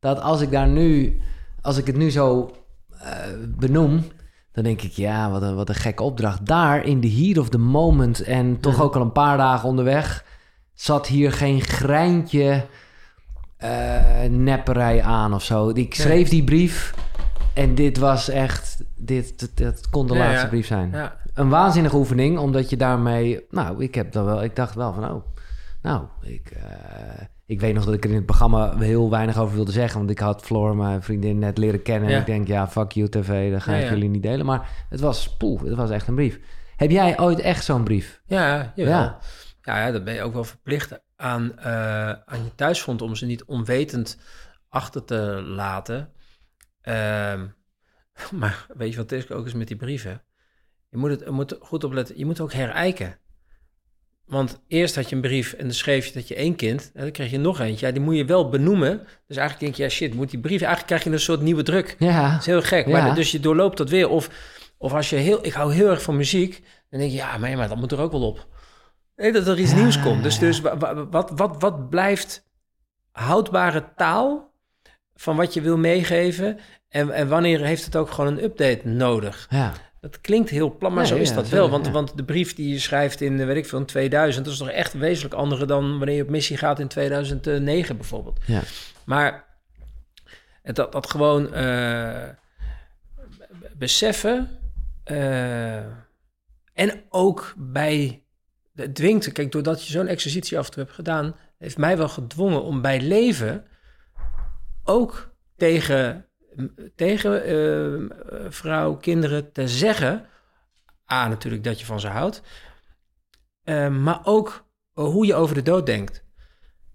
dat 0.00 0.20
als 0.20 0.40
ik 0.40 0.50
daar 0.50 0.68
nu, 0.68 1.20
als 1.60 1.76
ik 1.76 1.86
het 1.86 1.96
nu 1.96 2.10
zo 2.10 2.50
eh, 2.90 3.12
benoem, 3.58 4.04
dan 4.52 4.64
denk 4.64 4.82
ik, 4.82 4.92
ja, 4.92 5.30
wat 5.30 5.42
een, 5.42 5.54
wat 5.54 5.68
een 5.68 5.74
gekke 5.74 6.02
opdracht. 6.02 6.46
Daar 6.46 6.84
in 6.84 7.00
de 7.00 7.10
heat 7.10 7.38
of 7.38 7.48
the 7.48 7.58
moment 7.58 8.22
en 8.22 8.60
toch 8.60 8.82
ook 8.82 8.94
al 8.94 9.02
een 9.02 9.12
paar 9.12 9.36
dagen 9.36 9.68
onderweg, 9.68 10.24
zat 10.74 11.06
hier 11.06 11.32
geen 11.32 11.60
greintje 11.60 12.66
eh, 13.56 14.22
nepperij 14.30 15.02
aan 15.02 15.34
of 15.34 15.42
zo. 15.42 15.68
Ik 15.68 15.94
schreef 15.94 16.28
die 16.28 16.44
brief 16.44 16.94
en 17.54 17.74
dit 17.74 17.98
was 17.98 18.28
echt, 18.28 18.84
dit, 19.06 19.38
dit, 19.38 19.56
dit 19.56 19.90
kon 19.90 20.06
de 20.06 20.14
Ja, 20.14 20.18
laatste 20.18 20.48
brief 20.48 20.66
zijn. 20.66 20.90
ja, 20.90 21.16
Een 21.34 21.48
waanzinnige 21.48 21.96
oefening, 21.96 22.38
omdat 22.38 22.70
je 22.70 22.76
daarmee, 22.76 23.46
nou, 23.50 23.82
ik 23.82 23.94
heb 23.94 24.12
dan 24.12 24.24
wel, 24.24 24.42
ik 24.42 24.56
dacht 24.56 24.74
wel 24.74 24.92
van, 24.92 25.10
oh, 25.10 25.24
nou, 25.82 26.04
ik, 26.22 26.50
eh, 26.50 27.24
ik 27.46 27.60
weet 27.60 27.74
nog 27.74 27.84
dat 27.84 27.94
ik 27.94 28.04
er 28.04 28.10
in 28.10 28.16
het 28.16 28.26
programma 28.26 28.76
heel 28.78 29.10
weinig 29.10 29.38
over 29.38 29.54
wilde 29.54 29.72
zeggen, 29.72 29.98
want 29.98 30.10
ik 30.10 30.18
had 30.18 30.42
Floor, 30.42 30.76
mijn 30.76 31.02
vriendin, 31.02 31.38
net 31.38 31.58
leren 31.58 31.82
kennen. 31.82 32.10
En 32.10 32.20
ik 32.20 32.26
denk, 32.26 32.46
ja, 32.46 32.68
fuck 32.68 32.92
you 32.92 33.08
tv, 33.08 33.52
dat 33.52 33.62
ga 33.62 33.74
ik 33.74 33.88
jullie 33.88 34.08
niet 34.08 34.22
delen. 34.22 34.46
Maar 34.46 34.86
het 34.88 35.00
was, 35.00 35.36
poeh, 35.36 35.62
het 35.62 35.74
was 35.74 35.90
echt 35.90 36.08
een 36.08 36.14
brief. 36.14 36.40
Heb 36.76 36.90
jij 36.90 37.18
ooit 37.20 37.38
echt 37.40 37.64
zo'n 37.64 37.84
brief? 37.84 38.20
Ja. 38.26 38.72
Ja. 38.74 39.18
Ja, 39.60 39.90
dan 39.90 40.04
ben 40.04 40.14
je 40.14 40.22
ook 40.22 40.32
wel 40.34 40.44
verplicht 40.44 41.00
aan, 41.16 41.58
eh, 41.58 42.08
aan 42.08 42.44
je 42.44 42.54
thuisfront 42.54 43.02
om 43.02 43.14
ze 43.14 43.26
niet 43.26 43.44
onwetend 43.44 44.18
achter 44.68 45.04
te 45.04 45.42
laten. 45.46 46.08
Ehm, 46.80 47.46
maar 48.40 48.66
weet 48.76 48.90
je 48.90 48.96
wat 48.96 49.10
het 49.10 49.24
is 49.24 49.30
ook 49.30 49.44
eens 49.44 49.54
met 49.54 49.68
die 49.68 49.76
brieven? 49.76 50.22
Je 50.90 50.96
moet 50.96 51.10
het 51.10 51.20
je 51.24 51.30
moet 51.30 51.56
goed 51.60 51.84
opletten, 51.84 52.18
je 52.18 52.24
moet 52.26 52.40
ook 52.40 52.52
herijken. 52.52 53.18
Want 54.24 54.60
eerst 54.68 54.94
had 54.94 55.08
je 55.08 55.14
een 55.14 55.20
brief 55.22 55.52
en 55.52 55.64
dan 55.64 55.72
schreef 55.74 56.06
je 56.06 56.12
dat 56.12 56.28
je 56.28 56.34
één 56.34 56.54
kind, 56.56 56.90
en 56.94 57.02
dan 57.02 57.10
kreeg 57.10 57.30
je 57.30 57.38
nog 57.38 57.60
eentje. 57.60 57.86
Ja, 57.86 57.92
die 57.92 58.02
moet 58.02 58.16
je 58.16 58.24
wel 58.24 58.48
benoemen. 58.48 58.98
Dus 59.26 59.36
eigenlijk 59.36 59.60
denk 59.60 59.74
je, 59.74 59.82
ja 59.82 59.88
shit, 59.88 60.14
moet 60.14 60.30
die 60.30 60.40
brief, 60.40 60.60
eigenlijk 60.60 60.86
krijg 60.86 61.04
je 61.04 61.10
een 61.10 61.20
soort 61.20 61.40
nieuwe 61.40 61.62
druk. 61.62 61.96
Ja, 61.98 62.30
Dat 62.30 62.40
is 62.40 62.46
heel 62.46 62.62
gek. 62.62 62.86
Ja. 62.86 62.92
Maar 63.02 63.14
dus 63.14 63.30
je 63.30 63.40
doorloopt 63.40 63.76
dat 63.76 63.90
weer. 63.90 64.08
Of, 64.08 64.30
of 64.78 64.92
als 64.92 65.10
je 65.10 65.16
heel... 65.16 65.46
Ik 65.46 65.52
hou 65.52 65.72
heel 65.74 65.90
erg 65.90 66.02
van 66.02 66.16
muziek. 66.16 66.62
Dan 66.90 67.00
denk 67.00 67.10
je, 67.12 67.16
ja, 67.16 67.38
maar, 67.38 67.50
ja, 67.50 67.56
maar 67.56 67.68
dat 67.68 67.76
moet 67.76 67.92
er 67.92 68.00
ook 68.00 68.12
wel 68.12 68.26
op. 68.26 68.46
Nee, 69.16 69.32
dat 69.32 69.46
er 69.46 69.58
iets 69.58 69.70
Ja, 69.70 69.76
nieuws 69.76 70.00
komt. 70.00 70.22
Dus, 70.22 70.38
dus 70.38 70.60
wa- 70.60 70.76
wa- 70.76 71.06
wat, 71.08 71.30
wat, 71.34 71.56
wat 71.58 71.90
blijft 71.90 72.48
houdbare 73.12 73.92
taal 73.96 74.54
van 75.14 75.36
wat 75.36 75.54
je 75.54 75.60
wil 75.60 75.76
meegeven? 75.78 76.58
En, 76.96 77.10
en 77.10 77.28
wanneer 77.28 77.64
heeft 77.64 77.84
het 77.84 77.96
ook 77.96 78.10
gewoon 78.10 78.32
een 78.32 78.44
update 78.44 78.88
nodig? 78.88 79.46
ja. 79.50 79.72
Dat 80.00 80.20
klinkt 80.20 80.50
heel 80.50 80.76
plat, 80.76 80.92
maar 80.92 81.06
zo 81.06 81.16
is 81.16 81.28
ja, 81.28 81.34
dat 81.34 81.48
wel. 81.48 81.70
Want, 81.70 81.88
want 81.88 82.16
de 82.16 82.24
brief 82.24 82.54
die 82.54 82.72
je 82.72 82.78
schrijft 82.78 83.20
in, 83.20 83.40
eh, 83.40 83.46
weet 83.46 83.56
ik 83.56 83.66
veel, 83.66 83.78
in 83.78 83.84
2000... 83.86 84.44
dat 84.44 84.54
is 84.54 84.60
toch 84.60 84.70
echt 84.70 84.92
wezenlijk 84.92 85.34
andere 85.34 85.66
dan 85.66 85.98
wanneer 85.98 86.16
je 86.16 86.22
op 86.22 86.28
missie 86.28 86.56
gaat 86.56 86.78
in 86.78 86.88
2009 86.88 87.96
bijvoorbeeld. 87.96 88.40
Ja. 88.46 88.60
Maar 89.04 89.44
het, 90.62 90.76
dat, 90.76 90.92
dat 90.92 91.10
gewoon 91.10 91.52
eh, 91.54 92.28
beseffen... 93.76 94.48
eh, 95.04 95.76
en 96.72 97.02
ook 97.08 97.54
bij... 97.56 98.22
Het 98.74 98.94
dwingt, 98.94 99.32
kijk, 99.32 99.52
doordat 99.52 99.86
je 99.86 99.92
zo'n 99.92 100.06
exercitie 100.06 100.58
af 100.58 100.66
en 100.66 100.72
toe 100.72 100.82
hebt 100.82 100.94
gedaan... 100.94 101.34
heeft 101.58 101.78
mij 101.78 101.96
wel 101.96 102.08
gedwongen 102.08 102.62
om 102.62 102.80
bij 102.82 103.00
leven 103.00 103.64
ook 104.84 105.34
tegen, 105.56 106.26
tegen 106.94 107.44
eh, 107.44 108.50
vrouw, 108.50 108.96
kinderen 108.96 109.52
te 109.52 109.68
zeggen... 109.68 110.26
A, 111.12 111.28
natuurlijk 111.28 111.64
dat 111.64 111.80
je 111.80 111.86
van 111.86 112.00
ze 112.00 112.08
houdt... 112.08 112.42
eh, 113.62 113.88
maar 113.88 114.20
ook 114.24 114.66
hoe 114.92 115.26
je 115.26 115.34
over 115.34 115.54
de 115.54 115.62
dood 115.62 115.86
denkt. 115.86 116.24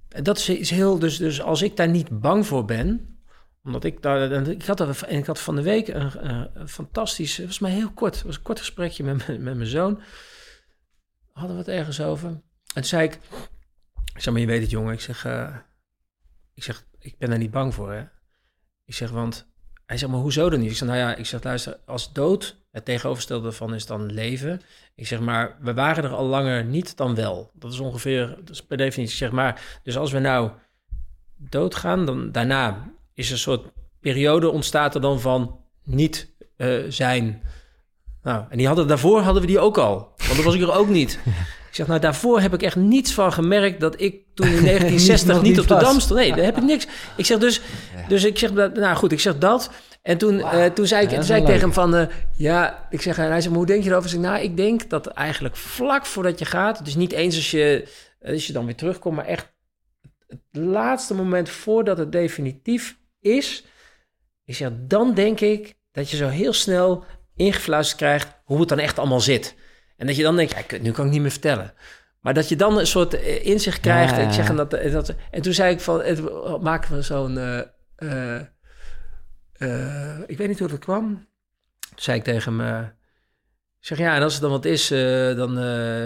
En 0.10 0.24
dat 0.24 0.38
is, 0.38 0.50
is 0.50 0.70
heel... 0.70 1.00
Dus, 1.00 1.18
dus 1.18 1.42
als 1.42 1.62
ik 1.62 1.76
daar 1.78 1.90
niet 1.90 2.20
bang 2.20 2.48
voor 2.48 2.66
ben... 2.66 3.06
Omdat 3.64 3.84
ik 3.84 4.02
daar... 4.02 4.32
Ik 4.32 4.66
had, 4.66 5.08
ik 5.08 5.26
had 5.26 5.40
van 5.40 5.56
de 5.56 5.62
week 5.62 5.88
een, 5.88 6.30
een, 6.60 6.68
fantastisch... 6.70 7.38
Het 7.38 7.46
was 7.46 7.60
maar 7.60 7.72
heel 7.72 7.92
kort. 7.92 8.16
Het 8.16 8.24
was 8.24 8.36
een 8.36 8.42
kort 8.42 8.60
gesprekje 8.60 9.04
met, 9.04 9.28
met 9.28 9.56
mijn 9.56 9.66
zoon. 9.66 10.02
Hadden 11.32 11.56
we 11.56 11.62
het 11.62 11.72
ergens 11.72 12.02
over. 12.02 12.42
En 12.74 12.86
zei 12.86 13.04
ik... 13.04 13.14
Ik 14.14 14.22
zeg, 14.22 14.34
maar 14.34 14.42
je 14.42 14.48
weet 14.48 14.62
het 14.62 14.70
jongen. 14.70 14.94
Ik 14.94 15.02
zeg... 15.02 15.26
eh, 15.26 15.56
ik 16.54 16.64
zeg, 16.64 16.86
ik 17.00 17.18
ben 17.18 17.30
daar 17.30 17.38
niet 17.38 17.52
bang 17.52 17.74
voor 17.74 17.92
hè. 17.92 18.04
Ik 18.86 18.94
zeg, 18.94 19.10
want... 19.10 19.51
Hij 19.92 20.00
zegt, 20.00 20.12
maar 20.12 20.22
hoezo 20.22 20.50
dan 20.50 20.60
niet? 20.60 20.72
Ik 20.72 20.78
zeg, 20.78 20.88
nou 20.88 21.00
ja, 21.00 21.16
ik 21.16 21.26
zeg, 21.26 21.44
luister, 21.44 21.78
als 21.86 22.14
dood 22.14 22.58
het 22.72 22.86
tegenovergestelde 22.86 23.44
daarvan 23.44 23.74
is 23.74 23.86
dan 23.86 24.12
leven. 24.12 24.62
Ik 24.96 25.08
zeg 25.08 25.20
maar, 25.20 25.58
we 25.62 25.74
waren 25.74 26.04
er 26.04 26.10
al 26.10 26.26
langer 26.26 26.66
niet 26.66 26.98
dan 26.98 27.16
wel. 27.16 27.52
Dat 27.54 27.74
is 27.74 27.80
ongeveer, 27.80 28.38
per 28.68 28.78
definitie, 28.78 29.18
zeg 29.18 29.32
maar. 29.32 29.80
Dus 29.84 29.98
als 29.98 30.12
we 30.12 30.20
nou 30.20 30.52
doodgaan, 31.38 32.06
dan 32.06 32.32
daarna 32.32 32.92
is 33.14 33.28
er 33.28 33.34
een 33.34 33.40
soort 33.40 33.72
periode 34.00 34.50
ontstaat 34.50 34.96
er 34.96 35.02
dan 35.02 35.20
van 35.20 35.60
niet 35.84 36.32
eh, 36.58 36.78
zijn. 36.90 37.42
Nou, 38.24 38.46
en 38.50 38.58
die 38.58 38.68
hadden, 38.68 38.88
daarvoor 38.88 39.22
hadden 39.22 39.42
we 39.42 39.48
die 39.48 39.60
ook 39.60 39.78
al. 39.78 40.14
Want 40.18 40.36
dan 40.36 40.44
was 40.44 40.56
ik 40.56 40.62
er 40.62 40.74
ook 40.74 40.90
niet. 40.90 41.20
Ik 41.72 41.78
zeg, 41.78 41.88
nou, 41.88 42.00
daarvoor 42.00 42.42
heb 42.42 42.54
ik 42.54 42.62
echt 42.62 42.76
niets 42.76 43.14
van 43.14 43.34
gemerkt 43.34 43.80
dat 43.80 44.02
ik 44.02 44.16
toen 44.34 44.46
in 44.48 44.52
1960 44.66 45.28
nog 45.34 45.42
niet, 45.42 45.60
op 45.60 45.68
de 45.68 45.76
dam 45.76 46.00
stond. 46.00 46.20
Nee, 46.20 46.30
daar 46.36 46.44
heb 46.46 46.58
ik 46.58 46.64
niks. 46.64 46.88
Ik 47.18 47.26
zeg 47.26 47.38
dus, 47.38 47.62
dus 48.08 48.24
ik 48.24 48.38
zeg, 48.38 48.52
dat- 48.52 48.74
nou 48.76 48.96
goed, 48.96 49.12
ik 49.12 49.20
zeg 49.20 49.38
dat. 49.38 49.72
En 50.02 50.18
toen, 50.18 50.40
eh, 50.40 50.66
toen 50.66 50.88
zei 50.88 51.04
ik, 51.04 51.10
Ja, 51.10 51.16
toen 51.16 51.26
zei 51.26 51.40
ik 51.40 51.46
tegen 51.46 51.62
hem 51.62 51.74
van, 51.74 51.96
eh, 51.96 52.08
ja, 52.38 52.88
ik 52.90 53.02
zeg, 53.02 53.18
en 53.18 53.24
hij 53.24 53.34
zegt, 53.36 53.48
maar 53.50 53.58
hoe 53.58 53.66
denk 53.66 53.84
je 53.84 53.90
erover? 53.90 54.06
Ik 54.10 54.12
zeg, 54.16 54.22
nou, 54.24 54.44
ik 54.44 54.58
denk 54.58 54.90
dat 54.90 55.08
eigenlijk 55.08 55.56
vlak 55.56 56.06
voordat 56.06 56.40
je 56.40 56.46
gaat, 56.46 56.86
dus 56.86 56.96
niet 56.96 57.12
eens 57.12 57.36
als 57.36 57.52
je, 57.52 57.88
als 58.22 58.48
je 58.48 58.54
dan 58.54 58.66
weer 58.66 58.76
terugkomt, 58.76 59.16
maar 59.16 59.26
echt 59.26 59.54
het 60.28 60.40
laatste 60.52 61.14
moment 61.14 61.50
voordat 61.50 61.98
het 61.98 62.12
definitief 62.12 62.98
is, 63.20 63.64
ik 64.46 64.56
zeg, 64.56 64.70
dan 64.78 65.14
denk 65.14 65.40
ik 65.40 65.74
dat 65.92 66.10
je 66.10 66.18
zo 66.18 66.28
heel 66.28 66.54
snel 66.54 67.04
ingefluisterd 67.36 67.98
krijgt 68.00 68.28
hoe 68.44 68.60
het 68.60 68.70
dan 68.70 68.80
echt 68.80 69.00
allemaal 69.00 69.20
zit. 69.22 69.56
En 70.02 70.08
dat 70.08 70.16
je 70.16 70.24
dan 70.24 70.36
denkt, 70.36 70.52
ja, 70.52 70.62
kut, 70.62 70.82
nu 70.82 70.92
kan 70.92 71.06
ik 71.06 71.12
niet 71.12 71.22
meer 71.22 71.32
vertellen. 71.32 71.74
Maar 72.20 72.34
dat 72.34 72.50
je 72.50 72.56
dan 72.56 72.78
een 72.80 72.88
soort 72.88 73.14
eh, 73.14 73.46
inzicht 73.46 73.80
krijgt. 73.80 74.16
Ja, 74.16 74.22
Ik 74.22 74.32
zeg, 74.32 74.50
en, 74.50 74.56
dat, 74.56 74.74
en 74.74 74.92
dat, 74.92 75.14
en 75.32 75.42
toen 75.42 75.54
zei 75.54 75.74
ik 75.74 75.80
van, 75.80 76.02
het, 76.02 76.22
maken 76.62 76.96
we 76.96 77.02
zo'n... 77.02 77.38
eh, 77.38 77.60
eh, 77.96 78.42
eh, 79.54 80.20
ik 80.28 80.38
weet 80.38 80.48
niet 80.48 80.60
hoe 80.60 80.68
dat 80.68 80.80
kwam. 80.80 81.28
Toen 81.80 81.92
zei 81.96 82.18
ik 82.18 82.24
tegen 82.24 82.58
hem... 82.58 82.68
eh, 82.76 82.88
ik 83.80 83.88
zeg, 83.88 83.98
ja, 83.98 84.16
en 84.16 84.22
als 84.22 84.34
het 84.34 84.42
dan 84.42 84.52
wat 84.52 84.66
is, 84.66 84.92
eh, 84.92 85.36
dan 85.36 85.58
eh, 85.58 86.06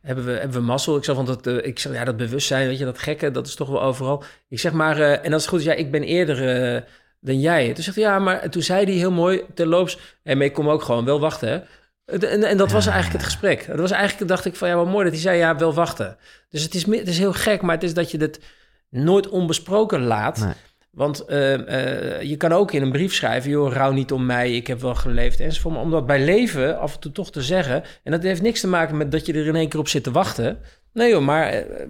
hebben, 0.00 0.24
we, 0.24 0.30
hebben 0.32 0.52
we 0.52 0.60
mazzel. 0.60 0.96
Ik 0.96 1.04
zeg, 1.04 1.14
want 1.14 1.26
dat, 1.26 1.46
eh, 1.46 1.66
ik 1.66 1.78
zeg, 1.78 1.92
ja, 1.92 2.04
dat 2.04 2.16
bewustzijn, 2.16 2.68
weet 2.68 2.78
je, 2.78 2.84
dat 2.84 2.98
gekke, 2.98 3.30
dat 3.30 3.46
is 3.46 3.54
toch 3.54 3.68
wel 3.68 3.82
overal. 3.82 4.24
Ik 4.48 4.58
zeg 4.60 4.72
maar, 4.72 5.00
eh, 5.00 5.24
en 5.24 5.32
als 5.32 5.42
het 5.42 5.50
goed 5.50 5.60
is, 5.60 5.66
ja, 5.66 5.72
ik 5.74 5.90
ben 5.90 6.02
eerder 6.02 6.48
eh, 6.74 6.82
dan 7.20 7.40
jij. 7.40 7.72
Toen 7.72 7.84
zegt 7.84 7.96
hij, 7.96 8.04
ja, 8.04 8.18
maar 8.18 8.38
en 8.40 8.50
toen 8.50 8.62
zei 8.62 8.84
hij 8.84 8.94
heel 8.94 9.10
mooi, 9.10 9.42
terloops, 9.54 9.98
en 10.22 10.38
mee 10.38 10.50
kom 10.52 10.68
ook 10.68 10.82
gewoon, 10.82 11.04
wel 11.04 11.20
wachten, 11.20 11.48
hè. 11.48 11.60
En, 12.04 12.44
en 12.44 12.56
dat 12.56 12.72
was 12.72 12.86
eigenlijk 12.86 13.16
het 13.16 13.32
gesprek. 13.32 13.66
Dat 13.66 13.78
was 13.78 13.90
eigenlijk, 13.90 14.28
dacht 14.28 14.44
ik 14.44 14.56
van, 14.56 14.68
ja, 14.68 14.76
wat 14.76 14.86
mooi 14.86 15.04
dat 15.04 15.12
hij 15.12 15.22
zei, 15.22 15.38
ja, 15.38 15.56
wel 15.56 15.74
wachten. 15.74 16.16
Dus 16.48 16.62
het 16.62 16.74
is, 16.74 16.86
het 16.86 17.08
is 17.08 17.18
heel 17.18 17.32
gek, 17.32 17.62
maar 17.62 17.74
het 17.74 17.84
is 17.84 17.94
dat 17.94 18.10
je 18.10 18.18
het 18.18 18.40
nooit 18.88 19.28
onbesproken 19.28 20.02
laat. 20.02 20.40
Nee. 20.40 20.52
Want 20.92 21.24
eh, 21.24 21.54
eh, 21.54 22.22
je 22.22 22.36
kan 22.36 22.52
ook 22.52 22.72
in 22.72 22.82
een 22.82 22.92
brief 22.92 23.14
schrijven, 23.14 23.50
joh, 23.50 23.72
rouw 23.72 23.92
niet 23.92 24.12
om 24.12 24.26
mij, 24.26 24.52
ik 24.52 24.66
heb 24.66 24.80
wel 24.80 24.94
geleefd 24.94 25.40
enzovoort. 25.40 25.74
Maar 25.74 25.82
om 25.82 25.90
dat 25.90 26.06
bij 26.06 26.24
leven 26.24 26.78
af 26.78 26.94
en 26.94 27.00
toe 27.00 27.12
toch 27.12 27.30
te 27.30 27.42
zeggen, 27.42 27.82
en 28.02 28.12
dat 28.12 28.22
heeft 28.22 28.42
niks 28.42 28.60
te 28.60 28.68
maken 28.68 28.96
met 28.96 29.12
dat 29.12 29.26
je 29.26 29.32
er 29.32 29.46
in 29.46 29.56
één 29.56 29.68
keer 29.68 29.80
op 29.80 29.88
zit 29.88 30.04
te 30.04 30.10
wachten. 30.10 30.58
Nee 30.92 31.10
joh, 31.10 31.24
maar 31.24 31.46
eh, 31.46 31.86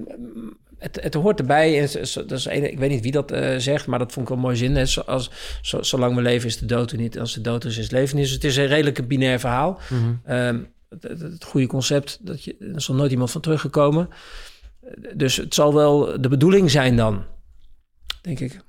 het, 0.82 1.02
het 1.02 1.14
hoort 1.14 1.38
erbij. 1.38 1.80
En 1.80 1.88
dat 2.26 2.30
is 2.30 2.44
een, 2.44 2.70
ik 2.70 2.78
weet 2.78 2.90
niet 2.90 3.02
wie 3.02 3.12
dat 3.12 3.30
eh, 3.30 3.59
zegt, 3.59 3.86
maar 3.86 3.98
dat 3.98 4.12
vond 4.12 4.28
ik 4.28 4.34
wel 4.34 4.42
mooi 4.42 4.56
zin. 4.56 4.76
Hè. 4.76 4.86
Zoals, 4.86 5.30
zo, 5.62 5.82
zolang 5.82 6.14
we 6.14 6.22
leven 6.22 6.48
is 6.48 6.59
de 6.59 6.66
dood 6.66 6.90
er 6.90 6.98
niet, 6.98 7.18
als 7.18 7.34
de 7.34 7.40
dood 7.40 7.64
er 7.64 7.70
is, 7.70 7.76
is 7.76 7.82
het 7.82 7.92
leven 7.92 8.16
niet. 8.16 8.24
Dus 8.24 8.34
het 8.34 8.44
is 8.44 8.56
een 8.56 8.66
redelijk 8.66 9.09
binair 9.09 9.40
verhaal. 9.40 9.78
Ehm, 10.24 10.60
het, 10.88 11.02
het, 11.02 11.20
het 11.20 11.44
goede 11.44 11.66
concept, 11.66 12.18
dat 12.20 12.44
je, 12.44 12.56
er 12.60 12.66
nog 12.66 12.88
nooit 12.88 13.10
iemand 13.10 13.30
van 13.30 13.40
teruggekomen. 13.40 14.09
dus 15.14 15.36
het 15.36 15.54
zal 15.54 15.74
wel 15.74 16.20
de 16.20 16.28
bedoeling 16.28 16.70
zijn 16.70 16.96
dan, 16.96 17.24
denk 18.22 18.40
ik. 18.40 18.60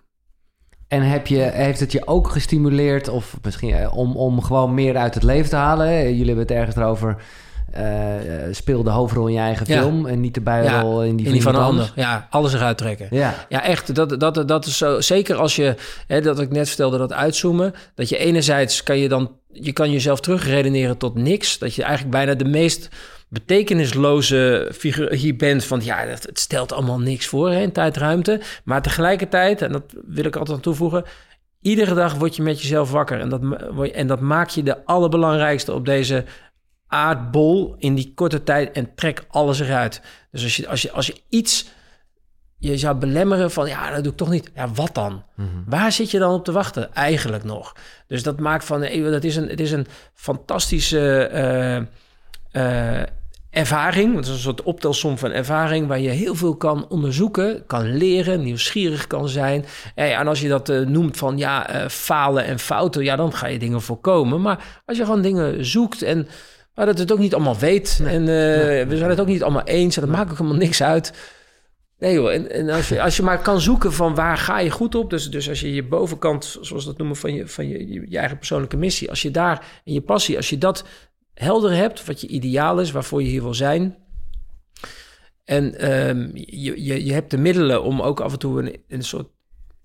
En 0.87 1.01
heb 1.01 1.27
je, 1.27 1.39
heeft 1.39 1.79
het 1.79 1.91
je 1.91 2.07
ook 2.07 2.27
gestimuleerd, 2.27 3.07
of 3.07 3.37
misschien 3.41 3.73
eh, 3.73 3.97
om, 3.97 4.15
om 4.15 4.41
gewoon 4.41 4.73
meer 4.73 4.97
uit 4.97 5.13
het 5.13 5.23
leven 5.23 5.49
te 5.49 5.55
halen? 5.55 6.03
Jullie 6.03 6.25
hebben 6.25 6.37
het 6.37 6.51
ergens 6.51 6.75
erover. 6.75 7.23
Eh 7.71 8.13
eh, 8.47 8.53
speel 8.53 8.83
de 8.83 8.89
hoofdrol 8.89 9.27
in 9.27 9.33
je 9.33 9.39
eigen 9.39 9.65
film 9.65 10.05
en 10.05 10.19
niet 10.19 10.33
de 10.33 10.41
bijrol 10.41 11.03
in 11.03 11.15
die, 11.15 11.25
in 11.25 11.31
die 11.31 11.41
van 11.41 11.55
een 11.55 11.59
iemand 11.59 11.79
ander. 11.79 11.93
Ja, 11.95 12.27
alles 12.29 12.53
eruit 12.53 12.77
trekken. 12.77 13.07
Ja, 13.11 13.45
Ja, 13.49 13.63
echt. 13.63 13.95
Dat, 13.95 14.19
dat, 14.19 14.47
dat 14.47 14.65
is 14.65 14.77
zo. 14.77 15.01
Zeker 15.01 15.35
als 15.35 15.55
je, 15.55 15.75
hè, 16.07 16.21
dat 16.21 16.39
ik 16.39 16.51
net 16.51 16.67
vertelde, 16.67 16.97
dat 16.97 17.13
uitzoomen. 17.13 17.73
Dat 17.95 18.09
je 18.09 18.17
enerzijds 18.17 18.83
kan 18.83 18.97
je 18.97 19.09
dan, 19.09 19.31
je 19.51 19.73
kan 19.73 19.91
jezelf 19.91 20.19
terugredeneren 20.19 20.97
tot 20.97 21.15
niks. 21.15 21.57
Dat 21.57 21.75
je 21.75 21.83
eigenlijk 21.83 22.11
bijna 22.11 22.33
de 22.33 22.45
meest 22.45 22.89
betekenisloze 23.29 24.69
figuur 24.73 25.13
hier 25.13 25.35
bent. 25.35 25.65
Van 25.65 25.81
ja, 25.83 25.97
het 25.97 26.39
stelt 26.39 26.73
allemaal 26.73 26.99
niks 26.99 27.25
voor 27.25 27.49
hè, 27.49 27.61
in 27.61 27.71
tijd, 27.71 27.97
ruimte. 27.97 28.41
Maar 28.63 28.81
tegelijkertijd, 28.81 29.61
en 29.61 29.71
dat 29.71 29.83
wil 30.05 30.25
ik 30.25 30.35
altijd 30.35 30.57
aan 30.57 30.63
toevoegen. 30.63 31.03
Iedere 31.61 31.93
dag 31.93 32.13
word 32.13 32.35
je 32.35 32.41
met 32.41 32.61
jezelf 32.61 32.91
wakker. 32.91 33.19
En 33.19 33.29
dat, 33.29 33.41
en 33.93 34.07
dat 34.07 34.19
maakt 34.19 34.53
je 34.53 34.63
de 34.63 34.85
allerbelangrijkste 34.85 35.73
op 35.73 35.85
deze 35.85 36.23
aardbol 36.93 37.75
in 37.77 37.95
die 37.95 38.11
korte 38.15 38.43
tijd. 38.43 38.71
En 38.71 38.95
trek 38.95 39.25
alles 39.29 39.59
eruit. 39.59 40.01
Dus 40.31 40.43
als 40.43 40.55
je, 40.55 40.67
als 40.67 40.81
je, 40.81 40.91
als 40.91 41.07
je 41.07 41.15
iets 41.29 41.71
je 42.63 42.77
zou 42.77 42.95
belemmeren 42.95 43.51
van 43.51 43.67
ja, 43.67 43.91
dat 43.91 44.03
doe 44.03 44.11
ik 44.11 44.17
toch 44.17 44.29
niet. 44.29 44.51
Ja, 44.55 44.69
wat 44.73 44.95
dan? 44.95 45.23
Waar 45.65 45.91
zit 45.91 46.11
je 46.11 46.19
dan 46.19 46.33
op 46.33 46.45
te 46.45 46.51
wachten? 46.51 46.93
Eigenlijk 46.93 47.43
nog. 47.43 47.75
Dus 48.07 48.23
dat 48.23 48.39
maakt 48.39 48.65
van 48.65 48.81
eh, 48.83 49.03
dat 49.03 49.23
is 49.23 49.35
een, 49.35 49.47
het 49.47 49.59
is 49.59 49.71
een 49.71 49.87
fantastische 50.13 51.25
eh, 51.25 51.75
eh, 52.51 53.07
ervaring. 53.49 54.15
Het 54.15 54.25
is 54.25 54.31
een 54.31 54.37
soort 54.37 54.63
optelsom 54.63 55.17
van 55.17 55.31
ervaring 55.31 55.87
waar 55.87 55.99
je 55.99 56.09
heel 56.09 56.35
veel 56.35 56.55
kan 56.55 56.87
onderzoeken, 56.89 57.65
kan 57.65 57.97
leren, 57.97 58.43
nieuwsgierig 58.43 59.07
kan 59.07 59.29
zijn. 59.29 59.65
En, 59.95 60.27
als 60.27 60.41
je 60.41 60.47
dat 60.47 60.67
noemt 60.67 61.17
van 61.17 61.37
ja, 61.37 61.89
falen 61.89 62.45
en 62.45 62.59
fouten, 62.59 63.03
ja, 63.03 63.15
dan 63.15 63.33
ga 63.33 63.47
je 63.47 63.59
dingen 63.59 63.81
voorkomen. 63.81 64.41
Maar 64.41 64.81
als 64.85 64.97
je 64.97 65.05
gewoon 65.05 65.21
dingen 65.21 65.65
zoekt 65.65 66.01
en 66.01 66.27
maar 66.75 66.85
dat 66.85 66.97
het 66.97 67.11
ook 67.11 67.19
niet 67.19 67.33
allemaal 67.33 67.57
weet. 67.57 68.01
En 68.05 68.21
eh, 68.21 68.87
we 68.87 68.97
zijn 68.97 69.09
het 69.09 69.19
ook 69.19 69.27
niet 69.27 69.43
allemaal 69.43 69.63
eens 69.63 69.95
en 69.95 70.01
dat 70.01 70.11
maakt 70.11 70.31
ook 70.31 70.37
helemaal 70.37 70.59
niks 70.59 70.83
uit. 70.83 71.13
Nee 71.97 72.13
joh, 72.13 72.31
en, 72.31 72.51
en 72.51 72.69
als, 72.69 72.89
je, 72.89 73.01
als 73.01 73.17
je 73.17 73.23
maar 73.23 73.41
kan 73.41 73.61
zoeken 73.61 73.93
van 73.93 74.15
waar 74.15 74.37
ga 74.37 74.59
je 74.59 74.69
goed 74.69 74.95
op... 74.95 75.09
dus, 75.09 75.29
dus 75.29 75.49
als 75.49 75.59
je 75.59 75.73
je 75.73 75.83
bovenkant, 75.83 76.57
zoals 76.61 76.83
we 76.83 76.89
dat 76.89 76.97
noemen, 76.97 77.15
van, 77.15 77.33
je, 77.33 77.47
van 77.47 77.67
je, 77.67 77.87
je, 77.87 78.05
je 78.09 78.17
eigen 78.17 78.37
persoonlijke 78.37 78.77
missie... 78.77 79.09
als 79.09 79.21
je 79.21 79.31
daar 79.31 79.81
en 79.85 79.93
je 79.93 80.01
passie, 80.01 80.37
als 80.37 80.49
je 80.49 80.57
dat 80.57 80.85
helder 81.33 81.71
hebt... 81.71 82.05
wat 82.05 82.21
je 82.21 82.27
ideaal 82.27 82.79
is, 82.79 82.91
waarvoor 82.91 83.21
je 83.21 83.29
hier 83.29 83.41
wil 83.41 83.53
zijn... 83.53 83.97
en 85.43 85.79
ehm, 85.79 86.29
je, 86.33 86.83
je, 86.83 87.05
je 87.05 87.13
hebt 87.13 87.31
de 87.31 87.37
middelen 87.37 87.83
om 87.83 88.01
ook 88.01 88.19
af 88.19 88.31
en 88.31 88.39
toe 88.39 88.61
een, 88.61 88.81
een 88.87 89.03
soort 89.03 89.27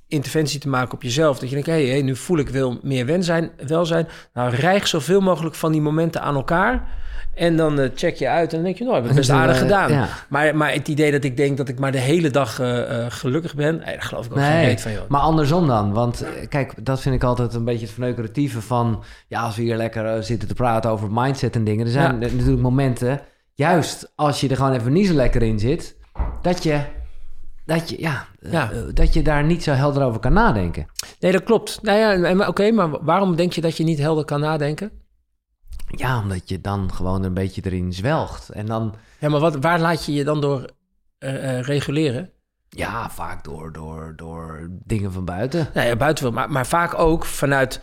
interventie 0.08 0.60
te 0.60 0.68
maken 0.68 0.94
op 0.94 1.02
jezelf... 1.02 1.38
dat 1.38 1.48
je 1.48 1.54
denkt, 1.54 1.70
hé, 1.70 1.90
hey, 1.90 2.02
nu 2.02 2.16
voel 2.16 2.38
ik 2.38 2.48
wel 2.48 2.78
meer 2.82 3.06
welzijn, 3.06 3.50
welzijn. 3.66 4.08
Nou, 4.34 4.54
rijg 4.54 4.88
zoveel 4.88 5.20
mogelijk 5.20 5.54
van 5.54 5.72
die 5.72 5.80
momenten 5.80 6.22
aan 6.22 6.34
elkaar... 6.34 6.96
En 7.34 7.56
dan 7.56 7.80
eh, 7.80 7.90
check 7.94 8.16
je 8.16 8.28
uit 8.28 8.48
en 8.50 8.54
dan 8.56 8.64
denk 8.64 8.76
je, 8.78 8.84
nou, 8.84 8.96
heb 8.96 9.06
ik 9.06 9.14
best 9.14 9.30
aardig 9.30 9.54
eh, 9.56 9.62
gedaan. 9.62 9.92
ja. 9.92 10.08
Maar, 10.28 10.56
maar 10.56 10.72
het 10.72 10.88
idee 10.88 11.10
dat 11.10 11.24
ik 11.24 11.36
denk 11.36 11.56
dat 11.56 11.68
ik 11.68 11.78
maar 11.78 11.92
de 11.92 11.98
hele 11.98 12.30
dag 12.30 12.60
eh, 12.60 13.06
gelukkig 13.08 13.54
ben, 13.54 13.76
nee, 13.76 13.84
daar 13.94 14.02
geloof 14.02 14.26
ik 14.26 14.32
ook 14.32 14.38
geen 14.38 14.48
Nee, 14.48 14.64
reet 14.66 14.80
van, 14.80 14.92
joh. 14.92 15.08
maar 15.08 15.20
andersom 15.20 15.66
dan. 15.66 15.92
Want 15.92 16.24
kijk, 16.48 16.72
dat 16.84 17.00
vind 17.00 17.14
ik 17.14 17.22
altijd 17.22 17.54
een 17.54 17.64
beetje 17.64 17.84
het 17.84 17.94
verneukeratieve 17.94 18.60
van... 18.60 19.02
ja, 19.28 19.40
als 19.42 19.56
we 19.56 19.62
hier 19.62 19.76
lekker 19.76 20.24
zitten 20.24 20.48
te 20.48 20.54
praten 20.54 20.90
over 20.90 21.08
mindset 21.12 21.54
en 21.54 21.64
dingen... 21.64 21.86
er 21.86 21.92
zijn 21.92 22.20
Ja. 22.20 22.28
natuurlijk 22.32 22.60
momenten, 22.60 23.20
juist 23.54 24.12
als 24.14 24.40
je 24.40 24.48
er 24.48 24.56
gewoon 24.56 24.72
even 24.72 24.92
niet 24.92 25.06
zo 25.06 25.14
lekker 25.14 25.42
in 25.42 25.58
zit... 25.58 25.96
dat 26.42 26.62
je, 26.62 26.80
dat 27.68 27.88
je, 27.90 28.00
ja, 28.00 28.26
eh, 28.40 28.52
Ja. 28.52 28.70
eh, 28.70 28.78
dat 28.94 29.12
je 29.14 29.22
daar 29.22 29.44
niet 29.44 29.62
zo 29.62 29.72
helder 29.72 30.02
over 30.04 30.20
kan 30.20 30.32
nadenken. 30.32 30.86
Nee, 31.20 31.32
dat 31.32 31.42
klopt. 31.44 31.82
Nou 31.82 31.98
ja, 31.98 32.48
oké, 32.48 32.70
maar 32.70 33.04
waarom 33.04 33.36
denk 33.36 33.52
je 33.52 33.60
dat 33.60 33.76
je 33.76 33.84
niet 33.84 33.98
helder 33.98 34.24
kan 34.24 34.40
nadenken? 34.40 34.90
Ja, 35.88 36.18
omdat 36.20 36.48
je 36.48 36.60
dan 36.60 36.92
gewoon 36.92 37.22
een 37.22 37.34
beetje 37.34 37.62
erin 37.64 37.92
zwelgt. 37.92 38.48
En 38.48 38.66
dan, 38.66 38.94
Ja, 39.18 39.28
maar 39.28 39.40
wat, 39.40 39.56
waar 39.56 39.80
laat 39.80 40.04
je 40.04 40.12
je 40.12 40.24
dan 40.24 40.40
door 40.40 40.64
eh, 41.18 41.60
reguleren? 41.60 42.30
ja, 42.68 43.10
vaak 43.10 43.44
door, 43.44 43.72
door, 43.72 44.12
door 44.16 44.68
dingen 44.70 45.12
van 45.12 45.24
buiten. 45.24 45.68
Nou 45.74 45.86
ja, 45.86 45.96
buiten 45.96 46.24
wel, 46.24 46.32
maar, 46.32 46.50
maar 46.50 46.66
vaak 46.66 46.98
ook 46.98 47.24
vanuit 47.24 47.80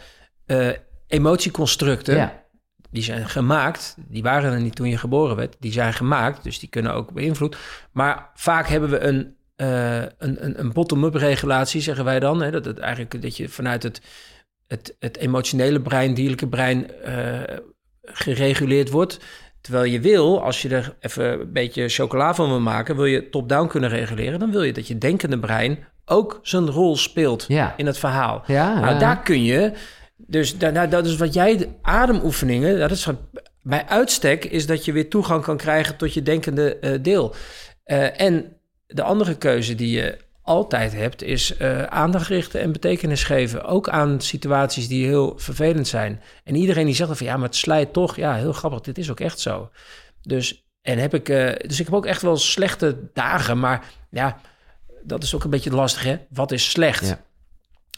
emotieconstructen. 1.07 2.15
Ja, 2.15 2.43
Die 2.91 3.03
zijn 3.03 3.29
gemaakt, 3.29 3.95
die 4.07 4.23
waren 4.23 4.53
er 4.53 4.61
niet 4.61 4.75
toen 4.75 4.89
je 4.89 4.97
geboren 4.97 5.35
werd. 5.35 5.55
Die 5.59 5.71
zijn 5.71 5.93
gemaakt, 5.93 6.43
dus 6.43 6.59
die 6.59 6.69
kunnen 6.69 6.93
ook 6.93 7.11
beïnvloed. 7.13 7.57
Maar 7.91 8.29
vaak 8.33 8.67
hebben 8.67 8.89
we 8.89 8.99
een, 8.99 9.35
eh, 9.55 10.01
een, 10.01 10.45
een, 10.45 10.59
een 10.59 10.73
bottom-up 10.73 11.15
regulatie, 11.15 11.81
zeggen 11.81 12.05
wij 12.05 12.19
dan. 12.19 12.41
Hè? 12.41 12.51
Dat, 12.51 12.65
het 12.65 12.79
eigenlijk, 12.79 13.21
dat 13.21 13.37
je 13.37 13.49
vanuit 13.49 13.83
het, 13.83 14.01
het, 14.67 14.95
het 14.99 15.17
emotionele 15.17 15.81
brein, 15.81 16.13
dierlijke 16.13 16.47
brein, 16.47 17.01
eh, 17.01 17.57
gereguleerd 18.01 18.89
wordt. 18.89 19.19
Terwijl 19.61 19.91
je 19.91 19.99
wil, 19.99 20.43
als 20.43 20.61
je 20.61 20.69
er 20.69 20.95
even 20.99 21.39
een 21.39 21.53
beetje 21.53 21.89
chocola 21.89 22.35
van 22.35 22.49
wil 22.49 22.59
maken, 22.59 22.95
wil 22.95 23.05
je 23.05 23.29
top-down 23.29 23.67
kunnen 23.67 23.89
reguleren. 23.89 24.39
Dan 24.39 24.51
wil 24.51 24.63
je 24.63 24.73
dat 24.73 24.87
je 24.87 24.97
denkende 24.97 25.39
brein 25.39 25.85
ook 26.05 26.39
zijn 26.41 26.69
rol 26.69 26.97
speelt 26.97 27.45
ja. 27.47 27.73
in 27.77 27.85
het 27.85 27.97
verhaal. 27.97 28.43
Ja, 28.47 28.73
Nou, 28.79 28.93
ja. 28.93 28.99
daar 28.99 29.21
kun 29.21 29.43
je. 29.43 29.71
Dus 30.17 30.57
da- 30.57 30.69
nou, 30.69 30.89
dat 30.89 31.05
is 31.05 31.15
wat 31.15 31.33
jij, 31.33 31.57
de 31.57 31.69
ademoefeningen, 31.81 32.79
dat 32.79 32.91
is 32.91 33.05
wat, 33.05 33.17
bij 33.61 33.85
uitstek, 33.87 34.45
is 34.45 34.65
dat 34.65 34.85
je 34.85 34.91
weer 34.91 35.09
toegang 35.09 35.43
kan 35.43 35.57
krijgen 35.57 35.97
tot 35.97 36.13
je 36.13 36.21
denkende 36.21 36.79
eh, 36.79 36.91
deel. 37.01 37.35
En 38.15 38.54
de 38.87 39.03
andere 39.03 39.35
keuze 39.37 39.75
die 39.75 39.91
je 39.91 40.17
altijd 40.41 40.93
hebt, 40.93 41.21
is 41.21 41.57
eh, 41.57 41.83
aandacht 41.83 42.27
richten 42.27 42.61
en 42.61 42.71
betekenis 42.71 43.23
geven. 43.23 43.63
Ook 43.63 43.89
aan 43.89 44.21
situaties 44.21 44.87
die 44.87 45.05
heel 45.05 45.33
vervelend 45.37 45.87
zijn. 45.87 46.21
En 46.43 46.55
iedereen 46.55 46.85
die 46.85 46.95
zegt 46.95 47.07
dan 47.07 47.17
van 47.17 47.25
ja, 47.25 47.37
maar 47.37 47.47
het 47.47 47.55
slijt 47.55 47.93
toch. 47.93 48.15
Ja, 48.15 48.35
heel 48.35 48.53
grappig, 48.53 48.81
dit 48.81 48.97
is 48.97 49.11
ook 49.11 49.19
echt 49.19 49.39
zo. 49.39 49.69
Dus, 50.21 50.65
en 50.81 50.97
heb 50.97 51.13
ik, 51.13 51.29
eh, 51.29 51.67
dus 51.67 51.79
ik 51.79 51.85
heb 51.85 51.95
ook 51.95 52.05
echt 52.05 52.21
wel 52.21 52.37
slechte 52.37 53.09
dagen, 53.13 53.59
maar 53.59 53.85
ja, 54.09 54.39
dat 55.03 55.23
is 55.23 55.35
ook 55.35 55.43
een 55.43 55.49
beetje 55.49 55.71
lastig, 55.71 56.03
hè? 56.03 56.17
Wat 56.29 56.51
is 56.51 56.71
slecht? 56.71 57.07
Ja. 57.07 57.23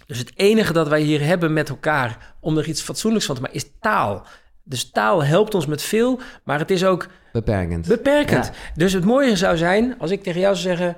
Dus 0.05 0.17
het 0.17 0.31
enige 0.35 0.73
dat 0.73 0.87
wij 0.87 1.01
hier 1.01 1.21
hebben 1.21 1.53
met 1.53 1.69
elkaar 1.69 2.35
om 2.39 2.57
er 2.57 2.67
iets 2.67 2.81
fatsoenlijks 2.81 3.25
van 3.25 3.35
te 3.35 3.41
maken, 3.41 3.57
is 3.57 3.71
taal. 3.79 4.25
Dus 4.67 4.89
taal 4.91 5.23
helpt 5.23 5.53
ons 5.55 5.65
met 5.65 5.81
veel, 5.81 6.19
maar 6.43 6.59
het 6.59 6.71
is 6.71 6.85
ook 6.85 7.07
Beperkend. 7.31 7.87
beperkend. 7.87 8.45
Ja. 8.45 8.51
Dus 8.75 8.93
het 8.93 9.05
mooie 9.05 9.35
zou 9.35 9.57
zijn 9.57 9.95
als 9.99 10.11
ik 10.11 10.23
tegen 10.23 10.39
jou 10.41 10.55
zou 10.55 10.75
zeggen: 10.77 10.97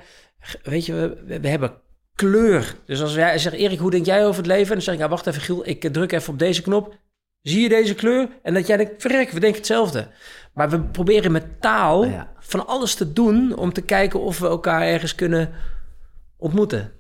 Weet 0.64 0.86
je, 0.86 1.18
we, 1.42 1.48
hebben 1.48 1.74
kleur. 2.16 2.76
Dus 2.86 3.02
als 3.02 3.14
jij 3.14 3.38
zegt, 3.38 3.56
Erik, 3.56 3.80
hoe 3.80 3.92
denk 3.92 4.06
jij 4.06 4.26
over 4.26 4.38
het 4.38 4.46
leven? 4.52 4.68
En 4.68 4.74
dan 4.74 4.82
zeg 4.82 4.94
ik, 4.94 5.00
nou 5.00 5.12
wacht 5.12 5.28
even, 5.28 5.42
Giel, 5.42 5.68
ik 5.68 5.84
eh, 5.84 5.92
druk 5.92 6.12
even 6.12 6.34
op 6.34 6.40
deze 6.40 6.62
knop. 6.62 6.98
Zie 7.42 7.62
je 7.62 7.70
deze 7.70 7.96
kleur? 7.96 8.28
En 8.44 8.54
dat 8.54 8.68
jij 8.68 8.78
denkt, 8.78 9.02
verrek, 9.02 9.30
we 9.30 9.40
denken 9.40 9.58
hetzelfde. 9.58 10.08
Maar 10.54 10.70
we 10.70 10.82
proberen 10.82 11.32
met 11.32 11.62
taal 11.62 12.06
Ja. 12.06 12.32
van 12.40 12.68
alles 12.68 12.96
te 12.96 13.14
doen 13.14 13.56
om 13.58 13.74
te 13.74 13.82
kijken 13.82 14.20
of 14.22 14.40
we 14.40 14.48
elkaar 14.48 14.82
ergens 14.82 15.16
kunnen 15.16 15.52
ontmoeten. 16.38 16.92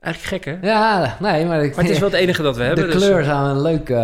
Eigenlijk 0.00 0.44
gek, 0.44 0.54
hè? 0.60 0.68
Ja, 0.68 1.16
nee, 1.20 1.44
maar, 1.46 1.64
ik, 1.64 1.74
Maar 1.74 1.84
het 1.84 1.92
is 1.92 1.98
wel 2.00 2.10
het 2.10 2.18
enige 2.18 2.42
dat 2.42 2.56
we 2.56 2.62
hebben. 2.62 2.86
de 2.86 2.92
dus- 2.92 3.06
kleur 3.06 3.24
zou 3.24 3.48
een 3.48 3.62
leuk, 3.62 3.88
eh 3.90 3.96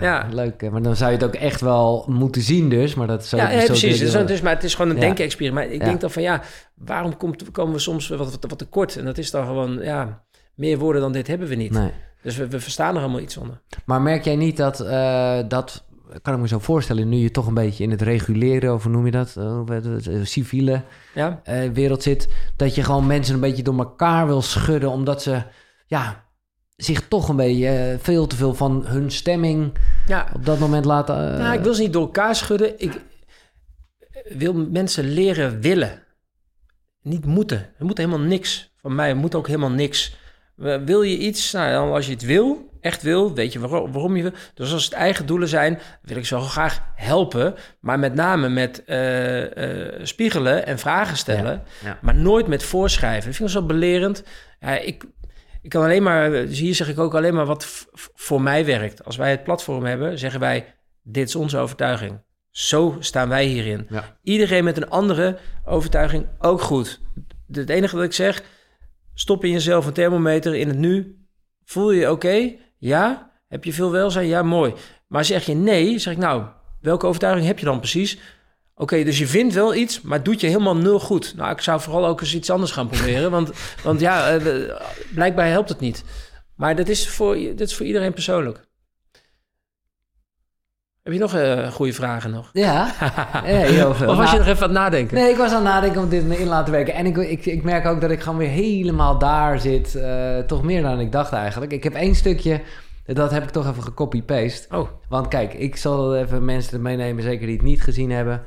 Ja. 0.00 0.26
leuk, 0.30 0.62
eh, 0.62 0.70
maar 0.70 0.82
dan 0.82 0.96
zou 0.96 1.10
je 1.10 1.16
het 1.16 1.26
ook 1.26 1.34
echt 1.34 1.60
wel 1.60 2.04
moeten 2.08 2.42
zien 2.42 2.68
dus, 2.68 2.94
maar 2.94 3.06
dat 3.06 3.22
is 3.22 3.28
zo, 3.28 3.36
Ja, 3.36 3.48
nee, 3.48 3.60
zo 3.60 3.66
precies. 3.66 4.00
is, 4.00 4.40
maar 4.40 4.54
het 4.54 4.64
is 4.64 4.74
gewoon 4.74 4.90
een 4.90 5.14
Ja. 5.38 5.52
Maar 5.52 5.66
ik 5.66 5.80
Ja. 5.80 5.84
denk 5.84 6.00
dan 6.00 6.10
van 6.10 6.22
ja, 6.22 6.40
waarom 6.74 7.16
komt, 7.16 7.50
komen 7.50 7.72
we 7.72 7.78
soms 7.78 8.08
wat, 8.08 8.18
wat, 8.18 8.38
wat 8.48 8.58
tekort? 8.58 8.96
En 8.96 9.04
dat 9.04 9.18
is 9.18 9.30
dan 9.30 9.46
gewoon, 9.46 9.78
ja, 9.82 10.22
meer 10.54 10.78
woorden 10.78 11.02
dan 11.02 11.12
dit 11.12 11.26
hebben 11.26 11.48
we 11.48 11.54
niet. 11.54 11.72
Nee. 11.72 11.90
Dus 12.22 12.36
we, 12.36 12.48
we 12.48 12.60
verstaan 12.60 12.94
er 12.94 13.00
allemaal 13.00 13.20
iets 13.20 13.36
onder. 13.36 13.60
Maar 13.84 14.02
merk 14.02 14.24
jij 14.24 14.36
niet 14.36 14.56
dat, 14.56 14.80
eh, 14.80 15.38
dat, 15.48 15.84
kan 16.22 16.34
ik 16.34 16.40
me 16.40 16.48
zo 16.48 16.58
voorstellen, 16.58 17.08
nu 17.08 17.16
je 17.16 17.30
toch 17.30 17.46
een 17.46 17.54
beetje 17.54 17.84
in 17.84 17.90
het 17.90 18.02
reguleren, 18.02 18.74
of 18.74 18.82
hoe 18.82 18.92
noem 18.92 19.04
je 19.04 19.10
dat, 19.10 19.36
Eh, 19.36 20.20
civiele 20.22 20.82
Ja, 21.14 21.40
eh, 21.44 21.70
wereld 21.70 22.02
zit, 22.02 22.28
dat 22.56 22.74
je 22.74 22.82
gewoon 22.82 23.06
mensen 23.06 23.34
een 23.34 23.40
beetje 23.40 23.62
door 23.62 23.78
elkaar 23.78 24.26
wil 24.26 24.42
schudden, 24.42 24.90
omdat 24.90 25.22
ze, 25.22 25.42
ja, 25.86 26.24
zich 26.76 27.08
toch 27.08 27.28
een 27.28 27.36
beetje 27.36 27.68
eh, 27.68 27.98
veel 27.98 28.26
te 28.26 28.36
veel 28.36 28.54
van 28.54 28.84
hun 28.86 29.10
stemming 29.10 29.72
ja. 30.06 30.28
op 30.34 30.44
dat 30.44 30.58
moment 30.58 30.84
laten... 30.84 31.38
nou, 31.38 31.54
ik 31.54 31.62
wil 31.62 31.74
ze 31.74 31.82
niet 31.82 31.92
door 31.92 32.02
elkaar 32.02 32.36
schudden. 32.36 32.78
Ik 32.78 33.00
wil 34.28 34.54
mensen 34.54 35.04
leren 35.04 35.60
willen. 35.60 36.02
Niet 37.02 37.26
moeten. 37.26 37.58
Er 37.78 37.84
moet 37.84 37.98
helemaal 37.98 38.18
niks. 38.18 38.72
Van 38.76 38.94
mij 38.94 39.14
moet 39.14 39.34
ook 39.34 39.46
helemaal 39.46 39.70
niks. 39.70 40.18
We- 40.60 40.84
Wil 40.84 41.02
je 41.02 41.18
iets? 41.18 41.52
Nou, 41.52 41.72
dan 41.72 41.92
als 41.92 42.06
je 42.06 42.12
het 42.12 42.22
wil, 42.22 42.70
echt 42.80 43.02
wil, 43.02 43.34
weet 43.34 43.52
je 43.52 43.58
waarom, 43.58 43.92
waarom 43.92 44.16
je 44.16 44.22
wil. 44.22 44.32
Dus 44.54 44.72
als 44.72 44.84
het 44.84 44.92
eigen 44.92 45.26
doelen 45.26 45.48
zijn, 45.48 45.78
wil 46.02 46.16
ik 46.16 46.26
zo 46.26 46.40
graag 46.40 46.80
helpen. 46.94 47.54
Maar 47.80 47.98
met 47.98 48.14
name 48.14 48.48
met 48.48 48.84
eh, 48.84 49.86
eh, 49.96 50.00
spiegelen 50.02 50.66
en 50.66 50.78
vragen 50.78 51.16
stellen. 51.16 51.62
ja. 51.84 51.98
Maar 52.02 52.14
nooit 52.14 52.46
met 52.46 52.62
voorschrijven. 52.62 53.30
Ik 53.30 53.36
vind 53.36 53.52
dat 53.52 53.62
zo 53.62 53.66
belerend. 53.66 54.22
Ja, 54.60 54.78
ik, 54.78 55.04
ik 55.62 55.70
kan 55.70 55.82
alleen 55.82 56.02
maar, 56.02 56.30
dus 56.30 56.58
hier 56.58 56.74
zeg 56.74 56.88
ik 56.88 56.98
ook 56.98 57.14
alleen 57.14 57.34
maar 57.34 57.46
wat 57.46 57.86
voor 58.14 58.42
mij 58.42 58.64
werkt. 58.64 59.04
Als 59.04 59.16
wij 59.16 59.30
het 59.30 59.44
platform 59.44 59.84
hebben, 59.84 60.18
zeggen 60.18 60.40
wij: 60.40 60.74
dit 61.02 61.28
is 61.28 61.36
onze 61.36 61.58
overtuiging. 61.58 62.20
Zo 62.50 62.96
staan 62.98 63.28
wij 63.28 63.44
hierin. 63.44 63.86
Iedereen 64.22 64.64
met 64.64 64.76
een 64.76 64.88
andere 64.90 65.38
overtuiging 65.64 66.26
ook 66.38 66.60
goed. 66.60 67.00
Het 67.52 67.68
enige 67.68 67.96
wat 67.96 68.04
ik 68.04 68.12
zeg, 68.12 68.42
stop 69.20 69.44
in 69.44 69.50
jezelf 69.50 69.86
een 69.86 69.92
thermometer 69.92 70.54
in 70.54 70.68
het 70.68 70.78
nu. 70.78 71.24
Voel 71.64 71.90
je 71.90 72.00
je 72.00 72.10
oké? 72.10 72.56
Ja. 72.78 73.30
Heb 73.48 73.64
je 73.64 73.72
veel 73.72 73.90
welzijn? 73.90 74.26
Ja, 74.26 74.42
mooi. 74.42 74.74
Maar 75.06 75.24
zeg 75.24 75.46
je 75.46 75.54
nee, 75.54 75.98
zeg 75.98 76.12
ik 76.12 76.18
nou, 76.18 76.44
welke 76.80 77.06
overtuiging 77.06 77.46
heb 77.46 77.58
je 77.58 77.64
dan 77.64 77.78
precies? 77.78 78.18
Oké, 78.74 79.04
dus 79.04 79.18
je 79.18 79.26
vindt 79.26 79.54
wel 79.54 79.74
iets, 79.74 80.00
maar 80.00 80.22
doet 80.22 80.40
je 80.40 80.46
helemaal 80.46 80.76
nul 80.76 81.00
goed. 81.00 81.34
Nou, 81.36 81.50
ik 81.50 81.60
zou 81.60 81.80
vooral 81.80 82.06
ook 82.06 82.20
eens 82.20 82.34
iets 82.34 82.50
anders 82.50 82.72
gaan 82.72 82.88
proberen. 82.88 83.30
want, 83.30 83.50
want 83.82 84.00
ja, 84.00 84.36
eh, 84.36 84.76
blijkbaar 85.14 85.46
helpt 85.48 85.68
het 85.68 85.80
niet. 85.80 86.04
Maar 86.56 86.76
dat 86.76 86.88
is 86.88 87.08
voor, 87.08 87.34
dat 87.34 87.68
is 87.68 87.74
voor 87.74 87.86
iedereen 87.86 88.12
persoonlijk. 88.12 88.68
Heb 91.10 91.18
je 91.18 91.24
nog 91.24 91.34
eh, 91.34 91.72
goede 91.72 91.92
vragen 91.92 92.30
nog? 92.30 92.50
Ja, 92.52 92.86
heel 93.42 93.94
veel. 93.94 94.08
Of 94.10 94.16
was 94.16 94.30
je 94.30 94.36
Nou, 94.36 94.38
nog 94.38 94.46
even 94.46 94.62
aan 94.62 94.68
het 94.70 94.78
nadenken? 94.78 95.16
Nee, 95.16 95.30
ik 95.30 95.36
was 95.36 95.50
aan 95.50 95.64
het 95.64 95.72
nadenken 95.72 96.02
om 96.02 96.08
dit 96.08 96.24
in 96.38 96.46
laten 96.46 96.72
werken. 96.72 96.94
En 96.94 97.06
ik, 97.06 97.16
ik, 97.16 97.46
ik 97.46 97.62
merk 97.62 97.86
ook 97.86 98.00
dat 98.00 98.10
ik 98.10 98.20
gewoon 98.20 98.38
weer 98.38 98.48
helemaal 98.48 99.18
daar 99.18 99.60
zit. 99.60 99.94
eh, 99.94 100.38
toch 100.38 100.62
meer 100.62 100.82
dan 100.82 101.00
ik 101.00 101.12
dacht 101.12 101.32
eigenlijk. 101.32 101.72
Ik 101.72 101.84
heb 101.84 101.94
één 101.94 102.14
stukje, 102.14 102.60
dat 103.06 103.30
heb 103.30 103.42
ik 103.42 103.50
toch 103.50 103.68
even 103.70 103.82
gecopy-paste. 103.82 104.76
Oh, 104.76 104.88
Want 105.08 105.28
kijk, 105.28 105.54
ik 105.54 105.76
zal 105.76 106.16
even 106.16 106.44
mensen 106.44 106.82
meenemen, 106.82 107.22
zeker 107.22 107.46
die 107.46 107.56
het 107.56 107.64
niet 107.64 107.82
gezien 107.82 108.10
hebben. 108.10 108.42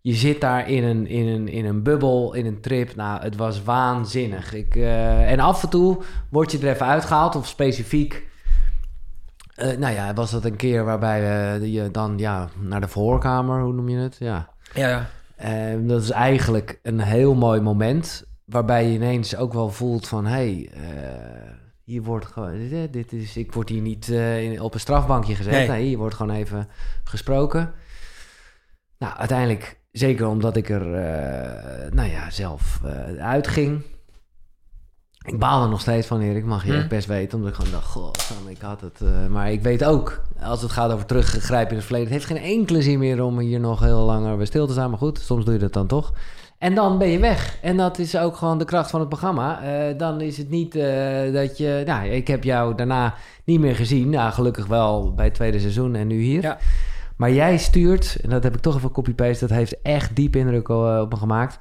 Je 0.00 0.14
zit 0.14 0.40
daar 0.40 0.70
in 0.70 0.84
een, 0.84 1.06
in 1.06 1.26
een, 1.26 1.48
in 1.48 1.64
een 1.64 1.82
bubbel, 1.82 2.34
in 2.34 2.46
een 2.46 2.60
trip. 2.60 2.96
Nou, 2.96 3.22
het 3.22 3.36
was 3.36 3.62
waanzinnig. 3.62 4.54
Ik, 4.54 4.76
eh, 4.76 5.30
en 5.30 5.40
af 5.40 5.62
en 5.62 5.68
toe 5.68 6.02
word 6.30 6.52
je 6.52 6.58
er 6.58 6.68
even 6.74 6.86
uitgehaald, 6.86 7.36
of 7.36 7.46
specifiek. 7.46 8.30
Eh, 9.62 9.78
nou 9.78 9.94
ja, 9.94 10.14
was 10.14 10.30
dat 10.30 10.44
een 10.44 10.56
keer 10.56 10.84
waarbij 10.84 11.20
eh, 11.20 11.72
je 11.72 11.90
dan 11.90 12.18
ja, 12.18 12.48
naar 12.60 12.80
de 12.80 12.88
verhoorkamer, 12.88 13.62
hoe 13.62 13.72
noem 13.72 13.88
je 13.88 13.98
het? 13.98 14.16
Ja. 14.18 14.48
ja, 14.74 15.08
ja. 15.38 15.76
Dat 15.76 16.02
is 16.02 16.10
eigenlijk 16.10 16.78
een 16.82 17.00
heel 17.00 17.34
mooi 17.34 17.60
moment. 17.60 18.24
Waarbij 18.44 18.86
je 18.86 18.94
ineens 18.94 19.36
ook 19.36 19.52
wel 19.52 19.70
voelt 19.70 20.08
van... 20.08 20.26
hé, 20.26 20.32
hey, 20.32 20.70
eh, 20.74 21.52
hier 21.84 22.02
wordt 22.02 22.26
gewoon... 22.26 22.68
Dit, 22.68 22.92
dit 22.92 23.12
is, 23.12 23.36
ik 23.36 23.52
word 23.52 23.68
hier 23.68 23.80
niet 23.80 24.08
in- 24.08 24.60
op 24.60 24.74
een 24.74 24.80
strafbankje 24.80 25.34
gezet. 25.34 25.52
Nee. 25.52 25.68
Nee. 25.68 25.84
hier 25.84 25.98
wordt 25.98 26.14
gewoon 26.14 26.36
even 26.36 26.68
gesproken. 27.04 27.72
Nou, 28.98 29.16
uiteindelijk... 29.16 29.80
Zeker 29.92 30.26
omdat 30.26 30.56
ik 30.56 30.68
er, 30.68 30.86
nou 31.94 32.10
ja, 32.10 32.30
zelf 32.30 32.80
uitging. 33.18 33.82
Ik 35.24 35.38
baal 35.38 35.62
er 35.62 35.68
nog 35.68 35.80
steeds 35.80 36.06
van, 36.06 36.20
Erik. 36.20 36.44
Mag 36.44 36.64
je 36.64 36.72
Hm. 36.72 36.78
echt 36.78 36.88
best 36.88 37.06
weten. 37.06 37.38
Omdat 37.38 37.50
ik 37.50 37.56
gewoon 37.56 37.72
dacht, 37.72 37.86
goh, 37.86 38.10
ik 38.48 38.60
had 38.60 38.80
het. 38.80 39.00
eh, 39.00 39.26
maar 39.30 39.52
ik 39.52 39.62
weet 39.62 39.84
ook, 39.84 40.22
als 40.42 40.62
het 40.62 40.70
gaat 40.70 40.92
over 40.92 41.06
teruggrijpen 41.06 41.70
in 41.70 41.76
het 41.76 41.84
verleden... 41.86 42.12
het 42.12 42.22
heeft 42.22 42.38
geen 42.40 42.50
enkele 42.58 42.82
zin 42.82 42.98
meer 42.98 43.22
om 43.22 43.38
hier 43.38 43.60
nog 43.60 43.80
heel 43.80 44.00
langer 44.04 44.36
bij 44.36 44.46
stil 44.46 44.66
te 44.66 44.72
staan. 44.72 44.90
Maar 44.90 44.98
goed, 44.98 45.18
soms 45.18 45.44
doe 45.44 45.54
je 45.54 45.60
dat 45.60 45.72
dan 45.72 45.86
toch. 45.86 46.12
En 46.58 46.74
dan 46.74 46.98
ben 46.98 47.08
je 47.08 47.18
weg. 47.18 47.58
En 47.62 47.76
dat 47.76 47.98
is 47.98 48.16
ook 48.16 48.36
gewoon 48.36 48.58
de 48.58 48.64
kracht 48.64 48.90
van 48.90 49.00
het 49.00 49.08
programma. 49.08 49.62
Eh, 49.62 49.98
dan 49.98 50.20
is 50.20 50.36
het 50.36 50.50
niet 50.50 50.74
eh, 50.74 51.32
dat 51.32 51.58
je... 51.58 51.82
Nou, 51.86 52.06
ik 52.08 52.26
heb 52.28 52.44
jou 52.44 52.74
daarna 52.74 53.14
niet 53.44 53.60
meer 53.60 53.74
gezien. 53.76 54.10
Nou, 54.10 54.32
gelukkig 54.32 54.66
wel 54.66 55.14
bij 55.14 55.24
het 55.24 55.34
tweede 55.34 55.58
seizoen 55.60 55.94
en 55.94 56.06
nu 56.06 56.20
hier. 56.20 56.42
Ja. 56.42 56.58
Maar 57.16 57.32
jij 57.32 57.58
stuurt, 57.58 58.16
en 58.22 58.30
dat 58.30 58.42
heb 58.42 58.54
ik 58.54 58.60
toch 58.60 58.76
even 58.76 58.90
copy-paste... 58.90 59.46
dat 59.46 59.56
heeft 59.56 59.82
echt 59.82 60.16
diep 60.16 60.36
indruk 60.36 60.68
op 60.68 61.10
me 61.12 61.16
gemaakt... 61.16 61.58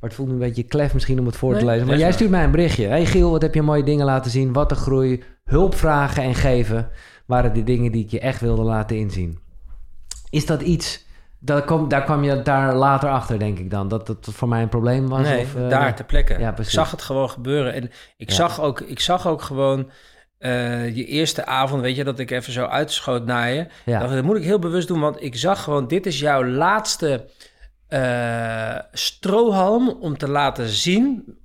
Maar 0.00 0.10
het 0.10 0.14
voelt 0.18 0.28
nu 0.28 0.34
een 0.34 0.40
beetje 0.40 0.62
klef 0.62 0.94
misschien 0.94 1.18
om 1.18 1.26
het 1.26 1.36
voor 1.36 1.58
te 1.58 1.64
lezen. 1.64 1.86
Maar 1.86 1.98
jij 1.98 2.12
stuurt 2.12 2.30
mij 2.30 2.44
een 2.44 2.50
berichtje. 2.50 2.86
Hey 2.86 3.06
Giel, 3.06 3.30
wat 3.30 3.42
heb 3.42 3.54
je 3.54 3.62
mooie 3.62 3.82
dingen 3.82 4.04
laten 4.06 4.30
zien? 4.30 4.52
Wat 4.52 4.70
een 4.70 4.76
groei. 4.76 5.22
Hulp 5.44 5.74
vragen 5.74 6.22
en 6.22 6.34
geven 6.34 6.88
waren 7.26 7.54
de 7.54 7.64
dingen 7.64 7.92
die 7.92 8.04
ik 8.04 8.10
je 8.10 8.20
echt 8.20 8.40
wilde 8.40 8.62
laten 8.62 8.96
inzien. 8.96 9.38
Is 10.30 10.46
dat 10.46 10.62
iets... 10.62 11.06
Dat 11.40 11.64
kom, 11.64 11.88
daar 11.88 12.04
kwam 12.04 12.24
je 12.24 12.42
daar 12.42 12.74
later 12.74 13.10
achter, 13.10 13.38
denk 13.38 13.58
ik 13.58 13.70
dan. 13.70 13.88
Dat 13.88 14.06
dat 14.06 14.28
voor 14.32 14.48
mij 14.48 14.62
een 14.62 14.68
probleem 14.68 15.08
was? 15.08 15.20
Nee, 15.20 15.40
of, 15.42 15.54
eh, 15.54 15.68
daar 15.68 15.94
ter 15.96 16.04
plekke. 16.04 16.38
Ja, 16.38 16.48
ik 16.48 16.54
precies. 16.54 16.72
zag 16.74 16.90
het 16.90 17.02
gewoon 17.02 17.30
gebeuren. 17.30 17.72
En 17.72 17.90
ik, 18.16 18.28
Ja. 18.28 18.34
zag, 18.34 18.60
ook, 18.60 18.80
ik 18.80 19.00
zag 19.00 19.26
ook 19.26 19.42
gewoon 19.42 19.90
eh, 20.38 20.96
je 20.96 21.04
eerste 21.04 21.46
avond, 21.46 21.82
weet 21.82 21.96
je, 21.96 22.04
dat 22.04 22.18
ik 22.18 22.30
even 22.30 22.52
zo 22.52 22.64
uitschoot 22.64 23.24
naar 23.26 23.50
je. 23.50 23.66
Ja. 23.84 24.06
dat 24.06 24.24
moet 24.24 24.36
ik 24.36 24.42
heel 24.42 24.58
bewust 24.58 24.88
doen, 24.88 25.00
want 25.00 25.22
ik 25.22 25.36
zag 25.36 25.62
gewoon, 25.62 25.88
dit 25.88 26.06
is 26.06 26.20
jouw 26.20 26.44
laatste 26.44 27.28
eh, 27.88 28.78
strohalm 28.92 29.88
om 29.88 30.18
te 30.18 30.28
laten 30.28 30.68
zien. 30.68 31.36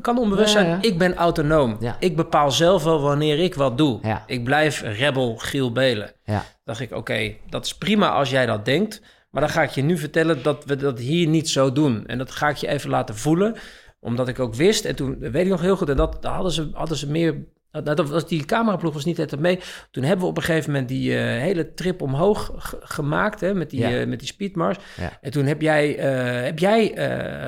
Kan 0.00 0.18
onbewust 0.18 0.52
zijn, 0.52 0.66
ja. 0.66 0.78
ik 0.80 0.98
ben 0.98 1.14
autonoom. 1.14 1.76
Ja. 1.80 1.96
Ik 1.98 2.16
bepaal 2.16 2.50
zelf 2.50 2.84
wel 2.84 3.00
wanneer 3.00 3.38
ik 3.38 3.54
wat 3.54 3.78
doe. 3.78 4.00
Ik 4.26 4.44
blijf 4.44 4.82
rebel 4.82 5.36
Giel 5.36 5.72
Belen. 5.72 6.12
Ja. 6.24 6.44
dacht 6.64 6.80
ik, 6.80 6.92
oké, 6.92 7.34
dat 7.48 7.64
is 7.64 7.74
prima 7.74 8.10
als 8.10 8.30
jij 8.30 8.46
dat 8.46 8.64
denkt. 8.64 9.02
Maar 9.30 9.42
dan 9.42 9.50
ga 9.50 9.62
ik 9.62 9.70
je 9.70 9.82
nu 9.82 9.98
vertellen 9.98 10.42
dat 10.42 10.64
we 10.64 10.76
dat 10.76 10.98
hier 10.98 11.26
niet 11.26 11.48
zo 11.48 11.72
doen. 11.72 12.06
En 12.06 12.18
dat 12.18 12.30
ga 12.30 12.48
ik 12.48 12.56
je 12.56 12.68
even 12.68 12.90
laten 12.90 13.16
voelen. 13.16 13.56
Omdat 14.00 14.28
ik 14.28 14.38
ook 14.38 14.54
wist, 14.54 14.84
en 14.84 14.96
toen 14.96 15.18
weet 15.18 15.44
ik 15.44 15.50
nog 15.50 15.60
heel 15.60 15.76
goed... 15.76 15.88
en 15.88 15.96
dat 15.96 16.18
hadden 16.24 16.52
ze, 16.52 16.70
hadden 16.72 16.96
ze 16.96 17.10
meer... 17.10 17.44
Nou, 17.72 17.84
dat 17.84 18.08
was, 18.08 18.26
die 18.28 18.44
cameraploeg 18.44 18.94
was 18.94 19.04
niet 19.04 19.18
altijd 19.20 19.40
mee. 19.40 19.60
Toen 19.90 20.02
hebben 20.02 20.24
we 20.24 20.30
op 20.30 20.36
een 20.36 20.42
gegeven 20.42 20.70
moment 20.70 20.88
die 20.88 21.16
eh, 21.16 21.22
hele 21.22 21.74
trip 21.74 22.02
omhoog 22.02 22.52
gemaakt... 22.80 23.40
Hè, 23.40 23.54
met, 23.54 23.70
die, 23.70 23.80
Ja. 23.80 24.00
eh, 24.00 24.06
met 24.06 24.18
die 24.18 24.28
speedmars. 24.28 24.78
Ja. 24.96 25.18
En 25.20 25.30
toen 25.30 25.46
heb 25.46 25.60
jij, 25.60 25.96
eh, 25.98 26.44
heb 26.44 26.58
jij 26.58 26.92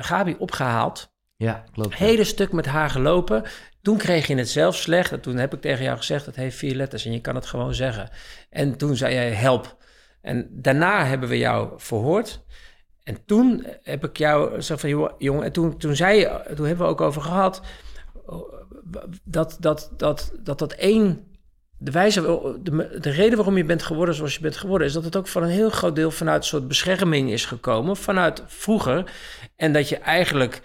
Gabi 0.01 0.35
opgehaald... 0.39 1.11
Ja, 1.35 1.63
klopt. 1.71 1.95
Hele 1.95 2.23
stuk 2.23 2.51
met 2.51 2.65
haar 2.65 2.89
gelopen. 2.89 3.43
Toen 3.81 3.97
kreeg 3.97 4.27
je 4.27 4.35
het 4.35 4.49
zelf 4.49 4.75
slecht. 4.75 5.11
En 5.11 5.21
toen 5.21 5.37
heb 5.37 5.53
ik 5.53 5.61
tegen 5.61 5.83
jou 5.83 5.97
gezegd, 5.97 6.25
het 6.25 6.35
heeft 6.35 6.57
vier 6.57 6.75
letters 6.75 7.05
en 7.05 7.11
je 7.11 7.21
kan 7.21 7.35
het 7.35 7.45
gewoon 7.45 7.73
zeggen. 7.73 8.09
En 8.49 8.77
toen 8.77 8.95
zei 8.95 9.13
jij, 9.13 9.31
help. 9.31 9.77
En 10.21 10.47
daarna 10.51 11.05
hebben 11.05 11.29
we 11.29 11.37
jou 11.37 11.73
verhoord. 11.77 12.43
En 13.03 13.25
toen 13.25 13.65
heb 13.83 14.05
ik 14.05 14.17
jou 14.17 14.53
gezegd 14.53 14.79
van, 14.79 14.89
joh, 14.89 15.11
jongen, 15.17 15.43
en 15.43 15.51
toen, 15.51 15.77
toen 15.77 15.95
zei 15.95 16.19
je, 16.19 16.41
toen 16.55 16.65
hebben 16.65 16.85
we 16.85 16.91
ook 16.91 17.01
over 17.01 17.21
gehad, 17.21 17.61
dat 19.23 19.57
dat, 19.59 19.89
dat, 19.97 20.31
dat, 20.43 20.59
dat 20.59 20.73
één, 20.73 21.27
de 21.77 21.91
wijze, 21.91 22.21
de, 22.63 22.97
de 22.99 23.09
reden 23.09 23.35
waarom 23.37 23.57
je 23.57 23.65
bent 23.65 23.83
geworden 23.83 24.15
zoals 24.15 24.35
je 24.35 24.41
bent 24.41 24.57
geworden, 24.57 24.87
is 24.87 24.93
dat 24.93 25.03
het 25.03 25.15
ook 25.15 25.27
van 25.27 25.43
een 25.43 25.49
heel 25.49 25.69
groot 25.69 25.95
deel 25.95 26.11
vanuit 26.11 26.41
een 26.41 26.47
soort 26.47 26.67
bescherming 26.67 27.31
is 27.31 27.45
gekomen, 27.45 27.97
vanuit 27.97 28.43
vroeger. 28.45 29.11
En 29.55 29.73
dat 29.73 29.89
je 29.89 29.97
eigenlijk 29.97 30.61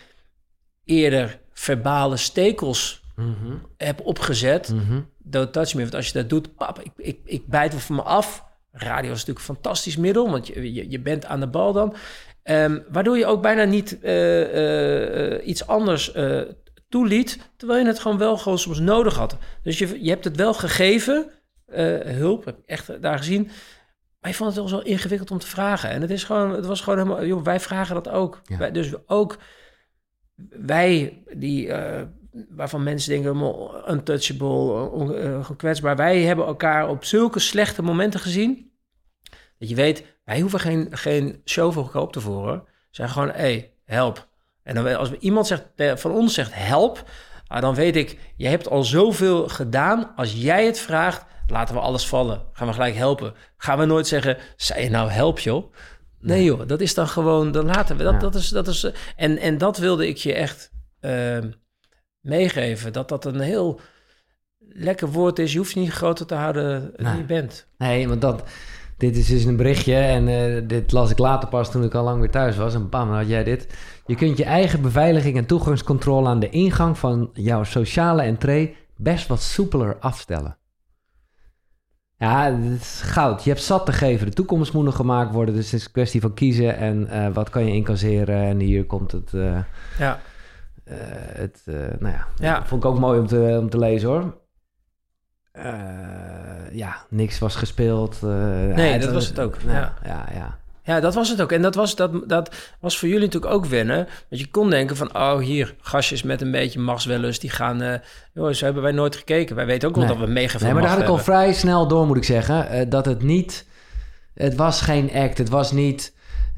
eerder 0.84 1.38
verbale 1.52 2.16
stekels 2.16 3.02
Mhm, 3.18 3.54
hebt 3.76 4.02
opgezet. 4.02 4.72
mhm. 4.72 5.00
Don't 5.18 5.52
touch 5.52 5.74
me. 5.74 5.80
Want 5.80 5.94
als 5.94 6.06
je 6.06 6.12
dat 6.12 6.28
doet, 6.28 6.54
pap, 6.56 6.80
ik, 6.80 6.92
ik, 6.96 7.18
ik 7.24 7.46
bijt 7.46 7.70
wel 7.72 7.80
van 7.80 7.96
me 7.96 8.02
af. 8.02 8.44
Radio 8.72 9.10
is 9.12 9.18
natuurlijk 9.18 9.38
een 9.48 9.54
fantastisch 9.54 9.96
middel, 9.96 10.30
want 10.30 10.46
je, 10.46 10.72
je, 10.74 10.90
je 10.90 11.00
bent 11.00 11.24
aan 11.26 11.40
de 11.40 11.46
bal 11.46 11.72
dan. 11.72 11.94
Ehm, 12.42 12.78
waardoor 12.88 13.18
je 13.18 13.26
ook 13.26 13.42
bijna 13.42 13.64
niet 13.64 14.00
eh, 14.00 14.42
eh, 14.42 15.32
eh, 15.34 15.46
iets 15.46 15.66
anders 15.66 16.12
toeliet, 16.88 17.50
terwijl 17.56 17.80
je 17.80 17.86
het 17.86 17.98
gewoon 17.98 18.18
wel 18.18 18.38
gewoon 18.38 18.58
soms 18.58 18.78
nodig 18.78 19.14
had. 19.14 19.36
Dus 19.62 19.78
je, 19.78 20.04
je 20.04 20.10
hebt 20.10 20.24
het 20.24 20.36
wel 20.36 20.54
gegeven, 20.54 21.30
eh, 21.66 21.98
hulp, 22.00 22.44
heb 22.44 22.58
ik 22.58 22.66
echt 22.66 23.02
daar 23.02 23.18
gezien. 23.18 23.50
Maar 24.20 24.30
je 24.30 24.36
vond 24.36 24.54
het 24.54 24.58
wel 24.58 24.68
zo 24.68 24.78
ingewikkeld 24.78 25.30
om 25.30 25.38
te 25.38 25.46
vragen. 25.46 25.90
En 25.90 26.00
het, 26.00 26.10
is 26.10 26.24
gewoon, 26.24 26.50
het 26.50 26.66
was 26.66 26.80
gewoon 26.80 26.98
helemaal, 26.98 27.24
joh, 27.24 27.44
wij 27.44 27.60
vragen 27.60 27.94
dat 27.94 28.08
ook. 28.08 28.40
Ja. 28.44 28.58
Wij, 28.58 28.70
dus 28.70 28.92
ook 29.06 29.38
wij, 30.48 31.22
die, 31.32 31.72
eh, 31.72 32.02
waarvan 32.48 32.82
mensen 32.82 33.10
denken, 33.10 33.62
untouchable, 33.88 34.90
on, 34.90 35.14
eh, 35.14 35.44
gekwetsbaar. 35.44 35.96
Wij 35.96 36.22
hebben 36.22 36.46
elkaar 36.46 36.88
op 36.88 37.04
zulke 37.04 37.38
slechte 37.38 37.82
momenten 37.82 38.20
gezien. 38.20 38.72
Dat 39.58 39.68
je 39.68 39.74
weet, 39.74 40.04
wij 40.24 40.40
hoeven 40.40 40.60
geen, 40.60 40.88
geen 40.90 41.42
show 41.44 41.72
voor 41.72 41.82
goedkoop 41.82 42.12
te 42.12 42.20
voeren. 42.20 42.64
Zeg 42.90 43.12
gewoon, 43.12 43.28
hé, 43.28 43.34
hey, 43.34 43.74
help. 43.84 44.27
En 44.68 44.74
dan, 44.74 44.96
als 44.96 45.10
iemand 45.12 45.46
zegt, 45.46 45.64
eh, 45.76 45.96
van 45.96 46.10
ons 46.10 46.34
zegt 46.34 46.50
help, 46.54 47.10
ah, 47.46 47.60
dan 47.60 47.74
weet 47.74 47.96
ik, 47.96 48.18
je 48.36 48.46
hebt 48.48 48.68
al 48.68 48.84
zoveel 48.84 49.48
gedaan. 49.48 50.12
Als 50.16 50.32
jij 50.32 50.66
het 50.66 50.78
vraagt, 50.78 51.24
laten 51.46 51.74
we 51.74 51.80
alles 51.80 52.06
vallen. 52.08 52.42
Gaan 52.52 52.66
we 52.66 52.72
gelijk 52.72 52.94
helpen. 52.94 53.34
Gaan 53.56 53.78
we 53.78 53.84
nooit 53.84 54.06
zeggen, 54.06 54.36
zei 54.56 54.82
je 54.82 54.90
nou 54.90 55.10
help 55.10 55.38
joh? 55.38 55.72
Nee 56.20 56.44
joh, 56.44 56.66
dat 56.66 56.80
is 56.80 56.94
dan 56.94 57.08
gewoon, 57.08 57.52
dan 57.52 57.66
laten 57.66 57.96
we. 57.96 58.02
Dat, 58.02 58.12
Ja. 58.12 58.18
dat 58.18 58.34
is, 58.34 58.48
dat 58.48 58.68
is, 58.68 58.84
eh, 58.84 58.92
en, 59.16 59.38
en 59.38 59.58
dat 59.58 59.78
wilde 59.78 60.08
ik 60.08 60.16
je 60.16 60.32
echt 60.34 60.70
ehm, 61.00 61.50
meegeven. 62.20 62.92
Dat 62.92 63.08
dat 63.08 63.24
een 63.24 63.40
heel 63.40 63.80
lekker 64.58 65.08
woord 65.08 65.38
is. 65.38 65.52
Je 65.52 65.58
hoeft 65.58 65.72
je 65.72 65.80
niet 65.80 65.92
groter 65.92 66.26
te 66.26 66.34
houden 66.34 66.92
dan 66.96 67.04
Nee. 67.06 67.16
je 67.16 67.24
bent. 67.24 67.66
Nee, 67.78 68.08
want 68.08 68.20
dat, 68.20 68.42
dit 68.98 69.16
is 69.16 69.26
dus 69.26 69.44
een 69.44 69.56
berichtje 69.56 69.94
en 69.94 70.28
eh, 70.28 70.62
dit 70.68 70.92
las 70.92 71.10
ik 71.10 71.18
later 71.18 71.48
pas 71.48 71.70
toen 71.70 71.84
ik 71.84 71.94
al 71.94 72.04
lang 72.04 72.20
weer 72.20 72.30
thuis 72.30 72.56
was. 72.56 72.74
En 72.74 72.88
bam, 72.88 73.10
had 73.10 73.28
jij 73.28 73.44
dit. 73.44 73.66
Je 74.06 74.14
kunt 74.14 74.36
je 74.38 74.44
eigen 74.44 74.82
beveiliging 74.82 75.36
en 75.36 75.46
toegangscontrole 75.46 76.28
aan 76.28 76.40
de 76.40 76.50
ingang 76.50 76.98
van 76.98 77.30
jouw 77.32 77.64
sociale 77.64 78.22
entree 78.22 78.76
best 78.96 79.26
wat 79.28 79.40
soepeler 79.42 79.96
afstellen. 80.00 80.56
Ja, 82.18 82.52
het 82.52 82.80
is 82.80 83.00
goud. 83.04 83.44
Je 83.44 83.50
hebt 83.50 83.62
zat 83.62 83.86
te 83.86 83.92
geven. 83.92 84.26
De 84.26 84.32
toekomst 84.32 84.72
moet 84.72 84.84
nog 84.84 84.96
gemaakt 84.96 85.32
worden. 85.32 85.54
Dus 85.54 85.64
het 85.70 85.80
is 85.80 85.86
een 85.86 85.92
kwestie 85.92 86.20
van 86.20 86.34
kiezen 86.34 86.76
en 86.76 87.08
eh, 87.08 87.28
wat 87.34 87.50
kan 87.50 87.64
je 87.66 87.72
incasseren. 87.72 88.36
En 88.42 88.58
hier 88.58 88.84
komt 88.84 89.12
het... 89.12 89.34
eh, 89.34 89.58
Ja, 89.98 90.20
het, 91.34 91.62
nou 91.98 92.14
ja, 92.14 92.26
Ja. 92.36 92.66
vond 92.66 92.84
ik 92.84 92.90
ook 92.90 92.98
mooi 92.98 93.20
om 93.20 93.26
te, 93.26 93.56
om 93.60 93.70
te 93.70 93.78
lezen 93.78 94.08
hoor. 94.08 94.36
Eh, 95.62 95.72
ja, 96.76 96.96
niks 97.10 97.38
was 97.38 97.56
gespeeld. 97.56 98.18
eh, 98.22 98.28
Nee, 98.74 98.98
dat 98.98 99.12
was 99.12 99.26
het 99.28 99.40
ook, 99.40 99.56
ja. 99.66 99.94
ja, 100.04 100.26
ja. 100.34 100.56
Ja, 100.82 101.00
dat 101.00 101.14
was 101.14 101.28
het 101.28 101.42
ook. 101.42 101.52
En 101.52 101.62
dat 101.62 101.74
was, 101.74 101.96
dat, 101.96 102.28
dat 102.28 102.54
was 102.80 102.98
voor 102.98 103.08
jullie 103.08 103.24
natuurlijk 103.24 103.52
ook 103.52 103.66
wennen. 103.66 103.96
Want 104.28 104.40
je 104.42 104.50
kon 104.50 104.70
denken 104.70 104.96
van, 104.96 105.16
oh 105.16 105.38
hier, 105.38 105.74
gastjes 105.80 106.22
met 106.22 106.40
een 106.40 106.50
beetje 106.50 106.80
machtswellust, 106.80 107.40
die 107.40 107.50
gaan... 107.50 107.82
eh 107.82 107.94
joh, 108.32 108.52
zo 108.52 108.64
hebben 108.64 108.82
wij 108.82 108.92
nooit 108.92 109.16
gekeken. 109.16 109.56
Wij 109.56 109.66
weten 109.66 109.88
ook 109.88 109.94
wel 109.96 110.04
Nee. 110.04 110.16
dat 110.16 110.26
we 110.26 110.32
mega 110.32 110.50
veel 110.58 110.60
Nee, 110.66 110.72
maar 110.72 110.82
daar 110.82 110.92
had 110.92 111.00
ik 111.02 111.08
al 111.08 111.18
vrij 111.18 111.52
snel 111.52 111.88
door, 111.88 112.06
moet 112.06 112.16
ik 112.16 112.24
zeggen. 112.24 112.88
dat 112.88 113.04
het 113.04 113.22
niet... 113.22 113.66
Het 114.34 114.54
was 114.54 114.80
geen 114.80 115.10
act. 115.14 115.38
Het 115.38 115.48
was 115.48 115.72
niet 115.72 116.12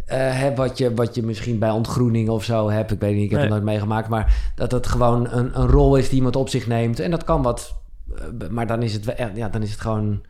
hè, 0.07 0.55
wat, 0.55 0.79
je, 0.79 0.95
wat 0.95 1.15
je 1.15 1.23
misschien 1.23 1.59
bij 1.59 1.71
ontgroening 1.71 2.29
of 2.29 2.45
zo 2.45 2.71
hebt. 2.71 2.91
Ik 2.93 3.01
weet 3.01 3.15
niet, 3.15 3.25
ik 3.25 3.31
heb 3.31 3.39
Nee. 3.39 3.49
het 3.49 3.51
nooit 3.51 3.65
meegemaakt. 3.71 4.09
Maar 4.09 4.35
dat 4.55 4.73
het 4.73 4.87
gewoon 4.87 5.29
een, 5.31 5.61
een 5.61 5.67
rol 5.67 5.97
is 5.97 6.07
die 6.09 6.17
iemand 6.17 6.37
op 6.37 6.49
zich 6.49 6.67
neemt. 6.67 7.01
En 7.01 7.11
dat 7.11 7.25
kan 7.25 7.43
wat... 7.43 7.79
eh, 8.17 8.49
maar 8.49 8.67
dan 8.67 8.83
is 8.83 8.93
het, 8.93 9.15
ja, 9.35 9.49
dan 9.49 9.63
is 9.63 9.71
het 9.71 9.81
gewoon... 9.81 10.23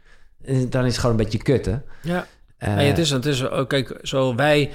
Dan 0.68 0.84
is 0.84 0.92
het 0.92 0.98
gewoon 0.98 1.10
een 1.10 1.22
beetje 1.24 1.42
kutten. 1.42 1.84
Ja. 2.02 2.26
Nee, 2.58 2.88
het 2.88 2.98
is, 2.98 3.10
het 3.10 3.26
is 3.26 3.48
ook, 3.48 3.68
kijk, 3.68 3.98
zo 4.02 4.34
wij 4.34 4.70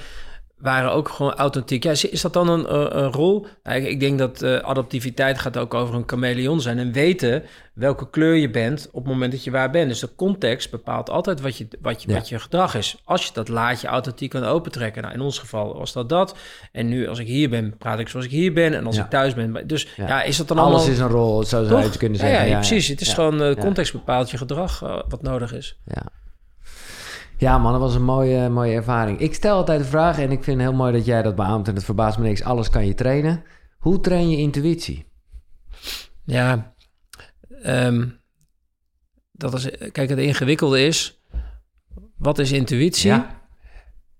waren 0.56 0.92
ook 0.92 1.08
gewoon 1.08 1.34
authentiek. 1.34 1.82
Ja, 1.82 1.90
is, 1.90 2.20
dat 2.20 2.32
dan 2.32 2.48
een, 2.48 2.74
een, 2.74 2.98
een 2.98 3.12
rol? 3.12 3.46
Nou, 3.62 3.80
ik, 3.80 4.00
denk 4.00 4.18
dat 4.18 4.42
eh, 4.42 4.56
adaptiviteit 4.58 5.38
gaat 5.38 5.56
ook 5.56 5.74
over 5.74 5.94
een 5.94 6.02
chameleon 6.06 6.60
zijn 6.60 6.78
en 6.78 6.92
weten 6.92 7.42
welke 7.72 8.10
kleur 8.10 8.34
je 8.34 8.50
bent 8.50 8.88
op 8.92 9.02
het 9.04 9.12
moment 9.12 9.32
dat 9.32 9.44
je 9.44 9.50
waar 9.50 9.70
bent. 9.70 9.88
Dus 9.88 10.00
de 10.00 10.08
context 10.16 10.70
bepaalt 10.70 11.10
altijd 11.10 11.40
wat 11.40 11.56
je, 11.56 11.68
wat 11.80 12.02
je, 12.02 12.08
Ja. 12.08 12.14
wat 12.14 12.28
je 12.28 12.38
gedrag 12.38 12.74
is. 12.74 12.96
Als 13.04 13.26
je 13.26 13.30
dat 13.32 13.48
laadje 13.48 13.88
authentiek 13.88 14.30
kan 14.30 14.44
opentrekken. 14.44 15.02
Nou, 15.02 15.14
in 15.14 15.20
ons 15.20 15.38
geval 15.38 15.78
was 15.78 15.92
dat 15.92 16.08
dat. 16.08 16.36
En 16.72 16.88
nu 16.88 17.08
als 17.08 17.18
ik 17.18 17.26
hier 17.26 17.50
ben, 17.50 17.76
praat 17.78 17.98
ik 17.98 18.08
zoals 18.08 18.24
ik 18.26 18.32
hier 18.32 18.52
ben. 18.52 18.74
En 18.74 18.86
als 18.86 18.96
Ja. 18.96 19.04
ik 19.04 19.10
thuis 19.10 19.34
ben. 19.34 19.66
Dus 19.66 19.88
ja, 19.96 20.06
Ja. 20.06 20.22
is 20.22 20.36
dat 20.36 20.48
dan 20.48 20.58
Alles 20.58 20.72
allemaal... 20.74 20.92
is 20.92 20.98
een 20.98 21.08
rol, 21.08 21.44
zo 21.44 21.64
zou 21.64 21.82
je 21.82 21.98
kunnen 21.98 22.18
Ja, 22.20 22.26
zeggen. 22.26 22.48
ja, 22.48 22.54
precies. 22.56 22.88
Het 22.88 23.00
is 23.00 23.14
gewoon 23.14 23.40
uh, 23.42 23.48
Ja. 23.48 23.54
context 23.54 23.92
bepaalt 23.92 24.30
je 24.30 24.36
gedrag 24.36 24.82
uh, 24.82 24.98
wat 25.08 25.22
nodig 25.22 25.52
is. 25.54 25.76
Ja. 25.84 26.02
Ja, 27.38 27.58
man, 27.58 27.72
dat 27.72 27.80
was 27.80 27.94
een 27.94 28.04
mooie, 28.04 28.48
mooie 28.48 28.74
ervaring. 28.74 29.18
Ik 29.18 29.34
stel 29.34 29.56
altijd 29.56 29.80
de 29.80 29.86
vraag, 29.86 30.18
en 30.18 30.30
ik 30.30 30.44
vind 30.44 30.60
het 30.60 30.68
heel 30.68 30.76
mooi 30.76 30.92
dat 30.92 31.04
jij 31.04 31.22
dat 31.22 31.34
beaamt, 31.34 31.68
en 31.68 31.74
het 31.74 31.84
verbaast 31.84 32.18
me 32.18 32.24
niks, 32.24 32.42
alles 32.42 32.70
kan 32.70 32.86
je 32.86 32.94
trainen. 32.94 33.42
Hoe 33.78 34.00
train 34.00 34.30
je 34.30 34.36
intuïtie? 34.36 35.06
Ja, 36.24 36.74
um, 37.64 38.20
dat 39.32 39.54
is, 39.54 39.70
kijk, 39.92 40.08
het 40.08 40.18
ingewikkelde 40.18 40.84
is, 40.84 41.20
wat 42.18 42.38
is 42.38 42.52
intuïtie? 42.52 43.10
Ja. 43.10 43.44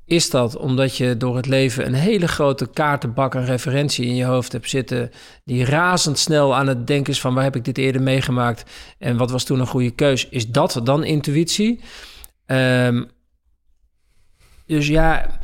Is 0.05 0.31
dat 0.31 0.57
omdat 0.57 0.97
je 0.97 1.17
door 1.17 1.37
het 1.37 1.47
leven 1.47 1.87
een 1.87 1.95
hele 1.95 2.29
grote 2.29 2.71
kaartenbak 2.71 3.37
aan 3.37 3.45
referentie 3.45 4.07
in 4.07 4.15
je 4.15 4.25
hoofd 4.25 4.53
hebt 4.53 4.69
zitten, 4.69 5.11
die 5.45 5.65
razendsnel 5.65 6.55
aan 6.55 6.67
het 6.67 6.87
denken 6.87 7.13
is 7.13 7.21
van 7.21 7.35
waar 7.35 7.45
heb 7.45 7.57
ik 7.57 7.65
dit 7.65 7.79
eerder 7.79 8.03
meegemaakt 8.03 8.71
en 8.99 9.17
wat 9.17 9.31
was 9.31 9.45
toen 9.45 9.61
een 9.61 9.67
goede 9.67 9.91
keus? 9.91 10.29
Is 10.29 10.51
dat 10.51 10.81
dan 10.85 11.05
intuïtie? 11.05 11.81
Um, 12.47 13.11
dus 14.67 14.87
ja, 14.87 15.39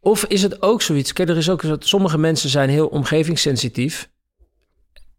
of 0.00 0.24
is 0.24 0.42
het 0.42 0.62
ook 0.62 0.82
zoiets? 0.82 1.12
Kijk, 1.12 1.28
er 1.28 1.36
is 1.36 1.50
ook 1.50 1.62
sommige 1.78 2.18
mensen 2.18 2.50
zijn 2.50 2.68
heel 2.68 2.86
omgevingssensitief 2.86 4.10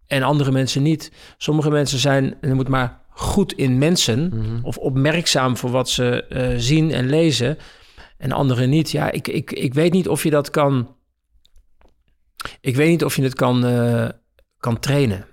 en 0.07 0.23
andere 0.23 0.51
mensen 0.51 0.81
niet. 0.81 1.11
Sommige 1.37 1.69
mensen 1.69 1.99
zijn, 1.99 2.37
en 2.41 2.49
je 2.49 2.55
moet 2.55 2.67
maar 2.67 2.99
goed 3.09 3.53
in 3.53 3.77
mensen 3.77 4.31
Mhm. 4.33 4.59
of 4.65 4.77
opmerkzaam 4.77 5.57
voor 5.57 5.69
wat 5.69 5.89
ze 5.89 6.25
uh, 6.29 6.53
zien 6.57 6.91
en 6.91 7.09
lezen 7.09 7.57
en 8.17 8.31
anderen 8.31 8.69
niet. 8.69 8.91
Ja, 8.91 9.11
ik, 9.11 9.27
ik, 9.27 9.51
ik 9.51 9.73
weet 9.73 9.93
niet 9.93 10.07
of 10.07 10.23
je 10.23 10.29
dat 10.29 10.49
kan. 10.49 10.95
Ik 12.61 12.75
weet 12.75 12.89
niet 12.89 13.03
of 13.03 13.15
je 13.15 13.23
het 13.23 13.33
kan, 13.35 13.65
uh, 13.65 14.09
kan 14.57 14.79
trainen. 14.79 15.25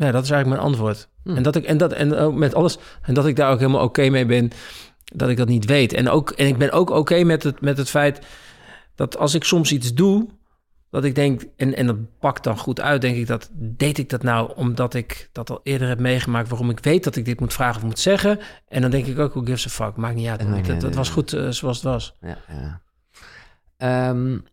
Ja, 0.00 0.10
dat 0.10 0.24
is 0.24 0.30
eigenlijk 0.30 0.60
mijn 0.60 0.72
antwoord. 0.72 1.08
Hmm. 1.22 1.36
En 1.36 1.42
dat 1.42 1.56
ik 1.56 1.64
en 1.64 1.76
dat 1.76 1.92
en 1.92 2.38
met 2.38 2.54
alles 2.54 2.78
en 3.02 3.14
dat 3.14 3.26
ik 3.26 3.36
daar 3.36 3.52
ook 3.52 3.58
helemaal 3.58 3.80
oké 3.80 4.00
okay 4.00 4.08
mee 4.08 4.26
ben 4.26 4.50
dat 5.04 5.28
ik 5.28 5.36
dat 5.36 5.48
niet 5.48 5.64
weet. 5.64 5.92
En 5.92 6.08
ook 6.08 6.30
en 6.30 6.46
ik 6.46 6.58
ben 6.58 6.72
ook 6.72 6.90
oké 6.90 6.98
okay 6.98 7.22
met 7.22 7.42
het 7.42 7.60
met 7.60 7.76
het 7.76 7.90
feit 7.90 8.20
dat 8.94 9.18
als 9.18 9.34
ik 9.34 9.44
soms 9.44 9.72
iets 9.72 9.94
doe, 9.94 10.28
dat 10.90 11.04
ik 11.04 11.14
denk 11.14 11.42
en 11.56 11.76
en 11.76 11.86
dat 11.86 11.96
pakt 12.18 12.44
dan 12.44 12.58
goed 12.58 12.80
uit, 12.80 13.00
denk 13.00 13.16
ik 13.16 13.26
dat 13.26 13.50
deed 13.52 13.98
ik 13.98 14.08
dat 14.08 14.22
nou 14.22 14.52
omdat 14.56 14.94
ik 14.94 15.28
dat 15.32 15.50
al 15.50 15.60
eerder 15.62 15.88
heb 15.88 15.98
meegemaakt, 15.98 16.48
waarom 16.48 16.70
ik 16.70 16.80
weet 16.80 17.04
dat 17.04 17.16
ik 17.16 17.24
dit 17.24 17.40
moet 17.40 17.52
vragen 17.52 17.76
of 17.76 17.86
moet 17.86 17.98
zeggen. 17.98 18.38
En 18.68 18.80
dan 18.82 18.90
denk 18.90 19.06
ik 19.06 19.18
ook, 19.18 19.32
who 19.32 19.42
gives 19.44 19.66
a 19.66 19.68
fuck, 19.68 19.96
maakt 19.96 20.14
niet 20.14 20.28
uit. 20.28 20.40
Het, 20.40 20.66
het, 20.66 20.82
het 20.82 20.94
was 20.94 21.08
goed 21.08 21.34
uh, 21.34 21.48
zoals 21.48 21.76
het 21.76 21.86
was. 21.86 22.16
Ja, 22.20 22.38
ja. 23.78 24.08
Um, 24.08 24.44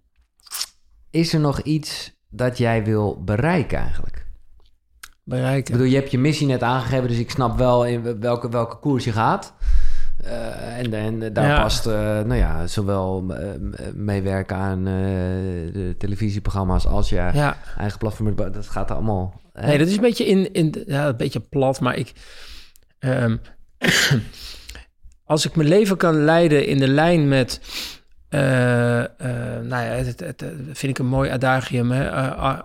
is 1.10 1.34
er 1.34 1.40
nog 1.40 1.62
iets 1.62 2.16
dat 2.30 2.58
jij 2.58 2.84
wil 2.84 3.24
bereiken 3.24 3.78
eigenlijk? 3.78 4.27
Bereiken. 5.28 5.58
Ik 5.58 5.72
bedoel, 5.72 5.92
je 5.92 5.96
hebt 5.96 6.12
je 6.12 6.18
missie 6.18 6.48
net 6.48 6.64
aangegeven, 6.64 7.08
dus 7.08 7.18
ik 7.18 7.30
snap 7.30 7.58
wel 7.58 7.86
in 7.86 8.20
welke, 8.20 8.50
welke 8.50 8.76
koers 8.76 9.04
je 9.04 9.12
gaat. 9.12 9.54
Uh, 10.24 10.78
en, 10.78 10.94
en 10.94 11.34
daar 11.34 11.48
ja. 11.48 11.62
past, 11.62 11.88
uh, 11.88 11.94
nou 11.94 12.36
ja, 12.36 12.68
zowel 12.68 13.26
uh, 13.30 13.38
meewerken 13.94 14.56
aan 14.56 14.84
de 14.84 15.96
televisieprogramma's 15.98 16.86
als 16.86 17.10
je 17.10 17.16
ja. 17.16 17.58
eigen 17.78 17.98
platform. 17.98 18.36
Dat 18.36 18.68
gaat 18.68 18.92
allemaal. 18.92 19.42
Hè? 19.54 19.68
Nee, 19.68 19.78
dat 19.78 19.88
is 19.88 19.96
een 19.96 20.02
beetje 20.02 20.26
in, 20.26 20.54
in 20.54 20.84
ja, 20.86 21.08
een 21.08 21.18
beetje 21.18 21.40
plat, 21.40 21.80
maar 21.80 21.96
ik. 21.96 22.14
Um, 23.00 23.42
als 25.26 25.46
ik 25.46 25.56
mijn 25.56 25.70
leven 25.70 25.98
kan 25.98 26.24
leiden 26.24 26.66
in 26.68 26.78
de 26.78 26.88
lijn 26.88 27.28
met. 27.28 27.62
Nou 28.30 29.10
ja, 29.70 29.78
het, 29.78 30.06
het, 30.06 30.42
het, 30.42 30.44
vind 30.72 30.92
ik 30.92 31.00
een 31.00 31.08
mooi 31.08 31.30
adagium, 31.30 31.92
hè? 31.92 32.10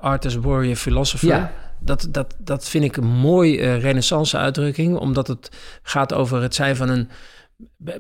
artist, 0.01 0.37
warrior, 0.37 0.77
philosopher. 0.77 1.29
Ja. 1.29 1.53
Dat, 1.85 2.09
dat, 2.11 2.37
dat 2.39 2.69
vind 2.69 2.85
ik 2.85 2.97
een 2.97 3.07
mooi 3.07 3.59
uh, 3.59 3.81
renaissance 3.81 4.37
uitdrukking, 4.37 4.97
omdat 4.97 5.27
het 5.27 5.51
gaat 5.83 6.13
over 6.13 6.43
het 6.43 6.55
zijn 6.55 6.77
van 6.77 6.89
een 6.89 7.09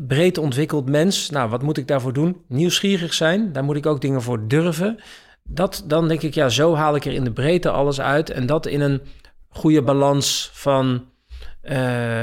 breed 0.06 0.38
ontwikkeld 0.38 0.88
mens. 0.88 1.30
Nou, 1.30 1.50
wat 1.50 1.62
moet 1.62 1.78
ik 1.78 1.88
daarvoor 1.88 2.12
doen? 2.12 2.36
Nieuwsgierig 2.48 3.14
zijn, 3.14 3.52
daar 3.52 3.64
moet 3.64 3.76
ik 3.76 3.86
ook 3.86 4.00
dingen 4.00 4.22
voor 4.22 4.48
durven. 4.48 4.98
Dat, 5.44 5.84
dan 5.86 6.08
denk 6.08 6.22
ik, 6.22 6.34
ja, 6.34 6.48
zo 6.48 6.74
haal 6.74 6.94
ik 6.94 7.04
er 7.04 7.12
in 7.12 7.24
de 7.24 7.32
breedte 7.32 7.70
alles 7.70 8.00
uit. 8.00 8.30
En 8.30 8.46
dat 8.46 8.66
in 8.66 8.80
een 8.80 9.00
goede 9.48 9.82
balans 9.82 10.50
van, 10.52 11.04
uh, 11.62 11.72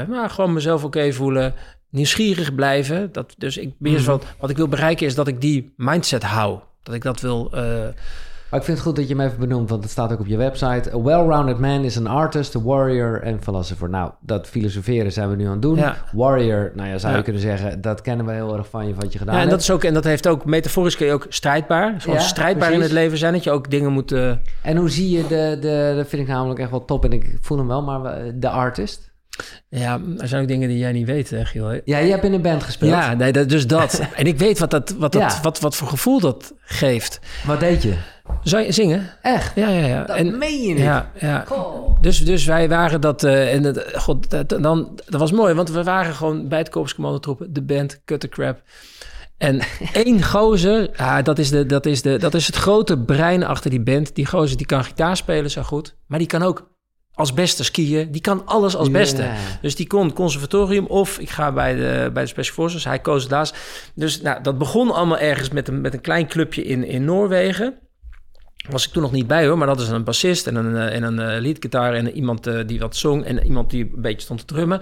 nou, 0.08 0.28
gewoon 0.28 0.52
mezelf 0.52 0.84
oké 0.84 0.98
okay 0.98 1.12
voelen, 1.12 1.54
nieuwsgierig 1.90 2.54
blijven. 2.54 3.12
Dat, 3.12 3.34
dus 3.38 3.56
ik 3.56 3.72
mm 3.78 3.94
-hmm. 3.94 4.04
wat, 4.04 4.24
wat 4.38 4.50
ik 4.50 4.56
wil 4.56 4.68
bereiken 4.68 5.06
is 5.06 5.14
dat 5.14 5.28
ik 5.28 5.40
die 5.40 5.72
mindset 5.76 6.22
hou. 6.22 6.58
Dat 6.82 6.94
ik 6.94 7.02
dat 7.02 7.20
wil... 7.20 7.50
Uh, 7.54 7.88
maar 8.50 8.60
ik 8.60 8.66
vind 8.66 8.76
het 8.78 8.86
goed 8.86 8.96
dat 8.96 9.08
je 9.08 9.16
hem 9.16 9.26
even 9.26 9.38
benoemt, 9.38 9.70
want 9.70 9.82
het 9.82 9.92
staat 9.92 10.12
ook 10.12 10.20
op 10.20 10.26
je 10.26 10.36
website. 10.36 10.92
A 10.94 11.00
well-rounded 11.02 11.58
man 11.58 11.84
is 11.84 11.96
an 11.98 12.06
artist, 12.06 12.56
a 12.56 12.60
warrior 12.62 13.22
en 13.22 13.42
philosopher. 13.42 13.88
Nou, 13.90 14.10
dat 14.20 14.46
filosoferen 14.46 15.12
zijn 15.12 15.30
we 15.30 15.36
nu 15.36 15.44
aan 15.44 15.52
het 15.52 15.62
doen. 15.62 15.76
Ja. 15.76 15.96
Warrior, 16.12 16.72
nou 16.74 16.88
ja, 16.88 16.98
zou 16.98 17.12
Ja. 17.12 17.18
je 17.18 17.24
kunnen 17.24 17.42
zeggen, 17.42 17.80
dat 17.80 18.00
kennen 18.02 18.26
we 18.26 18.32
heel 18.32 18.56
erg 18.56 18.68
van 18.68 18.86
je, 18.88 18.94
wat 18.94 19.12
je 19.12 19.18
gedaan 19.18 19.34
Ja, 19.34 19.40
en 19.40 19.48
dat 19.48 19.58
hebt. 19.58 19.70
is 19.70 19.76
ook, 19.76 19.84
en 19.84 19.94
dat 19.94 20.04
heeft 20.04 20.26
ook, 20.26 20.44
metaforisch 20.44 20.96
kun 20.96 21.06
je 21.06 21.12
ook 21.12 21.26
strijdbaar. 21.28 22.04
Ja, 22.06 22.18
strijdbaar 22.18 22.72
in 22.72 22.80
het 22.80 22.92
leven 22.92 23.18
zijn, 23.18 23.32
dat 23.32 23.44
je 23.44 23.50
ook 23.50 23.70
dingen 23.70 23.92
moet... 23.92 24.12
eh, 24.12 24.32
En 24.62 24.76
hoe 24.76 24.90
zie 24.90 25.10
je 25.16 25.26
de, 25.26 25.56
de, 25.60 25.92
dat 25.96 26.08
vind 26.08 26.22
ik 26.22 26.28
namelijk 26.28 26.60
echt 26.60 26.70
wel 26.70 26.84
top 26.84 27.04
en 27.04 27.12
ik 27.12 27.38
voel 27.40 27.58
hem 27.58 27.66
wel, 27.66 27.82
maar 27.82 28.02
we- 28.02 28.38
de 28.38 28.48
artist? 28.48 29.09
Ja, 29.68 30.00
er 30.18 30.28
zijn 30.28 30.42
ook 30.42 30.48
dingen 30.48 30.68
die 30.68 30.78
jij 30.78 30.92
niet 30.92 31.06
weet, 31.06 31.30
hè, 31.30 31.44
Giel. 31.44 31.80
Ja, 31.84 31.98
je 31.98 32.10
hebt 32.10 32.24
in 32.24 32.32
een 32.32 32.42
band 32.42 32.62
gespeeld. 32.62 32.90
Ja, 32.90 33.14
nee, 33.14 33.32
dat, 33.32 33.48
dus 33.48 33.66
dat. 33.66 34.00
en 34.16 34.26
ik 34.26 34.38
weet 34.38 34.58
wat, 34.58 34.70
dat, 34.70 34.90
wat, 34.98 35.12
dat, 35.12 35.22
Ja. 35.22 35.38
wat, 35.42 35.60
wat 35.60 35.76
voor 35.76 35.88
gevoel 35.88 36.20
dat 36.20 36.52
geeft. 36.64 37.20
Wat 37.46 37.60
deed 37.60 37.82
je? 37.82 37.94
Zou 38.42 38.64
je 38.64 38.72
zingen? 38.72 39.10
Echt? 39.22 39.52
Ja, 39.54 39.68
ja, 39.68 39.86
ja. 39.86 40.04
Dat 40.04 40.16
En, 40.16 40.38
meen 40.38 40.62
je 40.62 40.74
niet. 40.74 40.82
ja, 40.82 41.10
ja. 41.18 41.44
Goh. 41.46 41.96
Dus, 42.00 42.24
dus 42.24 42.44
wij 42.44 42.68
waren 42.68 43.00
dat... 43.00 43.24
eh, 43.24 43.54
en 43.54 43.62
dat, 43.62 43.84
god, 43.94 44.30
dat, 44.30 44.48
dan, 44.48 44.98
dat 45.06 45.20
was 45.20 45.32
mooi, 45.32 45.54
want 45.54 45.70
we 45.70 45.82
waren 45.82 46.14
gewoon 46.14 46.48
bij 46.48 46.58
het 46.58 46.68
Korpscommandotroepen, 46.68 47.52
de 47.52 47.62
band, 47.62 48.00
Cut 48.04 48.20
the 48.20 48.28
Crap. 48.28 48.62
En 49.38 49.60
één 49.92 50.22
gozer, 50.24 50.90
ja, 50.96 51.22
dat, 51.22 51.38
is 51.38 51.50
de, 51.50 51.66
dat, 51.66 51.86
is 51.86 52.02
de, 52.02 52.18
dat 52.18 52.34
is 52.34 52.46
het 52.46 52.56
grote 52.56 52.98
brein 52.98 53.44
achter 53.44 53.70
die 53.70 53.80
band. 53.80 54.14
Die 54.14 54.26
gozer 54.26 54.56
die 54.56 54.66
kan 54.66 54.84
gitaar 54.84 55.16
spelen 55.16 55.50
zo 55.50 55.62
goed, 55.62 55.96
maar 56.06 56.18
die 56.18 56.28
kan 56.28 56.42
ook 56.42 56.69
als 57.20 57.34
beste 57.34 57.64
skiën. 57.64 58.10
Die 58.10 58.20
kan 58.20 58.46
alles 58.46 58.76
als 58.76 58.90
beste. 58.90 59.30
Dus 59.62 59.76
die 59.76 59.86
kon 59.86 60.12
conservatorium 60.12 60.86
of 60.86 61.18
ik 61.18 61.30
ga 61.30 61.52
bij 61.52 61.74
de, 61.74 62.10
bij 62.12 62.22
de 62.22 62.28
Special 62.28 62.54
Forces. 62.54 62.84
Hij 62.84 62.98
koos 62.98 63.22
helaas. 63.22 63.54
Dus 63.94 64.20
nou, 64.20 64.42
dat 64.42 64.58
begon 64.58 64.90
allemaal 64.90 65.18
ergens 65.18 65.50
met 65.50 65.68
een, 65.68 65.80
met 65.80 65.94
een 65.94 66.00
klein 66.00 66.28
clubje 66.28 66.62
in, 66.64 66.84
in 66.84 67.04
Noorwegen. 67.04 67.74
Was 68.70 68.86
ik 68.86 68.92
toen 68.92 69.02
nog 69.02 69.12
niet 69.12 69.26
bij 69.26 69.46
hoor, 69.46 69.58
maar 69.58 69.66
dat 69.66 69.80
is 69.80 69.88
een 69.88 70.04
bassist 70.04 70.46
en 70.46 70.54
een, 70.54 70.76
eh, 70.76 70.96
en 70.96 71.02
een 71.02 71.18
eh, 71.18 71.40
leadgitaar 71.40 71.94
en 71.94 72.10
iemand 72.12 72.46
eh, 72.46 72.66
die 72.66 72.80
wat 72.80 72.96
zong 72.96 73.24
en 73.24 73.44
iemand 73.44 73.70
die 73.70 73.90
een 73.94 74.02
beetje 74.02 74.20
stond 74.20 74.38
te 74.38 74.54
drummen. 74.54 74.80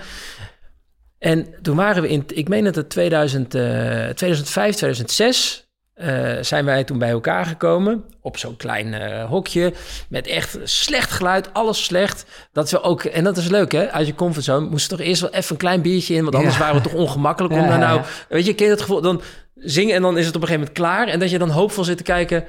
En 1.19 1.55
toen 1.63 1.77
waren 1.77 2.03
we 2.03 2.09
in, 2.09 2.25
ik 2.27 2.49
meen 2.49 2.65
dat 2.65 2.75
het 2.75 2.91
2000, 2.91 3.55
eh, 3.55 3.61
2005, 4.09 4.75
2006, 4.75 5.68
eh, 5.99 6.37
zijn 6.41 6.65
wij 6.65 6.85
toen 6.85 6.99
bij 6.99 7.11
elkaar 7.11 7.47
gekomen 7.47 8.05
op 8.21 8.37
zo'n 8.37 8.57
klein 8.57 8.95
eh, 8.95 9.25
hokje 9.25 9.73
met 10.09 10.27
echt 10.27 10.59
slecht 10.65 11.11
geluid, 11.11 11.55
alles 11.55 11.85
slecht. 11.85 12.25
Dat 12.53 12.71
we 12.71 12.83
ook, 12.83 13.05
en 13.05 13.25
dat 13.25 13.37
is 13.37 13.49
leuk 13.49 13.73
hè, 13.73 13.91
uit 13.91 14.07
je 14.07 14.15
comfortzone 14.15 14.69
moest 14.69 14.91
er 14.91 14.97
toch 14.97 15.07
eerst 15.07 15.21
wel 15.21 15.31
even 15.31 15.51
een 15.53 15.57
klein 15.57 15.83
biertje 15.83 16.15
in, 16.15 16.23
want 16.23 16.35
anders 16.35 16.55
Ja. 16.55 16.61
waren 16.61 16.77
we 16.77 16.83
toch 16.83 16.99
ongemakkelijk 16.99 17.55
om 17.55 17.61
Ja, 17.61 17.69
daar 17.69 17.79
nou, 17.79 18.01
weet 18.29 18.47
je, 18.47 18.55
ken 18.55 18.65
je 18.65 18.73
dat 18.73 18.81
gevoel, 18.81 19.01
dan 19.01 19.23
zingen 19.55 19.95
en 19.95 20.03
dan 20.03 20.19
is 20.19 20.27
het 20.27 20.37
op 20.37 20.43
een 20.43 20.49
gegeven 20.49 20.73
moment 20.75 20.95
klaar 20.97 21.09
en 21.09 21.19
dat 21.19 21.31
je 21.31 21.39
dan 21.39 21.51
hoopvol 21.51 21.85
zit 21.85 21.97
te 21.97 22.03
kijken, 22.03 22.45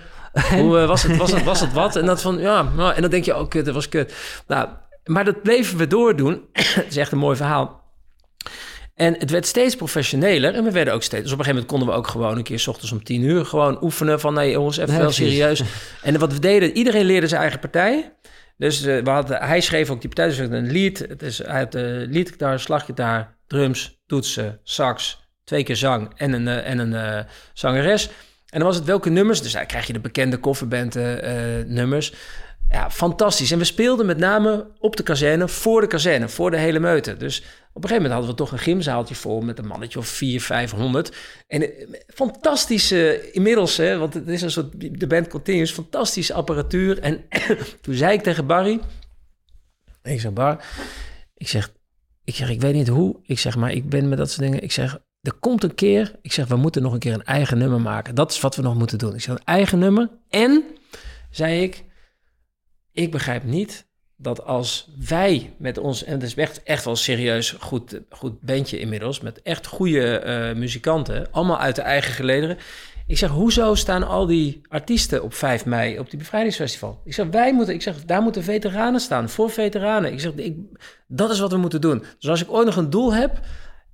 hoe 0.51 0.79
eh, 0.79 0.87
was 0.87 1.03
het, 1.03 1.17
was 1.17 1.31
het, 1.31 1.43
was 1.43 1.59
het 1.59 1.73
wat? 1.73 1.95
En 1.95 2.05
dat 2.05 2.21
van, 2.21 2.39
ja, 2.39 2.61
nou, 2.75 2.93
en 2.93 3.01
dan 3.01 3.11
denk 3.11 3.25
je, 3.25 3.37
oh 3.37 3.47
kut, 3.47 3.65
dat 3.65 3.73
was 3.73 3.89
kut. 3.89 4.13
Nou, 4.47 4.67
maar 5.05 5.25
dat 5.25 5.41
bleven 5.41 5.77
we 5.77 5.87
doordoen. 5.87 6.41
het 6.53 6.85
is 6.89 6.97
echt 6.97 7.11
een 7.11 7.17
mooi 7.17 7.35
verhaal. 7.35 7.81
En 8.99 9.15
het 9.19 9.29
werd 9.31 9.45
steeds 9.45 9.75
professioneler 9.75 10.55
en 10.55 10.63
we 10.63 10.71
werden 10.71 10.93
ook 10.93 11.03
steeds... 11.03 11.23
Dus 11.23 11.31
op 11.31 11.39
een 11.39 11.45
gegeven 11.45 11.67
moment 11.67 11.71
konden 11.71 11.87
we 11.87 11.93
ook 11.93 12.07
gewoon 12.07 12.37
een 12.37 12.43
keer... 12.43 12.59
S 12.59 12.67
ochtends 12.67 12.91
om 12.91 13.03
tien 13.03 13.23
uur 13.23 13.45
gewoon 13.45 13.83
oefenen 13.83 14.19
van... 14.19 14.33
nee 14.33 14.51
jongens, 14.51 14.77
even 14.77 14.91
Nee, 14.91 15.01
wel 15.01 15.11
serieus. 15.11 15.63
En 16.03 16.19
wat 16.19 16.33
we 16.33 16.39
deden, 16.39 16.77
iedereen 16.77 17.05
leerde 17.05 17.27
zijn 17.27 17.41
eigen 17.41 17.59
partij. 17.59 18.13
Dus 18.57 18.83
eh, 18.85 19.03
we 19.03 19.09
hadden, 19.09 19.37
hij 19.37 19.61
schreef 19.61 19.89
ook 19.89 20.01
die 20.01 20.09
partij, 20.09 20.27
dus 20.27 20.37
een 20.37 20.71
lied. 20.71 20.99
Het 20.99 21.21
is, 21.21 21.37
hij 21.37 21.59
had 21.59 21.71
de 21.71 22.05
liedgitaar, 22.09 22.59
slaggitaar, 22.59 23.37
drums, 23.47 24.01
toetsen, 24.05 24.59
sax, 24.63 25.19
twee 25.49 25.63
keer 25.63 25.75
zang 25.75 26.11
en 26.15 26.33
een, 26.33 26.47
eh, 26.47 26.69
en 26.69 26.79
een 26.79 26.93
eh, 26.93 27.19
zangeres. 27.53 28.09
En 28.49 28.59
dan 28.59 28.67
was 28.67 28.75
het 28.75 28.85
welke 28.85 29.09
nummers, 29.09 29.41
dus 29.41 29.51
daar 29.51 29.65
krijg 29.65 29.87
je 29.87 29.93
de 29.93 29.99
bekende 29.99 30.37
kofferband 30.37 30.95
eh, 30.95 31.13
nummers. 31.65 32.13
Ja, 32.71 32.91
fantastisch. 32.91 33.51
En 33.51 33.57
we 33.57 33.63
speelden 33.63 34.05
met 34.05 34.17
name 34.17 34.67
op 34.79 34.95
de 34.95 35.03
kazerne, 35.03 35.47
voor 35.47 35.81
de 35.81 35.87
kazerne, 35.87 36.29
voor 36.29 36.51
de 36.51 36.57
hele 36.57 36.79
meute. 36.79 37.17
Dus 37.17 37.39
op 37.39 37.83
een 37.83 37.89
gegeven 37.89 37.95
moment 37.95 38.13
hadden 38.13 38.29
we 38.29 38.35
toch 38.35 38.51
een 38.51 38.59
gymzaaltje 38.63 39.15
vol 39.15 39.41
met 39.41 39.59
een 39.59 39.67
mannetje 39.67 39.99
of 39.99 40.07
400, 40.07 40.45
500. 40.45 41.15
En 41.47 41.61
eh, 41.61 41.87
fantastisch 42.07 42.91
eh, 42.91 43.35
inmiddels, 43.35 43.77
hè, 43.77 43.97
want 43.97 44.13
het 44.13 44.27
is 44.27 44.41
een 44.41 44.51
soort, 44.51 44.99
de 44.99 45.07
band 45.07 45.27
continues, 45.27 45.71
fantastische 45.71 46.33
apparatuur. 46.33 46.99
En 46.99 47.25
toen 47.81 47.95
zei 47.95 48.13
ik 48.13 48.23
tegen 48.23 48.45
Barry, 48.45 48.79
ik 50.03 50.19
zeg 50.21 50.33
Bar, 50.33 50.65
ik 51.33 51.47
zeg, 51.47 51.71
ik 52.23 52.35
zeg, 52.35 52.49
ik 52.49 52.61
weet 52.61 52.73
niet 52.73 52.87
hoe. 52.87 53.19
Ik 53.23 53.39
zeg, 53.39 53.55
maar 53.55 53.71
ik 53.71 53.89
ben 53.89 54.09
met 54.09 54.17
dat 54.17 54.29
soort 54.29 54.41
dingen. 54.41 54.63
Ik 54.63 54.71
zeg, 54.71 54.99
er 55.21 55.33
komt 55.33 55.63
een 55.63 55.75
keer. 55.75 56.15
Ik 56.21 56.31
zeg, 56.31 56.47
we 56.47 56.55
moeten 56.55 56.81
nog 56.81 56.93
een 56.93 56.99
keer 56.99 57.13
een 57.13 57.23
eigen 57.23 57.57
nummer 57.57 57.81
maken. 57.81 58.15
Dat 58.15 58.31
is 58.31 58.39
wat 58.39 58.55
we 58.55 58.61
nog 58.61 58.75
moeten 58.75 58.97
doen. 58.97 59.13
Ik 59.13 59.21
zeg, 59.21 59.35
een 59.35 59.43
eigen 59.43 59.79
nummer. 59.79 60.09
En, 60.29 60.63
zei 61.29 61.61
ik, 61.61 61.83
ik 62.91 63.11
begrijp 63.11 63.43
niet 63.43 63.87
dat 64.17 64.45
als 64.45 64.89
wij 65.07 65.53
met 65.57 65.77
ons... 65.77 66.03
En 66.03 66.13
het 66.13 66.23
is 66.23 66.35
echt, 66.35 66.63
echt 66.63 66.85
wel 66.85 66.95
serieus 66.95 67.51
goed, 67.59 67.99
goed 68.09 68.41
bandje 68.41 68.79
inmiddels... 68.79 69.19
met 69.19 69.41
echt 69.41 69.67
goede 69.67 70.17
eh, 70.17 70.55
muzikanten, 70.55 71.27
allemaal 71.31 71.59
uit 71.59 71.75
de 71.75 71.81
eigen 71.81 72.13
gelederen... 72.13 72.57
Ik 73.09 73.17
zeg, 73.17 73.29
hoezo 73.29 73.75
staan 73.75 74.07
al 74.07 74.25
die 74.25 74.61
artiesten 74.67 75.23
op 75.23 75.33
5 75.33 75.65
mei 75.65 75.99
op 75.99 76.09
die 76.09 76.19
bevrijdingsfestival? 76.19 77.01
Ik 77.03 77.13
zeg, 77.13 77.27
wij 77.27 77.53
moeten, 77.53 77.73
ik 77.73 77.81
zeg, 77.81 78.05
daar 78.05 78.21
moeten 78.21 78.43
veteranen 78.43 78.99
staan, 78.99 79.29
voor 79.29 79.49
veteranen. 79.49 80.11
Ik 80.11 80.19
zeg, 80.19 80.31
ik, 80.35 80.57
dat 81.07 81.29
is 81.29 81.39
wat 81.39 81.51
we 81.51 81.57
moeten 81.57 81.81
doen. 81.81 82.03
Dus 82.19 82.29
als 82.29 82.41
ik 82.41 82.51
ooit 82.51 82.65
nog 82.65 82.75
een 82.75 82.89
doel 82.89 83.13
heb, 83.13 83.39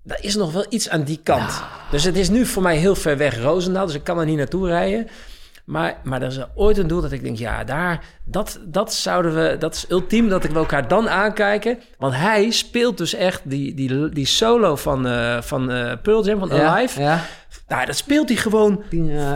dan 0.04 0.18
is 0.22 0.34
er 0.34 0.40
nog 0.40 0.52
wel 0.52 0.66
iets 0.70 0.90
aan 0.90 1.04
die 1.04 1.20
kant. 1.24 1.64
Dus 1.92 2.04
het 2.04 2.16
is 2.16 2.30
nu 2.30 2.46
voor 2.46 2.64
mij 2.64 2.78
heel 2.78 2.96
ver 2.96 3.18
weg 3.18 3.42
Roosendaal, 3.42 3.86
dus 3.86 3.96
ik 3.96 4.04
kan 4.04 4.20
er 4.20 4.26
niet 4.26 4.38
naartoe 4.38 4.68
rijden. 4.68 5.08
Maar, 5.66 5.98
maar 6.04 6.22
er 6.22 6.28
is 6.28 6.40
ooit 6.56 6.78
een 6.78 6.88
doel 6.88 7.02
dat 7.02 7.12
ik 7.12 7.24
denk, 7.24 7.38
ja, 7.38 7.64
daar, 7.64 8.04
dat, 8.26 8.60
dat 8.66 8.94
zouden 8.94 9.36
we, 9.36 9.56
dat 9.60 9.74
is 9.76 9.86
ultiem 9.90 10.30
dat 10.30 10.44
ik 10.44 10.52
we 10.52 10.58
elkaar 10.58 10.88
dan 10.88 11.10
aankijken. 11.10 11.80
Want 11.98 12.16
hij 12.16 12.50
speelt 12.52 12.98
dus 12.98 13.14
echt 13.14 13.42
die, 13.44 13.74
die, 13.74 14.10
die 14.10 14.26
solo 14.26 14.76
van, 14.76 15.08
eh 15.08 15.42
van 15.42 15.72
eh, 15.72 15.92
Pearl 16.02 16.26
Jam, 16.26 16.40
van 16.40 16.52
Alive. 16.52 17.02
Ja, 17.02 17.06
ja. 17.14 17.22
Nou, 17.68 17.86
dat 17.86 17.96
speelt 17.96 18.30
hij 18.30 18.38
gewoon 18.38 18.84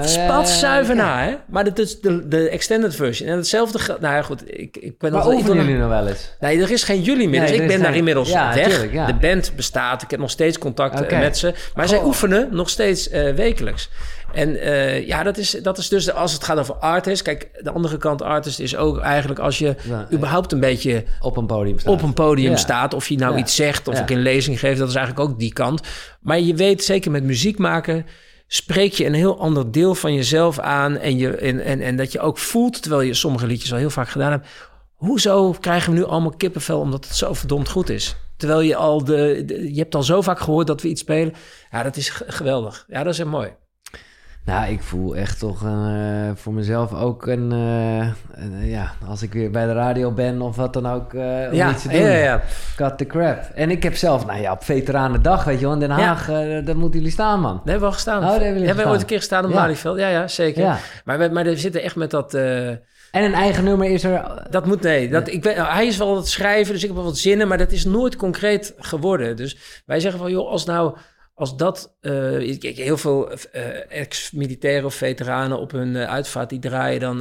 Spatzuiver 0.02 0.96
ja. 0.96 1.02
na, 1.04 1.24
hè? 1.24 1.36
Maar 1.48 1.64
dit 1.64 1.80
is 1.80 2.00
de, 2.02 2.28
de 2.28 2.50
extended 2.50 2.96
version. 2.96 3.30
En 3.30 3.38
hetzelfde... 3.38 3.80
ge- 3.80 3.98
Nou 4.00 4.16
ja, 4.16 4.22
goed. 4.22 4.44
Ik, 4.60 4.78
ik 4.78 4.98
ben 4.98 5.12
Maar 5.12 5.24
wil- 5.24 5.44
jullie 5.56 5.78
nog 5.78 5.90
wel 5.90 6.08
eens? 6.08 6.36
Nee, 6.40 6.62
er 6.62 6.72
is 6.72 6.84
geen 6.84 7.02
jullie 7.02 7.30
meer. 7.30 7.40
Nee, 7.40 7.52
dus 7.52 7.60
ik 7.60 7.68
ben 7.68 7.82
daar 7.82 7.96
inmiddels 7.96 8.30
Ja, 8.30 8.54
weg. 8.54 8.70
tuurlijk, 8.70 8.94
ja. 8.94 9.06
De 9.06 9.14
band 9.14 9.52
bestaat. 9.56 10.02
Ik 10.02 10.10
heb 10.12 10.20
nog 10.20 10.30
steeds 10.30 10.58
contact 10.58 11.02
eh, 11.02 11.20
met 11.20 11.38
ze. 11.38 11.54
Maar 11.76 11.88
zij 11.88 11.98
Goh. 11.98 12.08
oefenen 12.08 12.48
nog 12.52 12.70
steeds 12.70 13.10
eh, 13.10 13.34
wekelijks. 13.34 13.90
En 14.34 14.56
eh, 14.60 15.08
ja, 15.08 15.24
dat 15.24 15.38
is, 15.38 15.52
dat 15.52 15.78
is 15.78 15.88
dus 15.90 16.12
als 16.14 16.34
het 16.34 16.44
gaat 16.44 16.58
over 16.60 16.76
artist. 16.76 17.22
Kijk, 17.22 17.50
de 17.64 17.72
andere 17.72 17.98
kant 17.98 18.22
artist 18.22 18.60
is 18.60 18.76
ook 18.76 19.00
eigenlijk 19.00 19.40
als 19.40 19.58
je 19.60 19.76
überhaupt 20.14 20.52
een 20.52 20.60
beetje 20.60 21.04
Op 21.20 21.38
een 21.38 21.46
podium 21.46 21.80
staan. 21.80 21.94
op 21.94 22.02
een 22.02 22.14
podium 22.14 22.52
Ja. 22.52 22.58
staat. 22.58 22.94
Of 22.94 23.08
je 23.08 23.18
nou 23.18 23.34
Ja. 23.34 23.40
iets 23.40 23.56
zegt 23.56 23.88
of 23.88 23.96
Ja. 23.96 24.02
ik 24.02 24.10
een 24.10 24.22
lezing 24.22 24.60
geef. 24.60 24.78
Dat 24.78 24.90
is 24.90 24.96
eigenlijk 24.96 25.30
ook 25.30 25.40
die 25.40 25.54
kant. 25.54 25.82
Maar 26.22 26.40
je 26.40 26.56
weet 26.56 26.84
zeker 26.84 27.12
met 27.12 27.24
muziek 27.24 27.58
maken 27.58 28.06
spreek 28.48 28.94
je 28.94 29.06
een 29.06 29.14
heel 29.14 29.40
ander 29.40 29.72
deel 29.72 29.96
van 29.96 30.14
jezelf 30.14 30.60
aan. 30.60 30.98
En, 30.98 31.18
je, 31.18 31.36
en, 31.36 31.60
en, 31.64 31.82
en 31.82 31.96
dat 31.96 32.12
je 32.12 32.20
ook 32.20 32.38
voelt, 32.38 32.82
terwijl 32.82 33.02
je 33.02 33.14
sommige 33.14 33.48
liedjes 33.48 33.72
al 33.72 33.78
heel 33.78 33.90
vaak 33.90 34.10
gedaan 34.10 34.32
hebt. 34.32 34.48
Hoezo 34.94 35.52
krijgen 35.60 35.92
we 35.94 35.98
nu 36.00 36.06
allemaal 36.06 36.34
kippenvel 36.38 36.80
omdat 36.80 37.06
het 37.06 37.16
zo 37.16 37.34
verdomd 37.34 37.70
goed 37.70 37.90
is? 37.90 38.16
Terwijl 38.38 38.62
je 38.62 38.76
al 38.76 39.04
de, 39.04 39.44
de- 39.46 39.74
je 39.74 39.80
hebt 39.80 39.96
al 39.96 40.04
zo 40.04 40.22
vaak 40.22 40.40
gehoord 40.40 40.68
dat 40.68 40.82
we 40.82 40.88
iets 40.88 41.02
spelen. 41.02 41.34
Ja, 41.72 41.84
dat 41.84 41.96
is 41.98 42.10
geweldig. 42.28 42.86
Ja, 42.88 43.04
dat 43.04 43.14
is 43.14 43.20
echt 43.20 43.30
mooi. 43.30 43.50
Nou, 44.46 44.72
ik 44.72 44.82
voel 44.84 45.16
echt 45.16 45.40
toch 45.40 45.64
eh, 45.66 46.30
voor 46.36 46.54
mezelf 46.54 46.94
ook 46.94 47.28
een, 47.28 47.52
eh, 47.52 48.08
een, 48.44 48.66
Ja, 48.68 48.92
als 49.08 49.22
ik 49.22 49.34
weer 49.34 49.52
bij 49.52 49.66
de 49.66 49.74
radio 49.74 50.12
ben 50.12 50.42
of 50.42 50.56
wat 50.56 50.74
dan 50.74 50.88
ook, 50.88 51.14
eh 51.14 51.22
om 51.22 51.54
Ja, 51.54 51.72
iets 51.72 51.82
te 51.82 51.88
doen. 51.90 52.00
ja, 52.02 52.08
ja. 52.08 52.42
Cut 52.76 52.98
the 52.98 53.06
crap. 53.06 53.44
En 53.56 53.70
ik 53.70 53.84
heb 53.84 53.96
zelf, 53.96 54.26
nou 54.26 54.42
ja, 54.42 54.52
op 54.52 54.64
Veteranendag, 54.64 55.44
weet 55.44 55.60
je 55.60 55.66
wel, 55.66 55.74
in 55.74 55.80
Den 55.80 55.90
Haag, 55.90 56.26
daar 56.64 56.78
moeten 56.78 57.00
jullie 57.00 57.12
staan, 57.12 57.40
man. 57.40 57.52
Daar 57.52 57.62
hebben 57.64 57.80
we 57.80 57.86
al 57.86 57.92
gestaan. 57.92 58.22
Oh, 58.24 58.30
daar 58.30 58.42
hebben 58.42 58.62
jullie 58.62 58.74
we 58.74 58.88
ooit 58.88 59.02
een 59.02 59.08
keer 59.08 59.18
gestaan 59.18 59.46
op. 59.46 59.54
Malieveld. 59.54 59.98
Ja, 59.98 60.08
ja, 60.08 60.28
zeker. 60.28 60.80
Maar, 61.06 61.18
we, 61.18 61.30
maar 61.30 61.46
er 61.46 61.58
zitten 61.58 61.82
echt 61.82 61.96
met 61.96 62.12
dat... 62.12 62.34
En 63.12 63.24
een 63.24 63.34
eigen 63.34 63.64
nummer 63.64 63.90
is 63.90 64.04
er... 64.04 64.46
Dat 64.50 64.66
moet, 64.66 64.82
nee. 64.82 65.10
Dat, 65.10 65.28
ik 65.28 65.44
nou, 65.44 65.68
hij 65.74 65.88
is 65.88 65.98
wel 65.98 66.14
wat 66.14 66.28
schrijven, 66.28 66.74
dus 66.74 66.82
ik 66.82 66.88
heb 66.88 66.98
wel 66.98 67.06
wat 67.06 67.18
zinnen, 67.18 67.48
maar 67.48 67.58
dat 67.58 67.72
is 67.72 67.86
nooit 67.86 68.16
concreet 68.16 68.74
geworden. 68.78 69.36
Dus 69.36 69.58
wij 69.86 70.00
zeggen 70.00 70.20
van, 70.20 70.32
joh, 70.32 70.50
als 70.50 70.66
nou, 70.66 70.98
als 71.40 71.58
dat, 71.58 71.96
eh, 72.02 72.40
ik, 72.40 72.78
heel 72.78 72.98
veel 72.98 73.32
eh, 73.32 74.00
ex-militairen 74.00 74.86
of 74.86 74.94
veteranen 74.94 75.60
op 75.60 75.72
hun 75.72 75.96
eh, 75.96 76.10
uitvaart, 76.10 76.50
die 76.50 76.60
draaien 76.60 77.00
dan 77.00 77.18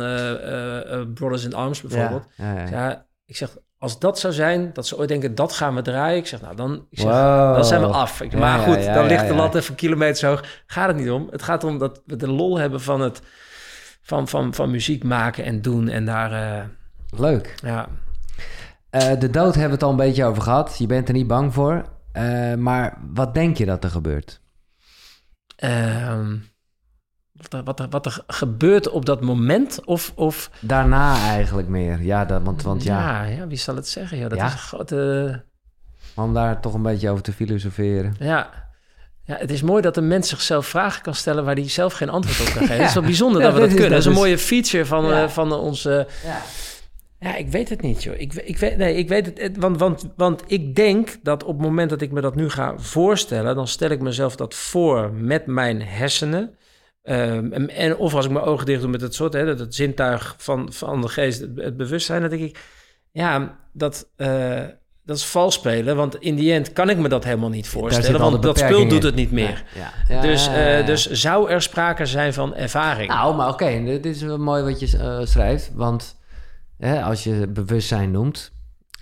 Brothers 1.14 1.44
in 1.44 1.54
Arms 1.54 1.80
bijvoorbeeld. 1.80 2.24
Ja, 2.36 2.52
ja, 2.52 2.60
Ja. 2.60 2.70
ja. 2.70 3.06
ik 3.26 3.36
zeg, 3.36 3.56
als 3.78 3.98
dat 3.98 4.18
zou 4.18 4.32
zijn, 4.32 4.70
dat 4.72 4.86
ze 4.86 4.98
ooit 4.98 5.08
denken, 5.08 5.34
dat 5.34 5.52
gaan 5.52 5.74
we 5.74 5.82
draaien. 5.82 6.18
Ik 6.18 6.26
zeg, 6.26 6.40
nou, 6.40 6.56
dan, 6.56 6.86
ik 6.90 6.98
zeg, 6.98 7.10
Wow. 7.10 7.54
dan 7.54 7.64
zijn 7.64 7.80
we 7.80 7.86
af. 7.86 8.20
Ik, 8.20 8.32
maar 8.32 8.58
goed, 8.58 8.84
dan 8.84 9.06
ligt 9.06 9.28
de 9.28 9.34
lat 9.34 9.54
even 9.54 9.74
kilometers 9.74 10.22
hoog. 10.22 10.44
Gaat 10.66 10.88
het 10.88 10.96
niet 10.96 11.10
om. 11.10 11.28
Het 11.30 11.42
gaat 11.42 11.64
om 11.64 11.78
dat 11.78 12.02
we 12.06 12.16
de 12.16 12.28
lol 12.30 12.58
hebben 12.58 12.80
van 12.80 13.00
het, 13.00 13.20
van, 14.02 14.28
van, 14.28 14.54
van 14.54 14.70
muziek 14.70 15.04
maken 15.04 15.44
en 15.44 15.62
doen 15.62 15.88
en 15.88 16.04
daar, 16.04 16.66
Leuk. 17.16 17.54
ja... 17.62 17.88
De 19.18 19.30
dood 19.30 19.54
hebben 19.54 19.64
we 19.64 19.74
het 19.74 19.82
al 19.82 19.90
een 19.90 19.96
beetje 19.96 20.24
over 20.24 20.42
gehad. 20.42 20.78
Je 20.78 20.86
bent 20.86 21.08
er 21.08 21.14
niet 21.14 21.26
bang 21.26 21.54
voor. 21.54 21.84
Eh, 22.18 22.54
maar 22.54 22.98
wat 23.14 23.34
denk 23.34 23.56
je 23.56 23.64
dat 23.66 23.84
er 23.84 23.90
gebeurt? 23.90 24.40
Ehm, 25.56 26.36
wat, 27.32 27.52
er, 27.52 27.62
wat, 27.64 27.80
er, 27.80 27.88
wat 27.88 28.06
er 28.06 28.22
gebeurt 28.26 28.88
op 28.88 29.04
dat 29.06 29.20
moment? 29.20 29.84
Of, 29.84 30.12
of 30.14 30.50
Daarna 30.60 31.14
eigenlijk 31.30 31.68
meer. 31.68 32.02
Ja, 32.02 32.24
dat, 32.24 32.42
want, 32.42 32.62
want 32.62 32.82
ja, 32.82 33.24
ja, 33.24 33.36
ja, 33.36 33.46
wie 33.46 33.58
zal 33.58 33.76
het 33.76 33.88
zeggen? 33.88 34.18
Ja, 34.18 34.28
dat 34.28 34.38
Ja. 34.38 34.46
is 34.46 34.52
een 34.52 34.58
grote. 34.58 35.44
om 36.14 36.34
daar 36.34 36.60
toch 36.60 36.74
een 36.74 36.82
beetje 36.82 37.10
over 37.10 37.22
te 37.22 37.32
filosoferen. 37.32 38.14
Ja. 38.18 38.50
ja, 39.24 39.36
het 39.36 39.50
is 39.50 39.62
mooi 39.62 39.82
dat 39.82 39.96
een 39.96 40.08
mens 40.08 40.28
zichzelf 40.28 40.66
vragen 40.66 41.02
kan 41.02 41.14
stellen 41.14 41.44
waar 41.44 41.54
hij 41.54 41.68
zelf 41.68 41.92
geen 41.92 42.08
antwoord 42.10 42.40
op 42.40 42.46
kan 42.54 42.66
geven. 42.66 42.76
Het 42.78 42.88
is 42.88 42.94
wel 42.94 43.02
bijzonder 43.02 43.40
Ja, 43.40 43.46
dat 43.46 43.54
we 43.54 43.60
dat 43.60 43.70
kunnen. 43.70 43.88
Dat 43.90 43.98
is 43.98 44.04
dat 44.04 44.12
een 44.14 44.18
mooie 44.20 44.38
feature 44.38 44.86
van, 44.86 45.04
Ja. 45.04 45.22
eh, 45.22 45.28
van 45.28 45.52
onze. 45.52 46.06
Ja. 46.24 46.40
Ja, 47.20 47.36
ik 47.36 47.48
weet 47.48 47.68
het 47.68 47.82
niet, 47.82 48.02
joh. 48.02 48.20
Ik, 48.20 48.34
ik 48.34 48.58
weet, 48.58 48.76
nee, 48.76 48.94
ik 48.94 49.08
weet 49.08 49.26
het. 49.38 49.56
Want, 49.56 49.78
want, 49.78 50.08
want 50.16 50.42
ik 50.46 50.74
denk 50.74 51.16
dat 51.22 51.44
op 51.44 51.56
het 51.56 51.66
moment 51.66 51.90
dat 51.90 52.00
ik 52.00 52.10
me 52.10 52.20
dat 52.20 52.34
nu 52.34 52.50
ga 52.50 52.74
voorstellen, 52.76 53.54
dan 53.54 53.68
stel 53.68 53.90
ik 53.90 54.00
mezelf 54.00 54.36
dat 54.36 54.54
voor 54.54 55.12
met 55.12 55.46
mijn 55.46 55.82
hersenen. 55.82 56.54
Ehm, 57.02 57.52
en, 57.52 57.70
en 57.70 57.96
of 57.96 58.14
als 58.14 58.24
ik 58.24 58.30
mijn 58.30 58.44
ogen 58.44 58.66
dicht 58.66 58.80
doe 58.80 58.90
met 58.90 59.00
het 59.00 59.14
soort, 59.14 59.32
hè, 59.32 59.44
dat 59.44 59.58
het 59.58 59.74
zintuig 59.74 60.34
van, 60.38 60.72
van 60.72 61.00
de 61.00 61.08
geest, 61.08 61.40
het, 61.40 61.50
het 61.56 61.76
bewustzijn, 61.76 62.20
dan 62.20 62.30
denk 62.30 62.42
ik, 62.42 62.58
ja, 63.12 63.58
dat, 63.72 64.08
eh, 64.16 64.60
dat 65.04 65.16
is 65.16 65.24
vals 65.24 65.54
spelen. 65.54 65.96
Want 65.96 66.16
in 66.16 66.34
die 66.34 66.52
end 66.52 66.72
kan 66.72 66.90
ik 66.90 66.98
me 66.98 67.08
dat 67.08 67.24
helemaal 67.24 67.48
niet 67.48 67.68
voorstellen, 67.68 68.20
want 68.20 68.42
dat 68.42 68.58
spul 68.58 68.88
doet 68.88 69.02
het 69.02 69.14
niet 69.14 69.32
meer. 69.32 69.64
Ja, 69.74 69.92
ja. 70.08 70.20
Dus, 70.20 70.48
eh, 70.48 70.86
dus 70.86 71.10
zou 71.10 71.50
er 71.50 71.62
sprake 71.62 72.06
zijn 72.06 72.34
van 72.34 72.54
ervaring? 72.54 73.10
Nou, 73.10 73.36
maar 73.36 73.48
oké, 73.48 73.82
dit 73.84 74.06
is 74.06 74.22
wel 74.22 74.38
mooi 74.38 74.62
wat 74.62 74.80
je 74.80 74.98
eh, 74.98 75.20
schrijft. 75.22 75.70
Want 75.74 76.17
hè, 76.78 77.02
als 77.02 77.24
je 77.24 77.46
bewustzijn 77.48 78.10
noemt... 78.10 78.52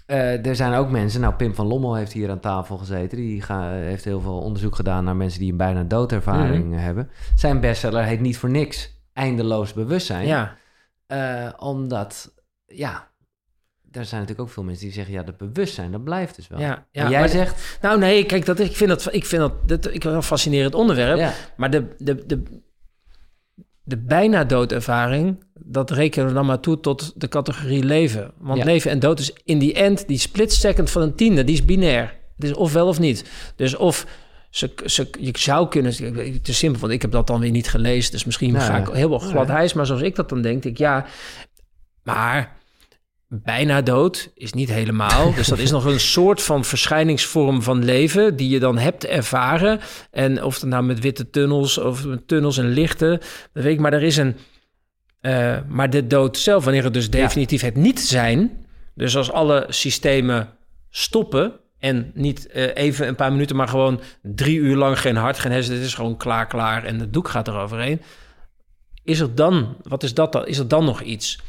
eh, 0.06 0.46
er 0.46 0.56
zijn 0.56 0.74
ook 0.74 0.90
mensen... 0.90 1.20
Nou, 1.20 1.34
Pim 1.34 1.54
van 1.54 1.66
Lommel 1.66 1.94
heeft 1.94 2.12
hier 2.12 2.30
aan 2.30 2.40
tafel 2.40 2.76
gezeten. 2.76 3.18
Die 3.18 3.42
ga- 3.42 3.70
heeft 3.70 4.04
heel 4.04 4.20
veel 4.20 4.38
onderzoek 4.40 4.74
gedaan 4.76 5.04
naar 5.04 5.16
mensen 5.16 5.40
die 5.40 5.50
een 5.50 5.56
bijna 5.56 5.82
doodervaring 5.82 6.64
Mhm. 6.64 6.78
hebben. 6.78 7.10
Zijn 7.34 7.60
bestseller 7.60 8.04
heet 8.04 8.20
niet 8.20 8.38
voor 8.38 8.50
niks 8.50 8.94
Eindeloos 9.12 9.72
Bewustzijn. 9.72 10.26
ja. 10.26 10.56
Eh, 11.06 11.48
omdat, 11.56 12.34
ja... 12.66 13.14
Er 13.92 14.04
zijn 14.04 14.20
natuurlijk 14.20 14.48
ook 14.48 14.54
veel 14.54 14.62
mensen 14.64 14.84
die 14.84 14.92
zeggen... 14.94 15.14
ja, 15.14 15.22
dat 15.22 15.36
bewustzijn, 15.36 15.92
dat 15.92 16.04
blijft 16.04 16.36
dus 16.36 16.48
wel. 16.48 16.58
Ja, 16.60 16.86
ja, 16.90 17.04
en 17.04 17.10
jij 17.10 17.28
zegt... 17.28 17.78
Nou 17.82 17.98
nee, 17.98 18.26
kijk, 18.26 18.44
dat, 18.46 18.58
ik 18.58 18.76
vind 18.76 18.90
dat, 18.90 19.14
ik 19.14 19.24
vind 19.24 19.40
dat, 19.42 19.68
dat 19.68 19.94
ik, 19.94 20.04
een 20.04 20.22
fascinerend 20.22 20.74
onderwerp. 20.74 21.18
Ja, 21.18 21.32
Maar 21.56 21.70
de, 21.70 21.94
de, 21.98 22.26
de, 22.26 22.42
de 23.82 23.96
bijna 23.96 24.44
doodervaring, 24.44 25.44
dat 25.58 25.90
rekenen 25.90 26.28
we 26.28 26.34
dan 26.34 26.46
maar 26.46 26.60
toe 26.60 26.80
tot 26.80 27.12
de 27.16 27.28
categorie 27.28 27.84
leven. 27.84 28.32
Want 28.38 28.58
Ja. 28.58 28.64
leven 28.64 28.90
en 28.90 28.98
dood 28.98 29.18
is 29.18 29.32
in 29.44 29.58
die 29.58 29.74
end, 29.74 30.08
die 30.08 30.18
split 30.18 30.52
second 30.52 30.90
van 30.90 31.02
een 31.02 31.14
tiende, 31.14 31.44
die 31.44 31.54
is 31.54 31.64
binair. 31.64 32.14
Het 32.36 32.44
is 32.44 32.52
of 32.52 32.72
wel 32.72 32.86
of 32.86 32.98
niet. 32.98 33.24
Dus 33.56 33.76
of 33.76 34.06
ze, 34.50 34.70
ze, 34.84 35.08
je 35.18 35.30
zou 35.38 35.68
kunnen, 35.68 35.92
het 36.32 36.48
is 36.48 36.58
simpel, 36.58 36.80
want 36.80 36.92
ik 36.92 37.02
heb 37.02 37.10
dat 37.10 37.26
dan 37.26 37.40
weer 37.40 37.50
niet 37.50 37.68
gelezen, 37.68 38.12
dus 38.12 38.24
misschien 38.24 38.52
Nou, 38.52 38.64
ga 38.64 38.76
ik 38.76 38.86
heel 38.86 39.08
wel 39.08 39.18
glad 39.18 39.74
maar 39.74 39.86
zoals 39.86 40.02
ik 40.02 40.14
dat 40.14 40.28
dan 40.28 40.42
denk, 40.42 40.62
denk 40.62 40.74
ik, 40.74 40.80
ja, 40.80 41.06
maar 42.02 42.56
bijna 43.28 43.82
dood, 43.82 44.30
is 44.34 44.52
niet 44.52 44.68
helemaal. 44.68 45.32
Dus 45.34 45.46
dat 45.46 45.58
is 45.58 45.70
nog 45.70 45.84
een 45.84 46.00
soort 46.00 46.42
van 46.42 46.64
verschijningsvorm 46.64 47.62
van 47.62 47.84
leven 47.84 48.36
die 48.36 48.48
je 48.48 48.58
dan 48.58 48.78
hebt 48.78 49.06
ervaren. 49.06 49.80
En 50.10 50.42
of 50.42 50.60
het 50.60 50.70
nou 50.70 50.84
met 50.84 51.00
witte 51.00 51.30
tunnels 51.30 51.78
of 51.78 52.04
met 52.04 52.28
tunnels 52.28 52.58
en 52.58 52.68
lichten, 52.68 53.10
dat 53.52 53.62
weet 53.62 53.72
ik. 53.72 53.80
Maar 53.80 53.92
er 53.92 54.02
is 54.02 54.16
een. 54.16 54.36
Eh, 55.20 55.58
maar 55.68 55.90
de 55.90 56.06
dood 56.06 56.38
zelf, 56.38 56.64
wanneer 56.64 56.84
het 56.84 56.94
dus 56.94 57.10
definitief 57.10 57.60
het 57.60 57.76
niet 57.76 58.00
zijn. 58.00 58.66
Dus 58.94 59.16
als 59.16 59.32
alle 59.32 59.66
systemen 59.68 60.48
stoppen 60.90 61.52
en 61.78 62.10
niet 62.14 62.46
eh, 62.46 62.74
even 62.74 63.08
een 63.08 63.14
paar 63.14 63.32
minuten, 63.32 63.56
maar 63.56 63.68
gewoon 63.68 64.00
drie 64.22 64.58
uur 64.58 64.76
lang 64.76 65.00
geen 65.00 65.16
hart, 65.16 65.38
geen 65.38 65.52
hersen. 65.52 65.74
Dit 65.74 65.84
is 65.84 65.94
gewoon 65.94 66.16
klaar, 66.16 66.46
klaar 66.46 66.84
en 66.84 67.00
het 67.00 67.12
doek 67.12 67.28
gaat 67.28 67.48
eroverheen. 67.48 68.02
Is 69.04 69.20
er 69.20 69.34
dan, 69.34 69.76
wat 69.82 70.02
is 70.02 70.14
dat 70.14 70.32
dan? 70.32 70.46
Is 70.46 70.58
er 70.58 70.68
dan 70.68 70.84
nog 70.84 71.02
iets? 71.02 71.40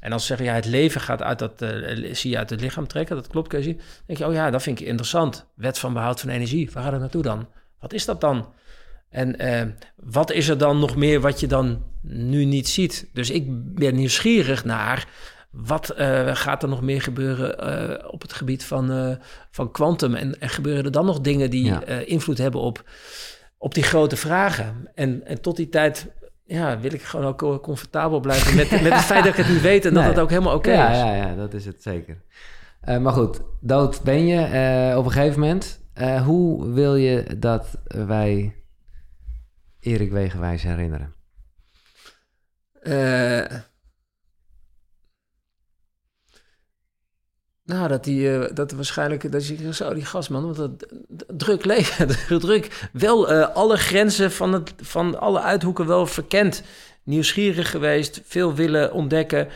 En 0.00 0.12
als 0.12 0.20
ze 0.20 0.26
zeggen, 0.26 0.46
ja, 0.46 0.54
het 0.54 0.64
leven 0.64 1.00
gaat 1.00 1.22
uit 1.22 1.38
dat, 1.38 1.62
eh, 1.62 2.14
zie 2.14 2.30
je 2.30 2.38
uit 2.38 2.50
het 2.50 2.60
lichaam 2.60 2.86
trekken, 2.86 3.16
dat 3.16 3.26
klopt, 3.26 3.48
Casey. 3.48 3.72
Dan 3.72 3.84
denk 4.06 4.18
je, 4.18 4.26
oh 4.26 4.32
ja, 4.32 4.50
dat 4.50 4.62
vind 4.62 4.80
ik 4.80 4.86
interessant. 4.86 5.46
Wet 5.54 5.78
van 5.78 5.92
behoud 5.92 6.20
van 6.20 6.30
energie, 6.30 6.70
waar 6.72 6.82
gaat 6.82 6.92
het 6.92 7.00
naartoe 7.00 7.22
dan? 7.22 7.48
Wat 7.80 7.92
is 7.92 8.04
dat 8.04 8.20
dan? 8.20 8.52
En 9.10 9.76
wat 9.96 10.30
is 10.30 10.48
er 10.48 10.58
dan 10.58 10.78
nog 10.78 10.96
meer 10.96 11.20
wat 11.20 11.40
je 11.40 11.46
dan 11.46 11.82
nu 12.06 12.44
niet 12.44 12.68
ziet? 12.68 13.08
Dus 13.12 13.30
ik 13.30 13.44
ben 13.74 13.94
nieuwsgierig 13.94 14.64
naar 14.64 15.08
wat 15.50 15.90
eh, 15.90 16.34
gaat 16.36 16.62
er 16.62 16.68
nog 16.68 16.82
meer 16.82 17.02
gebeuren 17.02 17.58
eh, 17.58 18.08
op 18.12 18.22
het 18.22 18.32
gebied 18.32 18.64
van, 18.64 18.90
eh, 18.92 19.16
van 19.50 19.70
quantum? 19.70 20.14
En, 20.14 20.40
en 20.40 20.48
gebeuren 20.48 20.84
er 20.84 20.90
dan 20.90 21.06
nog 21.06 21.20
dingen 21.20 21.50
die 21.50 21.64
Ja. 21.64 21.84
invloed 21.86 22.38
hebben 22.38 22.60
op, 22.60 22.90
op 23.58 23.74
die 23.74 23.82
grote 23.82 24.16
vragen? 24.16 24.88
En, 24.94 25.26
en 25.26 25.40
tot 25.40 25.56
die 25.56 25.68
tijd 25.68 26.06
ja, 26.46 26.78
wil 26.80 26.92
ik 26.92 27.02
gewoon 27.02 27.26
ook 27.26 27.62
comfortabel 27.62 28.20
blijven 28.20 28.56
met, 28.56 28.70
met 28.70 28.92
het 28.92 29.02
feit 29.04 29.24
dat 29.24 29.32
ik 29.38 29.44
het 29.44 29.52
niet 29.54 29.62
weet 29.62 29.84
en 29.84 29.94
dat 29.94 30.02
Nee. 30.02 30.12
het 30.12 30.20
ook 30.22 30.30
helemaal 30.30 30.54
oké 30.54 30.72
ja, 30.72 30.90
is. 30.90 30.96
ja, 30.98 31.14
ja, 31.14 31.34
dat 31.34 31.54
is 31.54 31.64
het 31.66 31.82
zeker. 31.82 32.22
Maar 33.00 33.12
goed, 33.12 33.40
dood 33.60 34.02
ben 34.02 34.26
je 34.26 34.38
op 34.96 35.04
een 35.04 35.10
gegeven 35.12 35.40
moment. 35.40 35.80
Hoe 36.24 36.72
wil 36.72 36.94
je 36.96 37.36
dat 37.38 37.78
wij 37.84 38.54
Erik 39.80 40.12
Wegenwijs 40.12 40.62
herinneren? 40.62 41.14
Eh, 42.84 43.58
nou, 47.64 47.88
dat 47.88 48.04
die, 48.04 48.38
eh, 48.38 48.54
dat 48.54 48.72
waarschijnlijk, 48.72 49.32
dat 49.32 49.46
je 49.46 49.74
zo 49.74 49.94
die 49.94 50.04
gastman, 50.04 50.42
want 50.44 50.56
dat 50.56 50.80
dat- 51.08 51.24
druk 51.38 51.64
leven, 51.64 52.08
druk, 52.40 52.88
wel 52.92 53.30
eh, 53.30 53.54
alle 53.54 53.76
grenzen 53.76 54.32
van, 54.32 54.52
het, 54.52 54.72
van 54.76 55.20
alle 55.20 55.40
uithoeken 55.40 55.86
wel 55.86 56.06
verkend, 56.06 56.62
nieuwsgierig 57.02 57.70
geweest, 57.70 58.20
veel 58.24 58.54
willen 58.54 58.92
ontdekken, 58.92 59.48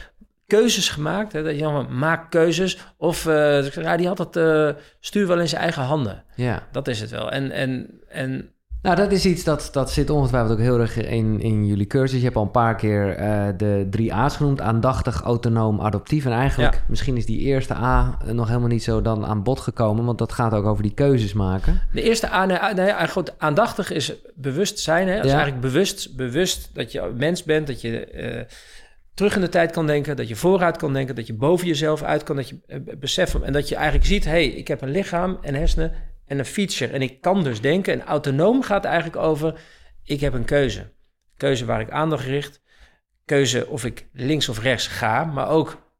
keuzes 0.47 0.89
gemaakt, 0.89 1.33
hè, 1.33 1.43
dat 1.43 1.55
je 1.55 1.61
dan 1.61 1.99
maakt 1.99 2.29
keuzes, 2.29 2.79
of 2.97 3.25
ja, 3.25 3.97
die 3.97 4.07
had 4.07 4.19
het 4.19 4.77
stuur 5.01 5.27
wel 5.27 5.41
in 5.41 5.49
zijn 5.49 5.63
eigen 5.63 5.83
handen, 5.83 6.25
Ja. 6.37 6.69
dat 6.73 6.89
is 6.89 7.01
het 7.01 7.11
wel. 7.11 7.31
En, 7.31 7.51
en, 7.51 8.01
en 8.09 8.53
Nou, 8.83 8.97
dat 8.97 9.13
is 9.13 9.27
iets 9.27 9.45
dat, 9.45 9.69
dat 9.73 9.91
zit 9.91 10.11
ongetwijfeld 10.11 10.53
ook 10.53 10.65
heel 10.65 10.81
erg 10.81 10.97
in, 10.97 11.41
in 11.41 11.67
jullie 11.67 11.87
cursus. 11.87 12.19
Je 12.19 12.25
hebt 12.25 12.37
al 12.37 12.43
een 12.43 12.51
paar 12.51 12.77
keer 12.77 13.17
eh, 13.17 13.47
de 13.57 13.87
drie 13.91 14.15
A's 14.15 14.37
genoemd. 14.37 14.61
Aandachtig, 14.61 15.23
autonoom, 15.23 15.81
adoptief. 15.81 16.25
En 16.25 16.33
eigenlijk, 16.33 16.75
Ja. 16.75 16.81
misschien 16.89 17.17
is 17.17 17.27
die 17.27 17.39
eerste 17.41 17.75
A 17.75 18.19
nog 18.33 18.47
helemaal 18.47 18.69
niet 18.69 18.83
zo 18.83 19.03
dan 19.03 19.27
aan 19.27 19.43
bod 19.43 19.61
gekomen. 19.61 20.05
Want 20.05 20.19
dat 20.19 20.33
gaat 20.33 20.53
ook 20.53 20.65
over 20.65 20.83
die 20.83 20.95
keuzes 20.95 21.33
maken. 21.33 21.81
De 21.93 22.03
eerste 22.03 22.29
aan, 22.29 22.49
nee, 22.49 22.59
nee, 22.59 22.79
eigenlijk 22.79 23.11
goed, 23.11 23.33
aandachtig 23.39 23.91
is 23.93 24.13
bewust 24.35 24.79
zijn. 24.79 25.09
Hè? 25.09 25.17
Dat 25.17 25.25
is 25.25 25.33
eigenlijk 25.33 25.61
bewust, 25.63 26.17
bewust 26.17 26.71
dat 26.75 26.93
je 26.93 27.13
mens 27.17 27.43
bent, 27.43 27.67
dat 27.67 27.81
je 27.81 28.07
eh, 28.07 28.45
terug 29.15 29.35
in 29.35 29.41
de 29.41 29.49
tijd 29.49 29.71
kan 29.71 29.87
denken, 29.87 30.17
dat 30.17 30.29
je 30.29 30.37
vooruit 30.37 30.77
kan 30.77 30.93
denken, 30.93 31.15
dat 31.15 31.27
je 31.27 31.35
boven 31.35 31.67
jezelf 31.67 32.03
uit 32.03 32.23
kan, 32.23 32.37
dat 32.37 32.49
je 32.49 32.57
eh, 32.67 32.79
beseft 32.99 33.43
en 33.43 33.53
dat 33.53 33.69
je 33.69 33.75
eigenlijk 33.75 34.07
ziet, 34.07 34.25
hé, 34.25 34.31
hey, 34.31 34.47
ik 34.47 34.69
heb 34.69 34.83
een 34.83 34.91
lichaam 34.91 35.39
en 35.43 35.55
hersenen 35.55 35.93
en 36.29 36.39
een 36.39 36.45
feature 36.45 36.93
en 36.93 37.03
ik 37.03 37.21
kan 37.21 37.43
dus 37.43 37.61
denken. 37.61 37.93
En 37.93 38.07
autonoom 38.07 38.63
gaat 38.63 38.85
eigenlijk 38.85 39.17
over, 39.17 39.61
ik 40.05 40.21
heb 40.21 40.33
een 40.33 40.45
keuze. 40.45 40.93
Keuze 41.37 41.65
waar 41.65 41.81
ik 41.81 41.91
aandacht 41.91 42.25
richt, 42.25 42.63
keuze 43.25 43.67
of 43.67 43.85
ik 43.85 44.09
links 44.13 44.49
of 44.49 44.63
rechts 44.63 44.87
ga, 44.87 45.25
maar 45.25 45.49
ook, 45.49 45.93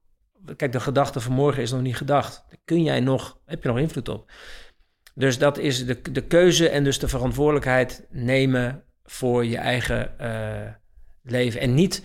kijk, 0.57 0.73
de 0.73 0.81
gedachte 0.81 1.21
van 1.21 1.33
morgen 1.33 1.63
is 1.63 1.71
nog 1.71 1.83
niet 1.83 1.97
gedacht. 1.97 2.45
Kun 2.65 2.83
jij 2.83 3.01
nog, 3.01 3.41
heb 3.45 3.63
je 3.63 3.69
nog 3.69 3.79
invloed 3.79 4.09
op? 4.09 4.31
Dus 5.15 5.39
dat 5.39 5.59
is 5.59 5.87
de, 5.87 6.01
de 6.13 6.23
keuze 6.23 6.69
en 6.69 6.85
dus 6.85 6.99
de 6.99 7.09
verantwoordelijkheid 7.09 8.07
nemen 8.11 8.83
voor 9.05 9.45
je 9.45 9.57
eigen 9.57 10.19
eh, 10.19 10.73
leven. 11.23 11.61
En 11.61 11.75
niet, 11.75 12.03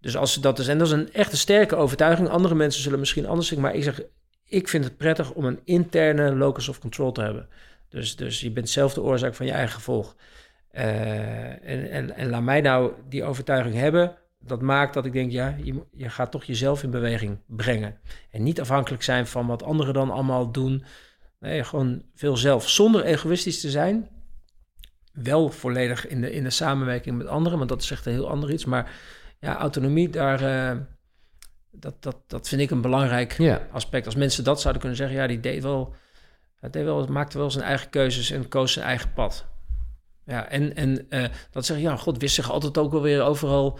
dus 0.00 0.16
als 0.16 0.40
dat 0.40 0.58
is, 0.58 0.68
en 0.68 0.78
dat 0.78 0.86
is 0.86 0.92
een 0.92 1.12
echte 1.12 1.36
sterke 1.36 1.76
overtuiging. 1.76 2.28
Andere 2.28 2.54
mensen 2.54 2.82
zullen 2.82 2.98
misschien 2.98 3.26
anders 3.26 3.48
zeggen, 3.48 3.66
maar 3.66 3.76
ik 3.76 3.82
zeg, 3.82 4.00
ik 4.46 4.68
vind 4.68 4.84
het 4.84 4.96
prettig 4.96 5.32
om 5.32 5.44
een 5.44 5.60
interne 5.64 6.34
locus 6.34 6.68
of 6.68 6.78
control 6.78 7.12
te 7.12 7.22
hebben. 7.22 7.48
Dus, 7.88 8.16
dus 8.16 8.40
je 8.40 8.50
bent 8.50 8.68
zelf 8.68 8.94
de 8.94 9.02
oorzaak 9.02 9.34
van 9.34 9.46
je 9.46 9.52
eigen 9.52 9.74
gevolg. 9.74 10.16
Eh, 10.70 11.68
en, 11.68 11.90
en, 11.90 12.16
en 12.16 12.28
laat 12.28 12.42
mij 12.42 12.60
nou 12.60 12.92
die 13.08 13.24
overtuiging 13.24 13.74
hebben. 13.74 14.16
Dat 14.40 14.60
maakt 14.60 14.94
dat 14.94 15.04
ik 15.04 15.12
denk, 15.12 15.30
ja, 15.32 15.56
je, 15.62 15.82
je 15.92 16.08
gaat 16.10 16.30
toch 16.30 16.44
jezelf 16.44 16.82
in 16.82 16.90
beweging 16.90 17.38
brengen. 17.46 17.98
En 18.30 18.42
niet 18.42 18.60
afhankelijk 18.60 19.02
zijn 19.02 19.26
van 19.26 19.46
wat 19.46 19.62
anderen 19.62 19.94
dan 19.94 20.10
allemaal 20.10 20.50
doen. 20.52 20.84
Nee, 21.40 21.64
gewoon 21.64 22.02
veel 22.14 22.36
zelf. 22.36 22.68
Zonder 22.68 23.04
egoïstisch 23.04 23.60
te 23.60 23.70
zijn. 23.70 24.08
Wel 25.12 25.50
volledig 25.50 26.06
in 26.06 26.20
de, 26.20 26.32
in 26.32 26.42
de 26.42 26.50
samenwerking 26.50 27.16
met 27.16 27.26
anderen, 27.26 27.58
want 27.58 27.70
dat 27.70 27.82
is 27.82 27.90
echt 27.90 28.06
een 28.06 28.12
heel 28.12 28.30
ander 28.30 28.50
iets. 28.50 28.64
Maar 28.64 28.90
ja, 29.40 29.56
autonomie, 29.56 30.08
daar, 30.08 30.42
eh, 30.42 30.78
dat, 31.76 32.02
dat, 32.02 32.16
dat 32.26 32.48
vind 32.48 32.60
ik 32.60 32.70
een 32.70 32.80
belangrijk 32.80 33.36
aspect. 33.72 34.06
Als 34.06 34.14
mensen 34.14 34.44
dat 34.44 34.60
zouden 34.60 34.80
kunnen 34.80 34.98
zeggen, 34.98 35.16
ja, 35.16 35.26
die 35.26 35.40
deed 35.40 35.62
wel, 35.62 35.94
deed 36.70 36.84
wel, 36.84 37.06
maakte 37.06 37.38
wel 37.38 37.50
zijn 37.50 37.64
eigen 37.64 37.90
keuzes 37.90 38.30
en 38.30 38.48
koos 38.48 38.72
zijn 38.72 38.86
eigen 38.86 39.12
pad. 39.12 39.46
Ja, 40.26 40.48
en, 40.48 40.76
en 40.76 41.06
eh, 41.10 41.24
dat 41.50 41.66
zeggen, 41.66 41.86
ja, 41.86 41.96
God 41.96 42.18
wist 42.18 42.34
zich 42.34 42.50
altijd 42.50 42.78
ook 42.78 42.92
wel 42.92 43.02
weer 43.02 43.22
overal 43.22 43.78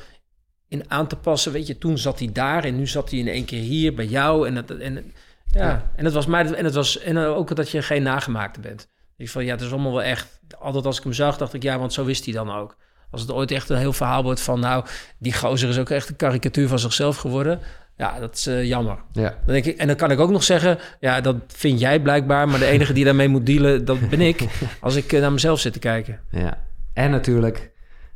in 0.69 0.91
aan 0.91 1.07
te 1.07 1.17
passen. 1.17 1.53
Weet 1.53 1.67
je, 1.67 1.79
toen 1.79 1.99
zat 1.99 2.19
hij 2.19 2.33
daar 2.33 2.65
en 2.65 2.77
nu 2.77 2.87
zat 2.87 3.11
hij 3.11 3.19
in 3.19 3.29
één 3.29 3.45
keer 3.45 3.61
hier 3.63 3.95
bij 3.95 4.07
jou. 4.07 4.47
En, 4.47 4.55
dat, 4.55 4.71
en, 4.71 5.13
ja, 5.47 5.67
Ja. 5.67 5.91
en 5.97 6.05
het 6.05 6.15
was 6.15 6.27
maar, 6.27 6.53
en 6.53 6.65
het 6.65 6.75
was 6.75 6.99
en 6.99 7.19
ook 7.19 7.57
dat 7.57 7.71
je 7.71 7.83
geen 7.83 8.03
nagemaakte 8.03 8.61
bent. 8.61 8.89
Ik 9.17 9.31
van, 9.31 9.45
ja, 9.45 9.51
het 9.51 9.61
is 9.61 9.73
allemaal 9.73 9.93
wel 9.93 10.03
echt. 10.03 10.41
Altijd 10.59 10.87
als 10.87 10.99
ik 10.99 11.03
hem 11.05 11.13
zag, 11.13 11.37
dacht 11.37 11.55
ik, 11.55 11.63
ja, 11.63 11.79
want 11.79 11.93
zo 11.93 12.05
wist 12.05 12.25
hij 12.25 12.35
dan 12.35 12.51
ook. 12.51 12.77
Als 13.11 13.21
het 13.21 13.33
ooit 13.33 13.51
echt 13.51 13.69
een 13.69 13.77
heel 13.77 13.93
verhaal 13.93 14.23
wordt 14.23 14.41
van, 14.41 14.61
nou, 14.61 14.85
die 15.19 15.33
gozer 15.33 15.69
is 15.69 15.79
ook 15.79 15.91
echt 15.91 16.09
een 16.09 16.17
karikatuur 16.17 16.69
van 16.69 16.79
zichzelf 16.79 17.17
geworden. 17.17 17.61
Ja, 17.97 18.19
dat 18.21 18.35
is 18.37 18.47
eh, 18.47 18.65
jammer. 18.65 18.97
ja. 19.13 19.29
Dan 19.45 19.55
denk 19.55 19.65
ik, 19.65 19.77
en 19.77 19.87
dan 19.87 19.97
kan 19.97 20.11
ik 20.11 20.21
ook 20.21 20.31
nog 20.31 20.43
zeggen, 20.43 20.79
ja, 21.01 21.21
dat 21.21 21.37
vind 21.47 21.81
jij 21.81 22.01
blijkbaar, 22.01 22.49
maar 22.49 22.59
de 22.59 22.67
enige 22.67 22.93
die 22.93 23.05
daarmee 23.05 23.29
moet 23.29 23.47
dealen, 23.47 23.85
dat 23.85 24.09
ben 24.09 24.21
ik. 24.21 24.45
Als 24.81 24.97
ik 24.97 25.13
eh, 25.13 25.21
naar 25.21 25.33
mezelf 25.33 25.61
zit 25.61 25.73
te 25.73 25.79
kijken. 25.79 26.21
ja. 26.31 26.63
En 26.93 27.11
natuurlijk, 27.11 27.71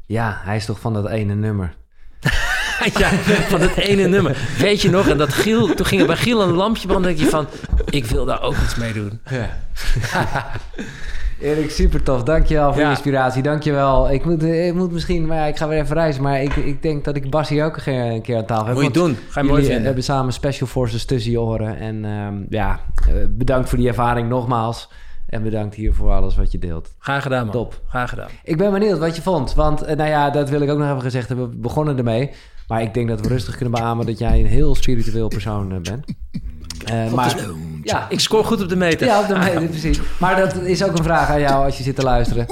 ja, 0.07 0.41
hij 0.45 0.57
is 0.57 0.65
toch 0.65 0.81
van 0.81 0.93
dat 0.95 1.09
ene 1.09 1.35
nummer. 1.35 1.75
ja, 2.99 3.09
van 3.49 3.61
het 3.61 3.77
ene 3.77 4.09
nummer. 4.09 4.37
Weet 4.59 4.83
je 4.83 4.91
nog? 4.91 5.09
En 5.09 5.19
dat 5.19 5.33
Giel, 5.33 5.75
toen 5.75 5.87
ging 5.87 6.01
er 6.01 6.07
bij 6.07 6.17
Giel 6.17 6.43
een 6.43 6.53
lampje 6.53 6.87
branden. 6.87 7.11
denk 7.17 7.25
je 7.25 7.31
van, 7.31 7.47
ik 7.85 8.05
wil 8.05 8.25
daar 8.25 8.43
ook 8.43 8.57
iets 8.65 8.75
mee 8.75 8.93
doen. 8.93 9.21
Ja. 9.31 9.51
Erik, 11.41 11.71
super 11.71 12.03
tof. 12.03 12.23
Dankjewel 12.23 12.73
voor 12.73 12.81
Ja. 12.81 12.89
je 12.89 12.95
inspiratie. 12.95 13.43
Dankjewel. 13.43 14.11
Ik 14.11 14.25
moet, 14.25 14.43
ik 14.43 14.75
moet 14.75 14.93
misschien, 14.93 15.27
maar 15.27 15.37
ja, 15.37 15.45
ik 15.45 15.57
ga 15.57 15.69
weer 15.69 15.81
even 15.81 15.97
reizen. 15.97 16.23
Maar 16.23 16.43
ik, 16.43 16.57
ik 16.57 16.83
denk 16.83 17.05
dat 17.05 17.17
ik 17.17 17.31
Bas 17.31 17.49
hier 17.49 17.65
ook 17.65 17.77
een 17.85 18.23
keer, 18.23 18.37
aan 18.37 18.45
tafel 18.47 18.67
heb. 18.67 18.75
Moet 18.75 18.85
je 18.85 18.91
doen. 18.91 19.17
Ga 19.29 19.41
je 19.41 19.47
mooi 19.47 19.49
jullie 19.49 19.67
vinden. 19.67 19.85
hebben 19.85 20.05
samen 20.05 20.33
Special 20.33 20.69
Forces 20.69 21.05
tussen 21.05 21.31
je 21.31 21.41
oren. 21.41 21.79
En 21.79 22.05
ehm, 22.05 22.35
ja, 22.49 22.81
eh, 23.09 23.15
bedankt 23.31 23.69
voor 23.69 23.79
die 23.79 23.89
ervaring 23.89 24.29
nogmaals. 24.29 24.89
En 25.27 25.43
bedankt 25.43 25.75
hier 25.75 25.95
voor 25.95 26.11
alles 26.11 26.37
wat 26.37 26.53
je 26.53 26.59
deelt. 26.59 26.95
Graag 26.99 27.23
gedaan, 27.23 27.43
man. 27.45 27.53
Top. 27.53 27.81
Graag 27.89 28.09
gedaan. 28.11 28.29
Ik 28.43 28.57
ben 28.57 28.73
benieuwd 28.73 28.99
wat 28.99 29.17
je 29.17 29.23
vond. 29.23 29.55
Want, 29.55 29.83
eh, 29.83 29.97
nou 29.97 30.09
ja, 30.09 30.31
dat 30.31 30.49
wil 30.51 30.61
ik 30.61 30.71
ook 30.71 30.79
nog 30.79 30.89
even 30.89 31.03
gezegd 31.03 31.29
hebben. 31.29 31.51
We 31.51 31.57
begonnen 31.57 31.99
ermee. 31.99 32.31
Maar 32.69 32.83
ik 32.83 32.95
denk 32.95 33.09
dat 33.09 33.21
we 33.21 33.29
rustig 33.29 33.57
kunnen 33.57 33.81
beamen 33.81 34.07
dat 34.07 34.19
jij 34.19 34.41
een 34.41 34.47
heel 34.47 34.75
spiritueel 34.75 35.29
persoon 35.29 35.73
eh, 35.73 35.81
bent. 35.81 36.05
Eh, 36.91 37.13
maar, 37.13 37.37
ja, 37.83 38.07
Ik 38.09 38.21
scoor 38.21 38.45
goed 38.45 38.63
op 38.63 38.69
de 38.69 38.77
meter. 38.77 39.07
ja, 39.07 39.21
op 39.21 39.29
de 39.29 39.39
meter, 39.39 39.69
precies. 39.79 40.01
Maar 40.19 40.37
dat 40.37 40.55
is 40.55 40.85
ook 40.85 40.99
een 40.99 41.05
vraag 41.05 41.29
aan 41.29 41.41
jou 41.41 41.65
als 41.65 41.77
je 41.77 41.83
zit 41.83 41.97
te 41.97 42.03
luisteren. 42.03 42.47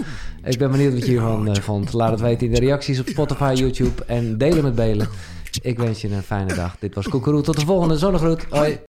Ik 0.45 0.59
ben 0.59 0.71
benieuwd 0.71 0.93
wat 0.93 1.05
je 1.05 1.11
hiervan 1.11 1.49
eh, 1.49 1.63
vond. 1.63 1.93
Laat 1.93 2.11
het 2.11 2.21
weten 2.21 2.47
in 2.47 2.53
de 2.53 2.61
reacties 2.61 3.01
op 3.01 3.09
Spotify, 3.09 3.53
YouTube 3.57 4.05
en 4.07 4.39
delen 4.39 4.63
met 4.65 4.75
Belen. 4.75 5.09
Ik 5.63 5.79
wens 5.79 6.01
je 6.01 6.09
een 6.09 6.23
fijne 6.23 6.55
dag. 6.55 6.77
Dit 6.79 6.95
was 6.95 7.09
Koekeroe. 7.09 7.43
Tot 7.43 7.61
de 7.61 7.67
volgende 7.67 7.97
zonnegroet. 7.97 8.47
Hoi. 8.51 8.79